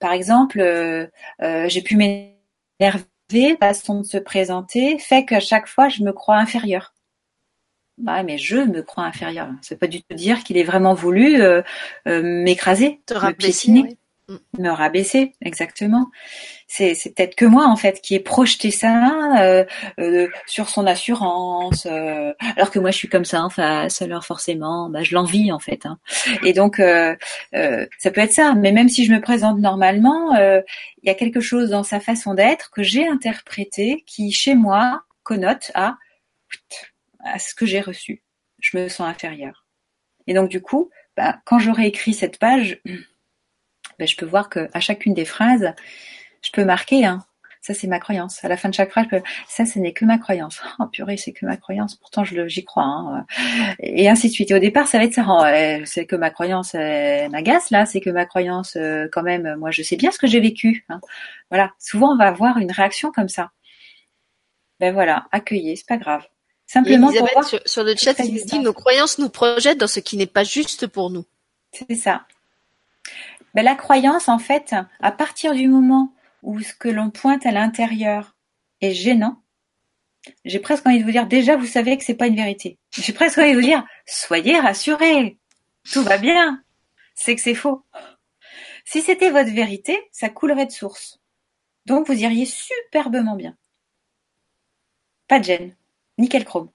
Par 0.00 0.12
exemple, 0.12 0.60
euh, 0.60 1.06
j'ai 1.40 1.82
pu 1.82 1.96
m'énerver, 1.96 3.04
la 3.30 3.56
façon 3.58 4.00
de 4.00 4.06
se 4.06 4.18
présenter 4.18 4.98
fait 4.98 5.24
qu'à 5.24 5.40
chaque 5.40 5.66
fois 5.66 5.88
je 5.88 6.02
me 6.02 6.12
crois 6.12 6.36
inférieure. 6.36 6.95
Bah, 7.98 8.22
mais 8.22 8.36
je 8.36 8.58
me 8.58 8.82
crois 8.82 9.04
inférieur. 9.04 9.48
Ça 9.62 9.74
veut 9.74 9.78
pas 9.78 9.86
du 9.86 10.02
tout 10.02 10.14
dire 10.14 10.44
qu'il 10.44 10.58
est 10.58 10.64
vraiment 10.64 10.92
voulu 10.92 11.40
euh, 11.40 11.62
euh, 12.06 12.20
m'écraser, 12.22 13.00
me 13.10 13.32
piétiner, 13.32 13.96
mm. 14.28 14.36
me 14.58 14.68
rabaisser, 14.68 15.32
exactement. 15.40 16.10
C'est, 16.66 16.94
c'est 16.94 17.14
peut-être 17.14 17.36
que 17.36 17.46
moi 17.46 17.66
en 17.66 17.76
fait 17.76 18.02
qui 18.02 18.14
ai 18.14 18.20
projeté 18.20 18.70
ça 18.70 19.40
euh, 19.40 19.64
euh 19.98 20.28
sur 20.46 20.68
son 20.68 20.86
assurance, 20.86 21.86
euh, 21.90 22.34
alors 22.56 22.70
que 22.70 22.78
moi 22.78 22.90
je 22.90 22.98
suis 22.98 23.08
comme 23.08 23.24
ça 23.24 23.42
en 23.42 23.48
face. 23.48 24.02
Alors 24.02 24.26
forcément, 24.26 24.90
bah, 24.90 25.02
je 25.02 25.14
l'envie 25.14 25.50
en 25.50 25.58
fait. 25.58 25.86
Hein. 25.86 25.98
Et 26.44 26.52
donc 26.52 26.76
ça 26.76 28.10
peut 28.10 28.20
être 28.20 28.32
ça. 28.32 28.54
Mais 28.54 28.72
même 28.72 28.90
si 28.90 29.06
je 29.06 29.12
me 29.12 29.22
présente 29.22 29.58
normalement, 29.58 30.36
il 30.36 30.64
y 31.04 31.10
a 31.10 31.14
quelque 31.14 31.40
chose 31.40 31.70
dans 31.70 31.82
sa 31.82 31.98
façon 31.98 32.34
d'être 32.34 32.70
que 32.70 32.82
j'ai 32.82 33.08
interprété, 33.08 34.04
qui 34.06 34.32
chez 34.32 34.54
moi 34.54 35.00
connote 35.22 35.70
à 35.74 35.96
à 37.26 37.38
ce 37.38 37.54
que 37.54 37.66
j'ai 37.66 37.80
reçu. 37.80 38.22
Je 38.60 38.76
me 38.78 38.88
sens 38.88 39.08
inférieure. 39.08 39.66
Et 40.26 40.34
donc 40.34 40.48
du 40.48 40.60
coup, 40.60 40.90
bah, 41.16 41.40
quand 41.44 41.58
j'aurai 41.58 41.86
écrit 41.86 42.14
cette 42.14 42.38
page, 42.38 42.80
bah, 43.98 44.06
je 44.06 44.16
peux 44.16 44.26
voir 44.26 44.48
que 44.48 44.68
à 44.72 44.80
chacune 44.80 45.14
des 45.14 45.24
phrases, 45.24 45.74
je 46.42 46.50
peux 46.52 46.64
marquer. 46.64 47.04
Hein, 47.04 47.24
ça 47.60 47.74
c'est 47.74 47.86
ma 47.88 47.98
croyance. 47.98 48.44
À 48.44 48.48
la 48.48 48.56
fin 48.56 48.68
de 48.68 48.74
chaque 48.74 48.90
phrase, 48.90 49.06
ça 49.48 49.66
ce 49.66 49.78
n'est 49.78 49.92
que 49.92 50.04
ma 50.04 50.18
croyance. 50.18 50.62
Oh 50.78 50.86
purée, 50.86 51.16
c'est 51.16 51.32
que 51.32 51.46
ma 51.46 51.56
croyance. 51.56 51.96
Pourtant 51.96 52.24
je 52.24 52.46
j'y 52.48 52.64
crois. 52.64 52.84
Hein. 52.84 53.26
Et 53.80 54.08
ainsi 54.08 54.28
de 54.28 54.32
suite. 54.32 54.50
Et 54.50 54.54
au 54.54 54.58
départ, 54.58 54.86
ça 54.86 54.98
va 54.98 55.04
être 55.04 55.14
ça. 55.14 55.24
Oh, 55.28 55.42
c'est 55.84 56.06
que 56.06 56.16
ma 56.16 56.30
croyance 56.30 56.74
m'agace 56.74 57.70
là. 57.70 57.86
C'est 57.86 58.00
que 58.00 58.10
ma 58.10 58.26
croyance, 58.26 58.76
euh, 58.76 59.08
quand 59.12 59.22
même, 59.22 59.56
moi 59.56 59.70
je 59.70 59.82
sais 59.82 59.96
bien 59.96 60.10
ce 60.10 60.18
que 60.18 60.26
j'ai 60.26 60.40
vécu. 60.40 60.84
Hein. 60.88 61.00
Voilà. 61.50 61.72
Souvent 61.78 62.12
on 62.14 62.16
va 62.16 62.26
avoir 62.28 62.58
une 62.58 62.70
réaction 62.72 63.10
comme 63.12 63.28
ça. 63.28 63.50
Ben 64.78 64.92
voilà, 64.92 65.26
accueillir, 65.32 65.76
c'est 65.76 65.86
pas 65.86 65.96
grave. 65.96 66.26
Simplement 66.66 67.12
sur, 67.64 67.84
le 67.84 67.94
chat, 67.94 68.18
il 68.18 68.44
dit 68.44 68.58
nos 68.58 68.72
croyances 68.72 69.18
nous 69.18 69.28
projettent 69.28 69.78
dans 69.78 69.86
ce 69.86 70.00
qui 70.00 70.16
n'est 70.16 70.26
pas 70.26 70.42
juste 70.42 70.88
pour 70.88 71.10
nous. 71.10 71.24
C'est 71.72 71.94
ça. 71.94 72.26
Ben, 73.54 73.62
la 73.64 73.76
croyance, 73.76 74.28
en 74.28 74.38
fait, 74.38 74.74
à 75.00 75.12
partir 75.12 75.54
du 75.54 75.68
moment 75.68 76.12
où 76.42 76.60
ce 76.60 76.74
que 76.74 76.88
l'on 76.88 77.10
pointe 77.10 77.46
à 77.46 77.52
l'intérieur 77.52 78.34
est 78.80 78.92
gênant, 78.92 79.40
j'ai 80.44 80.58
presque 80.58 80.86
envie 80.86 80.98
de 80.98 81.04
vous 81.04 81.12
dire, 81.12 81.26
déjà, 81.26 81.56
vous 81.56 81.66
savez 81.66 81.96
que 81.96 82.04
c'est 82.04 82.14
pas 82.14 82.26
une 82.26 82.36
vérité. 82.36 82.78
J'ai 82.90 83.12
presque 83.12 83.38
envie 83.38 83.52
de 83.52 83.56
vous 83.56 83.62
dire, 83.62 83.86
soyez 84.04 84.58
rassurés. 84.58 85.38
Tout 85.92 86.02
va 86.02 86.18
bien. 86.18 86.62
C'est 87.14 87.36
que 87.36 87.40
c'est 87.40 87.54
faux. 87.54 87.84
Si 88.84 89.02
c'était 89.02 89.30
votre 89.30 89.52
vérité, 89.52 89.96
ça 90.10 90.28
coulerait 90.28 90.66
de 90.66 90.72
source. 90.72 91.20
Donc, 91.86 92.08
vous 92.08 92.20
iriez 92.20 92.44
superbement 92.44 93.36
bien. 93.36 93.56
Pas 95.28 95.38
de 95.38 95.44
gêne 95.44 95.76
nickel 96.18 96.44
chrome. 96.44 96.70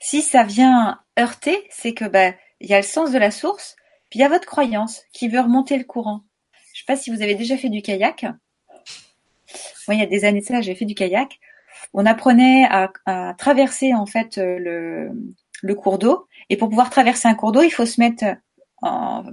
Si 0.00 0.22
ça 0.22 0.44
vient 0.44 1.00
heurter, 1.18 1.66
c'est 1.70 1.94
que 1.94 2.04
bah 2.04 2.32
il 2.60 2.68
y 2.68 2.74
a 2.74 2.78
le 2.78 2.82
sens 2.84 3.10
de 3.10 3.18
la 3.18 3.30
source, 3.30 3.76
puis 4.10 4.18
il 4.18 4.22
y 4.22 4.24
a 4.24 4.28
votre 4.28 4.46
croyance 4.46 5.02
qui 5.12 5.28
veut 5.28 5.40
remonter 5.40 5.76
le 5.78 5.84
courant. 5.84 6.22
Je 6.74 6.80
sais 6.80 6.86
pas 6.86 6.96
si 6.96 7.10
vous 7.10 7.22
avez 7.22 7.34
déjà 7.34 7.56
fait 7.56 7.68
du 7.68 7.82
kayak. 7.82 8.22
Moi, 9.86 9.94
il 9.94 10.00
y 10.00 10.02
a 10.02 10.06
des 10.06 10.24
années 10.24 10.40
de 10.40 10.46
ça, 10.46 10.60
j'ai 10.60 10.74
fait 10.74 10.84
du 10.84 10.94
kayak. 10.94 11.38
On 11.92 12.06
apprenait 12.06 12.66
à, 12.70 13.34
traverser 13.36 13.94
en 13.94 14.06
fait 14.06 14.36
le, 14.36 15.10
le 15.62 15.74
cours 15.74 15.98
d'eau, 15.98 16.26
et 16.48 16.56
pour 16.56 16.68
pouvoir 16.68 16.90
traverser 16.90 17.28
un 17.28 17.34
cours 17.34 17.52
d'eau, 17.52 17.62
il 17.62 17.70
faut 17.70 17.86
se 17.86 18.00
mettre 18.00 18.24
en, 18.80 19.24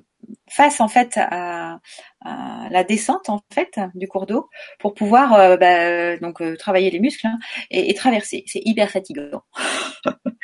face 0.48 0.82
en 0.82 0.88
fait 0.88 1.18
à, 1.18 1.80
la 2.70 2.84
descente 2.84 3.30
en 3.30 3.42
fait 3.54 3.80
du 3.96 4.08
cours 4.08 4.26
d'eau 4.26 4.50
pour 4.78 4.94
pouvoir 4.94 5.34
euh, 5.34 5.58
bah, 5.58 6.18
donc 6.18 6.42
euh, 6.42 6.58
travailler 6.58 6.92
les 6.92 7.00
muscles 7.00 7.28
hein, 7.28 7.40
et, 7.72 7.94
traverser. 7.94 8.44
C'est 8.48 8.62
hyper 8.66 8.90
fatigant. 8.90 9.44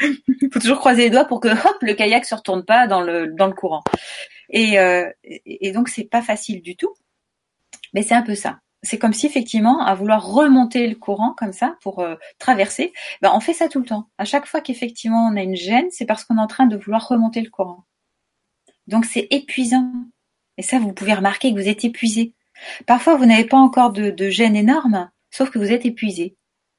Il 0.02 0.50
faut 0.54 0.60
toujours 0.60 0.80
croiser 0.80 1.04
les 1.04 1.10
doigts 1.10 1.26
pour 1.26 1.40
que 1.42 1.50
hop 1.50 1.78
le 1.82 1.94
kayak 1.94 2.26
se 2.26 2.36
retourne 2.36 2.64
pas 2.64 2.88
dans 2.88 3.02
le 3.02 3.28
dans 3.28 3.48
le 3.48 3.54
courant. 3.54 3.84
Et, 4.50 4.80
euh, 4.80 5.10
et 5.24 5.72
donc 5.72 5.90
c'est 5.90 6.06
pas 6.06 6.22
facile 6.22 6.62
du 6.62 6.76
tout. 6.76 6.94
Mais 7.94 8.04
c'est 8.04 8.16
un 8.16 8.22
peu 8.22 8.36
ça. 8.36 8.60
C'est 8.84 9.00
comme 9.00 9.14
si 9.14 9.26
effectivement 9.26 9.84
à 9.84 9.96
vouloir 9.96 10.26
remonter 10.26 10.88
le 10.88 10.96
courant 10.96 11.34
comme 11.38 11.54
ça 11.54 11.76
pour 11.82 12.06
traverser, 12.40 12.94
ben 13.22 13.32
on 13.34 13.40
fait 13.40 13.54
ça 13.54 13.68
tout 13.68 13.80
le 13.80 13.86
temps. 13.86 14.08
À 14.18 14.26
chaque 14.26 14.46
fois 14.46 14.62
qu'effectivement 14.62 15.28
on 15.28 15.36
a 15.36 15.42
une 15.42 15.56
gêne, 15.56 15.88
c'est 15.92 16.06
parce 16.06 16.24
qu'on 16.24 16.38
est 16.38 16.42
en 16.42 16.48
train 16.48 16.68
de 16.68 16.78
vouloir 16.78 17.08
remonter 17.08 17.42
le 17.42 17.50
courant. 17.50 17.86
Donc 18.88 19.06
c'est 19.06 19.28
épuisant. 19.32 19.92
Et 20.58 20.64
ça, 20.64 20.80
vous 20.80 20.94
pouvez 20.94 21.14
remarquer 21.14 21.54
que 21.54 21.60
vous 21.60 21.68
êtes 21.68 21.84
épuisé. 21.84 22.34
Parfois, 22.86 23.16
vous 23.16 23.26
n'avez 23.26 23.46
pas 23.46 23.58
encore 23.58 23.92
de, 23.92 24.10
de 24.10 24.30
gêne 24.30 24.56
énorme, 24.56 25.10
sauf 25.30 25.50
que 25.50 25.60
vous 25.60 25.72
êtes 25.72 25.86
épuisé. 25.86 26.36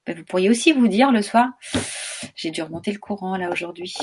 Ben, 0.07 0.17
vous 0.17 0.25
pourriez 0.25 0.49
aussi 0.49 0.73
vous 0.73 0.87
dire 0.87 1.11
le 1.11 1.21
soir, 1.21 1.49
j'ai 2.37 2.51
dû 2.51 2.63
remonter 2.63 2.93
le 2.93 2.99
courant 2.99 3.37
là 3.37 3.51
aujourd'hui. 3.51 3.95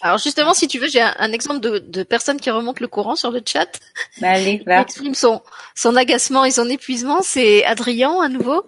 Alors 0.00 0.18
justement, 0.18 0.54
si 0.54 0.68
tu 0.68 0.78
veux, 0.78 0.88
j'ai 0.88 1.02
un, 1.02 1.32
exemple 1.32 1.60
de, 1.60 1.78
de 1.80 2.02
personne 2.04 2.40
qui 2.40 2.50
remonte 2.50 2.78
le 2.78 2.86
courant 2.86 3.16
sur 3.16 3.32
le 3.32 3.42
chat. 3.44 3.80
Ben 4.20 4.34
allez, 4.34 4.62
va. 4.66 4.82
exprime 4.82 5.14
son, 5.14 5.42
son 5.74 5.96
agacement 5.96 6.44
et 6.44 6.52
son 6.52 6.68
épuisement. 6.68 7.22
C'est 7.22 7.64
Adrien 7.64 8.20
à 8.20 8.28
nouveau 8.28 8.64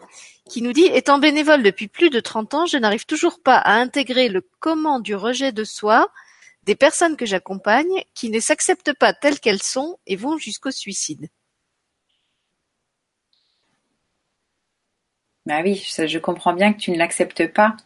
qui 0.49 0.63
nous 0.63 0.73
dit 0.73 0.85
étant 0.85 1.19
bénévole 1.19 1.63
depuis 1.63 1.89
plus 1.89 2.11
de 2.11 2.21
30 2.21 2.55
ans, 2.55 2.67
je 2.67 2.77
n'arrive 2.77 3.07
toujours 3.07 3.41
pas 3.43 3.57
à 3.57 3.75
intégrer 3.75 4.29
le 4.29 4.47
comment 4.61 5.01
du 5.01 5.15
rejet 5.15 5.53
de 5.53 5.65
soi 5.65 6.11
des 6.65 6.75
personnes 6.75 7.17
que 7.17 7.27
j'accompagne 7.27 8.05
qui 8.15 8.31
ne 8.31 8.41
s'acceptent 8.41 8.95
pas 8.95 9.13
telles 9.13 9.39
qu'elles 9.39 9.63
sont 9.63 9.99
et 10.07 10.17
vont 10.17 10.39
jusqu'au 10.39 10.71
suicide. 10.71 11.29
Bah 15.47 15.61
oui, 15.63 15.85
je 15.87 16.19
comprends 16.19 16.55
bien 16.55 16.73
que 16.73 16.79
tu 16.79 16.91
ne 16.91 16.97
l'acceptes 16.97 17.53
pas 17.53 17.77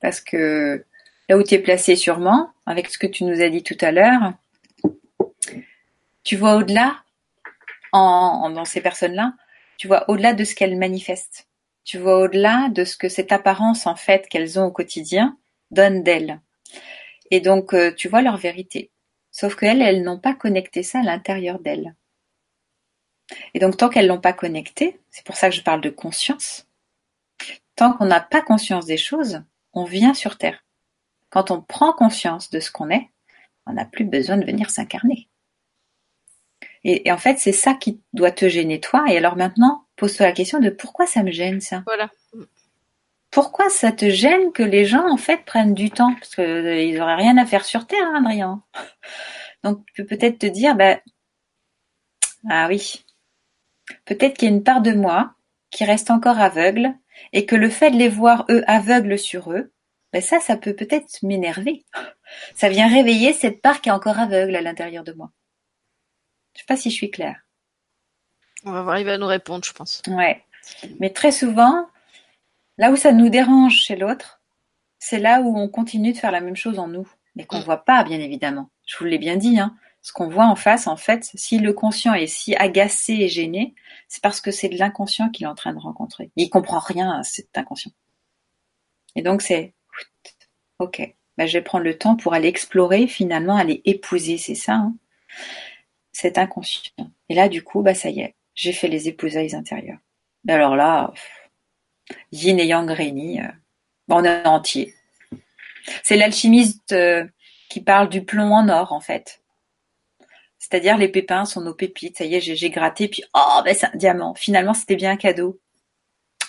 parce 0.00 0.20
que 0.20 0.84
là 1.28 1.36
où 1.38 1.42
tu 1.44 1.54
es 1.54 1.58
placé 1.60 1.94
sûrement, 1.94 2.50
avec 2.66 2.88
ce 2.88 2.98
que 2.98 3.06
tu 3.06 3.24
nous 3.24 3.40
as 3.40 3.48
dit 3.48 3.62
tout 3.62 3.76
à 3.80 3.92
l'heure, 3.92 4.32
tu 6.24 6.36
vois 6.36 6.56
au-delà, 6.56 7.04
en, 7.92 8.50
dans 8.50 8.64
ces 8.64 8.80
personnes-là, 8.80 9.34
tu 9.78 9.86
vois 9.86 10.08
au-delà 10.10 10.34
de 10.34 10.42
ce 10.42 10.54
qu'elles 10.54 10.76
manifestent. 10.76 11.46
Tu 11.84 11.98
vois 11.98 12.18
au-delà 12.18 12.68
de 12.70 12.84
ce 12.84 12.96
que 12.96 13.08
cette 13.08 13.32
apparence 13.32 13.86
en 13.86 13.94
fait 13.94 14.28
qu'elles 14.28 14.58
ont 14.58 14.66
au 14.66 14.70
quotidien 14.72 15.38
donne 15.70 16.02
d'elles. 16.02 16.40
Et 17.30 17.40
donc, 17.40 17.74
euh, 17.74 17.92
tu 17.94 18.08
vois 18.08 18.22
leur 18.22 18.36
vérité. 18.36 18.90
Sauf 19.30 19.54
qu'elles, 19.54 19.82
elles 19.82 20.02
n'ont 20.02 20.18
pas 20.18 20.34
connecté 20.34 20.82
ça 20.82 21.00
à 21.00 21.02
l'intérieur 21.02 21.60
d'elles. 21.60 21.94
Et 23.54 23.60
donc, 23.60 23.76
tant 23.76 23.88
qu'elles 23.88 24.08
l'ont 24.08 24.20
pas 24.20 24.32
connecté, 24.32 24.98
c'est 25.10 25.24
pour 25.24 25.36
ça 25.36 25.50
que 25.50 25.54
je 25.54 25.62
parle 25.62 25.80
de 25.80 25.90
conscience, 25.90 26.66
tant 27.76 27.92
qu'on 27.92 28.06
n'a 28.06 28.20
pas 28.20 28.42
conscience 28.42 28.86
des 28.86 28.96
choses, 28.96 29.42
on 29.72 29.84
vient 29.84 30.14
sur 30.14 30.36
Terre. 30.36 30.64
Quand 31.28 31.52
on 31.52 31.60
prend 31.60 31.92
conscience 31.92 32.50
de 32.50 32.58
ce 32.58 32.72
qu'on 32.72 32.90
est, 32.90 33.08
on 33.66 33.74
n'a 33.74 33.84
plus 33.84 34.04
besoin 34.04 34.36
de 34.36 34.44
venir 34.44 34.70
s'incarner. 34.70 35.28
Et, 36.82 37.12
en 37.12 37.18
fait, 37.18 37.38
c'est 37.38 37.52
ça 37.52 37.74
qui 37.74 38.00
doit 38.12 38.32
te 38.32 38.48
gêner 38.48 38.80
toi. 38.80 39.04
Et 39.08 39.16
alors 39.16 39.36
maintenant, 39.36 39.84
pose-toi 39.96 40.26
la 40.26 40.32
question 40.32 40.58
de 40.60 40.70
pourquoi 40.70 41.06
ça 41.06 41.22
me 41.22 41.30
gêne 41.30 41.60
ça? 41.60 41.82
Voilà. 41.86 42.10
Pourquoi 43.30 43.70
ça 43.70 43.92
te 43.92 44.10
gêne 44.10 44.52
que 44.52 44.62
les 44.62 44.84
gens 44.84 45.08
en 45.08 45.16
fait 45.16 45.44
prennent 45.44 45.74
du 45.74 45.90
temps? 45.90 46.14
Parce 46.14 46.34
qu'ils 46.34 46.44
euh, 46.44 46.98
n'auraient 46.98 47.16
rien 47.16 47.36
à 47.36 47.46
faire 47.46 47.64
sur 47.64 47.86
Terre, 47.86 48.06
hein, 48.06 48.24
Adrien. 48.24 48.62
Donc 49.64 49.84
tu 49.86 49.92
peux 50.02 50.16
peut-être 50.16 50.38
te 50.38 50.46
dire, 50.46 50.74
bah, 50.74 51.00
ah 52.48 52.66
oui, 52.68 53.04
peut-être 54.04 54.38
qu'il 54.38 54.48
y 54.48 54.52
a 54.52 54.54
une 54.54 54.64
part 54.64 54.80
de 54.80 54.92
moi 54.92 55.34
qui 55.70 55.84
reste 55.84 56.10
encore 56.10 56.40
aveugle 56.40 56.94
et 57.32 57.46
que 57.46 57.56
le 57.56 57.70
fait 57.70 57.90
de 57.90 57.96
les 57.96 58.08
voir 58.08 58.46
eux 58.50 58.64
aveugles 58.66 59.18
sur 59.18 59.52
eux, 59.52 59.72
ben 60.12 60.22
ça, 60.22 60.40
ça 60.40 60.56
peut 60.56 60.74
peut-être 60.74 61.22
m'énerver. 61.22 61.84
Ça 62.54 62.68
vient 62.68 62.88
réveiller 62.88 63.32
cette 63.32 63.60
part 63.60 63.80
qui 63.80 63.88
est 63.88 63.92
encore 63.92 64.20
aveugle 64.20 64.54
à 64.54 64.60
l'intérieur 64.60 65.02
de 65.02 65.12
moi. 65.12 65.32
Je 66.54 66.60
sais 66.60 66.66
pas 66.66 66.76
si 66.76 66.90
je 66.90 66.94
suis 66.94 67.10
claire. 67.10 67.44
On 68.64 68.70
va 68.70 68.88
arriver 68.92 69.12
à 69.12 69.18
nous 69.18 69.26
répondre, 69.26 69.64
je 69.64 69.72
pense. 69.72 70.00
Ouais. 70.06 70.44
Mais 71.00 71.10
très 71.10 71.32
souvent, 71.32 71.88
là 72.80 72.90
où 72.90 72.96
ça 72.96 73.12
nous 73.12 73.28
dérange 73.28 73.74
chez 73.74 73.94
l'autre, 73.94 74.40
c'est 74.98 75.18
là 75.18 75.42
où 75.42 75.56
on 75.56 75.68
continue 75.68 76.12
de 76.12 76.18
faire 76.18 76.32
la 76.32 76.40
même 76.40 76.56
chose 76.56 76.78
en 76.78 76.88
nous, 76.88 77.06
mais 77.36 77.44
qu'on 77.44 77.58
ne 77.58 77.62
mm. 77.62 77.66
voit 77.66 77.84
pas, 77.84 78.02
bien 78.04 78.18
évidemment. 78.18 78.70
Je 78.86 78.96
vous 78.96 79.04
l'ai 79.04 79.18
bien 79.18 79.36
dit, 79.36 79.58
hein. 79.60 79.76
Ce 80.02 80.14
qu'on 80.14 80.28
voit 80.28 80.46
en 80.46 80.56
face, 80.56 80.86
en 80.86 80.96
fait, 80.96 81.30
si 81.34 81.58
le 81.58 81.74
conscient 81.74 82.14
est 82.14 82.26
si 82.26 82.56
agacé 82.56 83.12
et 83.12 83.28
gêné, 83.28 83.74
c'est 84.08 84.22
parce 84.22 84.40
que 84.40 84.50
c'est 84.50 84.70
de 84.70 84.78
l'inconscient 84.78 85.28
qu'il 85.28 85.44
est 85.44 85.48
en 85.48 85.54
train 85.54 85.74
de 85.74 85.78
rencontrer. 85.78 86.30
Il 86.36 86.48
comprend 86.48 86.78
rien 86.78 87.10
à 87.10 87.22
cet 87.22 87.56
inconscient. 87.58 87.92
Et 89.14 89.20
donc 89.20 89.42
c'est, 89.42 89.74
ok, 90.78 91.14
bah, 91.36 91.44
je 91.44 91.52
vais 91.52 91.62
prendre 91.62 91.84
le 91.84 91.98
temps 91.98 92.16
pour 92.16 92.32
aller 92.32 92.48
explorer, 92.48 93.06
finalement, 93.06 93.56
aller 93.56 93.82
épouser, 93.84 94.38
c'est 94.38 94.54
ça. 94.54 94.72
Hein 94.72 94.94
cet 96.12 96.38
inconscient. 96.38 97.10
Et 97.28 97.34
là, 97.34 97.48
du 97.48 97.62
coup, 97.62 97.82
bah 97.82 97.94
ça 97.94 98.10
y 98.10 98.20
est, 98.20 98.34
j'ai 98.54 98.72
fait 98.72 98.88
les 98.88 99.08
épousailles 99.08 99.54
intérieures. 99.54 99.98
alors 100.48 100.76
là, 100.76 101.12
yin 102.32 102.58
et 102.58 102.66
yang 102.66 102.90
réunis, 102.90 103.40
euh, 103.40 103.48
on 104.08 104.24
est 104.24 104.46
entier. 104.46 104.94
C'est 106.02 106.16
l'alchimiste 106.16 106.92
euh, 106.92 107.24
qui 107.68 107.80
parle 107.80 108.08
du 108.08 108.24
plomb 108.24 108.52
en 108.52 108.68
or, 108.68 108.92
en 108.92 109.00
fait. 109.00 109.40
C'est-à-dire 110.58 110.98
les 110.98 111.08
pépins 111.08 111.44
sont 111.44 111.62
nos 111.62 111.74
pépites. 111.74 112.18
Ça 112.18 112.24
y 112.24 112.34
est, 112.34 112.40
j'ai 112.40 112.70
gratté, 112.70 113.08
puis 113.08 113.24
oh, 113.34 113.60
ben 113.64 113.74
c'est 113.74 113.86
un 113.86 113.96
diamant. 113.96 114.34
Finalement, 114.34 114.74
c'était 114.74 114.96
bien 114.96 115.12
un 115.12 115.16
cadeau. 115.16 115.58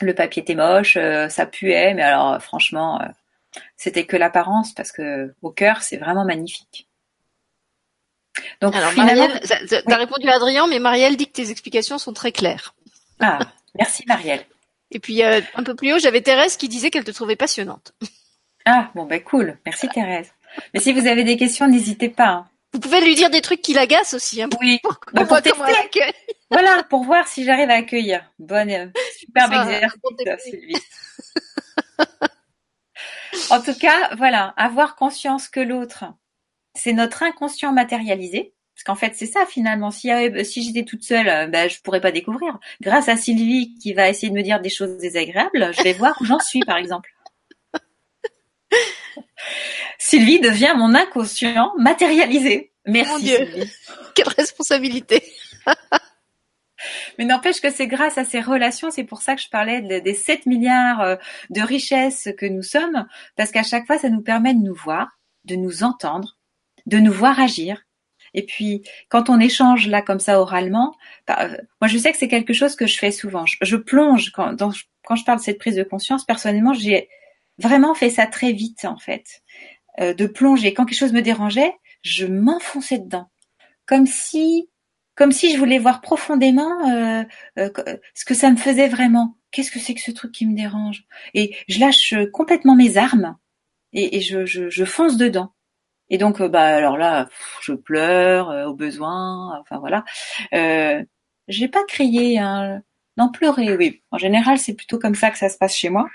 Le 0.02 0.14
papier 0.14 0.42
était 0.42 0.56
moche, 0.56 0.98
euh, 0.98 1.30
ça 1.30 1.46
puait, 1.46 1.94
mais 1.94 2.02
alors 2.02 2.42
franchement, 2.42 3.00
c'était 3.78 4.06
que 4.06 4.18
l'apparence 4.18 4.74
parce 4.74 4.92
que 4.92 5.34
au 5.42 5.52
cœur, 5.52 5.82
c'est 5.82 5.98
vraiment 5.98 6.26
magnifique. 6.26 6.88
Donc 8.62 8.76
Alors, 8.76 8.92
finalement, 8.92 9.28
tu 9.44 9.76
as 9.94 9.98
répondu 9.98 10.28
à 10.30 10.36
Adrien, 10.36 10.68
mais 10.68 10.80
Marielle 10.80 11.18
dit 11.18 11.28
que 11.28 11.34
tes 11.34 11.52
explications 11.52 11.98
sont 11.98 12.14
très 12.14 12.32
claires. 12.32 12.74
Ah, 13.20 13.40
merci 13.76 14.04
Marielle. 14.08 14.46
Et 14.91 14.99
puis 14.99 15.23
euh, 15.23 15.41
un 15.55 15.63
peu 15.63 15.76
plus 15.76 15.93
haut, 15.93 15.99
j'avais 15.99 16.22
Thérèse 16.22 16.57
qui 16.57 16.69
disait 16.69 16.89
qu'elle 16.89 17.03
te 17.03 17.11
trouvait 17.11 17.35
passionnante. 17.35 17.93
Ah 18.65 18.91
bon 18.93 19.05
ben 19.05 19.22
cool, 19.23 19.57
merci 19.65 19.88
Thérèse. 19.89 20.31
Mais 20.73 20.80
si 20.80 20.93
vous 20.93 21.07
avez 21.07 21.23
des 21.23 21.38
questions, 21.38 21.68
n'hésitez 21.68 22.09
pas. 22.09 22.27
Hein. 22.27 22.47
Vous 22.73 22.80
pouvez 22.80 23.01
lui 23.01 23.15
dire 23.15 23.30
des 23.30 23.41
trucs 23.41 23.61
qui 23.61 23.73
l'agacent 23.73 24.13
aussi. 24.13 24.41
Hein, 24.41 24.49
oui. 24.59 24.80
Pour, 24.84 24.99
bah, 25.13 25.23
voilà, 26.49 26.84
pour 26.84 27.03
voir 27.03 27.27
si 27.27 27.43
j'arrive 27.43 27.69
à 27.69 27.76
accueillir. 27.76 28.23
Bonne, 28.39 28.69
euh, 28.69 28.88
superbe 29.18 29.53
exercice, 29.53 30.51
Sylvie. 30.51 30.76
en 33.49 33.61
tout 33.61 33.73
cas, 33.73 34.13
voilà, 34.15 34.53
avoir 34.57 34.95
conscience 34.95 35.47
que 35.47 35.59
l'autre 35.59 36.05
c'est 36.73 36.93
notre 36.93 37.23
inconscient 37.23 37.73
matérialisé. 37.73 38.53
Parce 38.82 38.98
qu'en 38.98 38.99
fait, 38.99 39.14
c'est 39.16 39.28
ça 39.28 39.45
finalement. 39.45 39.91
Si, 39.91 40.10
si 40.44 40.64
j'étais 40.64 40.84
toute 40.84 41.03
seule, 41.03 41.30
euh, 41.30 41.45
ben, 41.45 41.70
je 41.70 41.80
pourrais 41.82 42.02
pas 42.02 42.12
découvrir. 42.12 42.58
Grâce 42.82 43.10
à 43.10 43.16
Sylvie 43.16 43.76
qui 43.76 43.94
va 43.94 44.10
essayer 44.10 44.30
de 44.30 44.34
me 44.34 44.41
dire 44.41 44.60
des 44.60 44.72
choses 44.72 44.98
désagréables, 44.98 45.72
je 45.78 45.84
vais 45.84 45.94
voir 45.94 46.18
où 46.20 46.26
j'en 46.26 46.40
suis, 46.40 46.62
par 46.62 46.78
exemple. 46.78 47.12
Sylvie 49.99 50.40
devient 50.40 50.74
mon 50.76 50.95
inconscient 50.95 51.74
matérialisé. 51.78 52.72
Merci. 52.88 53.12
Mon 53.12 53.20
Dieu. 53.20 53.38
Sylvie. 53.38 53.72
Quelle 54.16 54.30
responsabilité. 54.30 55.24
Mais 57.20 57.26
n'empêche 57.26 57.62
que 57.62 57.70
c'est 57.70 57.86
grâce 57.86 58.18
à 58.18 58.26
ces 58.26 58.41
relations, 58.41 58.90
c'est 58.90 59.03
pour 59.03 59.22
ça 59.22 59.36
que 59.36 59.44
je 59.44 59.49
parlais 59.49 60.02
des 60.02 60.14
7 60.16 60.48
milliards 60.48 61.02
euh, 61.02 61.16
de 61.52 61.62
richesses 61.62 62.30
que 62.36 62.48
nous 62.48 62.64
sommes, 62.64 63.06
parce 63.36 63.52
qu'à 63.52 63.62
chaque 63.62 63.86
fois, 63.86 63.99
ça 63.99 64.10
nous 64.10 64.24
permet 64.24 64.56
de 64.56 64.62
nous 64.62 64.74
voir, 64.74 65.20
de 65.45 65.56
nous 65.56 65.84
entendre, 65.84 66.40
de 66.88 66.98
nous 66.98 67.14
voir 67.14 67.40
agir. 67.40 67.84
Et 68.34 68.45
puis, 68.45 68.84
quand 69.10 69.30
on 69.30 69.40
échange 69.40 69.88
là 69.88 70.02
comme 70.02 70.20
ça 70.20 70.40
oralement, 70.40 70.95
bah, 71.28 71.38
euh, 71.41 71.58
moi 71.82 71.88
je 71.88 71.98
sais 71.98 72.12
que 72.12 72.18
c'est 72.18 72.28
quelque 72.28 72.53
chose 72.53 72.76
que 72.76 72.88
je 72.88 72.98
fais 72.98 73.12
souvent. 73.12 73.45
Je, 73.45 73.76
plonge 73.76 74.32
quand, 74.32 74.56
quand 75.03 75.16
je 75.16 75.26
parle 75.26 75.40
de 75.40 75.44
cette 75.44 75.60
prise 75.60 75.76
de 75.76 75.84
conscience. 75.84 76.26
Personnellement, 76.26 76.74
j'ai 76.74 77.10
vraiment 77.58 77.94
fait 77.94 78.10
ça 78.10 78.28
très 78.28 78.53
vite 78.53 78.86
en 78.86 78.98
fait, 78.98 79.41
euh, 79.99 80.14
de 80.14 80.28
plonger. 80.28 80.74
Quand 80.74 80.86
quelque 80.86 80.98
chose 80.98 81.14
me 81.14 81.22
dérangeait, 81.22 81.74
je 82.03 82.26
m'enfonçais 82.26 82.99
dedans, 82.99 83.30
comme 83.86 84.08
si, 84.08 84.70
comme 85.16 85.32
si 85.32 85.53
je 85.53 85.58
voulais 85.58 85.80
voir 85.80 86.02
profondément 86.02 86.90
euh, 86.90 87.24
ce 88.14 88.26
que 88.26 88.34
ça 88.34 88.49
me 88.49 88.58
faisait 88.58 88.88
vraiment. 88.88 89.38
Qu'est-ce 89.52 89.72
que 89.72 89.80
c'est 89.80 89.94
que 89.94 90.02
ce 90.02 90.12
truc 90.12 90.32
qui 90.32 90.48
me 90.48 90.56
dérange? 90.56 91.03
Et 91.34 91.56
je 91.68 91.80
lâche 91.80 92.16
complètement 92.32 92.76
mes 92.76 92.95
armes 92.98 93.38
et, 93.91 94.22
je, 94.22 94.45
je 94.45 94.86
fonce 94.86 95.18
dedans. 95.18 95.52
Et 96.12 96.18
donc, 96.18 96.42
euh, 96.42 96.50
bah 96.50 96.66
alors 96.66 96.98
là, 96.98 97.28
je 97.62 97.74
pleure 97.74 98.52
euh, 98.52 98.66
au 98.66 98.76
besoin. 98.76 99.58
Enfin 99.62 99.80
voilà. 99.80 100.04
Euh, 100.54 101.04
j'ai 101.48 101.70
pas 101.70 101.84
crié, 101.88 102.38
hein. 102.38 102.82
non 103.18 103.32
pleurer. 103.32 103.76
Oui, 103.78 104.04
en 104.12 104.18
général, 104.18 104.58
c'est 104.60 104.74
plutôt 104.76 105.00
comme 105.00 105.16
ça 105.16 105.32
que 105.32 105.38
ça 105.38 105.50
se 105.50 105.58
passe 105.58 105.76
chez 105.76 105.90
moi. 105.90 106.08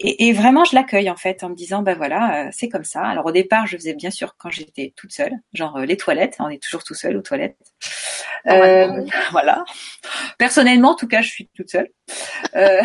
Et, 0.00 0.32
vraiment, 0.32 0.64
je 0.64 0.74
l'accueille 0.74 1.10
en 1.10 1.16
fait 1.16 1.42
en 1.44 1.50
me 1.50 1.54
disant, 1.54 1.82
bah 1.82 1.94
voilà, 1.94 2.50
c'est 2.52 2.68
comme 2.68 2.84
ça. 2.84 3.02
Alors 3.04 3.26
au 3.26 3.32
départ, 3.32 3.66
je 3.66 3.76
faisais 3.76 3.94
bien 3.94 4.10
sûr 4.10 4.36
quand 4.38 4.50
j'étais 4.50 4.92
toute 4.96 5.12
seule, 5.12 5.32
genre 5.52 5.80
les 5.80 5.96
toilettes. 5.96 6.36
On 6.38 6.48
est 6.48 6.62
toujours 6.62 6.84
tout 6.84 6.94
seul 6.94 7.16
aux 7.16 7.22
toilettes. 7.22 7.56
voilà. 8.44 9.64
Personnellement, 10.38 10.90
en 10.92 10.96
tout 10.96 11.08
cas, 11.08 11.22
je 11.22 11.28
suis 11.28 11.48
toute 11.54 11.70
seule. 11.70 11.88
Euh, 12.56 12.82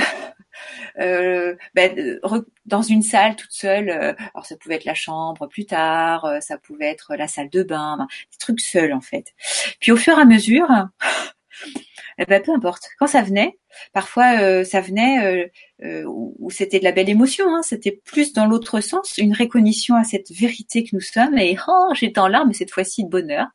ben, 0.95 2.19
dans 2.65 2.81
une 2.81 3.01
salle 3.01 3.35
toute 3.35 3.51
seule. 3.51 3.89
Euh, 3.89 4.13
alors 4.33 4.45
ça 4.45 4.55
pouvait 4.57 4.75
être 4.75 4.85
la 4.85 4.93
chambre 4.93 5.47
plus 5.47 5.65
tard, 5.65 6.25
euh, 6.25 6.39
ça 6.39 6.57
pouvait 6.57 6.87
être 6.87 7.15
la 7.15 7.27
salle 7.27 7.49
de 7.49 7.63
bain, 7.63 8.07
des 8.31 8.37
trucs 8.37 8.61
seuls 8.61 8.93
en 8.93 9.01
fait. 9.01 9.33
Puis 9.79 9.91
au 9.91 9.97
fur 9.97 10.17
et 10.17 10.21
à 10.21 10.25
mesure, 10.25 10.67
eh 12.19 12.25
ben, 12.25 12.41
peu 12.41 12.51
importe. 12.51 12.89
Quand 12.99 13.07
ça 13.07 13.21
venait, 13.21 13.57
parfois 13.93 14.63
ça 14.65 14.81
venait 14.81 15.51
où, 16.05 16.49
c'était 16.49 16.79
de 16.79 16.83
la 16.83 16.91
belle 16.91 17.09
émotion. 17.09 17.55
Hein, 17.55 17.61
c'était 17.63 17.91
plus 17.91 18.33
dans 18.33 18.45
l'autre 18.45 18.81
sens, 18.81 19.17
une 19.17 19.35
reconnaissance 19.35 20.07
à 20.07 20.09
cette 20.09 20.31
vérité 20.31 20.83
que 20.83 20.89
nous 20.93 21.01
sommes. 21.01 21.37
Et 21.37 21.57
oh, 21.67 21.89
j'étais 21.93 22.19
en 22.19 22.27
larmes, 22.27 22.53
cette 22.53 22.71
fois-ci 22.71 23.03
de 23.03 23.09
bonheur 23.09 23.47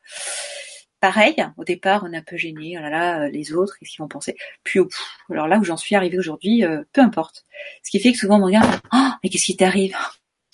pareil, 1.03 1.35
au 1.57 1.65
départ, 1.65 2.05
on 2.05 2.13
est 2.13 2.17
un 2.17 2.23
peu 2.23 2.37
gêné, 2.37 2.77
oh 2.79 2.81
là 2.81 2.89
là, 2.89 3.23
euh, 3.23 3.29
les 3.29 3.53
autres, 3.53 3.77
qu'est-ce 3.77 3.91
qu'ils 3.91 4.03
vont 4.03 4.09
penser? 4.09 4.37
Puis, 4.63 4.79
oh, 4.79 4.89
alors 5.31 5.49
là 5.49 5.59
où 5.59 5.65
j'en 5.65 5.77
suis 5.77 5.97
arrivée 5.97 6.17
aujourd'hui, 6.17 6.65
euh, 6.65 6.85
peu 6.93 7.01
importe. 7.01 7.45
Ce 7.83 7.91
qui 7.91 7.99
fait 7.99 8.13
que 8.13 8.19
souvent 8.19 8.37
on 8.37 8.39
me 8.39 8.45
regarde, 8.45 8.81
oh, 8.93 9.09
mais 9.23 9.29
qu'est-ce 9.29 9.47
qui 9.47 9.57
t'arrive? 9.57 9.97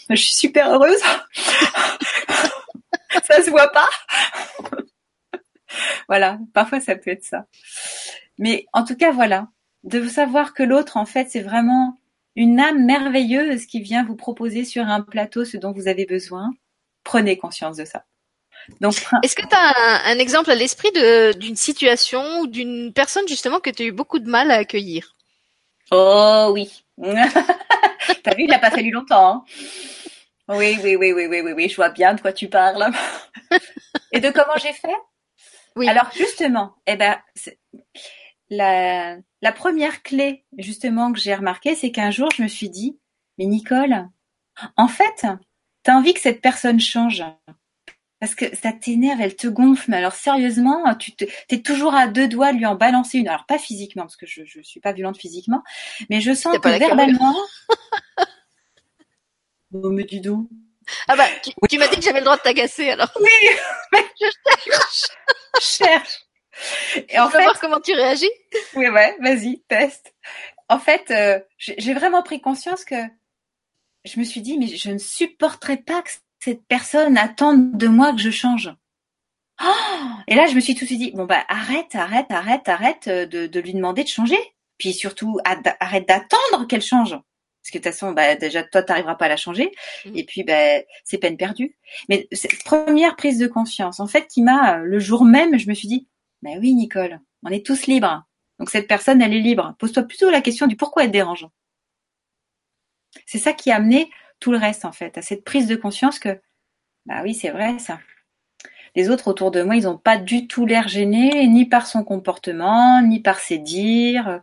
Je 0.08 0.14
suis 0.16 0.34
super 0.34 0.72
heureuse. 0.72 1.02
ça 3.24 3.42
se 3.42 3.50
voit 3.50 3.70
pas. 3.70 3.90
voilà, 6.08 6.38
parfois 6.54 6.80
ça 6.80 6.96
peut 6.96 7.10
être 7.10 7.24
ça. 7.24 7.44
Mais 8.38 8.64
en 8.72 8.84
tout 8.84 8.96
cas, 8.96 9.12
voilà, 9.12 9.48
de 9.84 10.08
savoir 10.08 10.54
que 10.54 10.62
l'autre, 10.62 10.96
en 10.96 11.04
fait, 11.04 11.28
c'est 11.28 11.42
vraiment 11.42 11.98
une 12.36 12.58
âme 12.58 12.86
merveilleuse 12.86 13.66
qui 13.66 13.82
vient 13.82 14.02
vous 14.02 14.16
proposer 14.16 14.64
sur 14.64 14.86
un 14.86 15.02
plateau 15.02 15.44
ce 15.44 15.58
dont 15.58 15.72
vous 15.72 15.88
avez 15.88 16.06
besoin. 16.06 16.54
Prenez 17.04 17.36
conscience 17.36 17.76
de 17.76 17.84
ça. 17.84 18.06
Est-ce 18.80 19.34
que 19.34 19.46
tu 19.46 19.54
as 19.54 20.10
un, 20.10 20.18
exemple 20.18 20.50
à 20.50 20.54
l'esprit 20.54 20.90
d'une 21.38 21.56
situation 21.56 22.40
ou 22.40 22.46
d'une 22.46 22.92
personne 22.92 23.26
justement 23.28 23.60
que 23.60 23.70
tu 23.70 23.82
as 23.82 23.86
eu 23.86 23.92
beaucoup 23.92 24.18
de 24.18 24.30
mal 24.30 24.50
à 24.50 24.56
accueillir? 24.56 25.14
Oh 25.90 26.50
oui. 26.52 26.84
T'as 28.22 28.34
vu, 28.34 28.44
il 28.44 28.50
n'a 28.50 28.58
pas 28.58 28.70
fallu 28.70 28.90
longtemps. 28.90 29.30
Hein. 29.30 29.44
oui, 30.48 30.78
oui, 30.82 30.96
oui, 30.96 31.12
oui, 31.12 31.26
oui, 31.26 31.40
oui, 31.40 31.52
oui, 31.52 31.68
je 31.68 31.76
vois 31.76 31.90
bien 31.90 32.14
de 32.14 32.20
quoi 32.20 32.32
tu 32.32 32.48
parles. 32.48 32.90
Et 34.12 34.20
de 34.20 34.30
comment 34.30 34.56
j'ai 34.56 34.72
fait? 34.72 34.96
Oui. 35.76 35.88
Alors 35.88 36.10
justement, 36.14 36.74
eh 36.86 36.96
ben, 36.96 37.16
la, 38.50 39.16
la 39.42 39.52
première 39.52 40.02
clé 40.02 40.44
justement 40.56 41.12
que 41.12 41.18
j'ai 41.18 41.34
remarqué, 41.34 41.74
c'est 41.74 41.90
qu'un 41.90 42.10
jour 42.10 42.30
je 42.34 42.42
me 42.42 42.48
suis 42.48 42.68
dit, 42.68 42.98
mais 43.38 43.46
Nicole, 43.46 44.08
en 44.76 44.88
fait, 44.88 45.26
tu 45.84 45.90
as 45.90 45.96
envie 45.96 46.14
que 46.14 46.20
cette 46.20 46.40
personne 46.40 46.80
change 46.80 47.22
parce 48.20 48.34
que 48.34 48.54
ça 48.56 48.72
t'énerve, 48.72 49.20
elle 49.20 49.36
te 49.36 49.46
gonfle. 49.46 49.90
Mais 49.90 49.98
alors 49.98 50.14
sérieusement, 50.14 50.94
tu 50.96 51.14
te, 51.14 51.24
es 51.50 51.62
toujours 51.62 51.94
à 51.94 52.08
deux 52.08 52.28
doigts 52.28 52.52
de 52.52 52.58
lui 52.58 52.66
en 52.66 52.74
balancer 52.74 53.18
une. 53.18 53.28
Alors 53.28 53.46
pas 53.46 53.58
physiquement, 53.58 54.02
parce 54.02 54.16
que 54.16 54.26
je 54.26 54.44
je 54.44 54.60
suis 54.62 54.80
pas 54.80 54.92
violente 54.92 55.18
physiquement, 55.18 55.62
mais 56.10 56.20
je 56.20 56.34
sens 56.34 56.58
que 56.58 56.68
verbalement. 56.68 57.36
oh, 59.72 59.90
mais 59.90 60.04
dis 60.04 60.20
donc. 60.20 60.48
Ah 61.06 61.16
bah, 61.16 61.26
tu, 61.42 61.78
m'as 61.78 61.88
dit 61.88 61.96
que 61.96 62.02
j'avais 62.02 62.20
le 62.20 62.24
droit 62.24 62.36
de 62.36 62.42
t'agacer 62.42 62.90
alors. 62.90 63.12
Oui, 63.20 63.28
mais 63.92 64.04
je 64.20 64.70
cherche. 64.70 65.04
je 65.54 65.84
cherche. 65.84 66.18
Et 67.08 67.18
en 67.18 67.28
fait, 67.28 67.42
voir 67.42 67.60
comment 67.60 67.80
tu 67.80 67.92
réagis? 67.92 68.30
Oui, 68.74 68.88
ouais, 68.88 69.16
vas-y, 69.20 69.62
teste. 69.68 70.14
En 70.68 70.78
fait, 70.78 71.10
euh, 71.10 71.40
j'ai 71.56 71.94
vraiment 71.94 72.22
pris 72.22 72.40
conscience 72.40 72.84
que 72.84 72.96
je 74.04 74.18
me 74.18 74.24
suis 74.24 74.40
dit, 74.40 74.58
mais 74.58 74.66
je 74.66 74.90
ne 74.90 74.98
supporterais 74.98 75.78
pas 75.78 76.02
que 76.02 76.10
cette 76.40 76.64
personne 76.66 77.18
attende 77.18 77.76
de 77.76 77.88
moi 77.88 78.12
que 78.12 78.20
je 78.20 78.30
change. 78.30 78.72
Oh 79.62 79.66
et 80.28 80.34
là, 80.34 80.46
je 80.46 80.54
me 80.54 80.60
suis 80.60 80.74
tout 80.74 80.84
de 80.84 80.86
suite 80.86 81.00
dit, 81.00 81.10
bon 81.12 81.24
bah 81.24 81.44
arrête, 81.48 81.94
arrête, 81.94 82.30
arrête, 82.30 82.68
arrête 82.68 83.08
euh, 83.08 83.26
de, 83.26 83.46
de 83.46 83.60
lui 83.60 83.74
demander 83.74 84.04
de 84.04 84.08
changer. 84.08 84.38
Puis 84.78 84.92
surtout, 84.92 85.38
arrête 85.44 86.06
d'attendre 86.06 86.66
qu'elle 86.68 86.82
change. 86.82 87.10
Parce 87.10 87.72
que 87.72 87.78
de 87.78 87.82
toute 87.82 87.92
façon, 87.92 88.12
bah, 88.12 88.36
déjà, 88.36 88.62
toi, 88.62 88.82
tu 88.82 88.92
n'arriveras 88.92 89.16
pas 89.16 89.26
à 89.26 89.28
la 89.28 89.36
changer. 89.36 89.72
Mmh. 90.06 90.16
Et 90.16 90.24
puis, 90.24 90.44
bah, 90.44 90.78
c'est 91.04 91.18
peine 91.18 91.36
perdue. 91.36 91.76
Mais 92.08 92.28
cette 92.32 92.62
première 92.64 93.16
prise 93.16 93.38
de 93.38 93.48
conscience, 93.48 93.98
en 93.98 94.06
fait, 94.06 94.28
qui 94.28 94.42
m'a, 94.42 94.78
euh, 94.78 94.84
le 94.84 94.98
jour 95.00 95.24
même, 95.24 95.58
je 95.58 95.68
me 95.68 95.74
suis 95.74 95.88
dit, 95.88 96.08
bah 96.42 96.52
oui, 96.60 96.72
Nicole, 96.74 97.20
on 97.42 97.50
est 97.50 97.66
tous 97.66 97.86
libres. 97.86 98.24
Donc 98.58 98.70
cette 98.70 98.88
personne, 98.88 99.20
elle 99.22 99.34
est 99.34 99.40
libre. 99.40 99.74
Pose-toi 99.78 100.04
plutôt 100.04 100.30
la 100.30 100.40
question 100.40 100.66
du 100.66 100.76
pourquoi 100.76 101.04
elle 101.04 101.10
dérange. 101.10 101.46
C'est 103.26 103.38
ça 103.38 103.52
qui 103.52 103.70
a 103.70 103.76
amené 103.76 104.10
tout 104.40 104.52
le 104.52 104.58
reste, 104.58 104.84
en 104.84 104.92
fait, 104.92 105.18
à 105.18 105.22
cette 105.22 105.44
prise 105.44 105.66
de 105.66 105.76
conscience 105.76 106.18
que, 106.18 106.40
bah 107.06 107.22
oui, 107.22 107.34
c'est 107.34 107.50
vrai, 107.50 107.78
ça. 107.78 108.00
Les 108.94 109.10
autres 109.10 109.28
autour 109.28 109.50
de 109.50 109.62
moi, 109.62 109.76
ils 109.76 109.84
n'ont 109.84 109.98
pas 109.98 110.16
du 110.16 110.46
tout 110.46 110.66
l'air 110.66 110.88
gênés, 110.88 111.46
ni 111.46 111.66
par 111.66 111.86
son 111.86 112.04
comportement, 112.04 113.02
ni 113.02 113.20
par 113.20 113.38
ses 113.38 113.58
dires. 113.58 114.40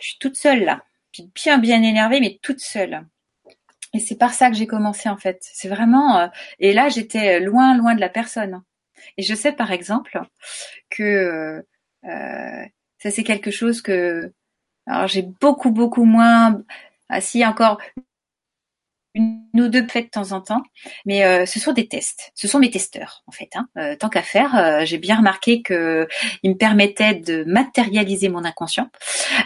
Je 0.00 0.08
suis 0.08 0.18
toute 0.18 0.36
seule 0.36 0.64
là. 0.64 0.84
Puis 1.12 1.30
bien, 1.34 1.58
bien 1.58 1.82
énervée, 1.82 2.20
mais 2.20 2.38
toute 2.42 2.60
seule. 2.60 3.06
Et 3.94 4.00
c'est 4.00 4.16
par 4.16 4.34
ça 4.34 4.50
que 4.50 4.56
j'ai 4.56 4.66
commencé, 4.66 5.08
en 5.08 5.16
fait. 5.16 5.38
C'est 5.40 5.68
vraiment, 5.68 6.18
euh, 6.18 6.28
et 6.58 6.72
là, 6.72 6.88
j'étais 6.88 7.40
loin, 7.40 7.76
loin 7.76 7.94
de 7.94 8.00
la 8.00 8.10
personne. 8.10 8.62
Et 9.16 9.22
je 9.22 9.34
sais, 9.34 9.52
par 9.52 9.72
exemple, 9.72 10.20
que, 10.90 11.64
euh, 12.04 12.66
ça 12.98 13.10
c'est 13.10 13.24
quelque 13.24 13.50
chose 13.50 13.82
que, 13.82 14.32
alors 14.86 15.06
j'ai 15.08 15.22
beaucoup, 15.22 15.70
beaucoup 15.70 16.04
moins, 16.04 16.62
ah 17.08 17.20
si, 17.20 17.44
encore 17.44 17.80
une 19.14 19.48
ou 19.54 19.68
deux 19.68 19.86
faites 19.88 20.06
de 20.06 20.10
temps 20.10 20.32
en 20.32 20.40
temps, 20.40 20.62
mais 21.04 21.24
euh, 21.24 21.46
ce 21.46 21.58
sont 21.58 21.72
des 21.72 21.88
tests. 21.88 22.30
Ce 22.34 22.46
sont 22.46 22.58
mes 22.58 22.70
testeurs 22.70 23.22
en 23.26 23.32
fait. 23.32 23.50
Hein. 23.54 23.68
Euh, 23.76 23.96
tant 23.96 24.08
qu'à 24.08 24.22
faire, 24.22 24.56
euh, 24.56 24.84
j'ai 24.84 24.98
bien 24.98 25.16
remarqué 25.16 25.62
que 25.62 26.06
ils 26.42 26.50
me 26.50 26.56
permettaient 26.56 27.14
de 27.14 27.44
matérialiser 27.44 28.28
mon 28.28 28.44
inconscient. 28.44 28.88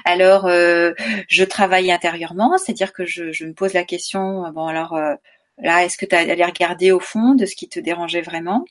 Alors, 0.04 0.48
je 0.48 1.44
travaille 1.44 1.90
intérieurement, 1.90 2.56
c'est-à-dire 2.58 2.92
que 2.92 3.04
je, 3.04 3.32
je, 3.32 3.44
me 3.44 3.54
pose 3.54 3.72
la 3.72 3.84
question. 3.84 4.50
Bon, 4.52 4.66
alors 4.66 4.98
là, 5.58 5.84
est-ce 5.84 5.96
que 5.96 6.06
tu 6.06 6.14
as 6.14 6.20
allé 6.20 6.44
regarder 6.44 6.92
au 6.92 7.00
fond 7.00 7.34
de 7.34 7.46
ce 7.46 7.54
qui 7.54 7.68
te 7.68 7.80
dérangeait 7.80 8.22
vraiment? 8.22 8.64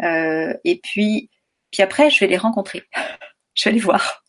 Et 0.00 0.80
puis, 0.82 1.30
puis 1.70 1.82
après, 1.82 2.10
je 2.10 2.20
vais 2.20 2.26
les 2.26 2.36
rencontrer. 2.36 2.82
je 3.54 3.68
vais 3.68 3.74
les 3.74 3.80
voir 3.80 4.24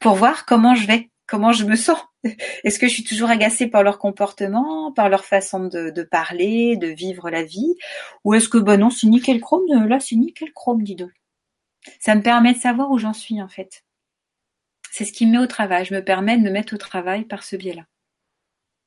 pour 0.00 0.14
voir 0.14 0.46
comment 0.46 0.74
je 0.74 0.86
vais 0.86 1.10
comment 1.26 1.52
je 1.52 1.64
me 1.64 1.76
sens. 1.76 1.98
Est-ce 2.24 2.78
que 2.78 2.88
je 2.88 2.92
suis 2.92 3.04
toujours 3.04 3.30
agacée 3.30 3.68
par 3.68 3.82
leur 3.82 3.98
comportement, 3.98 4.92
par 4.92 5.08
leur 5.08 5.24
façon 5.24 5.64
de, 5.64 6.02
parler, 6.02 6.76
de 6.76 6.88
vivre 6.88 7.30
la 7.30 7.44
vie? 7.44 7.76
Ou 8.24 8.34
est-ce 8.34 8.48
que, 8.48 8.58
bah 8.58 8.76
non, 8.76 8.90
c'est 8.90 9.06
nickel 9.06 9.40
chrome, 9.40 9.62
euh, 9.70 9.86
là 9.86 10.00
c'est 10.00 10.16
nickel 10.16 10.52
chrome, 10.52 10.82
dis 10.82 10.96
donc. 10.96 11.12
Ça 12.00 12.14
me 12.14 12.22
permet 12.22 12.54
de 12.54 12.58
savoir 12.58 12.90
où 12.90 12.98
j'en 12.98 13.12
suis 13.12 13.40
en 13.40 13.48
fait. 13.48 13.84
C'est 14.90 15.04
ce 15.04 15.12
qui 15.12 15.26
me 15.26 15.32
met 15.32 15.38
au 15.38 15.46
travail. 15.46 15.84
Je 15.84 15.94
me 15.94 16.02
permets 16.02 16.36
de 16.36 16.42
me 16.42 16.50
mettre 16.50 16.74
au 16.74 16.78
travail 16.78 17.24
par 17.24 17.44
ce 17.44 17.56
biais-là. 17.56 17.82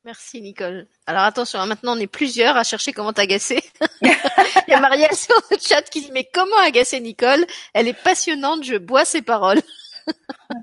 Merci 0.03 0.41
Nicole. 0.41 0.87
Alors 1.05 1.23
attention, 1.23 1.59
hein, 1.59 1.67
maintenant 1.67 1.95
on 1.95 1.99
est 1.99 2.07
plusieurs 2.07 2.57
à 2.57 2.63
chercher 2.63 2.91
comment 2.91 3.13
t'agacer. 3.13 3.63
Il 4.01 4.71
y 4.71 4.73
a 4.73 4.79
Marielle 4.79 5.15
sur 5.15 5.39
le 5.51 5.57
chat 5.59 5.83
qui 5.83 6.01
dit 6.01 6.11
mais 6.11 6.27
comment 6.33 6.57
agacer 6.57 6.99
Nicole? 6.99 7.45
Elle 7.73 7.87
est 7.87 8.03
passionnante, 8.03 8.63
je 8.63 8.75
bois 8.77 9.05
ses 9.05 9.21
paroles. 9.21 9.61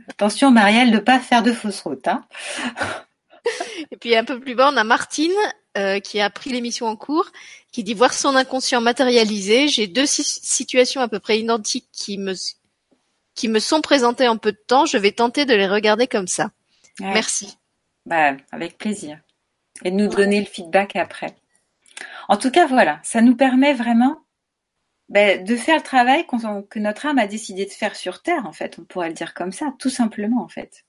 Attention, 0.09 0.51
Marielle, 0.51 0.91
de 0.91 0.99
pas 0.99 1.19
faire 1.21 1.43
de 1.43 1.53
fausses 1.53 1.81
routes. 1.81 2.09
Hein. 2.09 2.25
Et 3.91 3.97
puis 3.97 4.15
un 4.17 4.25
peu 4.25 4.41
plus 4.41 4.55
bas, 4.55 4.71
on 4.73 4.77
a 4.77 4.85
Martine 4.85 5.33
euh, 5.77 6.01
qui 6.01 6.21
a 6.21 6.29
pris 6.31 6.51
l'émission 6.51 6.87
en 6.87 6.97
cours, 6.97 7.27
qui 7.73 7.85
dit 7.85 7.95
voir 7.95 8.13
son 8.13 8.35
inconscient 8.35 8.81
matérialisé. 8.81 9.69
J'ai 9.69 9.87
deux 9.87 10.07
situations 10.07 11.01
à 11.01 11.09
peu 11.09 11.21
près 11.21 11.39
identiques 11.39 11.89
qui 11.93 12.19
me 12.19 12.35
qui 13.35 13.49
me 13.49 13.61
sont 13.61 13.81
présentées 13.81 14.27
en 14.27 14.37
peu 14.37 14.51
de 14.51 14.63
temps. 14.67 14.85
Je 14.85 14.99
vais 14.99 15.13
tenter 15.13 15.47
de 15.47 15.55
les 15.55 15.69
regarder 15.69 16.09
comme 16.09 16.27
ça. 16.27 16.51
Merci. 17.01 17.57
Bah, 18.05 18.33
avec 18.51 18.79
plaisir. 18.79 19.21
Et 19.85 19.93
de 19.93 19.97
nous 19.97 20.09
donner 20.09 20.41
le 20.41 20.47
feedback 20.47 20.97
après. 20.97 21.37
En 22.29 22.37
tout 22.37 22.51
cas, 22.51 22.67
voilà, 22.67 22.99
ça 23.05 23.21
nous 23.21 23.37
permet 23.37 23.75
vraiment 23.75 24.23
ben, 25.09 25.43
de 25.43 25.57
faire 25.57 25.77
le 25.77 25.83
travail 25.83 26.27
que 26.27 26.79
notre 26.79 27.07
âme 27.07 27.19
a 27.19 27.27
décidé 27.27 27.65
de 27.65 27.71
faire 27.71 27.97
sur 27.97 28.23
Terre, 28.23 28.47
en 28.47 28.53
fait. 28.53 28.79
On 28.79 28.85
pourrait 28.85 29.09
le 29.09 29.15
dire 29.15 29.35
comme 29.35 29.53
ça, 29.53 29.75
tout 29.79 29.91
simplement, 29.91 30.43
en 30.43 30.49
fait. 30.49 30.85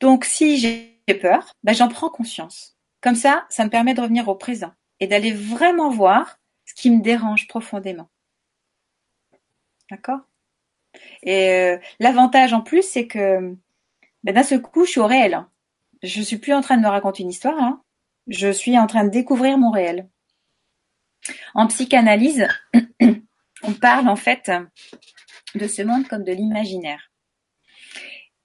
Donc, 0.00 0.24
si 0.24 0.58
j'ai 0.58 0.96
peur, 1.20 1.54
ben, 1.64 1.74
j'en 1.74 1.88
prends 1.88 2.08
conscience. 2.08 2.76
Comme 3.00 3.16
ça, 3.16 3.46
ça 3.48 3.64
me 3.64 3.70
permet 3.70 3.94
de 3.94 4.00
revenir 4.00 4.28
au 4.28 4.34
présent 4.34 4.72
et 5.00 5.06
d'aller 5.06 5.32
vraiment 5.32 5.90
voir 5.90 6.38
ce 6.64 6.74
qui 6.74 6.90
me 6.90 7.02
dérange 7.02 7.48
profondément. 7.48 8.08
D'accord? 9.90 10.20
Et 11.22 11.50
euh, 11.50 11.78
l'avantage 11.98 12.52
en 12.52 12.60
plus, 12.60 12.82
c'est 12.82 13.06
que 13.06 13.56
ben, 14.22 14.34
d'un 14.34 14.42
seul 14.42 14.62
coup, 14.62 14.84
je 14.84 14.90
suis 14.90 15.00
au 15.00 15.06
réel. 15.06 15.44
Je 16.02 16.22
suis 16.22 16.38
plus 16.38 16.54
en 16.54 16.60
train 16.60 16.76
de 16.76 16.82
me 16.82 16.88
raconter 16.88 17.22
une 17.22 17.30
histoire. 17.30 17.58
Hein. 17.58 17.82
Je 18.26 18.50
suis 18.50 18.78
en 18.78 18.86
train 18.86 19.04
de 19.04 19.10
découvrir 19.10 19.58
mon 19.58 19.70
réel. 19.70 20.08
En 21.54 21.66
psychanalyse, 21.66 22.48
on 23.62 23.72
parle 23.72 24.08
en 24.08 24.16
fait 24.16 24.50
de 25.54 25.66
ce 25.66 25.82
monde 25.82 26.06
comme 26.08 26.24
de 26.24 26.32
l'imaginaire. 26.32 27.10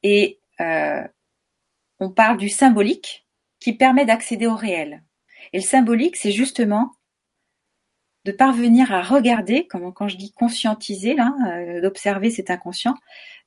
Et 0.04 0.40
euh, 0.62 1.04
on 2.00 2.12
parle 2.12 2.38
du 2.38 2.50
symbolique 2.50 3.28
qui 3.60 3.74
permet 3.74 4.06
d'accéder 4.06 4.48
au 4.48 4.56
réel. 4.56 5.04
Et 5.54 5.58
le 5.58 5.64
symbolique, 5.64 6.16
c'est 6.16 6.32
justement 6.32 6.92
de 8.26 8.32
parvenir 8.32 8.92
à 8.92 9.04
regarder, 9.04 9.68
quand 9.68 10.08
je 10.08 10.18
dis 10.18 10.34
conscientiser, 10.34 11.16
euh, 11.20 11.80
d'observer 11.80 12.32
cet 12.32 12.50
inconscient, 12.50 12.96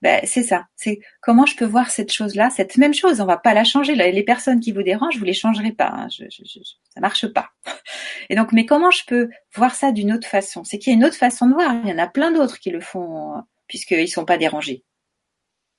ben, 0.02 0.20
c'est 0.22 0.44
ça. 0.44 0.68
C'est 0.76 1.00
comment 1.20 1.46
je 1.46 1.56
peux 1.56 1.64
voir 1.64 1.90
cette 1.90 2.12
chose-là, 2.12 2.48
cette 2.50 2.76
même 2.76 2.94
chose. 2.94 3.20
On 3.20 3.26
va 3.26 3.38
pas 3.38 3.54
la 3.54 3.64
changer. 3.64 3.96
Les 3.96 4.22
personnes 4.22 4.60
qui 4.60 4.70
vous 4.70 4.84
dérangent, 4.84 5.18
vous 5.18 5.24
les 5.24 5.34
changerez 5.34 5.72
pas. 5.72 5.92
Hein. 5.92 6.08
Je, 6.08 6.24
ça 6.30 7.00
marche 7.00 7.26
pas. 7.26 7.50
Et 8.30 8.36
donc, 8.36 8.52
mais 8.52 8.66
comment 8.66 8.92
je 8.92 9.04
peux 9.04 9.30
voir 9.56 9.74
ça 9.74 9.90
d'une 9.90 10.12
autre 10.12 10.28
façon? 10.28 10.62
C'est 10.62 10.78
qu'il 10.78 10.92
y 10.92 10.94
a 10.94 10.96
une 10.96 11.04
autre 11.04 11.16
façon 11.16 11.48
de 11.48 11.54
voir. 11.54 11.74
Il 11.82 11.90
y 11.90 11.92
en 11.92 11.98
a 11.98 12.06
plein 12.06 12.30
d'autres 12.30 12.60
qui 12.60 12.70
le 12.70 12.80
font 12.80 13.36
euh, 13.36 13.40
puisqu'ils 13.66 14.08
sont 14.08 14.24
pas 14.24 14.38
dérangés. 14.38 14.84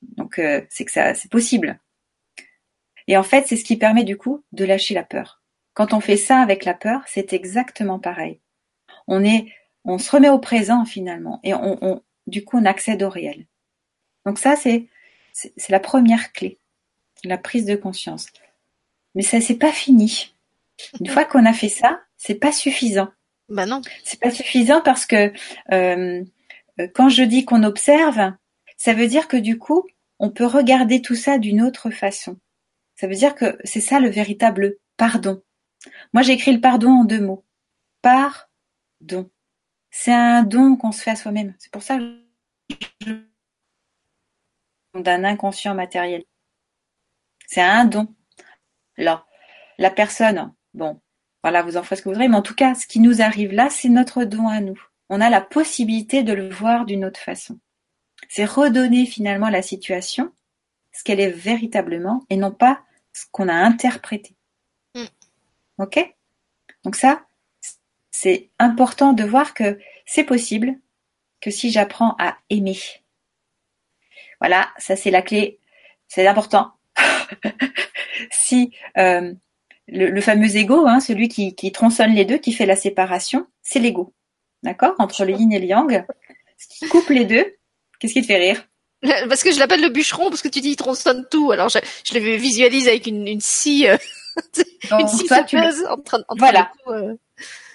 Donc, 0.02 0.40
euh, 0.40 0.62
c'est 0.70 0.84
que 0.84 0.92
ça, 0.92 1.14
c'est 1.14 1.32
possible. 1.32 1.80
Et 3.08 3.16
en 3.16 3.24
fait, 3.24 3.48
c'est 3.48 3.56
ce 3.56 3.64
qui 3.64 3.78
permet 3.78 4.04
du 4.04 4.18
coup 4.18 4.44
de 4.52 4.66
lâcher 4.66 4.94
la 4.94 5.04
peur. 5.04 5.42
Quand 5.74 5.94
on 5.94 6.02
fait 6.02 6.18
ça 6.18 6.42
avec 6.42 6.66
la 6.66 6.74
peur, 6.74 7.04
c'est 7.08 7.32
exactement 7.32 8.00
pareil. 8.00 8.42
On 9.12 9.24
est, 9.24 9.52
on 9.84 9.98
se 9.98 10.12
remet 10.12 10.30
au 10.30 10.40
présent 10.40 10.86
finalement, 10.86 11.40
et 11.44 11.54
on, 11.54 11.78
on 11.82 12.02
du 12.28 12.46
coup, 12.46 12.58
on 12.58 12.66
accède 12.66 13.04
au 13.04 13.10
réel. 13.10 13.48
Donc 14.26 14.38
ça, 14.38 14.56
c'est 14.56 14.88
c'est 15.34 15.70
la 15.70 15.80
première 15.80 16.32
clé, 16.32 16.60
la 17.24 17.38
prise 17.38 17.66
de 17.66 17.76
conscience. 17.76 18.28
Mais 19.16 19.22
ça, 19.22 19.42
c'est 19.42 19.58
pas 19.58 19.72
fini. 19.72 20.34
Une 21.00 21.08
fois 21.08 21.26
qu'on 21.26 21.46
a 21.46 21.54
fait 21.54 21.70
ça, 21.70 22.02
c'est 22.18 22.36
pas 22.36 22.52
suffisant. 22.52 23.10
Bah 23.48 23.66
non. 23.66 23.82
C'est 24.04 24.20
pas 24.20 24.32
suffisant 24.32 24.82
parce 24.82 25.06
que 25.06 25.34
euh, 25.72 26.24
quand 26.94 27.10
je 27.10 27.24
dis 27.24 27.46
qu'on 27.46 27.64
observe, 27.64 28.34
ça 28.78 28.94
veut 28.94 29.08
dire 29.08 29.28
que 29.28 29.38
du 29.38 29.58
coup, 29.58 29.86
on 30.20 30.30
peut 30.30 30.46
regarder 30.46 31.02
tout 31.02 31.16
ça 31.16 31.38
d'une 31.38 31.62
autre 31.62 31.90
façon. 31.90 32.38
Ça 32.96 33.08
veut 33.08 33.16
dire 33.16 33.36
que 33.36 33.58
c'est 33.64 33.82
ça 33.82 34.00
le 34.00 34.10
véritable 34.10 34.76
pardon. 34.98 35.42
Moi, 36.14 36.22
j'écris 36.22 36.54
le 36.54 36.62
pardon 36.62 36.90
en 36.90 37.06
deux 37.06 37.22
mots. 37.22 37.46
Pardon. 39.00 39.30
C'est 39.92 40.14
un 40.14 40.44
don 40.44 40.76
qu'on 40.76 40.92
se 40.92 41.02
fait 41.02 41.12
à 41.12 41.16
soi-même. 41.16 41.56
C'est 41.58 41.72
pour 41.72 41.82
ça 41.82 41.98
que 41.98 42.04
je 43.02 43.14
d'un 44.96 45.24
inconscient 45.24 45.76
matériel. 45.76 46.24
C'est 47.48 47.62
un 47.62 47.86
don. 47.86 48.14
Là, 48.98 49.26
la 49.78 49.90
personne, 49.90 50.54
bon, 50.74 51.00
voilà, 51.44 51.62
vous 51.62 51.78
en 51.78 51.84
faites 51.84 52.00
ce 52.00 52.04
que 52.04 52.10
vous 52.10 52.14
voudrez, 52.14 52.28
mais 52.28 52.36
en 52.36 52.42
tout 52.42 52.56
cas, 52.56 52.76
ce 52.76 52.86
qui 52.86 53.00
nous 53.00 53.22
arrive 53.22 53.54
là, 53.54 53.70
c'est 53.70 53.90
notre 53.90 54.24
don 54.24 54.48
à 54.48 54.62
nous. 54.62 54.80
On 55.10 55.22
a 55.22 55.30
la 55.30 55.42
possibilité 55.42 56.24
de 56.24 56.34
le 56.34 56.50
voir 56.50 56.86
d'une 56.86 57.06
autre 57.06 57.20
façon. 57.20 57.60
C'est 58.28 58.46
redonner 58.46 59.06
finalement 59.06 59.50
la 59.50 59.62
situation 59.62 60.32
ce 60.92 61.04
qu'elle 61.04 61.20
est 61.20 61.32
véritablement 61.32 62.26
et 62.30 62.36
non 62.36 62.52
pas 62.52 62.84
ce 63.14 63.26
qu'on 63.32 63.48
a 63.48 63.54
interprété. 63.54 64.36
Mm. 64.96 65.06
Ok? 65.78 66.16
Donc 66.84 66.96
ça, 66.96 67.26
c'est 68.22 68.50
important 68.60 69.14
de 69.14 69.24
voir 69.24 69.54
que 69.54 69.80
c'est 70.06 70.26
possible 70.26 70.76
que 71.40 71.52
si 71.52 71.72
j'apprends 71.72 72.16
à 72.20 72.38
aimer. 72.50 72.78
Voilà, 74.42 74.70
ça 74.78 74.98
c'est 74.98 75.10
la 75.10 75.22
clé, 75.22 75.58
c'est 76.10 76.28
important. 76.28 76.74
si 78.30 78.74
euh, 78.98 79.34
le, 79.88 80.20
fameux 80.20 80.54
ego, 80.58 80.86
hein, 80.86 81.00
celui 81.00 81.30
qui, 81.30 81.56
qui 81.56 81.72
tronçonne 81.72 82.14
les 82.14 82.26
deux, 82.26 82.38
qui 82.38 82.52
fait 82.52 82.66
la 82.66 82.76
séparation, 82.76 83.48
c'est 83.62 83.80
l'ego. 83.80 84.14
D'accord? 84.64 84.96
Entre 85.00 85.24
le 85.24 85.32
yin 85.32 85.54
et 85.54 85.60
le 85.60 85.68
yang. 85.68 86.06
Ce 86.58 86.68
qui 86.68 86.90
coupe 86.90 87.08
les 87.08 87.24
deux, 87.24 87.56
qu'est-ce 88.02 88.14
qui 88.14 88.22
te 88.22 88.28
fait 88.28 88.36
rire? 88.36 88.68
Parce 89.30 89.44
que 89.44 89.54
je 89.54 89.60
l'appelle 89.60 89.82
le 89.82 89.90
bûcheron, 89.90 90.30
parce 90.30 90.42
que 90.42 90.50
tu 90.50 90.60
dis 90.60 90.72
il 90.72 90.76
tronçonne 90.76 91.26
tout. 91.32 91.52
Alors 91.52 91.70
je, 91.70 91.80
je 92.04 92.20
le 92.20 92.36
visualise 92.36 92.90
avec 92.90 93.08
une, 93.08 93.26
une 93.30 93.40
scie, 93.40 93.88
euh, 93.88 93.96
une 95.00 95.08
scie 95.08 95.26
toi, 95.26 95.44
tu 95.44 95.58
en 95.58 96.02
train, 96.02 96.22
en 96.28 96.36
Voilà. 96.36 96.70
Euh, 96.88 97.16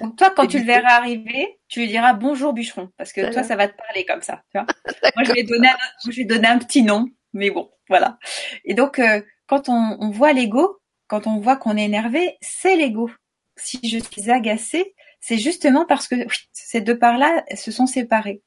Donc 0.00 0.16
toi, 0.16 0.32
quand 0.34 0.46
tu 0.46 0.58
le 0.58 0.64
verras 0.64 0.96
arriver, 0.96 1.58
tu 1.68 1.80
lui 1.80 1.88
diras 1.88 2.14
bonjour 2.14 2.52
bûcheron, 2.52 2.90
parce 2.96 3.12
que 3.12 3.32
toi, 3.32 3.42
ça 3.42 3.56
va 3.56 3.68
te 3.68 3.76
parler 3.76 4.04
comme 4.04 4.22
ça. 4.22 4.42
Tu 4.50 4.58
vois 4.58 4.66
Moi, 5.16 5.24
je 5.24 5.32
vais, 5.32 5.44
donner 5.44 5.68
un, 5.68 6.10
je 6.10 6.16
vais 6.16 6.24
donner 6.24 6.48
un 6.48 6.58
petit 6.58 6.82
nom, 6.82 7.08
mais 7.32 7.50
bon, 7.50 7.70
voilà. 7.88 8.18
Et 8.64 8.74
donc, 8.74 8.98
euh, 8.98 9.20
quand 9.46 9.68
on, 9.68 9.96
on 10.00 10.10
voit 10.10 10.32
l'ego, 10.32 10.80
quand 11.06 11.26
on 11.26 11.38
voit 11.38 11.56
qu'on 11.56 11.76
est 11.76 11.84
énervé, 11.84 12.36
c'est 12.40 12.76
l'ego. 12.76 13.10
Si 13.56 13.78
je 13.84 13.98
suis 13.98 14.30
agacée, 14.30 14.94
c'est 15.20 15.38
justement 15.38 15.86
parce 15.86 16.08
que 16.08 16.16
ces 16.52 16.80
deux 16.80 16.98
parts-là 16.98 17.44
se 17.54 17.70
sont 17.70 17.86
séparées. 17.86 18.42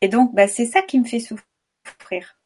Et 0.00 0.08
donc, 0.08 0.34
bah, 0.34 0.48
c'est 0.48 0.66
ça 0.66 0.82
qui 0.82 0.98
me 0.98 1.04
fait 1.04 1.20
souffrir. 1.20 2.38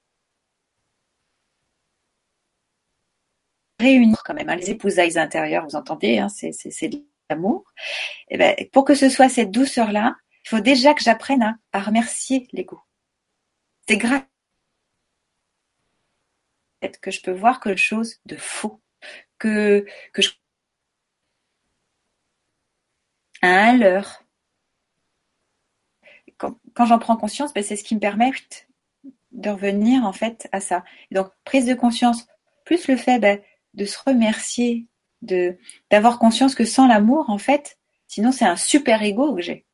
Réunir 3.81 4.23
quand 4.25 4.35
même, 4.35 4.49
hein, 4.49 4.57
les 4.57 4.71
épousailles 4.71 5.19
intérieures, 5.19 5.65
vous 5.65 5.77
entendez, 5.77 6.19
hein, 6.19 6.29
c'est, 6.29 6.51
de 6.89 7.05
l'amour. 7.31 7.65
Et 8.29 8.39
ben, 8.39 8.55
pour 8.73 8.85
que 8.85 8.95
ce 8.95 9.09
soit 9.09 9.29
cette 9.29 9.51
douceur-là, 9.51 10.17
il 10.45 10.49
faut 10.49 10.61
déjà 10.61 10.95
que 10.95 11.03
j'apprenne 11.03 11.59
à, 11.73 11.81
remercier 11.81 12.49
l'ego. 12.53 12.81
C'est 13.89 13.97
grave 13.97 14.25
que 17.01 17.11
je 17.11 17.23
peux 17.23 17.33
voir 17.33 17.61
quelque 17.61 17.81
chose 17.81 18.21
de 18.27 18.37
faux 18.37 18.83
que, 19.39 19.87
que 20.13 20.21
je 20.21 20.31
un 23.43 23.77
leurre. 23.77 24.23
Quand, 26.37 26.59
quand 26.75 26.87
j'en 26.87 26.99
prends 26.99 27.17
conscience, 27.17 27.53
ben 27.53 27.63
c'est 27.63 27.77
ce 27.77 27.85
qui 27.85 27.95
me 27.95 28.01
permet 28.01 28.33
de 29.33 29.51
revenir 29.51 30.05
en 30.05 30.13
fait 30.13 30.49
à 30.53 30.61
ça. 30.61 30.85
donc 31.11 31.31
prise 31.45 31.67
de 31.67 31.75
conscience, 31.75 32.27
plus 32.65 32.89
le 32.89 32.97
fait 32.97 33.19
ben, 33.19 33.41
de 33.75 33.85
se 33.85 33.99
remercier, 33.99 34.87
d'avoir 35.91 36.19
conscience 36.19 36.55
que 36.55 36.65
sans 36.65 36.87
l'amour, 36.87 37.31
en 37.31 37.39
fait, 37.39 37.79
sinon 38.09 38.33
c'est 38.33 38.45
un 38.45 38.57
super 38.57 39.03
ego 39.03 39.35
que 39.35 39.43
j'ai. 39.43 39.67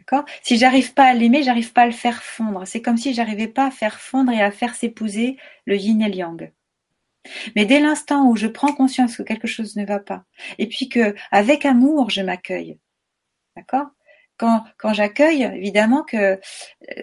D'accord? 0.00 0.24
Si 0.42 0.56
j'arrive 0.58 0.94
pas 0.94 1.04
à 1.04 1.14
l'aimer, 1.14 1.42
j'arrive 1.42 1.72
pas 1.72 1.82
à 1.82 1.86
le 1.86 1.92
faire 1.92 2.22
fondre. 2.22 2.66
C'est 2.66 2.82
comme 2.82 2.96
si 2.96 3.14
j'arrivais 3.14 3.48
pas 3.48 3.66
à 3.66 3.70
faire 3.70 4.00
fondre 4.00 4.32
et 4.32 4.42
à 4.42 4.50
faire 4.50 4.74
s'épouser 4.74 5.36
le 5.64 5.76
yin 5.76 6.02
et 6.02 6.08
le 6.08 6.14
yang. 6.16 6.52
Mais 7.54 7.66
dès 7.66 7.78
l'instant 7.78 8.26
où 8.26 8.36
je 8.36 8.48
prends 8.48 8.72
conscience 8.74 9.16
que 9.16 9.22
quelque 9.22 9.46
chose 9.46 9.76
ne 9.76 9.84
va 9.84 10.00
pas, 10.00 10.24
et 10.58 10.68
puis 10.68 10.88
que 10.88 11.14
avec 11.30 11.64
amour 11.64 12.10
je 12.10 12.20
m'accueille, 12.20 12.78
d'accord? 13.56 13.86
Quand, 14.38 14.64
quand 14.76 14.92
j'accueille, 14.92 15.44
évidemment 15.44 16.02
que 16.02 16.16
euh, 16.16 16.36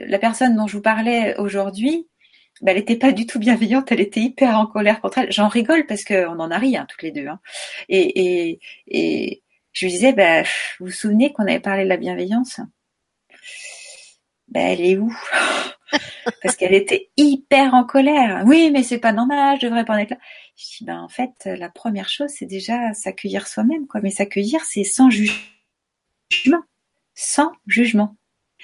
la 0.02 0.20
personne 0.20 0.58
dont 0.58 0.68
je 0.68 0.76
vous 0.76 0.84
parlais 0.84 1.38
aujourd'hui, 1.38 2.09
elle 2.66 2.76
n'était 2.76 2.98
pas 2.98 3.12
du 3.12 3.26
tout 3.26 3.40
bienveillante, 3.40 3.92
elle 3.92 4.02
était 4.02 4.20
hyper 4.20 4.58
en 4.58 4.66
colère 4.66 5.02
contre 5.02 5.20
elle. 5.20 5.32
J'en 5.32 5.48
rigole 5.48 5.86
parce 5.86 6.04
qu'on 6.04 6.40
en 6.40 6.52
a 6.52 6.58
ri 6.58 6.78
hein, 6.78 6.86
toutes 6.90 7.04
les 7.04 7.12
deux. 7.12 7.28
Hein. 7.28 7.40
Et, 7.88 8.50
et, 8.50 8.60
et 8.88 9.44
je 9.72 9.86
lui 9.86 9.94
disais, 9.94 10.14
ben, 10.14 10.46
vous 10.80 10.88
vous 10.88 10.92
souvenez 10.92 11.32
qu'on 11.32 11.44
avait 11.44 11.60
parlé 11.60 11.84
de 11.84 11.90
la 11.90 11.98
bienveillance? 11.98 12.60
Ben, 14.50 14.68
elle 14.68 14.82
est 14.82 14.98
où? 14.98 15.16
Parce 16.44 16.56
qu'elle 16.56 16.74
était 16.74 17.10
hyper 17.18 17.74
en 17.74 17.84
colère. 17.84 18.44
Oui, 18.46 18.72
mais 18.72 18.84
c'est 18.84 19.00
pas 19.00 19.12
normal, 19.12 19.58
je 19.60 19.68
devrais 19.68 19.86
pas 19.86 19.94
en 19.94 19.98
être 19.98 20.12
là. 20.12 20.18
Je 20.56 20.78
dis, 20.78 20.86
ben, 20.86 21.00
en 21.00 21.10
fait, 21.10 21.32
la 21.46 21.70
première 21.70 22.10
chose, 22.10 22.30
c'est 22.30 22.46
déjà 22.46 22.94
s'accueillir 22.94 23.48
soi-même, 23.48 23.88
quoi. 23.88 24.02
Mais 24.02 24.12
s'accueillir, 24.12 24.64
c'est 24.66 24.84
sans 24.84 25.10
jugement. 25.10 26.64
Sans 27.16 27.52
jugement. 27.66 28.16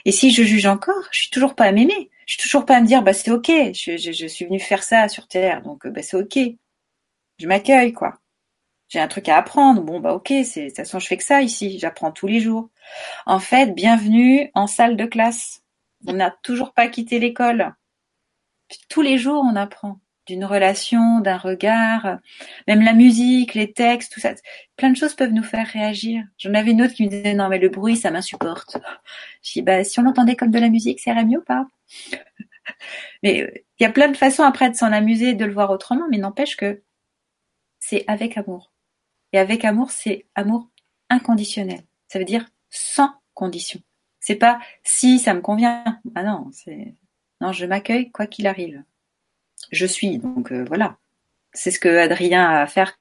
Et 0.03 0.11
si 0.11 0.31
je 0.31 0.43
juge 0.43 0.65
encore, 0.65 1.07
je 1.11 1.21
suis 1.21 1.31
toujours 1.31 1.55
pas 1.55 1.65
à 1.65 1.71
m'aimer. 1.71 2.09
Je 2.25 2.33
suis 2.33 2.41
toujours 2.41 2.65
pas 2.65 2.77
à 2.77 2.81
me 2.81 2.87
dire, 2.87 3.03
bah, 3.03 3.13
c'est 3.13 3.31
ok. 3.31 3.47
Je, 3.73 3.97
je, 3.97 4.27
suis 4.27 4.45
venue 4.45 4.59
faire 4.59 4.83
ça 4.83 5.07
sur 5.07 5.27
Terre, 5.27 5.61
donc, 5.61 5.87
bah, 5.87 6.01
c'est 6.01 6.17
ok. 6.17 6.39
Je 7.39 7.47
m'accueille, 7.47 7.93
quoi. 7.93 8.19
J'ai 8.89 8.99
un 8.99 9.07
truc 9.07 9.29
à 9.29 9.37
apprendre. 9.37 9.81
Bon, 9.83 9.99
bah, 9.99 10.13
ok, 10.13 10.33
c'est, 10.43 10.63
de 10.63 10.67
toute 10.67 10.77
façon, 10.77 10.99
je 10.99 11.07
fais 11.07 11.17
que 11.17 11.23
ça 11.23 11.41
ici. 11.41 11.79
J'apprends 11.79 12.11
tous 12.11 12.27
les 12.27 12.39
jours. 12.39 12.69
En 13.25 13.39
fait, 13.39 13.73
bienvenue 13.75 14.51
en 14.53 14.67
salle 14.67 14.97
de 14.97 15.05
classe. 15.05 15.63
On 16.07 16.13
n'a 16.13 16.31
toujours 16.43 16.73
pas 16.73 16.87
quitté 16.87 17.19
l'école. 17.19 17.75
Tous 18.89 19.01
les 19.01 19.17
jours, 19.17 19.43
on 19.45 19.55
apprend 19.55 19.99
d'une 20.27 20.45
relation, 20.45 21.19
d'un 21.19 21.37
regard, 21.37 22.19
même 22.67 22.81
la 22.81 22.93
musique, 22.93 23.53
les 23.53 23.71
textes, 23.73 24.13
tout 24.13 24.19
ça. 24.19 24.33
Plein 24.75 24.89
de 24.89 24.97
choses 24.97 25.13
peuvent 25.15 25.31
nous 25.31 25.43
faire 25.43 25.67
réagir. 25.67 26.23
J'en 26.37 26.53
avais 26.53 26.71
une 26.71 26.81
autre 26.81 26.93
qui 26.93 27.03
me 27.05 27.09
disait 27.09 27.33
non 27.35 27.47
mais 27.49 27.59
le 27.59 27.69
bruit 27.69 27.95
ça 27.95 28.11
m'insupporte. 28.11 28.77
Je 29.43 29.53
dis 29.53 29.61
bah 29.61 29.83
si 29.83 29.99
on 29.99 30.03
l'entendait 30.03 30.35
comme 30.35 30.51
de 30.51 30.59
la 30.59 30.69
musique, 30.69 30.99
c'est 30.99 31.13
mieux 31.25 31.39
ou 31.39 31.43
pas? 31.43 31.67
Mais 33.23 33.43
euh, 33.43 33.51
il 33.79 33.83
y 33.83 33.85
a 33.85 33.91
plein 33.91 34.09
de 34.09 34.17
façons 34.17 34.43
après 34.43 34.69
de 34.69 34.75
s'en 34.75 34.91
amuser, 34.91 35.33
de 35.33 35.45
le 35.45 35.53
voir 35.53 35.71
autrement, 35.71 36.07
mais 36.09 36.17
n'empêche 36.17 36.55
que 36.55 36.81
c'est 37.79 38.03
avec 38.07 38.37
amour. 38.37 38.71
Et 39.33 39.39
avec 39.39 39.65
amour, 39.65 39.91
c'est 39.91 40.25
amour 40.35 40.69
inconditionnel. 41.09 41.83
Ça 42.07 42.19
veut 42.19 42.25
dire 42.25 42.47
sans 42.69 43.13
condition. 43.33 43.79
C'est 44.19 44.35
pas 44.35 44.59
si 44.83 45.19
ça 45.19 45.33
me 45.33 45.41
convient. 45.41 45.83
Ah 46.15 46.23
non, 46.23 46.49
non, 47.41 47.51
je 47.51 47.65
m'accueille 47.65 48.11
quoi 48.11 48.27
qu'il 48.27 48.47
arrive. 48.47 48.83
Je 49.71 49.85
suis 49.85 50.17
donc 50.19 50.51
euh, 50.51 50.63
voilà. 50.65 50.97
C'est 51.53 51.71
ce 51.71 51.79
que 51.79 51.89
Adrien 51.89 52.43
a 52.43 52.61
à 52.61 52.67
faire 52.67 52.99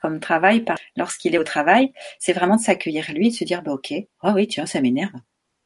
comme 0.00 0.20
travail 0.20 0.64
lorsqu'il 0.96 1.34
est 1.34 1.38
au 1.38 1.44
travail, 1.44 1.92
c'est 2.18 2.32
vraiment 2.32 2.56
de 2.56 2.60
s'accueillir 2.60 3.10
lui, 3.12 3.30
de 3.30 3.34
se 3.34 3.44
dire 3.44 3.62
bah 3.62 3.72
ok, 3.72 3.94
oh 4.22 4.32
oui 4.34 4.46
tiens 4.48 4.66
ça 4.66 4.80
m'énerve. 4.80 5.14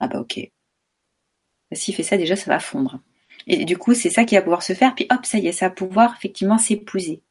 Ah 0.00 0.08
bah 0.08 0.20
ok. 0.20 0.50
S'il 1.72 1.94
fait 1.94 2.02
ça 2.02 2.16
déjà 2.16 2.36
ça 2.36 2.51
va 2.51 2.60
fondre. 2.60 3.01
Et 3.47 3.64
du 3.64 3.78
coup 3.78 3.94
c'est 3.94 4.10
ça 4.10 4.24
qui 4.24 4.34
va 4.34 4.42
pouvoir 4.42 4.62
se 4.62 4.72
faire, 4.74 4.94
puis 4.94 5.06
hop 5.10 5.24
ça 5.24 5.38
y 5.38 5.47
est, 5.47 5.52
ça 5.52 5.68
va 5.68 5.74
pouvoir 5.74 6.14
effectivement 6.16 6.59
s'épouser. 6.59 7.22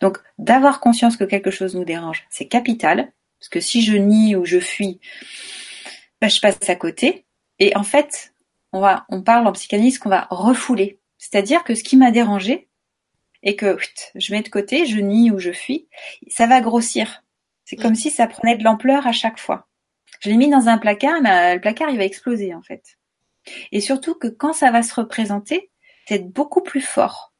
Donc 0.00 0.18
d'avoir 0.38 0.80
conscience 0.80 1.16
que 1.16 1.24
quelque 1.24 1.50
chose 1.50 1.74
nous 1.74 1.84
dérange, 1.84 2.26
c'est 2.30 2.46
capital. 2.46 3.12
Parce 3.38 3.48
que 3.48 3.60
si 3.60 3.82
je 3.82 3.96
nie 3.96 4.34
ou 4.34 4.44
je 4.44 4.58
fuis, 4.58 5.00
bah, 6.20 6.28
je 6.28 6.40
passe 6.40 6.68
à 6.68 6.74
côté. 6.74 7.24
Et 7.58 7.76
en 7.76 7.84
fait, 7.84 8.34
on 8.72 8.80
va, 8.80 9.06
on 9.08 9.22
parle 9.22 9.46
en 9.46 9.52
psychanalyse 9.52 9.98
qu'on 9.98 10.08
va 10.08 10.26
refouler. 10.30 10.98
C'est-à-dire 11.18 11.64
que 11.64 11.74
ce 11.74 11.84
qui 11.84 11.96
m'a 11.96 12.10
dérangé 12.10 12.68
et 13.42 13.56
que 13.56 13.78
je 14.14 14.32
mets 14.32 14.42
de 14.42 14.48
côté, 14.48 14.86
je 14.86 14.98
nie 14.98 15.30
ou 15.30 15.38
je 15.38 15.52
fuis, 15.52 15.88
ça 16.28 16.46
va 16.46 16.60
grossir. 16.60 17.22
C'est 17.64 17.76
comme 17.76 17.94
si 17.94 18.10
ça 18.10 18.26
prenait 18.26 18.56
de 18.56 18.64
l'ampleur 18.64 19.06
à 19.06 19.12
chaque 19.12 19.38
fois. 19.38 19.68
Je 20.20 20.30
l'ai 20.30 20.36
mis 20.36 20.50
dans 20.50 20.68
un 20.68 20.78
placard, 20.78 21.20
mais 21.22 21.54
le 21.54 21.60
placard 21.60 21.90
il 21.90 21.98
va 21.98 22.04
exploser 22.04 22.54
en 22.54 22.62
fait. 22.62 22.97
Et 23.72 23.80
surtout 23.80 24.14
que 24.14 24.28
quand 24.28 24.52
ça 24.52 24.70
va 24.70 24.82
se 24.82 24.94
représenter, 24.94 25.70
c'est 26.06 26.32
beaucoup 26.32 26.62
plus 26.62 26.80
fort. 26.80 27.32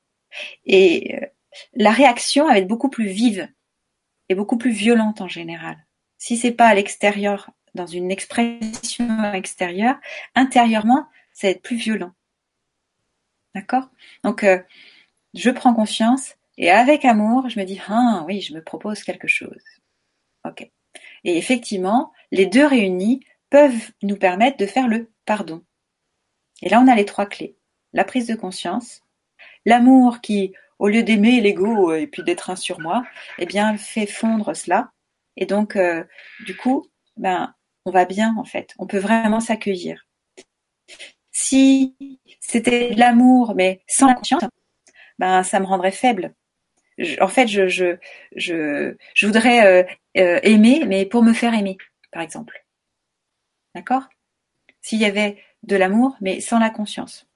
Et 0.67 1.17
euh, 1.17 1.27
la 1.75 1.91
réaction 1.91 2.47
va 2.47 2.59
être 2.59 2.69
beaucoup 2.69 2.91
plus 2.91 3.09
vive 3.09 3.49
et 4.29 4.35
beaucoup 4.35 4.59
plus 4.59 4.73
violente 4.73 5.21
en 5.21 5.29
général 5.29 5.79
si 6.19 6.37
c'est 6.37 6.53
pas 6.53 6.67
à 6.67 6.75
l'extérieur, 6.75 7.51
dans 7.75 7.87
une 7.87 8.11
expression 8.11 9.33
extérieure, 9.33 9.97
intérieurement, 10.35 11.07
ça 11.33 11.47
va 11.47 11.53
être 11.53 11.63
plus 11.63 11.77
violent. 11.77 12.13
D'accord? 13.55 13.89
Donc, 14.25 14.45
euh, 14.45 14.61
je 15.35 15.51
prends 15.51 15.75
conscience 15.75 16.35
et 16.57 16.71
avec 16.71 17.05
amour, 17.05 17.49
je 17.49 17.59
me 17.59 17.65
dis, 17.65 17.81
ah 17.89 18.25
oui, 18.27 18.41
je 18.41 18.53
me 18.53 18.63
propose 18.63 19.03
quelque 19.03 19.29
chose. 19.29 19.63
Ok. 20.45 20.69
Et 21.25 21.39
effectivement, 21.39 22.13
les 22.33 22.47
deux 22.47 22.67
réunis 22.67 23.25
peuvent 23.51 23.91
nous 24.03 24.17
permettre 24.17 24.57
de 24.57 24.67
faire 24.67 24.89
le 24.89 25.11
pardon. 25.25 25.65
Et 26.63 26.69
là, 26.69 26.81
on 26.81 26.89
a 26.89 26.95
les 26.95 27.05
trois 27.05 27.27
clés. 27.27 27.57
La 27.93 28.05
prise 28.05 28.27
de 28.27 28.35
conscience, 28.35 29.03
l'amour 29.65 30.21
qui, 30.21 30.53
au 30.79 30.89
lieu 30.89 31.03
d'aimer 31.03 31.41
l'ego 31.41 31.95
et 31.95 32.07
puis 32.07 32.23
d'être 32.23 32.51
un 32.51 32.57
sur 32.57 32.81
moi, 32.81 33.05
eh 33.39 33.47
bien, 33.47 33.77
fait 33.79 34.07
fondre 34.07 34.55
cela 34.57 34.93
et 35.39 35.47
donc, 35.47 35.77
euh, 35.77 36.05
du 36.47 36.57
coup, 36.57 36.87
ben, 37.17 37.55
on 37.87 37.93
va 37.93 38.05
bien 38.05 38.35
en 38.37 38.45
fait. 38.45 38.75
On 38.79 38.87
peut 38.87 38.99
vraiment 38.99 39.41
s'accueillir. 39.41 40.05
Si 41.31 41.97
c'était 42.41 42.91
de 42.95 42.99
l'amour, 43.01 43.55
mais 43.55 43.81
sans 43.87 44.09
la 44.09 44.15
conscience, 44.15 44.43
ben, 45.19 45.43
ça 45.45 45.61
me 45.61 45.67
rendrait 45.67 45.93
faible. 45.93 46.35
en 47.21 47.29
fait, 47.29 47.49
je, 47.49 47.69
je, 47.69 47.97
je, 48.37 48.97
je 49.15 49.27
voudrais 49.27 49.67
euh, 49.67 49.85
euh, 50.19 50.41
aimer, 50.43 50.85
mais 50.87 51.07
pour 51.07 51.23
me 51.23 51.33
faire 51.33 51.55
aimer, 51.55 51.77
par 52.13 52.23
exemple. 52.23 52.67
D'accord? 53.75 54.09
S'il 54.81 55.01
y 55.01 55.05
avait 55.05 55.43
de 55.63 55.77
l'amour, 55.77 56.17
mais 56.21 56.41
sans 56.41 56.59
la 56.59 56.71
conscience. 56.71 57.27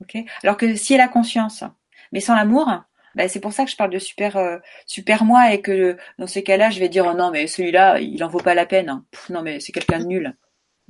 Ok? 0.00 0.16
Alors 0.42 0.56
que 0.56 0.74
s'il 0.74 0.96
y 0.96 1.00
a 1.00 1.08
conscience, 1.08 1.64
mais 2.12 2.20
sans 2.20 2.34
l'amour, 2.34 2.68
bah, 3.14 3.28
c'est 3.28 3.40
pour 3.40 3.52
ça 3.52 3.64
que 3.64 3.70
je 3.70 3.76
parle 3.76 3.90
de 3.90 3.98
super 3.98 4.36
euh, 4.36 4.58
super 4.86 5.24
moi 5.24 5.52
et 5.52 5.60
que 5.60 5.96
dans 6.18 6.26
ces 6.26 6.42
cas-là, 6.42 6.70
je 6.70 6.80
vais 6.80 6.88
dire 6.88 7.06
oh 7.06 7.14
non 7.14 7.30
mais 7.30 7.46
celui-là, 7.46 8.00
il 8.00 8.22
en 8.24 8.28
vaut 8.28 8.40
pas 8.40 8.54
la 8.54 8.66
peine. 8.66 9.02
Non 9.30 9.42
mais 9.42 9.60
c'est 9.60 9.72
quelqu'un 9.72 10.00
de 10.00 10.06
nul. 10.06 10.36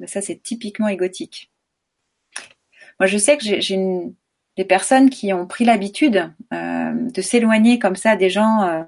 Ça 0.06 0.22
c'est 0.22 0.42
typiquement 0.42 0.88
égotique. 0.88 1.50
Moi 2.98 3.06
je 3.06 3.18
sais 3.18 3.36
que 3.36 3.44
j'ai 3.44 3.78
des 4.56 4.64
personnes 4.64 5.10
qui 5.10 5.32
ont 5.32 5.46
pris 5.46 5.64
l'habitude 5.64 6.32
euh, 6.52 6.92
de 6.94 7.22
s'éloigner 7.22 7.78
comme 7.78 7.96
ça 7.96 8.16
des 8.16 8.30
gens 8.30 8.62
euh, 8.62 8.82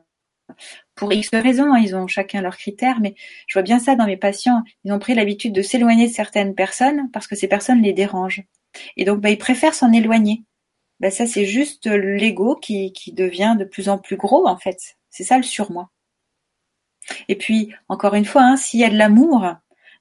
pour 0.95 1.13
X 1.13 1.31
raisons, 1.33 1.73
hein. 1.73 1.79
ils 1.79 1.95
ont 1.95 2.07
chacun 2.07 2.41
leurs 2.41 2.57
critères, 2.57 3.01
mais 3.01 3.15
je 3.47 3.55
vois 3.55 3.63
bien 3.63 3.79
ça 3.79 3.97
dans 3.97 4.07
mes 4.07 4.17
patients. 4.17 4.63
Ils 4.85 4.93
ont 4.93 4.99
pris 4.99 5.15
l'habitude 5.15 5.53
de 5.53 5.63
s'éloigner 5.63 6.09
de 6.09 6.13
certaines 6.13 6.55
personnes 6.55 7.11
parce 7.13 7.27
que 7.27 7.37
ces 7.37 7.49
personnes 7.49 7.83
les 7.83 7.93
dérangent. 7.93 8.45
Et 8.97 9.05
donc, 9.05 9.21
bah, 9.21 9.31
ils 9.31 9.39
préfèrent 9.39 9.75
s'en 9.75 9.93
éloigner. 9.93 10.45
Bah, 11.01 11.11
ça, 11.11 11.27
c'est 11.27 11.45
juste 11.45 11.87
l'ego 11.87 12.57
qui, 12.57 12.93
qui 12.93 13.13
devient 13.13 13.57
de 13.59 13.65
plus 13.65 13.89
en 13.89 13.99
plus 13.99 14.17
gros, 14.17 14.47
en 14.47 14.57
fait. 14.57 14.97
C'est 15.11 15.25
ça 15.25 15.37
le 15.37 15.43
surmoi. 15.43 15.91
Et 17.29 17.37
puis, 17.37 17.73
encore 17.89 18.15
une 18.15 18.25
fois, 18.25 18.43
hein, 18.43 18.57
s'il 18.57 18.81
y 18.81 18.85
a 18.85 18.91
de 18.91 18.97
l'amour, 18.97 19.55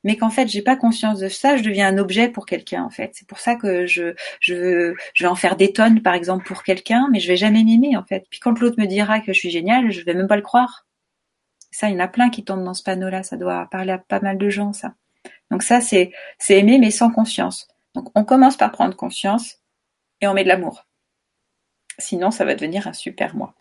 mais 0.05 0.17
qu'en 0.17 0.29
fait 0.29 0.47
j'ai 0.47 0.61
pas 0.61 0.77
conscience 0.77 1.19
de 1.19 1.27
ça, 1.29 1.57
je 1.57 1.63
deviens 1.63 1.87
un 1.89 1.97
objet 1.97 2.29
pour 2.29 2.45
quelqu'un 2.45 2.83
en 2.83 2.91
fait. 2.91 3.11
C'est 3.15 3.27
pour 3.27 3.39
ça 3.39 3.55
que 3.55 3.87
je 3.87 4.13
je 4.39 4.93
je 5.13 5.23
vais 5.23 5.27
en 5.27 5.35
faire 5.35 5.57
des 5.57 5.73
tonnes 5.73 6.01
par 6.01 6.13
exemple 6.13 6.45
pour 6.45 6.63
quelqu'un, 6.63 7.09
mais 7.11 7.19
je 7.19 7.27
vais 7.27 7.37
jamais 7.37 7.63
m'aimer 7.63 7.97
en 7.97 8.03
fait. 8.05 8.25
Puis 8.29 8.39
quand 8.39 8.57
l'autre 8.59 8.79
me 8.79 8.85
dira 8.85 9.19
que 9.19 9.33
je 9.33 9.39
suis 9.39 9.49
génial, 9.49 9.91
je 9.91 10.01
vais 10.05 10.13
même 10.13 10.27
pas 10.27 10.35
le 10.37 10.43
croire. 10.43 10.85
Ça, 11.71 11.89
il 11.89 11.93
y 11.93 11.95
en 11.97 11.99
a 11.99 12.07
plein 12.07 12.29
qui 12.29 12.45
tombent 12.45 12.63
dans 12.63 12.73
ce 12.73 12.83
panneau-là. 12.83 13.23
Ça 13.23 13.35
doit 13.37 13.67
parler 13.71 13.91
à 13.93 13.97
pas 13.97 14.19
mal 14.21 14.37
de 14.37 14.49
gens 14.49 14.73
ça. 14.73 14.93
Donc 15.51 15.63
ça 15.63 15.81
c'est 15.81 16.11
c'est 16.37 16.59
aimer 16.59 16.77
mais 16.79 16.91
sans 16.91 17.11
conscience. 17.11 17.67
Donc 17.95 18.09
on 18.15 18.23
commence 18.25 18.57
par 18.57 18.71
prendre 18.71 18.95
conscience 18.95 19.57
et 20.21 20.27
on 20.27 20.33
met 20.33 20.43
de 20.43 20.49
l'amour. 20.49 20.85
Sinon 21.97 22.31
ça 22.31 22.45
va 22.45 22.55
devenir 22.55 22.87
un 22.87 22.93
super 22.93 23.35
moi. 23.35 23.55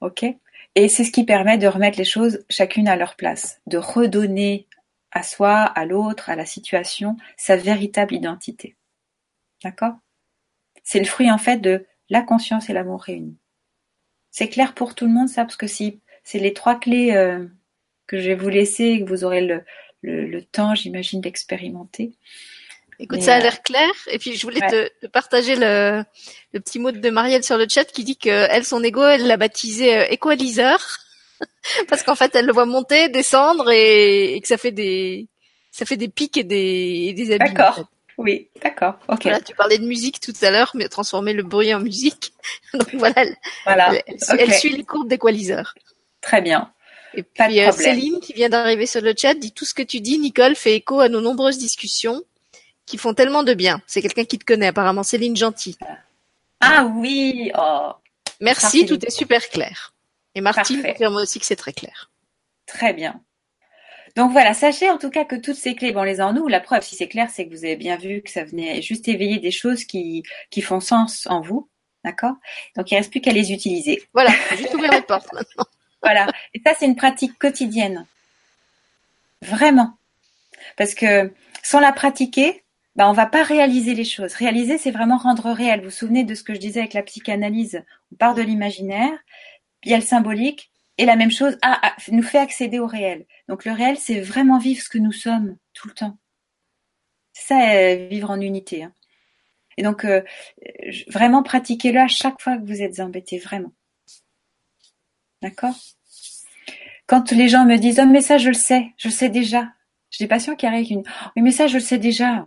Ok? 0.00 0.24
Et 0.74 0.88
c'est 0.88 1.04
ce 1.04 1.12
qui 1.12 1.24
permet 1.24 1.58
de 1.58 1.66
remettre 1.66 1.98
les 1.98 2.04
choses 2.04 2.44
chacune 2.50 2.88
à 2.88 2.96
leur 2.96 3.16
place, 3.16 3.60
de 3.66 3.78
redonner 3.78 4.66
à 5.12 5.22
soi, 5.22 5.60
à 5.60 5.84
l'autre, 5.84 6.30
à 6.30 6.36
la 6.36 6.46
situation, 6.46 7.16
sa 7.36 7.56
véritable 7.56 8.14
identité. 8.14 8.76
D'accord? 9.62 9.94
C'est 10.82 10.98
le 10.98 11.04
fruit 11.04 11.30
en 11.30 11.38
fait 11.38 11.58
de 11.58 11.86
la 12.10 12.22
conscience 12.22 12.68
et 12.68 12.72
l'amour 12.72 13.02
réunis. 13.02 13.38
C'est 14.30 14.48
clair 14.48 14.74
pour 14.74 14.94
tout 14.94 15.06
le 15.06 15.12
monde 15.12 15.28
ça, 15.28 15.44
parce 15.44 15.56
que 15.56 15.68
si 15.68 16.00
c'est 16.24 16.40
les 16.40 16.52
trois 16.52 16.74
clés 16.74 17.12
euh, 17.12 17.46
que 18.06 18.18
je 18.18 18.28
vais 18.28 18.34
vous 18.34 18.48
laisser 18.48 18.84
et 18.84 19.04
que 19.04 19.08
vous 19.08 19.24
aurez 19.24 19.46
le, 19.46 19.64
le 20.02 20.42
temps, 20.42 20.74
j'imagine, 20.74 21.20
d'expérimenter. 21.20 22.12
Écoute, 22.98 23.22
ça 23.22 23.34
a 23.36 23.40
l'air 23.40 23.62
clair. 23.62 23.90
Et 24.10 24.18
puis, 24.18 24.36
je 24.36 24.42
voulais 24.42 24.60
te, 24.60 25.06
partager 25.08 25.56
le, 25.56 26.04
le, 26.52 26.60
petit 26.60 26.78
mot 26.78 26.92
de 26.92 27.10
Marielle 27.10 27.44
sur 27.44 27.56
le 27.56 27.66
chat 27.68 27.84
qui 27.84 28.04
dit 28.04 28.16
que 28.16 28.28
elle, 28.28 28.64
son 28.64 28.82
ego, 28.82 29.04
elle 29.04 29.26
l'a 29.26 29.36
baptisé 29.36 29.98
euh, 29.98 30.06
équaliseur. 30.10 30.78
Parce 31.88 32.02
qu'en 32.02 32.14
fait, 32.14 32.34
elle 32.34 32.46
le 32.46 32.52
voit 32.52 32.66
monter, 32.66 33.08
descendre 33.08 33.70
et, 33.70 34.38
que 34.40 34.48
ça 34.48 34.56
fait 34.56 34.72
des, 34.72 35.28
ça 35.70 35.84
fait 35.84 35.96
des 35.96 36.08
pics 36.08 36.36
et 36.36 36.44
des, 36.44 37.12
des 37.14 37.32
abîmes. 37.32 37.54
D'accord. 37.54 37.88
Oui, 38.16 38.48
d'accord. 38.62 38.94
Ok. 39.08 39.22
Voilà, 39.22 39.40
tu 39.40 39.54
parlais 39.56 39.78
de 39.78 39.86
musique 39.86 40.20
tout 40.20 40.34
à 40.42 40.50
l'heure, 40.50 40.70
mais 40.74 40.88
transformer 40.88 41.32
le 41.32 41.42
bruit 41.42 41.74
en 41.74 41.80
musique. 41.80 42.32
Donc 42.74 42.94
voilà, 42.94 43.14
elle, 43.16 43.36
voilà. 43.64 43.92
elle, 44.38 44.54
suit 44.54 44.70
les 44.70 44.84
courbes 44.84 45.08
d'équaliseur. 45.08 45.74
Très 46.20 46.40
bien. 46.40 46.70
Et 47.16 47.22
puis 47.22 47.60
euh, 47.60 47.70
Céline 47.72 48.20
qui 48.20 48.32
vient 48.32 48.48
d'arriver 48.48 48.86
sur 48.86 49.00
le 49.00 49.14
chat 49.16 49.34
dit 49.34 49.52
tout 49.52 49.64
ce 49.64 49.74
que 49.74 49.82
tu 49.82 50.00
dis, 50.00 50.18
Nicole, 50.18 50.54
fait 50.54 50.74
écho 50.76 51.00
à 51.00 51.08
nos 51.08 51.20
nombreuses 51.20 51.58
discussions 51.58 52.22
qui 52.86 52.98
font 52.98 53.14
tellement 53.14 53.42
de 53.42 53.54
bien. 53.54 53.80
C'est 53.86 54.02
quelqu'un 54.02 54.24
qui 54.24 54.38
te 54.38 54.44
connaît 54.44 54.68
apparemment, 54.68 55.02
Céline 55.02 55.36
Gentil. 55.36 55.76
Ah 56.60 56.84
oui, 56.84 57.50
oh. 57.56 57.92
Merci, 58.40 58.86
tout 58.86 59.04
est 59.04 59.10
super 59.10 59.48
clair. 59.48 59.94
Et 60.34 60.40
Martine 60.40 60.82
confirme 60.82 61.16
aussi 61.16 61.38
que 61.38 61.46
c'est 61.46 61.56
très 61.56 61.72
clair. 61.72 62.10
Très 62.66 62.92
bien. 62.92 63.20
Donc 64.16 64.30
voilà, 64.30 64.54
sachez 64.54 64.90
en 64.90 64.98
tout 64.98 65.10
cas 65.10 65.24
que 65.24 65.34
toutes 65.36 65.56
ces 65.56 65.74
clés, 65.74 65.92
bon, 65.92 66.02
les 66.02 66.20
en 66.20 66.32
nous. 66.32 66.46
La 66.46 66.60
preuve, 66.60 66.82
si 66.82 66.94
c'est 66.94 67.08
clair, 67.08 67.28
c'est 67.30 67.46
que 67.46 67.50
vous 67.50 67.64
avez 67.64 67.76
bien 67.76 67.96
vu 67.96 68.22
que 68.22 68.30
ça 68.30 68.44
venait 68.44 68.80
juste 68.80 69.08
éveiller 69.08 69.38
des 69.38 69.50
choses 69.50 69.84
qui, 69.84 70.22
qui 70.50 70.62
font 70.62 70.80
sens 70.80 71.26
en 71.26 71.40
vous. 71.40 71.68
D'accord? 72.04 72.34
Donc 72.76 72.90
il 72.90 72.94
ne 72.94 72.98
reste 73.00 73.10
plus 73.10 73.20
qu'à 73.20 73.32
les 73.32 73.52
utiliser. 73.52 74.02
Voilà, 74.12 74.30
juste 74.56 74.74
ouvrir 74.74 74.92
les 74.92 75.02
portes 75.02 75.32
maintenant. 75.32 75.64
voilà. 76.02 76.26
Et 76.52 76.60
ça, 76.64 76.74
c'est 76.78 76.86
une 76.86 76.96
pratique 76.96 77.38
quotidienne. 77.38 78.06
Vraiment. 79.42 79.96
Parce 80.76 80.94
que 80.94 81.32
sans 81.62 81.80
la 81.80 81.92
pratiquer, 81.92 82.63
bah, 82.96 83.08
on 83.08 83.12
va 83.12 83.26
pas 83.26 83.42
réaliser 83.42 83.94
les 83.94 84.04
choses. 84.04 84.34
Réaliser, 84.34 84.78
c'est 84.78 84.90
vraiment 84.90 85.16
rendre 85.16 85.50
réel. 85.50 85.80
Vous 85.80 85.86
vous 85.86 85.90
souvenez 85.90 86.24
de 86.24 86.34
ce 86.34 86.42
que 86.44 86.54
je 86.54 86.60
disais 86.60 86.80
avec 86.80 86.94
la 86.94 87.02
psychanalyse? 87.02 87.82
On 88.12 88.16
part 88.16 88.34
de 88.34 88.42
l'imaginaire, 88.42 89.12
il 89.82 89.90
y 89.90 89.94
a 89.94 89.98
le 89.98 90.02
symbolique, 90.02 90.70
et 90.96 91.06
la 91.06 91.16
même 91.16 91.30
chose 91.32 91.58
ah, 91.62 91.94
nous 92.12 92.22
fait 92.22 92.38
accéder 92.38 92.78
au 92.78 92.86
réel. 92.86 93.26
Donc 93.48 93.64
le 93.64 93.72
réel, 93.72 93.96
c'est 93.98 94.20
vraiment 94.20 94.58
vivre 94.58 94.80
ce 94.80 94.88
que 94.88 94.98
nous 94.98 95.12
sommes 95.12 95.56
tout 95.72 95.88
le 95.88 95.94
temps. 95.94 96.16
Ça, 97.32 97.74
euh, 97.74 98.06
vivre 98.08 98.30
en 98.30 98.40
unité. 98.40 98.84
Hein. 98.84 98.92
Et 99.76 99.82
donc, 99.82 100.04
euh, 100.04 100.22
vraiment 101.08 101.42
pratiquez-le 101.42 101.98
à 101.98 102.06
chaque 102.06 102.40
fois 102.40 102.56
que 102.56 102.64
vous 102.64 102.80
êtes 102.80 103.00
embêté, 103.00 103.38
vraiment. 103.38 103.72
D'accord? 105.42 105.74
Quand 107.06 107.32
les 107.32 107.48
gens 107.48 107.64
me 107.64 107.76
disent 107.76 107.98
«Oh, 108.02 108.06
mais 108.06 108.20
ça, 108.20 108.38
je 108.38 108.48
le 108.48 108.54
sais, 108.54 108.92
je 108.96 109.08
le 109.08 109.12
sais 109.12 109.28
déjà», 109.28 109.72
j'ai 110.10 110.24
des 110.24 110.28
patients 110.28 110.54
qui 110.54 110.66
arrivent 110.66 110.92
une 110.92 111.02
«Oui, 111.36 111.42
mais 111.42 111.50
ça, 111.50 111.66
je 111.66 111.74
le 111.74 111.80
sais 111.80 111.98
déjà». 111.98 112.46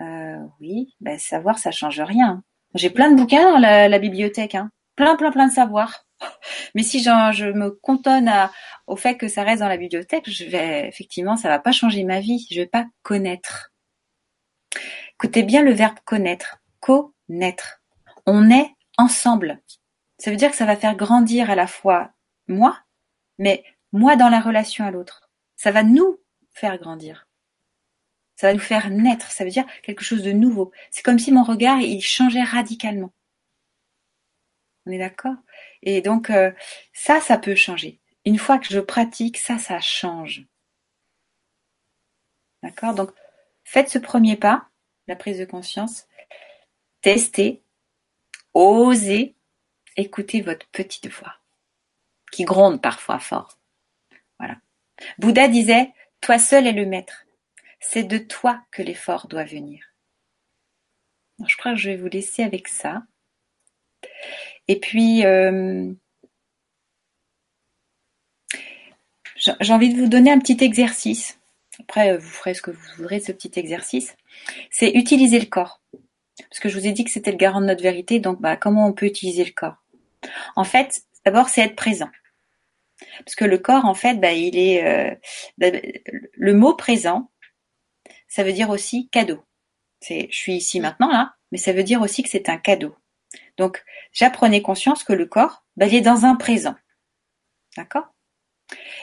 Euh, 0.00 0.38
oui, 0.60 0.94
ben, 1.00 1.18
savoir, 1.18 1.58
ça 1.58 1.70
change 1.70 2.00
rien. 2.00 2.42
J'ai 2.74 2.90
plein 2.90 3.10
de 3.10 3.16
bouquins 3.16 3.52
dans 3.52 3.58
la, 3.58 3.98
bibliothèque, 3.98 4.54
hein. 4.54 4.70
plein, 4.96 5.16
plein, 5.16 5.30
plein 5.30 5.48
de 5.48 5.52
savoirs. 5.52 6.04
Mais 6.74 6.82
si 6.82 7.02
je 7.02 7.52
me 7.52 7.70
cantonne 7.70 8.30
au 8.86 8.96
fait 8.96 9.16
que 9.16 9.28
ça 9.28 9.42
reste 9.42 9.60
dans 9.60 9.68
la 9.68 9.76
bibliothèque, 9.76 10.28
je 10.28 10.44
vais 10.44 10.86
effectivement, 10.88 11.36
ça 11.36 11.48
va 11.48 11.58
pas 11.58 11.72
changer 11.72 12.04
ma 12.04 12.20
vie. 12.20 12.46
Je 12.50 12.60
vais 12.60 12.66
pas 12.66 12.86
connaître. 13.02 13.72
Écoutez 15.14 15.42
bien 15.42 15.62
le 15.62 15.72
verbe 15.72 15.98
connaître. 16.04 16.58
Connaître. 16.80 17.80
On 18.26 18.50
est 18.50 18.70
ensemble. 18.96 19.60
Ça 20.18 20.30
veut 20.30 20.36
dire 20.36 20.50
que 20.50 20.56
ça 20.56 20.66
va 20.66 20.76
faire 20.76 20.96
grandir 20.96 21.50
à 21.50 21.54
la 21.54 21.66
fois 21.66 22.10
moi, 22.48 22.78
mais 23.38 23.62
moi 23.92 24.16
dans 24.16 24.28
la 24.28 24.40
relation 24.40 24.84
à 24.84 24.90
l'autre. 24.90 25.30
Ça 25.56 25.70
va 25.70 25.82
nous 25.82 26.18
faire 26.52 26.78
grandir. 26.78 27.27
Ça 28.38 28.46
va 28.46 28.54
nous 28.54 28.60
faire 28.60 28.88
naître, 28.90 29.32
ça 29.32 29.42
veut 29.42 29.50
dire 29.50 29.66
quelque 29.82 30.04
chose 30.04 30.22
de 30.22 30.30
nouveau. 30.30 30.70
C'est 30.92 31.02
comme 31.02 31.18
si 31.18 31.32
mon 31.32 31.42
regard, 31.42 31.80
il 31.80 32.00
changeait 32.00 32.44
radicalement. 32.44 33.12
On 34.86 34.92
est 34.92 34.98
d'accord? 34.98 35.34
Et 35.82 36.02
donc, 36.02 36.30
euh, 36.30 36.52
ça, 36.92 37.20
ça 37.20 37.36
peut 37.36 37.56
changer. 37.56 37.98
Une 38.24 38.38
fois 38.38 38.58
que 38.58 38.72
je 38.72 38.78
pratique, 38.78 39.38
ça, 39.38 39.58
ça 39.58 39.80
change. 39.80 40.46
D'accord? 42.62 42.94
Donc, 42.94 43.10
faites 43.64 43.88
ce 43.88 43.98
premier 43.98 44.36
pas, 44.36 44.68
la 45.08 45.16
prise 45.16 45.40
de 45.40 45.44
conscience. 45.44 46.06
Testez, 47.00 47.60
osez, 48.54 49.34
écoutez 49.96 50.42
votre 50.42 50.68
petite 50.68 51.08
voix, 51.08 51.34
qui 52.30 52.44
gronde 52.44 52.80
parfois 52.80 53.18
fort. 53.18 53.58
Voilà. 54.38 54.58
Bouddha 55.18 55.48
disait, 55.48 55.92
toi 56.20 56.38
seul 56.38 56.68
es 56.68 56.72
le 56.72 56.86
maître. 56.86 57.24
C'est 57.80 58.04
de 58.04 58.18
toi 58.18 58.60
que 58.70 58.82
l'effort 58.82 59.28
doit 59.28 59.44
venir. 59.44 59.84
je 61.46 61.56
crois 61.56 61.72
que 61.72 61.78
je 61.78 61.90
vais 61.90 61.96
vous 61.96 62.08
laisser 62.08 62.42
avec 62.42 62.68
ça. 62.68 63.02
Et 64.66 64.78
puis, 64.78 65.24
euh, 65.24 65.92
j'ai 69.36 69.72
envie 69.72 69.92
de 69.92 70.00
vous 70.00 70.08
donner 70.08 70.30
un 70.30 70.38
petit 70.38 70.62
exercice. 70.62 71.38
Après, 71.80 72.16
vous 72.16 72.28
ferez 72.28 72.54
ce 72.54 72.62
que 72.62 72.70
vous 72.70 72.86
voudrez 72.96 73.20
ce 73.20 73.32
petit 73.32 73.52
exercice. 73.56 74.16
C'est 74.70 74.90
utiliser 74.90 75.38
le 75.38 75.46
corps. 75.46 75.80
Parce 76.48 76.60
que 76.60 76.68
je 76.68 76.78
vous 76.78 76.86
ai 76.86 76.92
dit 76.92 77.04
que 77.04 77.10
c'était 77.10 77.30
le 77.30 77.36
garant 77.36 77.60
de 77.60 77.66
notre 77.66 77.82
vérité, 77.82 78.20
donc 78.20 78.40
bah, 78.40 78.56
comment 78.56 78.86
on 78.86 78.92
peut 78.92 79.06
utiliser 79.06 79.44
le 79.44 79.52
corps? 79.52 79.76
En 80.56 80.64
fait, 80.64 81.02
d'abord, 81.24 81.48
c'est 81.48 81.62
être 81.62 81.76
présent. 81.76 82.10
Parce 83.24 83.36
que 83.36 83.44
le 83.44 83.58
corps, 83.58 83.84
en 83.84 83.94
fait, 83.94 84.14
bah, 84.14 84.32
il 84.32 84.58
est 84.58 84.84
euh, 84.84 85.14
bah, 85.58 85.68
le 86.32 86.54
mot 86.54 86.74
présent, 86.74 87.30
ça 88.28 88.44
veut 88.44 88.52
dire 88.52 88.70
aussi 88.70 89.08
cadeau. 89.10 89.42
C'est, 90.00 90.28
je 90.30 90.36
suis 90.36 90.54
ici 90.54 90.80
maintenant 90.80 91.10
là, 91.10 91.34
mais 91.50 91.58
ça 91.58 91.72
veut 91.72 91.82
dire 91.82 92.02
aussi 92.02 92.22
que 92.22 92.28
c'est 92.28 92.48
un 92.48 92.58
cadeau. 92.58 92.94
Donc, 93.56 93.84
j'apprenais 94.12 94.62
conscience 94.62 95.04
que 95.04 95.12
le 95.12 95.26
corps, 95.26 95.64
bah, 95.76 95.86
il 95.86 95.94
est 95.94 96.00
dans 96.00 96.24
un 96.24 96.36
présent. 96.36 96.76
D'accord? 97.76 98.14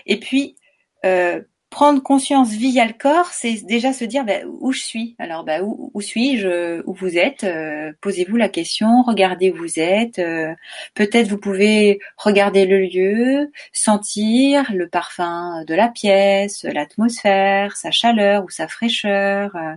Et 0.06 0.20
puis, 0.20 0.58
euh, 1.04 1.42
prendre 1.76 2.02
conscience 2.02 2.52
via 2.52 2.86
le 2.86 2.94
corps, 2.94 3.34
c'est 3.34 3.66
déjà 3.66 3.92
se 3.92 4.06
dire 4.06 4.24
bah, 4.24 4.46
où 4.62 4.72
je 4.72 4.80
suis. 4.80 5.14
Alors 5.20 5.44
bah, 5.44 5.62
où, 5.62 6.00
suis-je 6.00 6.82
Où 6.86 6.94
vous 6.94 7.18
êtes 7.18 7.44
euh, 7.44 7.92
Posez-vous 8.00 8.38
la 8.38 8.48
question, 8.48 9.04
regardez 9.04 9.52
où 9.52 9.58
vous 9.58 9.78
êtes. 9.78 10.20
Euh, 10.20 10.56
peut-être 10.94 11.28
vous 11.28 11.38
pouvez 11.38 12.00
regarder 12.16 12.66
le 12.66 12.80
lieu, 12.80 13.52
sentir 13.74 14.72
le 14.72 14.88
parfum 14.88 15.66
de 15.66 15.76
la 15.76 15.90
pièce, 15.90 16.64
l'atmosphère, 16.64 17.76
sa 17.76 17.92
chaleur 17.92 18.46
ou 18.46 18.50
sa 18.50 18.70
fraîcheur. 18.70 19.54
Euh, 19.58 19.74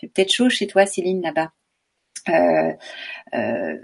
fait 0.00 0.06
peut-être 0.06 0.32
chaud 0.32 0.48
chez 0.48 0.68
toi, 0.68 0.86
Céline, 0.86 1.20
là-bas. 1.20 1.50
euh, 2.28 3.76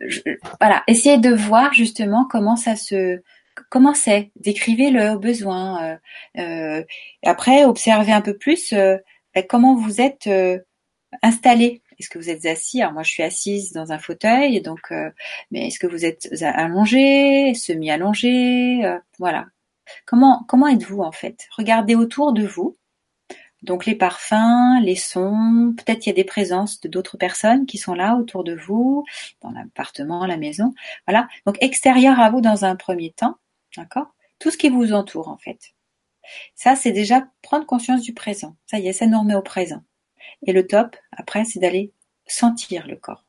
voilà, 0.60 0.84
essayez 0.86 1.18
de 1.18 1.34
voir 1.34 1.74
justement 1.74 2.26
comment 2.30 2.54
ça 2.54 2.76
se 2.76 3.20
comment 3.68 3.94
c'est, 3.94 4.30
décrivez-le 4.36 5.10
au 5.10 5.18
besoin. 5.18 5.98
après, 7.24 7.64
observez 7.64 8.12
un 8.12 8.20
peu 8.22 8.36
plus 8.36 8.72
ben, 8.72 9.44
comment 9.48 9.76
vous 9.76 10.00
êtes 10.00 10.28
installé 11.22 11.82
est-ce 12.00 12.08
que 12.08 12.18
vous 12.18 12.30
êtes 12.30 12.46
assis? 12.46 12.80
Alors 12.80 12.94
moi, 12.94 13.02
je 13.02 13.10
suis 13.10 13.22
assise 13.22 13.72
dans 13.72 13.92
un 13.92 13.98
fauteuil, 13.98 14.62
donc. 14.62 14.80
Euh, 14.90 15.10
mais 15.50 15.66
est-ce 15.66 15.78
que 15.78 15.86
vous 15.86 16.06
êtes 16.06 16.30
allongé, 16.42 17.52
semi-allongé 17.54 18.80
euh, 18.86 18.98
Voilà. 19.18 19.46
Comment 20.06 20.44
comment 20.48 20.68
êtes-vous 20.68 21.02
en 21.02 21.12
fait? 21.12 21.46
Regardez 21.58 21.94
autour 21.94 22.32
de 22.32 22.46
vous. 22.46 22.78
Donc 23.62 23.84
les 23.84 23.94
parfums, 23.94 24.80
les 24.82 24.96
sons, 24.96 25.74
peut-être 25.76 26.06
il 26.06 26.08
y 26.08 26.12
a 26.12 26.14
des 26.14 26.24
présences 26.24 26.80
de 26.80 26.88
d'autres 26.88 27.18
personnes 27.18 27.66
qui 27.66 27.76
sont 27.76 27.92
là 27.92 28.16
autour 28.16 28.44
de 28.44 28.54
vous, 28.54 29.04
dans 29.42 29.50
l'appartement, 29.50 30.24
la 30.26 30.38
maison. 30.38 30.72
Voilà. 31.06 31.28
Donc 31.46 31.58
extérieur 31.60 32.18
à 32.18 32.30
vous 32.30 32.40
dans 32.40 32.64
un 32.64 32.76
premier 32.76 33.12
temps, 33.12 33.36
d'accord? 33.76 34.14
Tout 34.38 34.50
ce 34.50 34.58
qui 34.58 34.68
vous 34.68 34.92
entoure 34.92 35.28
en 35.28 35.36
fait. 35.36 35.74
Ça, 36.54 36.76
c'est 36.76 36.92
déjà 36.92 37.28
prendre 37.42 37.66
conscience 37.66 38.02
du 38.02 38.14
présent. 38.14 38.56
Ça 38.66 38.78
y 38.78 38.88
est, 38.88 38.92
ça 38.92 39.06
nous 39.06 39.18
remet 39.18 39.34
au 39.34 39.42
présent. 39.42 39.82
Et 40.46 40.52
le 40.52 40.66
top, 40.66 40.96
après, 41.12 41.44
c'est 41.44 41.60
d'aller 41.60 41.92
sentir 42.26 42.86
le 42.86 42.96
corps. 42.96 43.24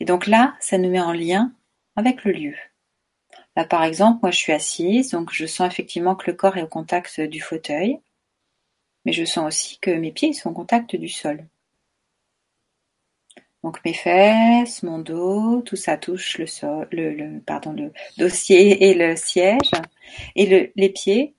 Et 0.00 0.04
donc 0.04 0.26
là, 0.26 0.54
ça 0.60 0.78
nous 0.78 0.90
met 0.90 1.00
en 1.00 1.12
lien 1.12 1.52
avec 1.96 2.24
le 2.24 2.32
lieu. 2.32 2.54
Là, 3.56 3.64
par 3.64 3.84
exemple, 3.84 4.20
moi, 4.22 4.30
je 4.30 4.38
suis 4.38 4.52
assise, 4.52 5.10
donc 5.10 5.32
je 5.32 5.46
sens 5.46 5.70
effectivement 5.70 6.16
que 6.16 6.30
le 6.30 6.36
corps 6.36 6.56
est 6.56 6.62
au 6.62 6.68
contact 6.68 7.20
du 7.20 7.40
fauteuil, 7.40 8.00
mais 9.04 9.12
je 9.12 9.24
sens 9.24 9.46
aussi 9.46 9.78
que 9.78 9.90
mes 9.90 10.12
pieds 10.12 10.32
sont 10.32 10.50
au 10.50 10.54
contact 10.54 10.96
du 10.96 11.08
sol. 11.08 11.46
Donc 13.64 13.84
mes 13.84 13.94
fesses, 13.94 14.84
mon 14.84 15.00
dos, 15.00 15.62
tout 15.62 15.74
ça 15.74 15.96
touche 15.96 16.38
le 16.38 16.46
sol, 16.46 16.86
le, 16.92 17.40
pardon, 17.40 17.72
le 17.72 17.92
dossier 18.18 18.84
et 18.90 18.94
le 18.94 19.16
siège, 19.16 19.72
et 20.36 20.70
les 20.76 20.88
pieds, 20.90 21.34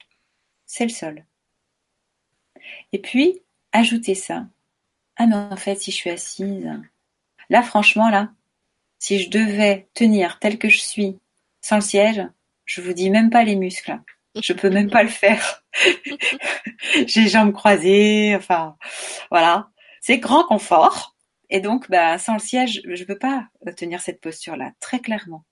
c'est 0.66 0.84
le 0.84 0.90
sol. 0.90 1.24
Et 2.92 3.00
puis 3.00 3.42
Ajoutez 3.78 4.16
ça. 4.16 4.46
Ah 5.18 5.28
mais 5.28 5.36
en 5.36 5.58
fait 5.58 5.76
si 5.76 5.92
je 5.92 5.98
suis 5.98 6.10
assise, 6.10 6.72
là 7.50 7.62
franchement 7.62 8.10
là, 8.10 8.30
si 9.00 9.20
je 9.20 9.30
devais 9.30 9.90
tenir 9.94 10.40
tel 10.40 10.58
que 10.58 10.70
je 10.70 10.78
suis 10.78 11.20
sans 11.60 11.76
le 11.76 11.82
siège, 11.82 12.26
je 12.64 12.80
vous 12.80 12.94
dis 12.94 13.10
même 13.10 13.30
pas 13.30 13.44
les 13.44 13.58
muscles. 13.58 14.00
Je 14.42 14.54
peux 14.54 14.70
même 14.70 14.90
pas 14.90 15.04
le 15.04 15.10
faire. 15.10 15.62
J'ai 17.06 17.28
jambes 17.28 17.52
croisées, 17.52 18.34
enfin 18.38 18.78
voilà. 19.30 19.68
C'est 20.00 20.20
grand 20.20 20.46
confort. 20.46 21.15
Et 21.50 21.60
donc 21.60 21.90
bah 21.90 22.18
sans 22.18 22.34
le 22.34 22.40
siège, 22.40 22.82
je 22.86 23.04
peux 23.04 23.18
pas 23.18 23.48
tenir 23.78 24.02
cette 24.02 24.22
posture 24.22 24.56
là, 24.56 24.72
très 24.80 25.00
clairement. 25.00 25.46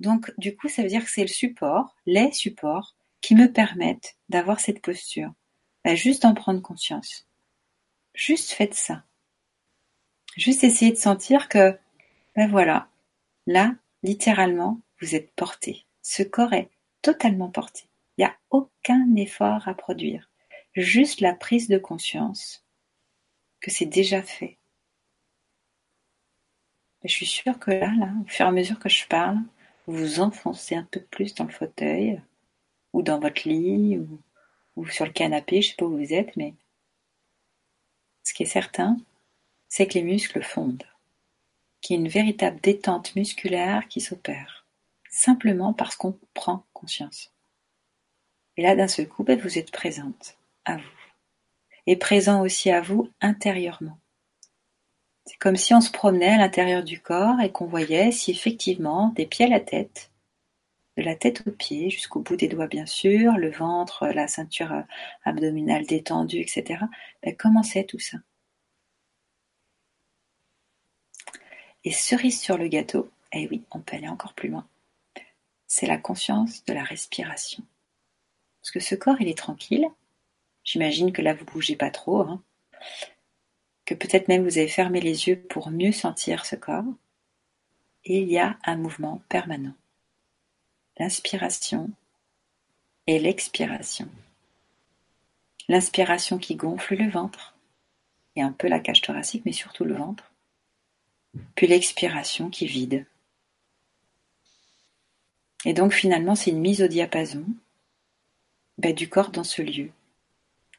Donc 0.00 0.32
du 0.38 0.56
coup, 0.56 0.68
ça 0.68 0.82
veut 0.82 0.88
dire 0.88 1.04
que 1.04 1.10
c'est 1.10 1.22
le 1.22 1.28
support, 1.28 1.96
les 2.06 2.32
supports 2.32 2.96
qui 3.20 3.34
me 3.34 3.52
permettent 3.52 4.16
d'avoir 4.28 4.60
cette 4.60 4.82
posture. 4.82 5.32
Bah, 5.84 5.94
juste 5.94 6.24
en 6.24 6.34
prendre 6.34 6.62
conscience. 6.62 7.26
Juste 8.14 8.52
faites 8.52 8.74
ça. 8.74 9.04
Juste 10.36 10.64
essayez 10.64 10.92
de 10.92 10.96
sentir 10.96 11.48
que, 11.48 11.78
ben 12.36 12.48
voilà, 12.48 12.88
là, 13.46 13.74
littéralement, 14.02 14.80
vous 15.00 15.14
êtes 15.14 15.32
porté. 15.34 15.86
Ce 16.02 16.22
corps 16.22 16.52
est 16.52 16.70
totalement 17.02 17.50
porté. 17.50 17.88
Il 18.16 18.22
n'y 18.22 18.26
a 18.26 18.36
aucun 18.50 19.14
effort 19.16 19.68
à 19.68 19.74
produire. 19.74 20.30
Juste 20.74 21.20
la 21.20 21.34
prise 21.34 21.68
de 21.68 21.78
conscience 21.78 22.64
que 23.60 23.70
c'est 23.70 23.86
déjà 23.86 24.22
fait. 24.22 24.58
Je 27.04 27.12
suis 27.12 27.26
sûre 27.26 27.58
que 27.58 27.70
là, 27.70 27.92
là, 27.98 28.12
au 28.22 28.28
fur 28.28 28.44
et 28.44 28.48
à 28.48 28.52
mesure 28.52 28.78
que 28.78 28.88
je 28.88 29.06
parle, 29.06 29.38
vous 29.86 29.96
vous 29.96 30.20
enfoncez 30.20 30.74
un 30.74 30.86
peu 30.90 31.00
plus 31.00 31.34
dans 31.34 31.44
le 31.44 31.52
fauteuil, 31.52 32.20
ou 32.92 33.02
dans 33.02 33.18
votre 33.18 33.48
lit, 33.48 33.98
ou, 34.76 34.86
sur 34.88 35.06
le 35.06 35.12
canapé, 35.12 35.62
je 35.62 35.70
sais 35.70 35.76
pas 35.76 35.86
où 35.86 35.96
vous 35.96 36.12
êtes, 36.12 36.36
mais 36.36 36.54
ce 38.22 38.34
qui 38.34 38.42
est 38.42 38.46
certain, 38.46 38.96
c'est 39.68 39.86
que 39.86 39.94
les 39.94 40.02
muscles 40.02 40.42
fondent, 40.42 40.84
qu'il 41.80 41.96
y 41.96 41.98
a 41.98 42.02
une 42.02 42.08
véritable 42.08 42.60
détente 42.60 43.14
musculaire 43.16 43.88
qui 43.88 44.00
s'opère, 44.00 44.66
simplement 45.08 45.72
parce 45.72 45.96
qu'on 45.96 46.18
prend 46.34 46.64
conscience. 46.72 47.32
Et 48.56 48.62
là, 48.62 48.76
d'un 48.76 48.88
seul 48.88 49.08
coup, 49.08 49.24
ben, 49.24 49.38
vous 49.38 49.58
êtes 49.58 49.70
présente 49.70 50.36
à 50.64 50.76
vous. 50.76 50.82
Et 51.86 51.96
présent 51.96 52.42
aussi 52.42 52.70
à 52.70 52.80
vous 52.80 53.10
intérieurement. 53.20 53.99
C'est 55.30 55.38
comme 55.38 55.54
si 55.54 55.72
on 55.74 55.80
se 55.80 55.92
promenait 55.92 56.34
à 56.34 56.38
l'intérieur 56.38 56.82
du 56.82 57.00
corps 57.00 57.40
et 57.40 57.52
qu'on 57.52 57.66
voyait 57.66 58.10
si 58.10 58.32
effectivement, 58.32 59.10
des 59.10 59.26
pieds 59.26 59.44
à 59.44 59.48
la 59.48 59.60
tête, 59.60 60.10
de 60.96 61.04
la 61.04 61.14
tête 61.14 61.46
aux 61.46 61.52
pieds, 61.52 61.88
jusqu'au 61.88 62.18
bout 62.18 62.34
des 62.34 62.48
doigts 62.48 62.66
bien 62.66 62.84
sûr, 62.84 63.34
le 63.36 63.48
ventre, 63.52 64.08
la 64.08 64.26
ceinture 64.26 64.72
euh, 64.72 64.82
abdominale 65.24 65.86
détendue, 65.86 66.40
etc. 66.40 66.84
Ben, 67.22 67.36
comment 67.36 67.62
c'est 67.62 67.84
tout 67.84 68.00
ça? 68.00 68.18
Et 71.84 71.92
cerise 71.92 72.40
sur 72.40 72.58
le 72.58 72.66
gâteau, 72.66 73.08
eh 73.32 73.46
oui, 73.52 73.62
on 73.70 73.78
peut 73.78 73.98
aller 73.98 74.08
encore 74.08 74.34
plus 74.34 74.48
loin, 74.48 74.66
c'est 75.68 75.86
la 75.86 75.96
conscience 75.96 76.64
de 76.64 76.72
la 76.72 76.82
respiration. 76.82 77.62
Parce 78.60 78.72
que 78.72 78.80
ce 78.80 78.96
corps, 78.96 79.20
il 79.20 79.28
est 79.28 79.38
tranquille. 79.38 79.86
J'imagine 80.64 81.12
que 81.12 81.22
là, 81.22 81.34
vous 81.34 81.44
bougez 81.44 81.76
pas 81.76 81.92
trop. 81.92 82.22
Hein. 82.22 82.42
Que 83.90 83.94
peut-être 83.96 84.28
même 84.28 84.44
vous 84.44 84.56
avez 84.56 84.68
fermé 84.68 85.00
les 85.00 85.26
yeux 85.26 85.40
pour 85.40 85.72
mieux 85.72 85.90
sentir 85.90 86.46
ce 86.46 86.54
corps. 86.54 86.84
Il 88.04 88.30
y 88.30 88.38
a 88.38 88.56
un 88.64 88.76
mouvement 88.76 89.20
permanent 89.28 89.74
l'inspiration 90.96 91.90
et 93.08 93.18
l'expiration. 93.18 94.08
L'inspiration 95.68 96.38
qui 96.38 96.54
gonfle 96.54 96.94
le 96.94 97.10
ventre 97.10 97.56
et 98.36 98.42
un 98.42 98.52
peu 98.52 98.68
la 98.68 98.78
cage 98.78 99.00
thoracique, 99.00 99.42
mais 99.44 99.52
surtout 99.52 99.84
le 99.84 99.94
ventre. 99.94 100.30
Puis 101.56 101.66
l'expiration 101.66 102.48
qui 102.48 102.66
vide. 102.66 103.06
Et 105.64 105.72
donc 105.72 105.94
finalement, 105.94 106.36
c'est 106.36 106.50
une 106.50 106.60
mise 106.60 106.80
au 106.80 106.86
diapason 106.86 107.44
ben, 108.78 108.94
du 108.94 109.08
corps 109.08 109.30
dans 109.30 109.42
ce 109.42 109.62
lieu. 109.62 109.90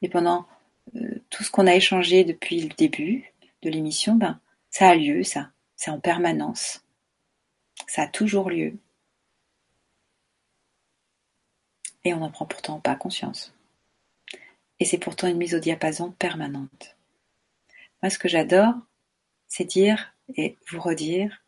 Et 0.01 0.07
pendant 0.07 0.47
euh, 0.95 1.20
tout 1.31 1.43
ce 1.43 1.49
qu'on 1.49 1.65
a 1.65 1.73
échangé 1.73 2.23
depuis 2.23 2.61
le 2.61 2.69
début 2.75 3.33
de 3.63 3.69
l'émission, 3.69 4.15
ben, 4.15 4.39
ça 4.69 4.89
a 4.89 4.95
lieu, 4.95 5.23
ça. 5.23 5.49
C'est 5.75 5.91
en 5.91 5.99
permanence. 5.99 6.85
Ça 7.87 8.03
a 8.03 8.07
toujours 8.07 8.51
lieu. 8.51 8.77
et 12.03 12.13
on 12.13 12.17
n'en 12.17 12.31
prend 12.31 12.45
pourtant 12.45 12.79
pas 12.79 12.95
conscience. 12.95 13.53
Et 14.79 14.85
c'est 14.85 14.97
pourtant 14.97 15.27
une 15.27 15.37
mise 15.37 15.55
au 15.55 15.59
diapason 15.59 16.11
permanente. 16.11 16.97
Moi, 18.01 18.09
ce 18.09 18.17
que 18.17 18.27
j'adore, 18.27 18.73
c'est 19.47 19.65
dire 19.65 20.13
et 20.35 20.57
vous 20.69 20.79
redire 20.79 21.43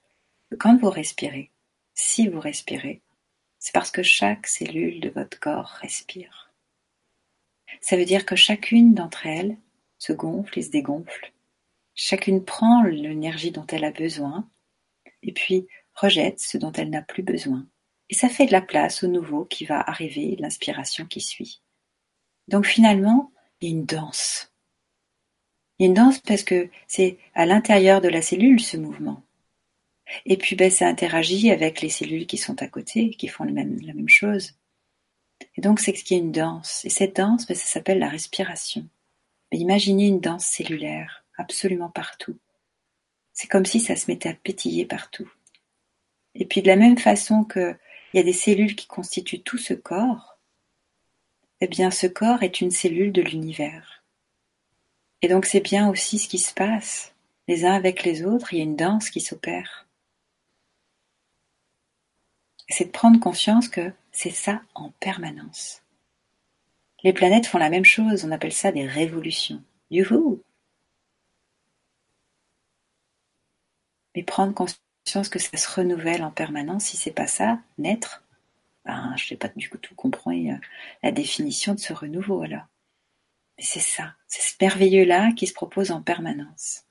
que 0.50 0.56
quand 0.56 0.78
vous 0.78 0.90
respirez, 0.90 1.50
si 1.96 2.28
vous 2.28 2.40
respirez, 2.40 3.02
c'est 3.60 3.74
parce 3.74 3.92
que 3.92 4.04
chaque 4.04 4.46
cellule 4.46 5.00
de 5.00 5.10
votre 5.10 5.40
corps 5.40 5.78
respire. 5.82 6.52
Ça 7.82 7.98
veut 7.98 8.06
dire 8.06 8.26
que 8.26 8.36
chacune 8.36 8.94
d'entre 8.94 9.26
elles 9.26 9.58
se 10.04 10.12
gonfle 10.12 10.60
et 10.60 10.64
se 10.64 10.70
dégonfle. 10.70 11.32
Chacune 11.96 12.44
prend 12.44 12.84
l'énergie 12.84 13.52
dont 13.52 13.66
elle 13.68 13.86
a 13.86 13.92
besoin 13.92 14.50
et 15.22 15.32
puis 15.32 15.68
rejette 15.94 16.40
ce 16.40 16.58
dont 16.58 16.74
elle 16.74 16.90
n'a 16.90 17.02
plus 17.02 17.24
besoin. 17.24 17.66
Et 18.10 18.16
ça 18.16 18.28
fait 18.28 18.46
de 18.46 18.52
la 18.52 18.62
place 18.62 19.04
au 19.04 19.08
nouveau 19.08 19.46
qui 19.46 19.64
va 19.64 19.80
arriver, 19.80 20.36
l'inspiration 20.38 21.06
qui 21.06 21.22
suit. 21.22 21.62
Donc 22.50 22.66
finalement, 22.66 23.32
il 23.62 23.70
y 23.70 23.72
a 23.72 23.76
une 23.76 23.86
danse. 23.86 24.52
Il 25.80 25.84
y 25.84 25.86
a 25.86 25.88
une 25.88 25.94
danse 25.94 26.20
parce 26.20 26.44
que 26.44 26.70
c'est 26.88 27.18
à 27.34 27.46
l'intérieur 27.46 28.02
de 28.02 28.10
la 28.10 28.22
cellule 28.22 28.60
ce 28.60 28.76
mouvement. 28.76 29.24
Et 30.26 30.36
puis 30.36 30.58
ben, 30.58 30.70
ça 30.70 30.88
interagit 30.88 31.50
avec 31.50 31.80
les 31.80 31.90
cellules 31.90 32.28
qui 32.28 32.38
sont 32.38 32.62
à 32.62 32.68
côté, 32.68 33.12
qui 33.12 33.30
font 33.30 33.46
la 33.46 33.64
même 33.64 34.10
chose. 34.10 34.56
Et 35.56 35.62
donc 35.62 35.80
c'est 35.80 35.96
ce 35.96 36.04
qui 36.04 36.16
est 36.16 36.20
une 36.20 36.34
danse. 36.34 36.84
Et 36.84 36.90
cette 36.90 37.16
danse, 37.16 37.48
ben, 37.48 37.56
ça 37.56 37.66
s'appelle 37.66 38.00
la 38.00 38.10
respiration. 38.10 38.90
Imaginez 39.58 40.08
une 40.08 40.20
danse 40.20 40.46
cellulaire, 40.46 41.24
absolument 41.38 41.90
partout. 41.90 42.38
C'est 43.34 43.48
comme 43.48 43.66
si 43.66 43.80
ça 43.80 43.96
se 43.96 44.10
mettait 44.10 44.30
à 44.30 44.34
pétiller 44.34 44.86
partout. 44.86 45.32
Et 46.36 46.46
puis 46.46 46.62
de 46.62 46.68
la 46.68 46.76
même 46.76 46.98
façon 46.98 47.44
que 47.44 47.76
il 48.14 48.18
y 48.18 48.20
a 48.20 48.24
des 48.24 48.34
cellules 48.34 48.76
qui 48.76 48.86
constituent 48.86 49.42
tout 49.42 49.58
ce 49.58 49.74
corps, 49.74 50.38
eh 51.62 51.68
bien 51.68 51.90
ce 51.90 52.06
corps 52.06 52.44
est 52.44 52.62
une 52.62 52.72
cellule 52.72 53.12
de 53.12 53.22
l'univers. 53.22 54.04
Et 55.22 55.28
donc 55.28 55.46
c'est 55.46 55.62
bien 55.62 55.90
aussi 55.90 56.20
ce 56.20 56.28
qui 56.28 56.38
se 56.38 56.54
passe 56.54 57.14
les 57.48 57.66
uns 57.66 57.74
avec 57.74 58.04
les 58.04 58.24
autres, 58.24 58.54
il 58.54 58.58
y 58.58 58.62
a 58.62 58.64
une 58.64 58.76
danse 58.76 59.10
qui 59.10 59.20
s'opère. 59.20 59.88
C'est 62.70 62.86
de 62.86 62.92
prendre 62.92 63.20
conscience 63.20 63.68
que 63.68 63.92
c'est 64.12 64.32
ça 64.32 64.62
en 64.74 64.92
permanence. 65.00 65.83
Les 67.04 67.14
planètes 67.14 67.48
font 67.48 67.58
la 67.58 67.70
même 67.70 67.86
chose, 67.86 68.26
on 68.26 68.32
appelle 68.32 68.54
ça 68.54 68.72
des 68.72 68.88
révolutions. 68.88 69.64
Youhou 69.92 70.42
mais 74.16 74.24
prendre 74.24 74.54
conscience 74.54 75.30
que 75.30 75.40
ça 75.40 75.58
se 75.58 75.70
renouvelle 75.80 76.24
en 76.24 76.32
permanence. 76.32 76.86
Si 76.86 76.98
c'est 76.98 77.12
pas 77.12 77.28
ça, 77.28 77.60
naître, 77.78 78.24
ben, 78.86 79.16
je 79.18 79.28
sais 79.28 79.38
pas 79.38 79.50
du 79.50 79.70
tout 79.70 79.96
comprendre 79.96 80.54
euh, 80.54 80.58
la 81.04 81.12
définition 81.12 81.74
de 81.74 81.80
ce 81.80 81.94
renouveau 81.94 82.42
alors. 82.44 82.66
Mais 83.58 83.64
c'est 83.64 83.80
ça, 83.80 84.16
c'est 84.28 84.42
ce 84.42 84.56
merveilleux-là 84.62 85.32
qui 85.34 85.48
se 85.48 85.54
propose 85.54 85.92
en 85.92 86.02
permanence. 86.02 86.86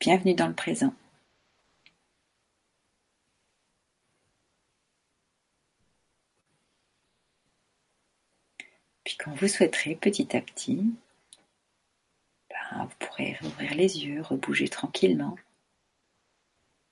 Bienvenue 0.00 0.34
dans 0.34 0.48
le 0.48 0.54
présent. 0.54 0.94
Puis 9.04 9.15
quand 9.26 9.34
vous 9.34 9.48
souhaiterez 9.48 9.96
petit 9.96 10.36
à 10.36 10.40
petit, 10.40 10.84
ben, 12.48 12.84
vous 12.84 12.94
pourrez 13.00 13.36
ouvrir 13.42 13.74
les 13.74 14.06
yeux, 14.06 14.22
rebouger 14.22 14.68
tranquillement. 14.68 15.36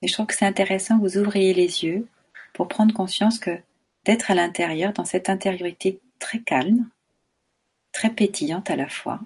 Et 0.01 0.09
je 0.09 0.13
trouve 0.13 0.25
que 0.25 0.35
c'est 0.35 0.45
intéressant 0.45 0.97
que 0.97 1.03
vous 1.03 1.17
ouvriez 1.17 1.53
les 1.53 1.85
yeux 1.85 2.05
pour 2.53 2.67
prendre 2.67 2.93
conscience 2.93 3.39
que 3.39 3.57
d'être 4.03 4.31
à 4.31 4.35
l'intérieur, 4.35 4.91
dans 4.91 5.05
cette 5.05 5.29
intériorité 5.29 6.01
très 6.19 6.41
calme, 6.41 6.89
très 7.93 8.09
pétillante 8.09 8.69
à 8.69 8.75
la 8.75 8.89
fois, 8.89 9.21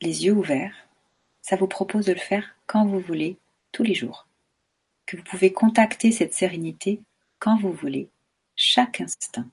les 0.00 0.24
yeux 0.24 0.32
ouverts, 0.32 0.88
ça 1.42 1.54
vous 1.54 1.68
propose 1.68 2.06
de 2.06 2.12
le 2.12 2.18
faire 2.18 2.56
quand 2.66 2.84
vous 2.84 3.00
voulez, 3.00 3.38
tous 3.70 3.84
les 3.84 3.94
jours. 3.94 4.26
Que 5.06 5.16
vous 5.16 5.22
pouvez 5.22 5.52
contacter 5.52 6.10
cette 6.10 6.34
sérénité 6.34 7.00
quand 7.38 7.56
vous 7.56 7.72
voulez, 7.72 8.08
chaque 8.56 9.00
instant. 9.00 9.44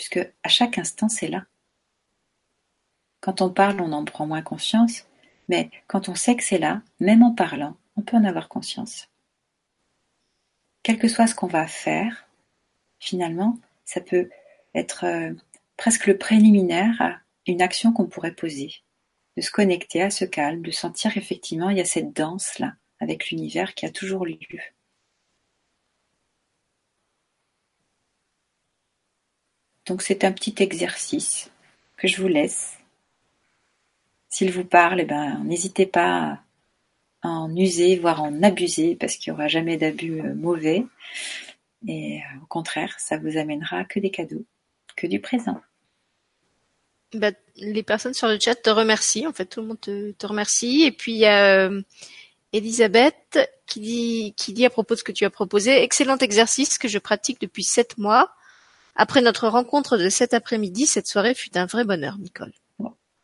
Puisque 0.00 0.32
à 0.42 0.48
chaque 0.48 0.78
instant, 0.78 1.10
c'est 1.10 1.28
là. 1.28 1.44
Quand 3.20 3.42
on 3.42 3.50
parle, 3.50 3.82
on 3.82 3.92
en 3.92 4.06
prend 4.06 4.26
moins 4.26 4.40
conscience, 4.40 5.04
mais 5.50 5.68
quand 5.88 6.08
on 6.08 6.14
sait 6.14 6.36
que 6.36 6.42
c'est 6.42 6.56
là, 6.56 6.80
même 7.00 7.22
en 7.22 7.34
parlant, 7.34 7.76
on 7.96 8.00
peut 8.00 8.16
en 8.16 8.24
avoir 8.24 8.48
conscience 8.48 9.10
quel 10.82 10.98
que 10.98 11.08
soit 11.08 11.26
ce 11.26 11.34
qu'on 11.34 11.46
va 11.46 11.66
faire, 11.66 12.28
finalement, 12.98 13.58
ça 13.84 14.00
peut 14.00 14.30
être 14.74 15.04
euh, 15.04 15.32
presque 15.76 16.06
le 16.06 16.16
préliminaire 16.16 17.00
à 17.00 17.18
une 17.46 17.62
action 17.62 17.92
qu'on 17.92 18.06
pourrait 18.06 18.34
poser, 18.34 18.72
de 19.36 19.42
se 19.42 19.50
connecter 19.50 20.02
à 20.02 20.10
ce 20.10 20.24
calme, 20.24 20.62
de 20.62 20.70
sentir 20.70 21.16
effectivement 21.16 21.70
il 21.70 21.78
y 21.78 21.82
a 21.82 21.84
cette 21.84 22.12
danse 22.12 22.58
là 22.58 22.74
avec 23.00 23.30
l'univers 23.30 23.74
qui 23.74 23.86
a 23.86 23.90
toujours 23.90 24.26
lieu. 24.26 24.60
Donc 29.86 30.02
c'est 30.02 30.24
un 30.24 30.32
petit 30.32 30.54
exercice 30.58 31.50
que 31.96 32.08
je 32.08 32.20
vous 32.20 32.28
laisse. 32.28 32.76
S'il 34.28 34.52
vous 34.52 34.64
parle, 34.64 35.00
eh 35.00 35.04
ben, 35.04 35.42
n'hésitez 35.44 35.86
pas 35.86 36.40
en 37.22 37.54
user, 37.54 37.96
voire 37.96 38.22
en 38.22 38.42
abuser, 38.42 38.96
parce 38.96 39.16
qu'il 39.16 39.32
n'y 39.32 39.38
aura 39.38 39.48
jamais 39.48 39.76
d'abus 39.76 40.20
euh, 40.20 40.34
mauvais. 40.34 40.86
Et 41.86 42.18
euh, 42.18 42.42
au 42.42 42.46
contraire, 42.46 42.94
ça 42.98 43.18
vous 43.18 43.36
amènera 43.36 43.84
que 43.84 44.00
des 44.00 44.10
cadeaux, 44.10 44.44
que 44.96 45.06
du 45.06 45.20
présent. 45.20 45.60
Bah, 47.14 47.32
les 47.56 47.82
personnes 47.82 48.14
sur 48.14 48.28
le 48.28 48.38
chat 48.38 48.54
te 48.54 48.70
remercient. 48.70 49.26
En 49.26 49.32
fait, 49.32 49.46
tout 49.46 49.60
le 49.60 49.66
monde 49.66 49.80
te, 49.80 50.26
remercie. 50.26 50.82
Et 50.82 50.92
puis 50.92 51.12
il 51.12 51.18
y 51.18 51.26
a 51.26 51.66
euh, 51.66 51.82
Elisabeth 52.52 53.38
qui 53.66 53.80
dit, 53.80 54.34
qui 54.36 54.52
dit 54.52 54.64
à 54.64 54.70
propos 54.70 54.94
de 54.94 55.00
ce 55.00 55.04
que 55.04 55.12
tu 55.12 55.24
as 55.24 55.30
proposé, 55.30 55.82
excellent 55.82 56.18
exercice 56.18 56.78
que 56.78 56.88
je 56.88 56.98
pratique 56.98 57.40
depuis 57.40 57.64
sept 57.64 57.98
mois. 57.98 58.32
Après 58.96 59.20
notre 59.22 59.48
rencontre 59.48 59.96
de 59.96 60.08
cet 60.08 60.34
après-midi, 60.34 60.86
cette 60.86 61.06
soirée 61.06 61.34
fut 61.34 61.56
un 61.56 61.66
vrai 61.66 61.84
bonheur, 61.84 62.18
Nicole. 62.18 62.52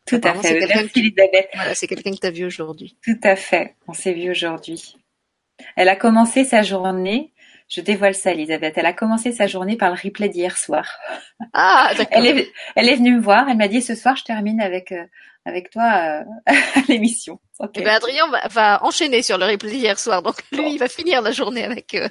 Tout 0.07 0.21
à 0.23 0.33
fait. 0.35 0.65
Merci 0.67 0.99
Elisabeth. 0.99 1.49
Voilà, 1.53 1.75
c'est 1.75 1.87
quelqu'un 1.87 2.11
que 2.11 2.19
tu 2.19 2.27
as 2.27 2.31
vu 2.31 2.45
aujourd'hui. 2.45 2.95
Tout 3.03 3.19
à 3.23 3.35
fait. 3.35 3.75
On 3.87 3.93
s'est 3.93 4.13
vu 4.13 4.31
aujourd'hui. 4.31 4.95
Elle 5.75 5.89
a 5.89 5.95
commencé 5.95 6.45
sa 6.45 6.63
journée. 6.63 7.33
Je 7.67 7.81
dévoile 7.81 8.15
ça, 8.15 8.31
Elisabeth. 8.31 8.77
Elle 8.77 8.85
a 8.85 8.93
commencé 8.93 9.33
sa 9.33 9.47
journée 9.47 9.75
par 9.75 9.89
le 9.89 9.97
replay 10.01 10.29
d'hier 10.29 10.57
soir. 10.57 10.87
Ah, 11.51 11.91
d'accord. 11.97 12.17
Elle 12.23 12.39
est, 12.39 12.51
elle 12.75 12.87
est 12.87 12.95
venue 12.95 13.15
me 13.15 13.21
voir. 13.21 13.49
Elle 13.49 13.57
m'a 13.57 13.67
dit 13.67 13.81
ce 13.81 13.95
soir, 13.95 14.15
je 14.15 14.23
termine 14.23 14.61
avec 14.61 14.93
euh, 14.93 15.03
avec 15.45 15.69
toi 15.71 16.23
euh, 16.49 16.53
l'émission. 16.87 17.39
Okay. 17.59 17.81
Eh 17.81 17.83
ben, 17.83 17.95
Adrien 17.95 18.25
va, 18.49 18.83
enchaîner 18.83 19.21
sur 19.21 19.37
le 19.37 19.45
replay 19.45 19.71
d'hier 19.71 19.99
soir. 19.99 20.21
Donc 20.21 20.35
lui, 20.53 20.73
il 20.73 20.77
va 20.77 20.87
finir 20.87 21.21
la 21.21 21.31
journée 21.31 21.65
avec 21.65 21.95
euh, 21.95 22.07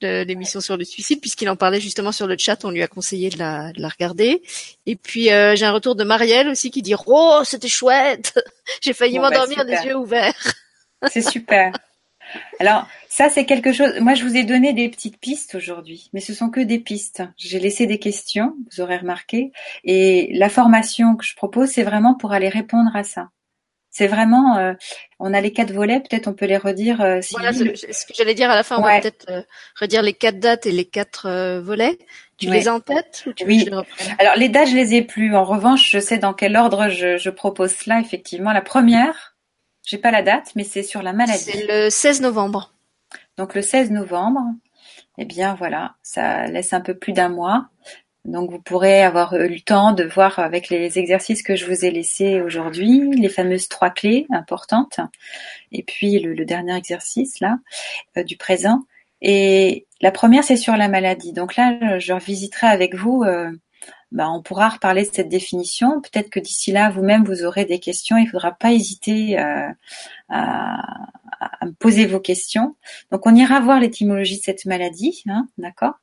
de 0.00 0.22
l'émission 0.22 0.60
sur 0.60 0.76
le 0.76 0.84
suicide, 0.84 1.20
puisqu'il 1.20 1.48
en 1.48 1.56
parlait 1.56 1.80
justement 1.80 2.12
sur 2.12 2.26
le 2.26 2.36
chat, 2.38 2.64
on 2.64 2.70
lui 2.70 2.82
a 2.82 2.88
conseillé 2.88 3.30
de 3.30 3.38
la, 3.38 3.72
de 3.72 3.80
la 3.80 3.88
regarder. 3.88 4.42
Et 4.86 4.96
puis 4.96 5.30
euh, 5.30 5.56
j'ai 5.56 5.64
un 5.64 5.72
retour 5.72 5.96
de 5.96 6.04
Marielle 6.04 6.48
aussi 6.48 6.70
qui 6.70 6.82
dit 6.82 6.94
Oh, 7.06 7.40
c'était 7.44 7.68
chouette 7.68 8.38
J'ai 8.82 8.92
failli 8.92 9.18
bah, 9.18 9.30
m'endormir 9.30 9.64
des 9.64 9.86
yeux 9.86 9.96
ouverts. 9.96 10.54
c'est 11.08 11.22
super. 11.22 11.72
Alors 12.60 12.86
ça 13.08 13.28
c'est 13.30 13.46
quelque 13.46 13.72
chose. 13.72 13.98
Moi 14.00 14.14
je 14.14 14.24
vous 14.24 14.36
ai 14.36 14.44
donné 14.44 14.72
des 14.72 14.88
petites 14.88 15.18
pistes 15.18 15.54
aujourd'hui, 15.54 16.10
mais 16.12 16.20
ce 16.20 16.34
sont 16.34 16.50
que 16.50 16.60
des 16.60 16.78
pistes. 16.78 17.22
J'ai 17.36 17.58
laissé 17.58 17.86
des 17.86 17.98
questions, 17.98 18.54
vous 18.70 18.82
aurez 18.82 18.98
remarqué, 18.98 19.52
et 19.84 20.30
la 20.34 20.48
formation 20.48 21.16
que 21.16 21.24
je 21.24 21.34
propose 21.34 21.70
c'est 21.70 21.84
vraiment 21.84 22.14
pour 22.14 22.32
aller 22.32 22.48
répondre 22.48 22.90
à 22.94 23.04
ça. 23.04 23.28
C'est 23.98 24.06
vraiment, 24.06 24.56
euh, 24.58 24.74
on 25.18 25.34
a 25.34 25.40
les 25.40 25.52
quatre 25.52 25.72
volets, 25.72 25.98
peut-être 25.98 26.28
on 26.28 26.32
peut 26.32 26.46
les 26.46 26.56
redire. 26.56 27.00
Euh, 27.00 27.18
voilà, 27.32 27.52
ce, 27.52 27.64
que 27.64 28.14
j'allais 28.16 28.34
dire 28.34 28.48
à 28.48 28.54
la 28.54 28.62
fin, 28.62 28.78
on 28.78 28.82
va 28.82 29.00
peut-être 29.00 29.26
euh, 29.28 29.42
redire 29.74 30.02
les 30.02 30.12
quatre 30.12 30.38
dates 30.38 30.66
et 30.66 30.70
les 30.70 30.84
quatre 30.84 31.58
volets. 31.58 31.98
Tu 32.36 32.48
les 32.48 32.68
as 32.68 32.74
en 32.74 32.78
tête 32.78 33.24
ou 33.26 33.32
tu 33.32 33.44
Oui. 33.44 33.64
les 33.64 33.72
Alors 34.20 34.36
les 34.36 34.48
dates, 34.48 34.68
je 34.68 34.76
les 34.76 34.94
ai 34.94 35.02
plus. 35.02 35.34
En 35.34 35.42
revanche, 35.42 35.90
je 35.90 35.98
sais 35.98 36.18
dans 36.18 36.32
quel 36.32 36.56
ordre 36.56 36.90
je, 36.90 37.16
je 37.16 37.28
propose 37.28 37.72
cela. 37.72 37.98
Effectivement, 37.98 38.52
la 38.52 38.60
première, 38.62 39.34
j'ai 39.84 39.98
pas 39.98 40.12
la 40.12 40.22
date, 40.22 40.52
mais 40.54 40.62
c'est 40.62 40.84
sur 40.84 41.02
la 41.02 41.12
maladie. 41.12 41.42
C'est 41.42 41.66
le 41.66 41.90
16 41.90 42.20
novembre. 42.20 42.74
Donc 43.36 43.56
le 43.56 43.62
16 43.62 43.90
novembre. 43.90 44.42
Eh 45.20 45.24
bien 45.24 45.56
voilà, 45.56 45.96
ça 46.04 46.46
laisse 46.46 46.72
un 46.72 46.80
peu 46.80 46.94
plus 46.94 47.14
d'un 47.14 47.30
mois. 47.30 47.66
Donc 48.28 48.50
vous 48.50 48.60
pourrez 48.60 49.02
avoir 49.02 49.34
eu 49.34 49.48
le 49.48 49.60
temps 49.60 49.92
de 49.92 50.04
voir 50.04 50.38
avec 50.38 50.68
les 50.68 50.98
exercices 50.98 51.42
que 51.42 51.56
je 51.56 51.64
vous 51.64 51.86
ai 51.86 51.90
laissés 51.90 52.42
aujourd'hui, 52.42 53.10
les 53.16 53.30
fameuses 53.30 53.68
trois 53.68 53.88
clés 53.88 54.26
importantes, 54.30 55.00
et 55.72 55.82
puis 55.82 56.18
le, 56.18 56.44
dernier 56.44 56.76
exercice 56.76 57.40
là 57.40 57.58
euh, 58.18 58.22
du 58.22 58.36
présent. 58.36 58.84
Et 59.22 59.86
la 60.02 60.12
première 60.12 60.44
c'est 60.44 60.58
sur 60.58 60.76
la 60.76 60.88
maladie. 60.88 61.32
Donc 61.32 61.56
là 61.56 61.98
je 61.98 62.12
revisiterai 62.12 62.66
avec 62.66 62.94
vous. 62.94 63.22
Euh, 63.22 63.50
bah, 64.10 64.30
on 64.30 64.42
pourra 64.42 64.70
reparler 64.70 65.04
de 65.04 65.10
cette 65.12 65.28
définition. 65.28 66.00
Peut-être 66.00 66.30
que 66.30 66.40
d'ici 66.40 66.72
là, 66.72 66.88
vous-même, 66.88 67.24
vous 67.24 67.44
aurez 67.44 67.66
des 67.66 67.78
questions. 67.78 68.16
Il 68.16 68.24
ne 68.24 68.30
faudra 68.30 68.52
pas 68.52 68.72
hésiter 68.72 69.38
euh, 69.38 69.68
à, 70.30 70.80
à, 71.40 71.66
me 71.66 71.72
poser 71.72 72.06
vos 72.06 72.18
questions. 72.18 72.74
Donc, 73.10 73.26
on 73.26 73.34
ira 73.34 73.60
voir 73.60 73.80
l'étymologie 73.80 74.38
de 74.38 74.42
cette 74.42 74.64
maladie, 74.64 75.22
hein, 75.28 75.46
d'accord? 75.58 75.94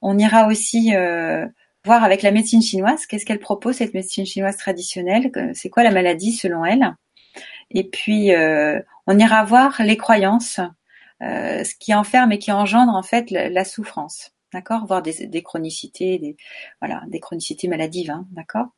On 0.00 0.18
ira 0.18 0.46
aussi 0.46 0.94
euh, 0.94 1.46
voir 1.84 2.04
avec 2.04 2.22
la 2.22 2.30
médecine 2.30 2.62
chinoise, 2.62 3.06
qu'est-ce 3.06 3.26
qu'elle 3.26 3.40
propose, 3.40 3.76
cette 3.76 3.94
médecine 3.94 4.26
chinoise 4.26 4.56
traditionnelle, 4.56 5.30
c'est 5.54 5.68
quoi 5.68 5.82
la 5.82 5.90
maladie 5.90 6.32
selon 6.32 6.64
elle? 6.64 6.94
Et 7.70 7.84
puis, 7.84 8.32
euh, 8.32 8.80
on 9.06 9.18
ira 9.18 9.44
voir 9.44 9.82
les 9.82 9.96
croyances, 9.96 10.60
euh, 11.22 11.64
ce 11.64 11.74
qui 11.74 11.94
enferme 11.94 12.32
et 12.32 12.38
qui 12.38 12.52
engendre 12.52 12.92
en 12.94 13.02
fait 13.02 13.30
la, 13.30 13.64
souffrance, 13.64 14.32
d'accord? 14.52 14.86
Voir 14.86 15.02
des, 15.02 15.42
chronicités, 15.42 16.18
des, 16.18 16.36
voilà, 16.80 17.02
des 17.08 17.20
chronicités 17.20 17.68
maladives, 17.68 18.10
hein, 18.10 18.26
d'accord? 18.32 18.68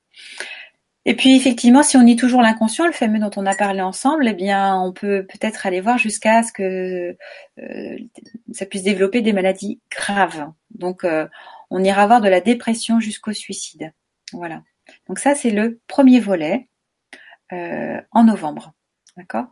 Et 1.07 1.15
puis 1.15 1.37
effectivement, 1.37 1.83
si 1.83 1.99
on 1.99 2.03
nie 2.03 2.17
toujours 2.17 2.41
l'inconscient, 2.41 2.87
le 2.87 2.93
fameux 2.93 3.19
dont 3.19 3.31
on 3.37 3.45
a 3.45 3.55
parlé 3.55 3.83
ensemble, 3.83 4.27
eh 4.27 4.33
bien, 4.33 4.81
on 4.81 4.93
peut 4.93 5.27
peut-être 5.27 5.67
aller 5.67 5.83
voir 5.83 5.99
jusqu'à 5.99 6.43
ce 6.43 6.51
que 6.51 7.15
euh, 7.61 7.97
ça 8.53 8.65
puisse 8.65 8.85
développer 8.85 9.21
des 9.21 9.35
maladies 9.35 9.81
graves. 9.91 10.51
Donc, 10.71 11.05
on 11.71 11.83
ira 11.83 12.07
voir 12.07 12.21
de 12.21 12.29
la 12.29 12.41
dépression 12.41 13.01
jusqu'au 13.01 13.33
suicide. 13.33 13.93
Voilà. 14.33 14.63
Donc 15.09 15.19
ça, 15.19 15.35
c'est 15.35 15.51
le 15.51 15.81
premier 15.87 16.21
volet 16.21 16.69
euh, 17.53 18.01
en 18.11 18.25
novembre. 18.25 18.73
D'accord? 19.17 19.47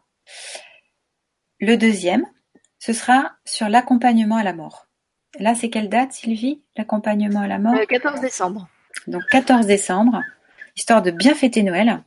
Le 1.61 1.77
deuxième, 1.77 2.27
ce 2.79 2.93
sera 2.93 3.33
sur 3.45 3.69
l'accompagnement 3.69 4.37
à 4.37 4.43
la 4.43 4.53
mort. 4.53 4.89
Là, 5.39 5.55
c'est 5.55 5.71
quelle 5.71 5.89
date, 5.89 6.13
Sylvie? 6.13 6.63
L'accompagnement 6.77 7.41
à 7.41 7.47
la 7.47 7.59
mort? 7.59 7.75
Le 7.75 7.87
14 7.87 8.21
décembre. 8.21 8.69
Donc 9.07 9.23
14 9.31 9.67
décembre, 9.67 10.21
histoire 10.77 11.03
de 11.03 11.11
bien 11.11 11.35
fêter 11.35 11.63
Noël, 11.63 12.03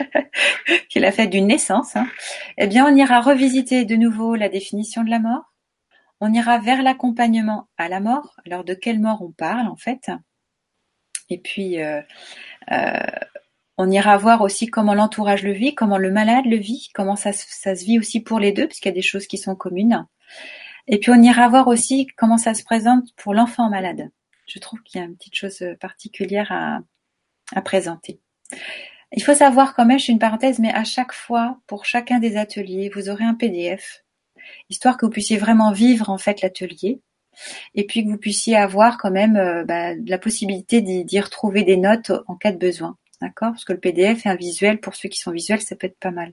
qui 0.88 0.98
est 0.98 1.02
la 1.02 1.12
fête 1.12 1.30
d'une 1.30 1.46
naissance. 1.46 1.96
Hein. 1.96 2.08
Eh 2.56 2.66
bien, 2.66 2.86
on 2.86 2.96
ira 2.96 3.20
revisiter 3.20 3.84
de 3.84 3.96
nouveau 3.96 4.34
la 4.34 4.48
définition 4.48 5.04
de 5.04 5.10
la 5.10 5.18
mort, 5.18 5.52
on 6.20 6.32
ira 6.32 6.58
vers 6.58 6.82
l'accompagnement 6.82 7.68
à 7.76 7.88
la 7.88 8.00
mort. 8.00 8.36
Alors 8.46 8.64
de 8.64 8.74
quelle 8.74 9.00
mort 9.00 9.22
on 9.22 9.30
parle 9.30 9.66
en 9.68 9.76
fait 9.76 10.10
Et 11.28 11.38
puis 11.38 11.80
euh, 11.80 12.00
euh, 12.72 12.98
on 13.76 13.90
ira 13.90 14.16
voir 14.16 14.42
aussi 14.42 14.66
comment 14.66 14.94
l'entourage 14.94 15.42
le 15.42 15.52
vit, 15.52 15.74
comment 15.74 15.98
le 15.98 16.10
malade 16.10 16.46
le 16.46 16.56
vit, 16.56 16.88
comment 16.94 17.16
ça, 17.16 17.32
se 17.32 17.84
vit 17.84 17.98
aussi 17.98 18.20
pour 18.20 18.40
les 18.40 18.52
deux, 18.52 18.66
puisqu'il 18.66 18.88
y 18.88 18.92
a 18.92 18.94
des 18.94 19.02
choses 19.02 19.26
qui 19.26 19.38
sont 19.38 19.54
communes. 19.54 20.06
Et 20.88 20.98
puis 20.98 21.10
on 21.12 21.22
ira 21.22 21.48
voir 21.48 21.68
aussi 21.68 22.06
comment 22.16 22.38
ça 22.38 22.54
se 22.54 22.64
présente 22.64 23.14
pour 23.16 23.34
l'enfant 23.34 23.70
malade. 23.70 24.10
Je 24.46 24.58
trouve 24.58 24.82
qu'il 24.82 25.00
y 25.00 25.04
a 25.04 25.06
une 25.06 25.16
petite 25.16 25.36
chose 25.36 25.62
particulière 25.78 26.50
à, 26.50 26.80
à 27.54 27.62
présenter. 27.62 28.20
Il 29.12 29.22
faut 29.22 29.34
savoir 29.34 29.74
quand 29.74 29.86
même, 29.86 29.98
je 29.98 30.04
suis 30.04 30.12
une 30.12 30.18
parenthèse, 30.18 30.58
mais 30.58 30.72
à 30.72 30.84
chaque 30.84 31.12
fois, 31.12 31.58
pour 31.66 31.84
chacun 31.84 32.18
des 32.18 32.36
ateliers, 32.36 32.90
vous 32.94 33.08
aurez 33.08 33.24
un 33.24 33.34
PDF, 33.34 34.04
histoire 34.70 34.96
que 34.96 35.06
vous 35.06 35.12
puissiez 35.12 35.36
vraiment 35.36 35.72
vivre 35.72 36.10
en 36.10 36.18
fait 36.18 36.42
l'atelier, 36.42 37.00
et 37.74 37.84
puis 37.84 38.04
que 38.04 38.10
vous 38.10 38.18
puissiez 38.18 38.56
avoir 38.56 38.98
quand 38.98 39.10
même 39.10 39.36
euh, 39.36 39.64
bah, 39.64 39.94
la 40.06 40.18
possibilité 40.18 40.80
d'y 40.80 41.20
retrouver 41.20 41.62
des 41.62 41.76
notes 41.76 42.12
en 42.26 42.34
cas 42.34 42.52
de 42.52 42.58
besoin, 42.58 42.96
d'accord? 43.20 43.50
Parce 43.50 43.64
que 43.64 43.72
le 43.72 43.80
PDF 43.80 44.26
est 44.26 44.28
un 44.28 44.34
visuel, 44.34 44.80
pour 44.80 44.94
ceux 44.94 45.08
qui 45.08 45.18
sont 45.18 45.30
visuels, 45.30 45.60
ça 45.60 45.76
peut 45.76 45.86
être 45.86 45.98
pas 45.98 46.10
mal. 46.10 46.32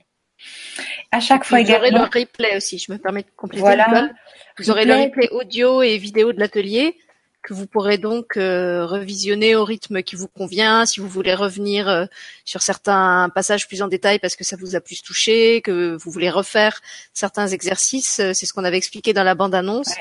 À 1.11 1.19
chaque 1.19 1.45
fois 1.45 1.61
également. 1.61 1.87
Vous 1.89 1.95
aurez 1.95 2.19
le 2.19 2.21
replay 2.21 2.57
aussi, 2.57 2.77
je 2.77 2.91
me 2.91 2.97
permets 2.97 3.21
de 3.21 3.27
compléter. 3.35 3.61
Voilà. 3.61 4.09
Vous 4.57 4.69
aurez 4.69 4.85
le 4.85 4.95
replay 4.95 5.29
audio 5.29 5.81
et 5.81 5.97
vidéo 5.97 6.33
de 6.33 6.39
l'atelier 6.39 6.97
que 7.45 7.53
vous 7.53 7.67
pourrez 7.67 7.99
donc 7.99 8.37
euh, 8.37 8.85
revisionner 8.85 9.55
au 9.55 9.63
rythme 9.63 10.01
qui 10.01 10.15
vous 10.15 10.27
convient. 10.27 10.85
Si 10.87 10.99
vous 10.99 11.07
voulez 11.07 11.35
revenir 11.35 11.87
euh, 11.87 12.05
sur 12.43 12.63
certains 12.63 13.29
passages 13.33 13.67
plus 13.67 13.83
en 13.83 13.87
détail 13.87 14.17
parce 14.17 14.35
que 14.35 14.43
ça 14.43 14.55
vous 14.59 14.75
a 14.75 14.81
plus 14.81 15.03
touché, 15.03 15.61
que 15.61 15.95
vous 15.95 16.11
voulez 16.11 16.31
refaire 16.31 16.81
certains 17.13 17.47
exercices, 17.47 18.19
euh, 18.19 18.31
c'est 18.33 18.47
ce 18.47 18.53
qu'on 18.53 18.63
avait 18.63 18.77
expliqué 18.77 19.13
dans 19.13 19.23
la 19.23 19.35
bande-annonce. 19.35 19.93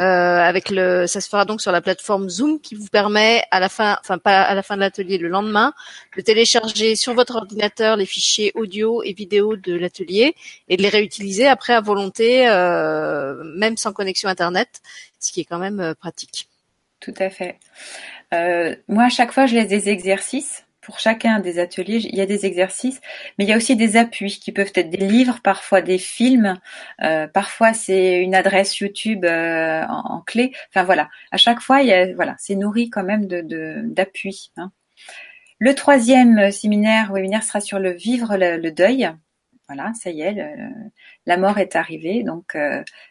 avec 0.00 0.70
le, 0.70 1.06
ça 1.06 1.20
se 1.20 1.28
fera 1.28 1.44
donc 1.44 1.60
sur 1.60 1.72
la 1.72 1.80
plateforme 1.80 2.28
Zoom 2.28 2.60
qui 2.60 2.74
vous 2.74 2.86
permet 2.86 3.44
à 3.50 3.60
la 3.60 3.68
fin, 3.68 3.98
enfin 4.00 4.18
pas 4.18 4.42
à 4.42 4.54
la 4.54 4.62
fin 4.62 4.74
de 4.76 4.80
l'atelier, 4.80 5.18
le 5.18 5.28
lendemain, 5.28 5.72
de 6.16 6.22
télécharger 6.22 6.96
sur 6.96 7.14
votre 7.14 7.36
ordinateur 7.36 7.96
les 7.96 8.06
fichiers 8.06 8.52
audio 8.54 9.02
et 9.02 9.12
vidéo 9.12 9.56
de 9.56 9.74
l'atelier 9.74 10.34
et 10.68 10.76
de 10.76 10.82
les 10.82 10.88
réutiliser 10.88 11.46
après 11.46 11.74
à 11.74 11.80
volonté, 11.80 12.46
même 13.56 13.76
sans 13.76 13.92
connexion 13.92 14.28
internet, 14.28 14.80
ce 15.18 15.32
qui 15.32 15.40
est 15.40 15.44
quand 15.44 15.58
même 15.58 15.94
pratique 15.98 16.48
tout 17.00 17.14
à 17.18 17.30
fait. 17.30 17.58
Euh, 18.34 18.74
moi, 18.88 19.04
à 19.04 19.08
chaque 19.08 19.32
fois, 19.32 19.46
je 19.46 19.54
laisse 19.54 19.68
des 19.68 19.88
exercices. 19.88 20.64
Pour 20.80 21.00
chacun 21.00 21.38
des 21.38 21.58
ateliers, 21.58 21.98
il 22.02 22.16
y 22.16 22.22
a 22.22 22.26
des 22.26 22.46
exercices, 22.46 23.02
mais 23.36 23.44
il 23.44 23.48
y 23.50 23.52
a 23.52 23.58
aussi 23.58 23.76
des 23.76 23.98
appuis 23.98 24.38
qui 24.40 24.52
peuvent 24.52 24.72
être 24.74 24.88
des 24.88 25.06
livres, 25.06 25.40
parfois 25.44 25.82
des 25.82 25.98
films, 25.98 26.58
euh, 27.02 27.26
parfois 27.26 27.74
c'est 27.74 28.22
une 28.22 28.34
adresse 28.34 28.78
YouTube 28.78 29.26
euh, 29.26 29.84
en, 29.86 30.22
clé. 30.22 30.50
Enfin 30.70 30.84
voilà, 30.84 31.10
à 31.30 31.36
chaque 31.36 31.60
fois, 31.60 31.82
il 31.82 31.88
y 31.88 31.92
a, 31.92 32.14
voilà, 32.14 32.36
c'est 32.38 32.54
nourri 32.54 32.88
quand 32.88 33.04
même 33.04 33.26
de 33.26 33.82
d'appuis. 33.84 34.50
hein. 34.56 34.72
Le 35.58 35.74
troisième 35.74 36.50
séminaire 36.52 37.12
webinaire 37.12 37.42
sera 37.42 37.60
sur 37.60 37.78
le 37.78 37.90
vivre 37.92 38.36
le, 38.38 38.70
deuil. 38.70 39.10
Voilà, 39.68 39.92
ça 39.94 40.10
y 40.10 40.22
est, 40.22 40.36
la 41.26 41.36
mort 41.36 41.58
est 41.58 41.76
arrivée, 41.76 42.22
donc 42.22 42.56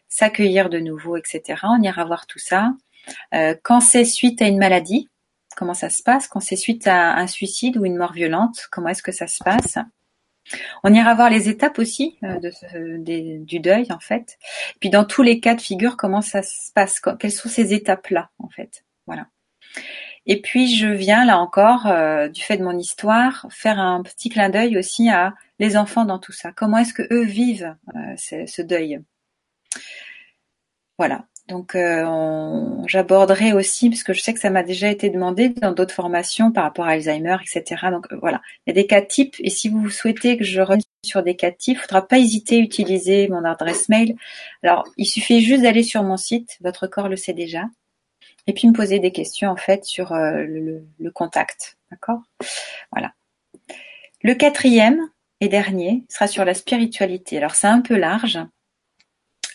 s'accueillir 0.08 0.70
de 0.70 0.80
nouveau, 0.80 1.18
etc. 1.18 1.62
On 1.64 1.82
ira 1.84 2.06
voir 2.06 2.26
tout 2.26 2.40
ça. 2.40 2.74
Euh, 3.34 3.56
quand 3.64 3.80
c'est 3.80 4.06
suite 4.06 4.42
à 4.42 4.48
une 4.48 4.58
maladie, 4.58 5.10
comment 5.56 5.74
ça 5.74 5.90
se 5.90 6.04
passe? 6.04 6.28
Quand 6.28 6.40
c'est 6.40 6.56
suite 6.56 6.88
à 6.88 7.16
un 7.16 7.28
suicide 7.28 7.78
ou 7.78 7.86
une 7.86 7.98
mort 7.98 8.14
violente, 8.14 8.68
comment 8.72 8.90
est-ce 8.90 9.04
que 9.04 9.12
ça 9.12 9.28
se 9.28 9.44
passe? 9.44 9.78
On 10.84 10.94
ira 10.94 11.14
voir 11.14 11.30
les 11.30 11.50
étapes 11.50 11.78
aussi 11.78 12.18
euh, 12.24 12.98
du 13.40 13.60
deuil 13.60 13.92
en 13.92 14.00
fait. 14.00 14.38
Puis 14.80 14.90
dans 14.90 15.04
tous 15.04 15.22
les 15.22 15.40
cas 15.40 15.56
de 15.56 15.62
figure, 15.62 15.98
comment 15.98 16.22
ça 16.22 16.42
se 16.42 16.72
passe? 16.74 17.02
Quelles 17.20 17.32
sont 17.32 17.50
ces 17.50 17.74
étapes-là 17.74 18.30
en 18.40 18.50
fait? 18.50 18.86
Voilà. 19.08 19.28
Et 20.26 20.42
puis 20.42 20.76
je 20.76 20.88
viens 20.88 21.26
là 21.26 21.38
encore, 21.40 21.88
euh, 21.88 22.28
du 22.30 22.42
fait 22.42 22.58
de 22.58 22.64
mon 22.64 22.78
histoire, 22.78 23.48
faire 23.50 23.80
un 23.80 24.04
petit 24.04 24.30
clin 24.30 24.50
d'œil 24.50 24.78
aussi 24.78 25.10
à 25.10 25.34
les 25.60 25.76
enfants 25.76 26.06
dans 26.06 26.20
tout 26.20 26.34
ça. 26.34 26.52
Comment 26.52 26.78
est-ce 26.78 26.94
que 26.94 27.08
eux 27.12 27.24
vivent 27.24 27.76
ce 28.18 28.62
deuil? 28.62 29.02
Voilà. 30.98 31.26
Donc 31.48 31.76
euh, 31.76 32.06
j'aborderai 32.88 33.54
aussi, 33.54 33.90
parce 33.90 34.04
que 34.04 34.12
je 34.12 34.22
sais 34.22 34.34
que 34.34 34.40
ça 34.40 34.50
m'a 34.50 34.64
déjà 34.64 34.90
été 34.90 35.10
demandé 35.10 35.50
dans 35.50 35.72
d'autres 35.72 35.94
formations 35.94 36.52
par 36.52 36.66
rapport 36.66 36.86
à 36.86 36.92
Alzheimer, 36.92 37.38
etc. 37.42 37.88
Donc 37.90 38.12
euh, 38.12 38.18
voilà, 38.20 38.42
il 38.66 38.72
y 38.72 38.72
a 38.72 38.74
des 38.74 38.86
cas 38.86 39.02
types, 39.02 39.36
et 39.40 39.50
si 39.50 39.70
vous 39.70 39.90
souhaitez 39.90 40.38
que 40.38 40.44
je 40.44 40.60
revienne 40.60 40.82
sur 41.06 41.24
des 41.24 41.38
cas 41.38 41.52
types, 41.52 41.78
il 41.78 41.80
ne 41.80 41.84
faudra 41.84 42.06
pas 42.06 42.20
hésiter 42.20 42.58
à 42.58 42.60
utiliser 42.60 43.30
mon 43.30 43.46
adresse 43.46 43.88
mail. 43.88 44.16
Alors, 44.62 44.84
il 44.98 45.06
suffit 45.06 45.42
juste 45.42 45.64
d'aller 45.64 45.84
sur 45.84 46.04
mon 46.04 46.18
site, 46.18 46.58
votre 46.60 46.86
corps 46.88 47.08
le 47.08 47.16
sait 47.16 47.34
déjà, 47.34 47.64
et 48.46 48.54
puis 48.54 48.68
me 48.68 48.74
poser 48.74 49.00
des 49.00 49.14
questions 49.14 49.50
en 49.50 49.56
fait 49.56 49.86
sur 49.86 50.12
euh, 50.12 50.44
le, 50.44 50.86
le, 51.00 51.12
contact. 51.12 51.78
D'accord? 51.92 52.20
Voilà. 52.92 53.14
Le 54.22 54.34
quatrième 54.34 55.00
et 55.40 55.48
dernier 55.48 56.04
sera 56.10 56.28
sur 56.28 56.44
la 56.44 56.54
spiritualité. 56.54 57.38
Alors 57.38 57.56
c'est 57.56 57.68
un 57.68 57.80
peu 57.80 57.96
large, 57.96 58.40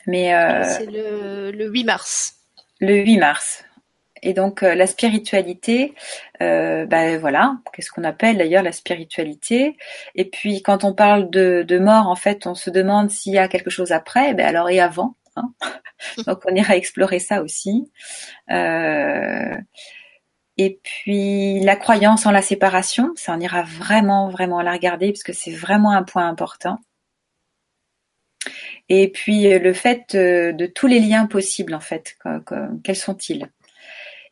mais 0.07 0.35
euh, 0.35 0.65
c'est 0.65 0.87
le, 0.87 1.51
le 1.51 1.69
8 1.69 1.85
mars. 1.85 2.37
Le 2.81 2.97
8 2.97 3.19
mars. 3.19 3.65
Et 4.23 4.35
donc 4.35 4.63
euh, 4.63 4.75
la 4.75 4.87
spiritualité, 4.87 5.95
euh, 6.41 6.87
ben 6.87 7.19
voilà, 7.19 7.57
qu'est-ce 7.73 7.91
qu'on 7.91 8.05
appelle 8.05 8.39
d'ailleurs 8.39 8.63
la 8.63 8.73
spiritualité? 8.73 9.77
Et 10.15 10.25
puis 10.25 10.63
quand 10.63 10.85
on 10.85 10.95
parle 10.95 11.29
de, 11.31 11.65
de, 11.67 11.79
mort, 11.79 12.07
en 12.09 12.15
fait, 12.15 12.47
on 12.47 12.55
se 12.55 12.71
demande 12.71 13.11
s'il 13.11 13.33
y 13.33 13.39
a 13.39 13.49
quelque 13.49 13.71
chose 13.71 13.91
après. 13.91 14.33
Ben 14.35 14.47
alors 14.47 14.71
et 14.71 14.81
avant. 14.81 15.17
Hein? 15.37 15.53
Donc 16.27 16.43
on 16.49 16.55
ira 16.55 16.77
explorer 16.77 17.19
ça 17.19 17.43
aussi. 17.43 17.91
Euh, 18.51 19.57
et 20.57 20.81
puis 20.85 21.61
la 21.61 21.77
croyance 21.77 22.25
en 22.27 22.31
la 22.31 22.43
séparation, 22.43 23.11
ça 23.17 23.35
on 23.37 23.41
ira 23.41 23.63
vraiment 23.63 24.29
vraiment 24.29 24.63
la 24.63 24.73
regarder 24.73 25.11
parce 25.11 25.25
que 25.25 25.33
c'est 25.33 25.53
vraiment 25.53 25.91
un 25.91 26.05
point 26.05 26.29
important. 26.29 26.79
Et 28.95 29.09
puis 29.09 29.51
euh, 29.51 29.59
le 29.59 29.73
fait 29.73 30.15
euh, 30.15 30.53
de 30.53 30.67
tous 30.67 30.87
les 30.87 31.01
liens 31.01 31.25
possibles 31.25 31.75
en 31.75 31.81
fait, 31.81 32.19
quels 32.85 32.97
sont-ils? 32.97 33.49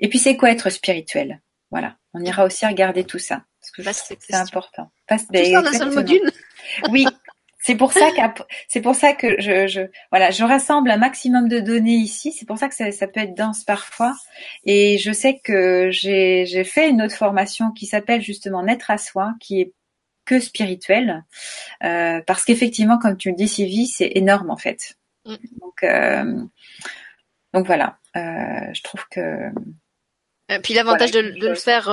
Et 0.01 0.09
puis 0.11 0.19
c'est 0.19 0.37
quoi 0.37 0.51
être 0.51 0.69
spirituel? 0.69 1.41
Voilà, 1.70 1.97
on 2.12 2.20
ira 2.23 2.45
aussi 2.45 2.66
regarder 2.66 3.05
tout 3.05 3.19
ça 3.19 3.43
parce 3.59 4.03
que 4.03 4.16
c'est 4.20 4.35
important. 4.35 4.91
tout 5.09 5.16
ça 5.16 5.62
dans 5.62 5.66
un 5.66 5.73
seul 5.73 5.95
module. 5.95 6.31
Oui, 6.91 7.07
c'est 7.59 7.74
pour 7.74 7.95
ça 7.95 8.11
que 8.11 8.43
c'est 8.69 8.82
pour 8.82 8.95
ça 8.95 9.15
que 9.15 9.41
je, 9.41 9.66
je, 9.66 9.81
voilà, 10.11 10.31
je 10.31 10.45
rassemble 10.45 10.91
un 10.91 10.99
maximum 10.99 11.49
de 11.49 11.59
données 11.59 11.97
ici. 11.97 12.31
C'est 12.31 12.45
pour 12.45 12.59
ça 12.59 12.69
que 12.69 12.74
ça, 12.74 12.93
ça, 12.93 13.07
peut 13.07 13.20
être 13.20 13.35
dense 13.35 13.65
parfois. 13.65 14.15
Et 14.66 14.99
je 14.99 15.11
sais 15.11 15.41
que 15.43 15.91
j'ai 15.91 16.65
fait 16.65 16.91
une 16.91 17.01
autre 17.01 17.16
formation 17.16 17.70
qui 17.73 17.87
s'appelle 17.87 18.20
justement 18.20 18.62
Naître 18.62 18.91
à 18.91 18.99
soi, 18.99 19.32
qui 19.41 19.62
est 19.62 19.73
que 20.24 20.40
spirituel, 20.40 21.24
euh, 21.84 22.20
parce 22.26 22.44
qu'effectivement, 22.44 22.98
comme 22.98 23.16
tu 23.16 23.30
le 23.30 23.36
dis, 23.36 23.48
Sylvie, 23.48 23.86
c'est 23.86 24.12
énorme 24.14 24.51
en 24.51 24.56
fait. 24.56 24.97
Mm. 25.24 25.34
Donc, 25.60 25.82
euh, 25.82 26.42
donc 27.52 27.66
voilà, 27.66 27.98
euh, 28.16 28.72
je 28.72 28.82
trouve 28.82 29.05
que. 29.10 29.51
puis 30.62 30.74
l'avantage 30.74 31.10
de, 31.10 31.20
le 31.20 31.55
faire 31.55 31.88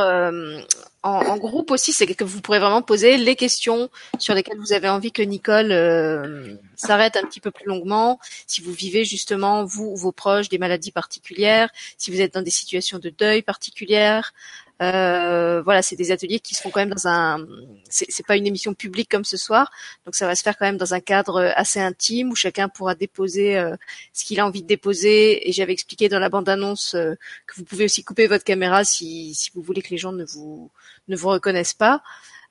en, 1.04 1.38
groupe 1.38 1.72
aussi, 1.72 1.94
c'est 1.94 2.06
que 2.06 2.24
vous 2.24 2.42
pourrez 2.42 2.60
vraiment 2.60 2.82
poser 2.82 3.18
les 3.18 3.36
questions 3.36 3.90
sur 4.20 4.34
lesquelles 4.34 4.60
vous 4.60 4.74
avez 4.74 4.90
envie 4.90 5.12
que 5.12 5.22
Nicole 5.22 6.60
s'arrête 6.76 7.16
un 7.16 7.24
petit 7.24 7.40
peu 7.40 7.50
plus 7.50 7.66
longuement. 7.66 8.20
Si 8.46 8.62
vous 8.62 8.74
vivez 8.74 9.06
justement 9.06 9.64
vous 9.64 9.86
ou 9.86 9.96
vos 9.96 10.12
proches 10.12 10.50
des 10.50 10.58
maladies 10.58 10.92
particulières, 10.92 11.70
si 11.98 12.12
vous 12.12 12.22
êtes 12.22 12.34
dans 12.34 12.42
des 12.42 12.52
situations 12.52 13.00
de 13.00 13.10
deuil 13.10 13.42
particulières, 13.42 14.34
euh, 14.82 15.62
voilà, 15.64 15.82
c'est 15.82 15.96
des 15.96 16.12
ateliers 16.12 16.40
qui 16.40 16.54
se 16.54 16.62
font 16.62 16.70
quand 16.70 16.80
même 16.80 16.94
dans 16.94 17.08
un. 17.08 17.46
C'est 17.90 18.26
pas 18.26 18.38
une 18.38 18.46
émission 18.46 18.74
publique 18.74 19.10
comme 19.10 19.24
ce 19.26 19.38
soir, 19.38 19.72
donc 20.06 20.16
ça 20.16 20.28
va 20.28 20.36
se 20.36 20.44
faire 20.44 20.58
quand 20.58 20.66
même 20.66 20.78
dans 20.78 20.94
un 20.94 21.00
cadre 21.00 21.52
assez 21.56 21.80
intime 21.80 22.32
où 22.32 22.36
chacun 22.36 22.70
pourra 22.70 22.94
déposer 22.94 23.58
euh, 23.58 23.76
ce 24.14 24.24
qu'il 24.26 24.40
a 24.40 24.46
envie 24.46 24.62
de 24.62 24.68
déposer. 24.68 25.50
Et 25.50 25.52
j'avais 25.52 25.74
expliqué 25.74 26.10
dans 26.10 26.20
la 26.20 26.30
bande-annonce 26.30 26.94
euh, 26.96 27.16
que 27.48 27.56
vous 27.56 27.64
pouvez 27.64 27.86
aussi 27.86 28.04
couper 28.04 28.28
votre 28.28 28.44
caméra 28.44 28.84
si, 28.84 29.34
si 29.34 29.50
vous 29.56 29.62
voulez 29.62 29.82
que 29.82 29.90
les 29.90 29.98
gens 29.98 30.12
ne 30.12 30.26
vous 30.26 30.70
ne 31.08 31.16
vous 31.16 31.30
reconnaissent 31.30 31.74
pas. 31.74 32.04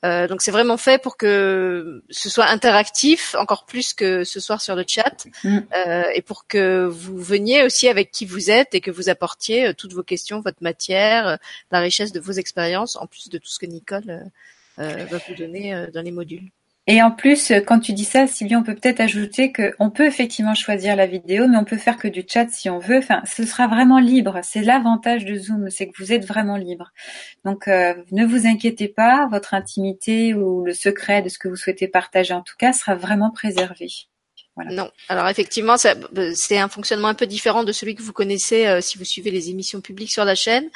Euh, 0.05 0.29
donc 0.29 0.43
c'est 0.43 0.51
vraiment 0.51 0.77
fait 0.77 1.01
pour 1.01 1.17
que 1.17 2.03
ce 2.11 2.29
soit 2.29 2.47
interactif, 2.47 3.35
encore 3.37 3.65
plus 3.65 3.95
que 3.95 4.25
ce 4.25 4.41
soir 4.41 4.61
sur 4.61 4.77
le 4.77 4.85
chat, 4.87 5.27
mm. 5.43 5.59
euh, 5.75 6.05
et 6.15 6.23
pour 6.23 6.47
que 6.47 6.85
vous 6.85 7.19
veniez 7.19 7.63
aussi 7.63 7.89
avec 7.89 8.11
qui 8.11 8.27
vous 8.27 8.51
êtes 8.51 8.75
et 8.75 8.81
que 8.81 8.91
vous 8.91 9.09
apportiez 9.09 9.69
euh, 9.69 9.73
toutes 9.73 9.95
vos 9.95 10.03
questions, 10.03 10.41
votre 10.41 10.63
matière, 10.63 11.39
la 11.71 11.81
richesse 11.81 12.13
de 12.13 12.21
vos 12.21 12.33
expériences, 12.33 12.97
en 12.97 13.07
plus 13.07 13.29
de 13.29 13.39
tout 13.39 13.49
ce 13.49 13.59
que 13.59 13.67
Nicole 13.67 14.31
va 14.77 15.19
vous 15.27 15.35
donner 15.35 15.87
dans 15.93 16.03
les 16.03 16.13
modules. 16.13 16.51
Et 16.89 17.03
en 17.03 17.11
plus, 17.11 17.53
quand 17.67 17.81
tu 17.81 17.93
dis 17.93 18.05
ça, 18.05 18.29
Sylvie, 18.29 18.55
on 18.55 18.63
peut 18.63 18.75
peut-être 18.75 19.01
ajouter 19.01 19.53
qu'on 19.53 19.91
peut 19.91 20.07
effectivement 20.07 20.55
choisir 20.55 20.95
la 20.95 21.07
vidéo, 21.07 21.49
mais 21.49 21.57
on 21.57 21.65
peut 21.65 21.79
faire 21.79 21.97
que 21.97 22.07
du 22.07 22.25
chat 22.29 22.49
si 22.49 22.71
on 22.71 22.79
veut. 22.79 22.99
Enfin, 22.99 23.23
ce 23.25 23.45
sera 23.45 23.67
vraiment 23.67 23.99
libre. 23.99 24.39
C'est 24.45 24.63
l'avantage 24.63 25.25
de 25.25 25.35
Zoom, 25.35 25.69
c'est 25.69 25.89
que 25.89 25.99
vous 25.99 26.13
êtes 26.13 26.25
vraiment 26.25 26.57
libre. 26.57 26.93
Donc, 27.45 27.67
euh, 27.67 27.95
ne 28.13 28.25
vous 28.25 28.47
inquiétez 28.47 28.87
pas, 28.89 29.27
votre 29.31 29.55
intimité 29.55 30.33
ou 30.35 30.65
le 30.65 30.75
secret 30.75 31.23
de 31.23 31.29
ce 31.29 31.39
que 31.39 31.49
vous 31.49 31.57
souhaitez 31.57 31.89
partager, 31.89 32.35
en 32.35 32.43
tout 32.43 32.57
cas, 32.57 32.73
sera 32.73 32.95
vraiment 32.95 33.31
préservé. 33.33 33.89
Non. 34.65 34.91
Alors 35.11 35.29
effectivement, 35.29 35.77
euh, 35.85 36.33
c'est 36.35 36.57
un 36.57 36.69
fonctionnement 36.69 37.09
un 37.09 37.15
peu 37.15 37.27
différent 37.27 37.63
de 37.63 37.73
celui 37.73 37.95
que 37.95 38.01
vous 38.03 38.15
connaissez 38.15 38.67
euh, 38.67 38.81
si 38.81 38.97
vous 38.97 39.05
suivez 39.05 39.31
les 39.31 39.51
émissions 39.51 39.83
publiques 39.83 40.11
sur 40.11 40.25
la 40.25 40.35
chaîne. 40.35 40.71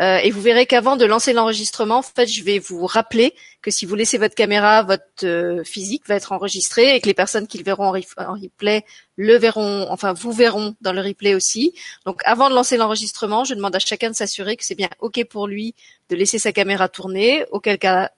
Euh, 0.00 0.18
et 0.18 0.30
vous 0.30 0.40
verrez 0.40 0.66
qu'avant 0.66 0.96
de 0.96 1.04
lancer 1.04 1.32
l'enregistrement, 1.32 1.98
en 1.98 2.02
fait, 2.02 2.28
je 2.28 2.44
vais 2.44 2.60
vous 2.60 2.86
rappeler 2.86 3.34
que 3.60 3.72
si 3.72 3.86
vous 3.86 3.96
laissez 3.96 4.18
votre 4.18 4.36
caméra, 4.36 4.84
votre 4.84 5.62
physique 5.64 6.06
va 6.06 6.14
être 6.14 6.30
enregistré 6.30 6.94
et 6.94 7.00
que 7.00 7.06
les 7.06 7.14
personnes 7.14 7.48
qui 7.48 7.58
le 7.58 7.64
verront 7.64 7.88
en, 7.88 7.92
replay 7.92 8.84
le 9.16 9.36
verront, 9.36 9.86
enfin 9.90 10.12
vous 10.12 10.32
verront 10.32 10.74
dans 10.80 10.92
le 10.92 11.00
replay 11.00 11.34
aussi. 11.34 11.72
Donc 12.04 12.20
avant 12.24 12.50
de 12.50 12.54
lancer 12.54 12.76
l'enregistrement, 12.76 13.44
je 13.44 13.54
demande 13.54 13.74
à 13.74 13.78
chacun 13.80 14.10
de 14.10 14.14
s'assurer 14.14 14.56
que 14.56 14.64
c'est 14.64 14.74
bien 14.74 14.90
OK 15.00 15.24
pour 15.24 15.48
lui 15.48 15.74
de 16.08 16.16
laisser 16.16 16.38
sa 16.38 16.52
caméra 16.52 16.88
tourner, 16.88 17.46
auquel 17.50 17.78
cas 17.78 18.10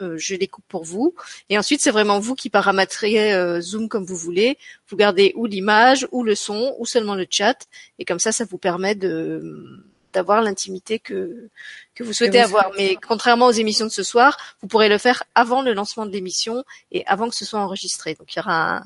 je 0.00 0.34
les 0.34 0.48
coupe 0.48 0.64
pour 0.68 0.84
vous. 0.84 1.14
Et 1.48 1.58
ensuite, 1.58 1.80
c'est 1.80 1.90
vraiment 1.90 2.20
vous 2.20 2.34
qui 2.34 2.50
paramétrez 2.50 3.32
euh, 3.32 3.60
Zoom 3.60 3.88
comme 3.88 4.04
vous 4.04 4.16
voulez. 4.16 4.58
Vous 4.88 4.96
gardez 4.96 5.32
ou 5.36 5.46
l'image, 5.46 6.06
ou 6.12 6.22
le 6.22 6.34
son, 6.34 6.74
ou 6.78 6.86
seulement 6.86 7.14
le 7.14 7.26
chat. 7.28 7.66
Et 7.98 8.04
comme 8.04 8.18
ça, 8.18 8.32
ça 8.32 8.44
vous 8.44 8.58
permet 8.58 8.94
de 8.94 9.84
d'avoir 10.12 10.42
l'intimité 10.42 10.98
que 10.98 11.48
que 11.94 12.02
vous 12.02 12.12
souhaitez 12.12 12.40
avoir. 12.40 12.70
Mais 12.76 12.96
contrairement 12.96 13.46
aux 13.46 13.52
émissions 13.52 13.86
de 13.86 13.92
ce 13.92 14.02
soir, 14.02 14.36
vous 14.60 14.68
pourrez 14.68 14.88
le 14.88 14.98
faire 14.98 15.22
avant 15.34 15.62
le 15.62 15.72
lancement 15.72 16.06
de 16.06 16.10
l'émission 16.10 16.64
et 16.90 17.06
avant 17.06 17.28
que 17.28 17.36
ce 17.36 17.44
soit 17.44 17.60
enregistré. 17.60 18.14
Donc 18.14 18.34
il 18.34 18.38
y 18.38 18.40
aura 18.40 18.76
un, 18.76 18.82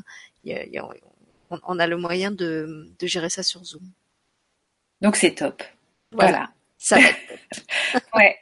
on, 1.50 1.78
a 1.78 1.86
le 1.86 1.96
moyen 1.96 2.30
de, 2.30 2.88
de 2.98 3.06
gérer 3.06 3.30
ça 3.30 3.42
sur 3.42 3.64
Zoom. 3.64 3.82
Donc 5.00 5.16
c'est 5.16 5.34
top. 5.34 5.62
Voilà. 6.12 6.50
Ça 6.78 6.98
va. 6.98 7.08
ouais. 8.18 8.36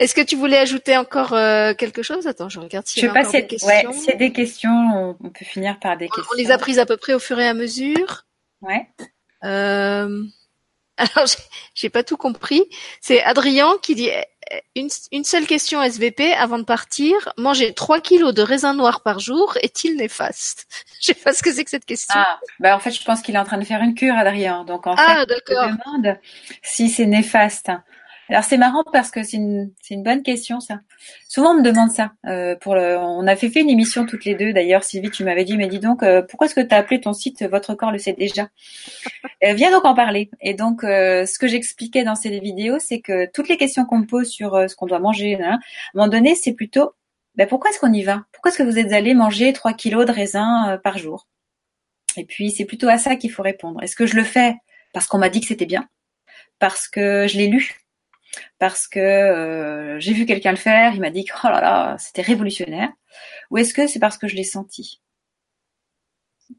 Est-ce 0.00 0.14
que 0.14 0.22
tu 0.22 0.34
voulais 0.34 0.56
ajouter 0.56 0.96
encore 0.96 1.34
euh, 1.34 1.74
quelque 1.74 2.02
chose? 2.02 2.26
Attends, 2.26 2.48
je 2.48 2.58
regarde 2.58 2.86
si 2.86 3.00
je 3.00 3.06
pas 3.06 3.22
des 3.22 3.46
questions. 3.46 3.68
Ouais, 3.68 4.16
des 4.16 4.32
questions, 4.32 5.16
on 5.20 5.28
peut 5.28 5.44
finir 5.44 5.78
par 5.78 5.98
des 5.98 6.08
questions. 6.08 6.32
On 6.32 6.36
les 6.38 6.50
a 6.50 6.56
prises 6.56 6.78
à 6.78 6.86
peu 6.86 6.96
près 6.96 7.12
au 7.12 7.18
fur 7.18 7.38
et 7.38 7.46
à 7.46 7.52
mesure. 7.52 8.24
Ouais. 8.62 8.88
Euh, 9.44 10.24
alors, 10.96 11.28
j'ai 11.74 11.90
pas 11.90 12.02
tout 12.02 12.16
compris. 12.16 12.64
C'est 13.02 13.22
Adrien 13.22 13.74
qui 13.82 13.94
dit 13.94 14.08
une, 14.74 14.88
une, 15.12 15.24
seule 15.24 15.46
question 15.46 15.82
SVP 15.82 16.32
avant 16.32 16.58
de 16.58 16.64
partir. 16.64 17.34
Manger 17.36 17.74
3 17.74 18.00
kilos 18.00 18.32
de 18.32 18.40
raisin 18.40 18.72
noir 18.72 19.02
par 19.02 19.18
jour 19.18 19.58
est-il 19.60 19.96
néfaste? 19.96 20.66
Je 21.02 21.08
sais 21.08 21.14
pas 21.14 21.34
ce 21.34 21.42
que 21.42 21.52
c'est 21.52 21.64
que 21.64 21.70
cette 21.70 21.84
question. 21.84 22.18
Ah, 22.18 22.40
bah 22.58 22.74
en 22.74 22.80
fait, 22.80 22.90
je 22.90 23.04
pense 23.04 23.20
qu'il 23.20 23.34
est 23.34 23.38
en 23.38 23.44
train 23.44 23.58
de 23.58 23.64
faire 23.64 23.82
une 23.82 23.94
cure, 23.94 24.14
Adrien. 24.14 24.64
Donc 24.64 24.86
en 24.86 24.94
ah, 24.96 25.26
fait, 25.28 25.42
je 25.46 25.54
demande 25.54 26.18
si 26.62 26.88
c'est 26.88 27.06
néfaste. 27.06 27.70
Alors 28.30 28.44
c'est 28.44 28.58
marrant 28.58 28.84
parce 28.92 29.10
que 29.10 29.24
c'est 29.24 29.38
une, 29.38 29.72
c'est 29.82 29.94
une 29.94 30.04
bonne 30.04 30.22
question 30.22 30.60
ça. 30.60 30.78
Souvent 31.28 31.50
on 31.50 31.58
me 31.58 31.62
demande 31.62 31.90
ça. 31.90 32.12
Euh, 32.26 32.54
pour 32.54 32.76
le, 32.76 32.96
on 32.96 33.26
a 33.26 33.34
fait, 33.34 33.50
fait 33.50 33.60
une 33.60 33.68
émission 33.68 34.06
toutes 34.06 34.24
les 34.24 34.36
deux. 34.36 34.52
D'ailleurs, 34.52 34.84
Sylvie, 34.84 35.10
tu 35.10 35.24
m'avais 35.24 35.44
dit, 35.44 35.56
mais 35.56 35.66
dis 35.66 35.80
donc, 35.80 36.04
euh, 36.04 36.22
pourquoi 36.22 36.46
est-ce 36.46 36.54
que 36.54 36.60
tu 36.60 36.72
as 36.72 36.78
appelé 36.78 37.00
ton 37.00 37.12
site 37.12 37.42
Votre 37.42 37.74
corps 37.74 37.90
le 37.90 37.98
sait 37.98 38.12
déjà? 38.12 38.48
Euh, 39.42 39.54
Viens 39.54 39.70
donc 39.70 39.86
en 39.86 39.94
parler. 39.94 40.30
Et 40.42 40.52
donc, 40.52 40.84
euh, 40.84 41.24
ce 41.24 41.38
que 41.38 41.48
j'expliquais 41.48 42.04
dans 42.04 42.14
ces 42.14 42.40
vidéos, 42.40 42.78
c'est 42.78 43.00
que 43.00 43.24
toutes 43.32 43.48
les 43.48 43.56
questions 43.56 43.86
qu'on 43.86 44.00
me 44.00 44.06
pose 44.06 44.28
sur 44.28 44.54
euh, 44.54 44.68
ce 44.68 44.76
qu'on 44.76 44.84
doit 44.84 44.98
manger, 44.98 45.40
hein, 45.42 45.52
à 45.52 45.54
un 45.54 45.58
moment 45.94 46.08
donné, 46.08 46.34
c'est 46.34 46.52
plutôt, 46.52 46.92
ben, 47.36 47.48
pourquoi 47.48 47.70
est-ce 47.70 47.80
qu'on 47.80 47.92
y 47.92 48.02
va? 48.02 48.26
Pourquoi 48.32 48.50
est-ce 48.50 48.58
que 48.58 48.62
vous 48.62 48.78
êtes 48.78 48.92
allé 48.92 49.14
manger 49.14 49.54
3 49.54 49.72
kilos 49.72 50.04
de 50.04 50.12
raisin 50.12 50.78
par 50.84 50.98
jour? 50.98 51.26
Et 52.18 52.26
puis 52.26 52.50
c'est 52.50 52.66
plutôt 52.66 52.88
à 52.88 52.98
ça 52.98 53.16
qu'il 53.16 53.30
faut 53.30 53.42
répondre. 53.42 53.82
Est-ce 53.82 53.96
que 53.96 54.04
je 54.04 54.16
le 54.16 54.24
fais 54.24 54.56
parce 54.92 55.06
qu'on 55.06 55.18
m'a 55.18 55.30
dit 55.30 55.40
que 55.40 55.46
c'était 55.46 55.64
bien? 55.64 55.88
Parce 56.58 56.86
que 56.86 57.26
je 57.26 57.38
l'ai 57.38 57.46
lu? 57.46 57.80
Parce 58.60 58.86
que 58.86 59.00
euh, 59.00 59.98
j'ai 60.00 60.12
vu 60.12 60.26
quelqu'un 60.26 60.52
le 60.52 60.56
faire, 60.58 60.94
il 60.94 61.00
m'a 61.00 61.10
dit 61.10 61.24
que 61.24 61.32
oh 61.44 61.48
là 61.48 61.60
là, 61.60 61.96
c'était 61.98 62.22
révolutionnaire, 62.22 62.92
ou 63.50 63.58
est-ce 63.58 63.74
que 63.74 63.86
c'est 63.88 63.98
parce 63.98 64.18
que 64.18 64.28
je 64.28 64.36
l'ai 64.36 64.44
senti? 64.44 65.00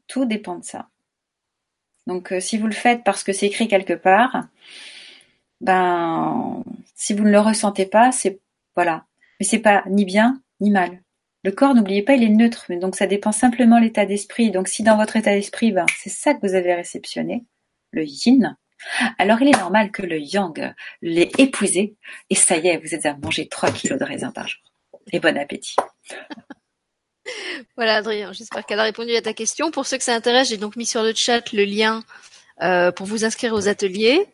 Tout 0.08 0.26
dépend 0.26 0.58
de 0.58 0.64
ça. 0.64 0.88
Donc 2.06 2.32
euh, 2.32 2.40
si 2.40 2.58
vous 2.58 2.66
le 2.66 2.72
faites 2.74 3.04
parce 3.04 3.22
que 3.24 3.32
c'est 3.32 3.46
écrit 3.46 3.68
quelque 3.68 3.94
part, 3.94 4.48
ben 5.60 6.64
si 6.96 7.14
vous 7.14 7.24
ne 7.24 7.30
le 7.30 7.40
ressentez 7.40 7.86
pas, 7.86 8.12
c'est 8.12 8.40
voilà, 8.74 9.06
mais 9.40 9.46
c'est 9.46 9.60
pas 9.60 9.84
ni 9.86 10.04
bien 10.04 10.42
ni 10.60 10.70
mal. 10.70 11.02
Le 11.44 11.52
corps, 11.52 11.74
n'oubliez 11.74 12.02
pas, 12.02 12.14
il 12.14 12.24
est 12.24 12.28
neutre, 12.28 12.66
mais 12.68 12.78
donc 12.78 12.96
ça 12.96 13.06
dépend 13.06 13.32
simplement 13.32 13.78
l'état 13.78 14.06
d'esprit. 14.06 14.50
Donc 14.50 14.68
si 14.68 14.82
dans 14.82 14.96
votre 14.96 15.16
état 15.16 15.32
d'esprit, 15.34 15.72
ben, 15.72 15.86
c'est 15.98 16.10
ça 16.10 16.34
que 16.34 16.46
vous 16.46 16.54
avez 16.54 16.74
réceptionné, 16.74 17.44
le 17.92 18.04
yin, 18.04 18.56
alors 19.18 19.40
il 19.40 19.48
est 19.48 19.58
normal 19.58 19.90
que 19.90 20.02
le 20.02 20.18
yang 20.18 20.74
l'ait 21.00 21.30
épousé 21.38 21.96
et 22.30 22.34
ça 22.34 22.56
y 22.56 22.68
est, 22.68 22.78
vous 22.78 22.94
êtes 22.94 23.06
à 23.06 23.16
manger 23.16 23.48
3 23.48 23.70
kilos 23.72 23.98
de 23.98 24.04
raisin 24.04 24.30
par 24.32 24.48
jour. 24.48 24.62
Et 25.12 25.20
bon 25.20 25.36
appétit. 25.36 25.76
Voilà 27.76 27.96
Adrien, 27.96 28.32
j'espère 28.32 28.66
qu'elle 28.66 28.80
a 28.80 28.84
répondu 28.84 29.14
à 29.14 29.22
ta 29.22 29.32
question. 29.32 29.70
Pour 29.70 29.86
ceux 29.86 29.98
que 29.98 30.04
ça 30.04 30.14
intéresse, 30.14 30.48
j'ai 30.48 30.56
donc 30.56 30.76
mis 30.76 30.86
sur 30.86 31.02
le 31.02 31.14
chat 31.14 31.52
le 31.52 31.64
lien 31.64 32.02
euh, 32.62 32.92
pour 32.92 33.06
vous 33.06 33.24
inscrire 33.24 33.54
aux 33.54 33.68
ateliers. 33.68 34.26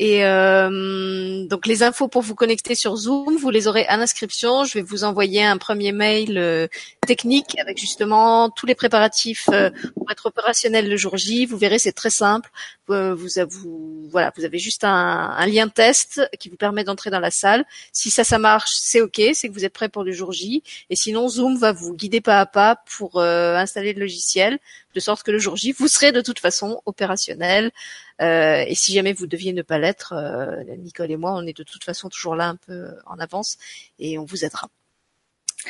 Et 0.00 0.24
euh, 0.24 1.44
donc 1.46 1.66
les 1.66 1.82
infos 1.82 2.06
pour 2.06 2.22
vous 2.22 2.36
connecter 2.36 2.76
sur 2.76 2.94
Zoom, 2.94 3.36
vous 3.36 3.50
les 3.50 3.66
aurez 3.66 3.84
à 3.86 3.96
l'inscription. 3.96 4.64
Je 4.64 4.74
vais 4.74 4.82
vous 4.82 5.02
envoyer 5.02 5.44
un 5.44 5.58
premier 5.58 5.90
mail 5.90 6.38
euh, 6.38 6.68
technique 7.04 7.58
avec 7.58 7.78
justement 7.78 8.48
tous 8.48 8.64
les 8.64 8.76
préparatifs 8.76 9.48
euh, 9.52 9.70
pour 9.94 10.08
être 10.12 10.26
opérationnel 10.26 10.88
le 10.88 10.96
jour 10.96 11.16
J. 11.16 11.46
Vous 11.46 11.56
verrez, 11.56 11.80
c'est 11.80 11.92
très 11.92 12.10
simple. 12.10 12.48
vous, 12.86 13.16
vous, 13.50 14.08
voilà, 14.08 14.32
vous 14.36 14.44
avez 14.44 14.60
juste 14.60 14.84
un, 14.84 15.34
un, 15.36 15.46
lien 15.46 15.68
test 15.68 16.22
qui 16.38 16.48
vous 16.48 16.56
permet 16.56 16.84
d'entrer 16.84 17.10
dans 17.10 17.18
la 17.18 17.32
salle. 17.32 17.64
Si 17.92 18.10
ça, 18.10 18.22
ça 18.22 18.38
marche, 18.38 18.70
c'est 18.74 19.00
ok, 19.00 19.20
c'est 19.34 19.48
que 19.48 19.52
vous 19.52 19.64
êtes 19.64 19.72
prêt 19.72 19.88
pour 19.88 20.04
le 20.04 20.12
jour 20.12 20.30
J. 20.30 20.62
Et 20.90 20.96
sinon, 20.96 21.28
Zoom 21.28 21.58
va 21.58 21.72
vous 21.72 21.92
guider 21.92 22.20
pas 22.20 22.38
à 22.38 22.46
pas 22.46 22.76
pour 22.96 23.20
installer 23.20 23.94
le 23.94 24.00
logiciel, 24.00 24.60
de 24.94 25.00
sorte 25.00 25.24
que 25.24 25.32
le 25.32 25.38
jour 25.38 25.56
J, 25.56 25.72
vous 25.72 25.88
serez 25.88 26.12
de 26.12 26.20
toute 26.20 26.38
façon 26.38 26.82
opérationnel. 26.86 27.72
Euh, 28.20 28.64
et 28.66 28.74
si 28.74 28.92
jamais 28.92 29.12
vous 29.12 29.26
deviez 29.26 29.52
ne 29.52 29.62
pas 29.62 29.78
l'être, 29.78 30.12
euh, 30.12 30.62
Nicole 30.78 31.10
et 31.10 31.16
moi, 31.16 31.32
on 31.34 31.46
est 31.46 31.56
de 31.56 31.62
toute 31.62 31.84
façon 31.84 32.08
toujours 32.08 32.34
là 32.34 32.48
un 32.48 32.56
peu 32.56 32.88
en 33.06 33.18
avance 33.18 33.58
et 33.98 34.18
on 34.18 34.24
vous 34.24 34.44
aidera. 34.44 34.68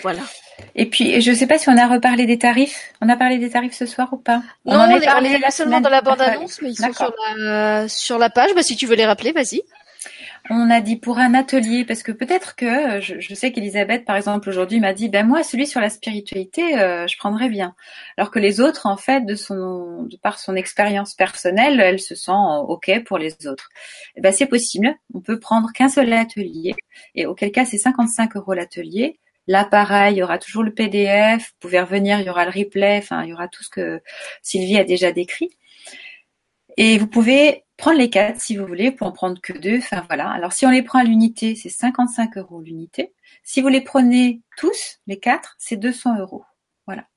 Voilà. 0.02 0.22
Et 0.74 0.86
puis, 0.86 1.20
je 1.20 1.30
ne 1.30 1.34
sais 1.34 1.46
pas 1.46 1.58
si 1.58 1.68
on 1.68 1.76
a 1.76 1.86
reparlé 1.86 2.26
des 2.26 2.38
tarifs. 2.38 2.92
On 3.00 3.08
a 3.08 3.16
parlé 3.16 3.38
des 3.38 3.50
tarifs 3.50 3.74
ce 3.74 3.86
soir 3.86 4.08
ou 4.12 4.16
pas? 4.16 4.42
Non, 4.64 4.74
on, 4.74 4.80
en 4.80 4.90
est 4.90 5.04
parlé 5.04 5.38
seulement 5.50 5.80
dans 5.80 5.90
la 5.90 6.02
bande-annonce, 6.02 6.60
mais 6.62 6.70
ils 6.70 6.76
sont 6.76 6.92
sur 6.92 7.14
la, 7.36 7.88
sur 7.88 8.18
la 8.18 8.30
page. 8.30 8.54
Bah, 8.54 8.62
si 8.62 8.76
tu 8.76 8.86
veux 8.86 8.94
les 8.94 9.06
rappeler, 9.06 9.32
vas-y. 9.32 9.62
On 10.50 10.70
a 10.70 10.80
dit 10.80 10.96
pour 10.96 11.18
un 11.18 11.34
atelier, 11.34 11.84
parce 11.84 12.02
que 12.02 12.10
peut-être 12.10 12.56
que 12.56 13.00
je, 13.00 13.34
sais 13.34 13.52
qu'Elisabeth, 13.52 14.06
par 14.06 14.16
exemple, 14.16 14.48
aujourd'hui 14.48 14.80
m'a 14.80 14.94
dit, 14.94 15.10
ben 15.10 15.26
moi, 15.26 15.42
celui 15.42 15.66
sur 15.66 15.80
la 15.80 15.90
spiritualité, 15.90 16.78
euh, 16.78 17.06
je 17.06 17.18
prendrais 17.18 17.50
bien. 17.50 17.74
Alors 18.16 18.30
que 18.30 18.38
les 18.38 18.60
autres, 18.60 18.86
en 18.86 18.96
fait, 18.96 19.26
de 19.26 19.34
son, 19.34 20.04
de 20.04 20.16
par 20.16 20.38
son 20.38 20.56
expérience 20.56 21.14
personnelle, 21.14 21.80
elle 21.80 22.00
se 22.00 22.14
sent 22.14 22.32
ok 22.32 23.04
pour 23.04 23.18
les 23.18 23.46
autres. 23.46 23.68
Eh 24.16 24.22
ben 24.22 24.32
c'est 24.32 24.46
possible. 24.46 24.94
On 25.12 25.20
peut 25.20 25.38
prendre 25.38 25.70
qu'un 25.74 25.90
seul 25.90 26.10
atelier, 26.14 26.74
et 27.14 27.26
auquel 27.26 27.52
cas 27.52 27.66
c'est 27.66 27.78
55 27.78 28.36
euros 28.36 28.54
l'atelier. 28.54 29.20
Là, 29.48 29.64
pareil, 29.64 30.16
il 30.16 30.18
y 30.18 30.22
aura 30.22 30.38
toujours 30.38 30.62
le 30.62 30.72
PDF. 30.74 31.42
Vous 31.42 31.56
pouvez 31.60 31.80
revenir, 31.80 32.20
il 32.20 32.26
y 32.26 32.30
aura 32.30 32.44
le 32.44 32.50
replay. 32.50 32.98
Enfin, 32.98 33.24
il 33.24 33.30
y 33.30 33.32
aura 33.34 33.48
tout 33.48 33.62
ce 33.64 33.70
que 33.70 34.00
Sylvie 34.42 34.78
a 34.78 34.84
déjà 34.84 35.12
décrit. 35.12 35.50
Et 36.80 36.96
vous 36.96 37.08
pouvez 37.08 37.64
prendre 37.76 37.98
les 37.98 38.08
quatre 38.08 38.40
si 38.40 38.56
vous 38.56 38.64
voulez, 38.64 38.92
pour 38.92 39.08
en 39.08 39.12
prendre 39.12 39.40
que 39.40 39.52
deux. 39.52 39.78
Enfin 39.78 40.04
voilà. 40.06 40.30
Alors 40.30 40.52
si 40.52 40.64
on 40.64 40.70
les 40.70 40.82
prend 40.82 41.00
à 41.00 41.04
l'unité, 41.04 41.56
c'est 41.56 41.68
55 41.68 42.38
euros 42.38 42.62
l'unité. 42.62 43.12
Si 43.42 43.60
vous 43.60 43.66
les 43.66 43.80
prenez 43.80 44.42
tous, 44.56 45.00
les 45.08 45.18
quatre, 45.18 45.56
c'est 45.58 45.76
200 45.76 46.20
euros. 46.20 46.44
Voilà. 46.86 47.08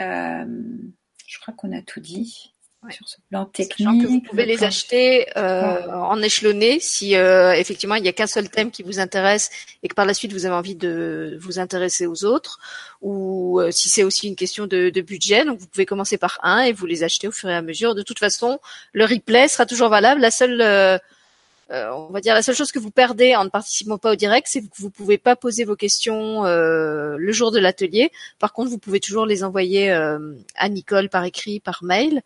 Euh, 0.00 0.46
je 1.26 1.38
crois 1.40 1.52
qu'on 1.52 1.76
a 1.76 1.82
tout 1.82 1.98
dit 1.98 2.54
sur 2.90 3.08
ce 3.08 3.16
plan 3.28 3.46
technique. 3.46 4.02
Que 4.02 4.06
vous 4.06 4.20
pouvez 4.20 4.46
les 4.46 4.64
acheter 4.64 5.26
euh, 5.36 5.92
en 5.92 6.20
échelonné 6.22 6.78
si 6.80 7.16
euh, 7.16 7.52
effectivement 7.52 7.94
il 7.96 8.02
n'y 8.02 8.08
a 8.08 8.12
qu'un 8.12 8.26
seul 8.26 8.48
thème 8.48 8.70
qui 8.70 8.82
vous 8.82 9.00
intéresse 9.00 9.50
et 9.82 9.88
que 9.88 9.94
par 9.94 10.06
la 10.06 10.14
suite 10.14 10.32
vous 10.32 10.46
avez 10.46 10.54
envie 10.54 10.76
de 10.76 11.38
vous 11.40 11.58
intéresser 11.58 12.06
aux 12.06 12.24
autres, 12.24 12.58
ou 13.02 13.60
euh, 13.60 13.70
si 13.70 13.88
c'est 13.88 14.02
aussi 14.02 14.28
une 14.28 14.36
question 14.36 14.66
de, 14.66 14.90
de, 14.90 15.00
budget, 15.00 15.44
donc 15.44 15.58
vous 15.58 15.66
pouvez 15.66 15.86
commencer 15.86 16.18
par 16.18 16.38
un 16.42 16.60
et 16.60 16.72
vous 16.72 16.86
les 16.86 17.02
acheter 17.02 17.28
au 17.28 17.32
fur 17.32 17.48
et 17.48 17.54
à 17.54 17.62
mesure. 17.62 17.94
De 17.94 18.02
toute 18.02 18.18
façon, 18.18 18.60
le 18.92 19.04
replay 19.04 19.48
sera 19.48 19.66
toujours 19.66 19.88
valable. 19.88 20.20
La 20.20 20.30
seule 20.30 21.00
euh, 21.72 21.90
on 21.90 22.12
va 22.12 22.20
dire 22.20 22.34
la 22.34 22.42
seule 22.42 22.54
chose 22.54 22.70
que 22.70 22.78
vous 22.78 22.92
perdez 22.92 23.34
en 23.34 23.44
ne 23.44 23.48
participant 23.48 23.98
pas 23.98 24.12
au 24.12 24.14
direct, 24.14 24.46
c'est 24.48 24.60
que 24.60 24.66
vous 24.78 24.90
pouvez 24.90 25.18
pas 25.18 25.34
poser 25.34 25.64
vos 25.64 25.74
questions 25.74 26.44
euh, 26.44 27.16
le 27.18 27.32
jour 27.32 27.50
de 27.50 27.58
l'atelier. 27.58 28.12
Par 28.38 28.52
contre, 28.52 28.70
vous 28.70 28.78
pouvez 28.78 29.00
toujours 29.00 29.26
les 29.26 29.42
envoyer 29.42 29.92
euh, 29.92 30.34
à 30.54 30.68
Nicole 30.68 31.08
par 31.08 31.24
écrit, 31.24 31.58
par 31.58 31.82
mail, 31.82 32.22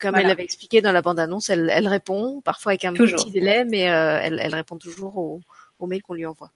comme 0.00 0.16
elle 0.16 0.26
l'avait 0.26 0.44
expliqué 0.44 0.80
dans 0.80 0.92
la 0.92 1.02
bande-annonce. 1.02 1.50
Elle, 1.50 1.70
elle, 1.72 1.88
répond 1.88 2.40
parfois 2.40 2.72
avec 2.72 2.84
un 2.84 2.92
petit 2.92 3.30
délai, 3.30 3.64
mais 3.64 3.80
elle, 3.80 4.40
elle, 4.40 4.54
répond 4.54 4.76
toujours 4.76 5.16
au, 5.16 5.40
au 5.78 5.86
mail 5.86 6.02
qu'on 6.02 6.14
lui 6.14 6.26
envoie. 6.26 6.50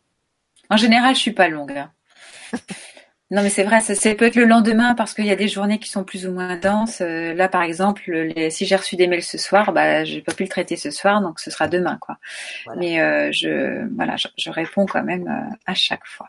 En 0.69 0.77
général, 0.77 1.15
je 1.15 1.20
suis 1.20 1.32
pas 1.32 1.48
longue. 1.48 1.73
Hein. 1.73 1.90
Non, 3.31 3.43
mais 3.43 3.48
c'est 3.48 3.62
vrai, 3.62 3.81
ça, 3.81 4.15
peut 4.16 4.24
être 4.24 4.35
le 4.35 4.44
lendemain 4.44 4.97
parce 4.97 5.15
qu'il 5.15 5.24
y 5.24 5.31
a 5.31 5.36
des 5.36 5.47
journées 5.47 5.78
qui 5.78 5.89
sont 5.89 6.02
plus 6.02 6.27
ou 6.27 6.32
moins 6.32 6.57
denses. 6.57 7.01
Euh, 7.01 7.32
là, 7.32 7.48
par 7.48 7.62
exemple, 7.62 8.11
les, 8.11 8.51
si 8.51 8.66
j'ai 8.66 8.74
reçu 8.74 8.97
des 8.97 9.07
mails 9.07 9.23
ce 9.23 9.39
soir, 9.39 9.73
bah, 9.73 10.05
j'ai 10.05 10.20
pas 10.20 10.35
pu 10.35 10.43
le 10.43 10.48
traiter 10.48 10.74
ce 10.74 10.90
soir, 10.90 11.20
donc 11.20 11.39
ce 11.39 11.48
sera 11.48 11.69
demain, 11.69 11.97
quoi. 12.01 12.19
Mais 12.77 13.01
euh, 13.01 13.31
je, 13.31 13.86
voilà, 13.94 14.16
je, 14.16 14.51
réponds 14.51 14.85
quand 14.86 15.05
même 15.05 15.28
euh, 15.28 15.55
à 15.65 15.74
chaque 15.74 16.05
fois. 16.07 16.28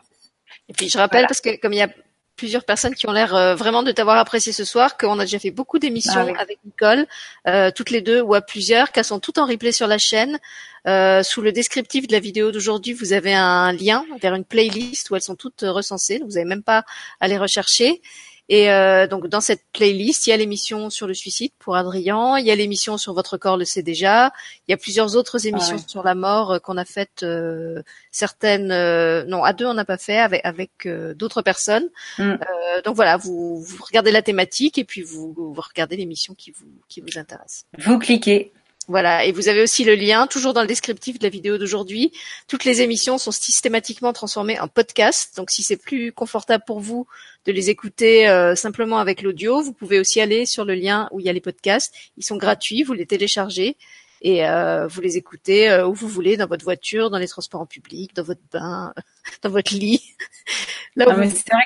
Et 0.68 0.74
puis 0.74 0.88
je 0.88 0.96
rappelle 0.96 1.26
parce 1.26 1.40
que 1.40 1.60
comme 1.60 1.72
il 1.72 1.80
y 1.80 1.82
a 1.82 1.88
plusieurs 2.36 2.64
personnes 2.64 2.94
qui 2.94 3.08
ont 3.08 3.12
l'air 3.12 3.34
euh, 3.34 3.54
vraiment 3.54 3.82
de 3.82 3.92
t'avoir 3.92 4.16
apprécié 4.16 4.52
ce 4.52 4.64
soir, 4.64 4.96
qu'on 4.96 5.18
a 5.18 5.24
déjà 5.24 5.38
fait 5.38 5.50
beaucoup 5.50 5.78
d'émissions 5.78 6.34
ah 6.34 6.40
avec 6.40 6.58
Nicole, 6.64 7.06
euh, 7.46 7.70
toutes 7.74 7.90
les 7.90 8.00
deux 8.00 8.20
ou 8.20 8.34
à 8.34 8.40
plusieurs, 8.40 8.92
qu'elles 8.92 9.04
sont 9.04 9.20
toutes 9.20 9.38
en 9.38 9.46
replay 9.46 9.72
sur 9.72 9.86
la 9.86 9.98
chaîne. 9.98 10.38
Euh, 10.86 11.22
sous 11.22 11.42
le 11.42 11.52
descriptif 11.52 12.08
de 12.08 12.12
la 12.12 12.20
vidéo 12.20 12.50
d'aujourd'hui, 12.50 12.92
vous 12.92 13.12
avez 13.12 13.34
un 13.34 13.72
lien 13.72 14.04
vers 14.20 14.34
une 14.34 14.44
playlist 14.44 15.10
où 15.10 15.16
elles 15.16 15.22
sont 15.22 15.36
toutes 15.36 15.62
recensées. 15.62 16.18
Donc 16.18 16.28
vous 16.28 16.34
n'avez 16.34 16.48
même 16.48 16.64
pas 16.64 16.84
à 17.20 17.28
les 17.28 17.38
rechercher. 17.38 18.00
Et 18.48 18.70
euh, 18.70 19.06
donc 19.06 19.28
dans 19.28 19.40
cette 19.40 19.64
playlist, 19.72 20.26
il 20.26 20.30
y 20.30 20.32
a 20.32 20.36
l'émission 20.36 20.90
sur 20.90 21.06
le 21.06 21.14
suicide 21.14 21.52
pour 21.58 21.76
Adrien, 21.76 22.38
il 22.38 22.44
y 22.44 22.50
a 22.50 22.54
l'émission 22.54 22.98
sur 22.98 23.14
votre 23.14 23.36
corps 23.36 23.56
le 23.56 23.64
sait 23.64 23.82
déjà, 23.82 24.32
il 24.66 24.72
y 24.72 24.74
a 24.74 24.76
plusieurs 24.76 25.16
autres 25.16 25.46
émissions 25.46 25.76
Ah 25.78 25.88
sur 25.88 26.02
la 26.02 26.14
mort 26.14 26.52
euh, 26.52 26.58
qu'on 26.58 26.76
a 26.76 26.84
faites, 26.84 27.22
euh, 27.22 27.82
certaines, 28.10 28.72
euh, 28.72 29.24
non 29.24 29.44
à 29.44 29.52
deux 29.52 29.66
on 29.66 29.74
n'a 29.74 29.84
pas 29.84 29.96
fait 29.96 30.18
avec 30.18 30.40
avec 30.44 30.86
euh, 30.86 31.14
d'autres 31.14 31.42
personnes. 31.42 31.88
Mm. 32.18 32.22
Euh, 32.22 32.82
donc 32.84 32.96
voilà, 32.96 33.16
vous, 33.16 33.62
vous 33.62 33.84
regardez 33.84 34.10
la 34.10 34.22
thématique 34.22 34.76
et 34.76 34.84
puis 34.84 35.02
vous, 35.02 35.32
vous 35.32 35.54
regardez 35.56 35.96
l'émission 35.96 36.34
qui 36.34 36.50
vous 36.50 36.66
qui 36.88 37.00
vous 37.00 37.18
intéresse. 37.18 37.64
Vous 37.78 37.98
cliquez. 37.98 38.52
Voilà, 38.92 39.24
et 39.24 39.32
vous 39.32 39.48
avez 39.48 39.62
aussi 39.62 39.84
le 39.84 39.94
lien, 39.94 40.26
toujours 40.26 40.52
dans 40.52 40.60
le 40.60 40.66
descriptif 40.66 41.18
de 41.18 41.24
la 41.24 41.30
vidéo 41.30 41.56
d'aujourd'hui. 41.56 42.12
Toutes 42.46 42.66
les 42.66 42.82
émissions 42.82 43.16
sont 43.16 43.30
systématiquement 43.30 44.12
transformées 44.12 44.60
en 44.60 44.68
podcast. 44.68 45.34
Donc 45.38 45.50
si 45.50 45.62
c'est 45.62 45.78
plus 45.78 46.12
confortable 46.12 46.62
pour 46.66 46.78
vous 46.80 47.06
de 47.46 47.52
les 47.52 47.70
écouter 47.70 48.28
euh, 48.28 48.54
simplement 48.54 48.98
avec 48.98 49.22
l'audio, 49.22 49.62
vous 49.62 49.72
pouvez 49.72 49.98
aussi 49.98 50.20
aller 50.20 50.44
sur 50.44 50.66
le 50.66 50.74
lien 50.74 51.08
où 51.10 51.20
il 51.20 51.24
y 51.24 51.30
a 51.30 51.32
les 51.32 51.40
podcasts. 51.40 51.94
Ils 52.18 52.22
sont 52.22 52.36
gratuits, 52.36 52.82
vous 52.82 52.92
les 52.92 53.06
téléchargez 53.06 53.78
et 54.20 54.46
euh, 54.46 54.86
vous 54.88 55.00
les 55.00 55.16
écoutez 55.16 55.70
euh, 55.70 55.86
où 55.88 55.94
vous 55.94 56.06
voulez, 56.06 56.36
dans 56.36 56.46
votre 56.46 56.64
voiture, 56.64 57.08
dans 57.08 57.16
les 57.18 57.28
transports 57.28 57.62
en 57.62 57.66
public, 57.66 58.14
dans 58.14 58.24
votre 58.24 58.42
bain, 58.52 58.92
dans 59.42 59.48
votre 59.48 59.72
lit. 59.72 60.02
Là 60.96 61.06
où 61.08 61.14
vous- 61.22 61.30
c'est 61.30 61.50
vrai 61.50 61.64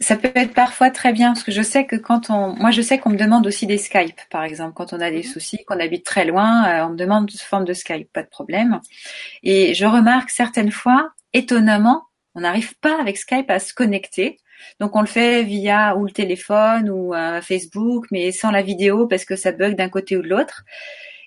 ça 0.00 0.16
peut 0.16 0.30
être 0.34 0.54
parfois 0.54 0.90
très 0.90 1.12
bien 1.12 1.32
parce 1.32 1.42
que 1.42 1.52
je 1.52 1.62
sais 1.62 1.84
que 1.86 1.96
quand 1.96 2.30
on, 2.30 2.54
moi 2.56 2.70
je 2.70 2.82
sais 2.82 2.98
qu'on 2.98 3.10
me 3.10 3.16
demande 3.16 3.46
aussi 3.46 3.66
des 3.66 3.78
Skype 3.78 4.20
par 4.30 4.44
exemple 4.44 4.74
quand 4.74 4.92
on 4.92 5.00
a 5.00 5.10
des 5.10 5.18
Mhm. 5.18 5.22
soucis, 5.22 5.64
qu'on 5.64 5.80
habite 5.80 6.04
très 6.04 6.24
loin, 6.24 6.68
euh, 6.68 6.86
on 6.86 6.90
me 6.90 6.96
demande 6.96 7.30
sous 7.30 7.44
forme 7.44 7.64
de 7.64 7.72
Skype, 7.72 8.12
pas 8.12 8.22
de 8.22 8.28
problème. 8.28 8.80
Et 9.42 9.74
je 9.74 9.86
remarque 9.86 10.30
certaines 10.30 10.70
fois, 10.70 11.10
étonnamment, 11.32 12.04
on 12.34 12.40
n'arrive 12.42 12.76
pas 12.80 13.00
avec 13.00 13.16
Skype 13.16 13.50
à 13.50 13.58
se 13.58 13.74
connecter. 13.74 14.38
Donc 14.80 14.96
on 14.96 15.00
le 15.00 15.06
fait 15.06 15.42
via 15.44 15.96
ou 15.96 16.04
le 16.04 16.10
téléphone 16.12 16.90
ou 16.90 17.14
euh, 17.14 17.40
Facebook, 17.40 18.06
mais 18.10 18.32
sans 18.32 18.50
la 18.50 18.62
vidéo 18.62 19.06
parce 19.06 19.24
que 19.24 19.36
ça 19.36 19.52
bug 19.52 19.76
d'un 19.76 19.88
côté 19.88 20.16
ou 20.16 20.22
de 20.22 20.28
l'autre. 20.28 20.64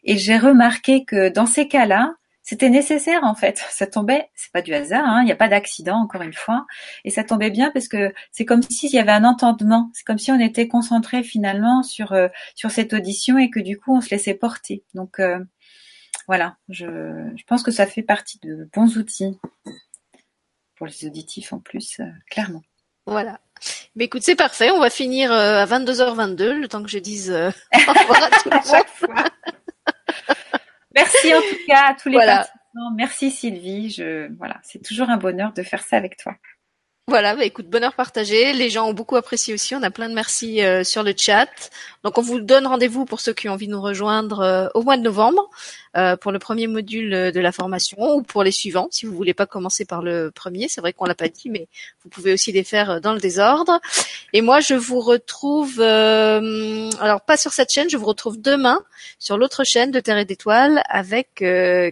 Et 0.03 0.17
j'ai 0.17 0.37
remarqué 0.37 1.05
que 1.05 1.29
dans 1.29 1.45
ces 1.45 1.67
cas-là, 1.67 2.13
c'était 2.43 2.69
nécessaire 2.69 3.23
en 3.23 3.35
fait. 3.35 3.57
Ça 3.69 3.87
tombait, 3.87 4.29
c'est 4.35 4.51
pas 4.51 4.61
du 4.61 4.73
hasard, 4.73 5.05
hein, 5.05 5.21
il 5.21 5.25
n'y 5.25 5.31
a 5.31 5.35
pas 5.35 5.47
d'accident 5.47 5.97
encore 5.97 6.21
une 6.21 6.33
fois, 6.33 6.65
et 7.05 7.09
ça 7.09 7.23
tombait 7.23 7.51
bien 7.51 7.71
parce 7.71 7.87
que 7.87 8.13
c'est 8.31 8.45
comme 8.45 8.63
s'il 8.63 8.91
y 8.91 8.99
avait 8.99 9.11
un 9.11 9.23
entendement. 9.23 9.89
C'est 9.93 10.03
comme 10.03 10.17
si 10.17 10.31
on 10.31 10.39
était 10.39 10.67
concentré 10.67 11.23
finalement 11.23 11.83
sur 11.83 12.13
euh, 12.13 12.27
sur 12.55 12.71
cette 12.71 12.93
audition 12.93 13.37
et 13.37 13.49
que 13.49 13.59
du 13.59 13.77
coup 13.77 13.95
on 13.95 14.01
se 14.01 14.09
laissait 14.09 14.33
porter. 14.33 14.83
Donc 14.93 15.19
euh, 15.19 15.39
voilà, 16.27 16.57
je, 16.69 16.85
je 17.35 17.43
pense 17.45 17.63
que 17.63 17.71
ça 17.71 17.85
fait 17.85 18.03
partie 18.03 18.39
de 18.39 18.69
bons 18.73 18.97
outils 18.97 19.37
pour 20.81 20.87
les 20.87 21.05
auditifs 21.05 21.53
en 21.53 21.59
plus, 21.59 21.99
euh, 21.99 22.05
clairement. 22.31 22.63
Voilà. 23.05 23.39
Mais 23.95 24.05
écoute, 24.05 24.23
c'est 24.23 24.35
parfait. 24.35 24.71
On 24.71 24.79
va 24.79 24.89
finir 24.89 25.31
euh, 25.31 25.61
à 25.61 25.65
22h22, 25.67 26.53
le 26.53 26.67
temps 26.67 26.81
que 26.81 26.89
je 26.89 26.97
dise 26.97 27.29
euh, 27.29 27.51
au 27.75 27.91
revoir 27.91 28.23
à 28.23 28.29
tout 28.39 28.49
le 28.49 28.55
monde. 29.13 29.29
Merci 30.95 31.33
en 31.33 31.39
tout 31.39 31.57
cas 31.67 31.89
à 31.89 31.93
tous 31.95 32.09
les 32.09 32.15
Voilà. 32.15 32.35
participants. 32.37 32.91
Merci 32.95 33.31
Sylvie. 33.31 33.89
Je 33.89 34.31
voilà, 34.37 34.59
c'est 34.63 34.83
toujours 34.83 35.09
un 35.09 35.17
bonheur 35.17 35.53
de 35.53 35.63
faire 35.63 35.81
ça 35.83 35.97
avec 35.97 36.17
toi. 36.17 36.35
Voilà, 37.07 37.35
bah 37.35 37.43
écoute, 37.43 37.67
bonheur 37.67 37.93
partagé. 37.93 38.53
Les 38.53 38.69
gens 38.69 38.87
ont 38.87 38.93
beaucoup 38.93 39.17
apprécié 39.17 39.53
aussi. 39.53 39.75
On 39.75 39.83
a 39.83 39.89
plein 39.89 40.07
de 40.07 40.13
merci 40.13 40.63
euh, 40.63 40.83
sur 40.85 41.03
le 41.03 41.13
chat. 41.17 41.49
Donc 42.03 42.17
on 42.17 42.21
vous 42.21 42.39
donne 42.39 42.65
rendez-vous 42.65 43.03
pour 43.03 43.19
ceux 43.19 43.33
qui 43.33 43.49
ont 43.49 43.53
envie 43.53 43.67
de 43.67 43.73
nous 43.73 43.81
rejoindre 43.81 44.39
euh, 44.39 44.67
au 44.75 44.83
mois 44.83 44.95
de 44.95 45.01
novembre 45.01 45.49
euh, 45.97 46.15
pour 46.15 46.31
le 46.31 46.39
premier 46.39 46.67
module 46.67 47.31
de 47.33 47.39
la 47.41 47.51
formation 47.51 47.97
ou 48.15 48.21
pour 48.21 48.43
les 48.43 48.51
suivants 48.51 48.87
si 48.91 49.05
vous 49.05 49.13
voulez 49.13 49.33
pas 49.33 49.45
commencer 49.45 49.83
par 49.83 50.01
le 50.01 50.31
premier. 50.33 50.67
C'est 50.69 50.79
vrai 50.79 50.93
qu'on 50.93 51.03
l'a 51.03 51.15
pas 51.15 51.27
dit, 51.27 51.49
mais 51.49 51.67
vous 52.03 52.09
pouvez 52.09 52.31
aussi 52.31 52.53
les 52.53 52.63
faire 52.63 53.01
dans 53.01 53.13
le 53.13 53.19
désordre. 53.19 53.81
Et 54.31 54.41
moi, 54.41 54.61
je 54.61 54.75
vous 54.75 55.01
retrouve, 55.01 55.81
alors 55.81 57.21
pas 57.27 57.35
sur 57.35 57.51
cette 57.51 57.71
chaîne, 57.71 57.89
je 57.89 57.97
vous 57.97 58.05
retrouve 58.05 58.39
demain 58.39 58.79
sur 59.19 59.37
l'autre 59.37 59.65
chaîne 59.65 59.91
de 59.91 59.99
Terre 59.99 60.17
et 60.17 60.25
d'Étoiles 60.25 60.81
avec 60.87 61.43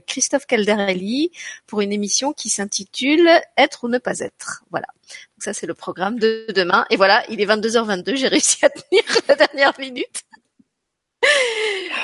Christophe 0.07 0.45
Calderelli 0.45 1.31
pour 1.67 1.81
une 1.81 1.91
émission 1.91 2.31
qui 2.31 2.49
s'intitule 2.49 3.29
Être 3.57 3.83
ou 3.83 3.89
ne 3.89 3.97
pas 3.97 4.19
être. 4.19 4.63
Voilà. 4.71 4.87
Donc 5.39 5.45
ça, 5.45 5.53
c'est 5.53 5.67
le 5.67 5.73
programme 5.73 6.19
de 6.19 6.47
demain. 6.53 6.85
Et 6.89 6.97
voilà, 6.97 7.23
il 7.29 7.39
est 7.39 7.45
22h22. 7.45 8.17
J'ai 8.17 8.27
réussi 8.27 8.65
à 8.65 8.69
tenir 8.69 9.01
la 9.29 9.35
dernière 9.35 9.71
minute. 9.79 10.23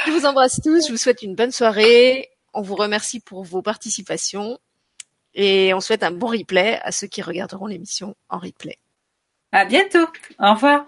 Je 0.06 0.12
vous 0.12 0.26
embrasse 0.26 0.62
tous. 0.62 0.88
Je 0.88 0.92
vous 0.94 0.98
souhaite 0.98 1.22
une 1.22 1.36
bonne 1.36 1.52
soirée. 1.52 2.30
On 2.54 2.62
vous 2.62 2.76
remercie 2.76 3.20
pour 3.20 3.44
vos 3.44 3.62
participations. 3.62 4.58
Et 5.34 5.74
on 5.74 5.82
souhaite 5.82 6.04
un 6.04 6.12
bon 6.12 6.28
replay 6.28 6.80
à 6.82 6.94
ceux 6.94 7.08
qui 7.08 7.22
regarderont 7.22 7.68
l'émission 7.68 8.16
en 8.30 8.38
replay. 8.38 8.78
À 9.52 9.66
bientôt. 9.66 10.08
Au 10.40 10.54
revoir. 10.54 10.86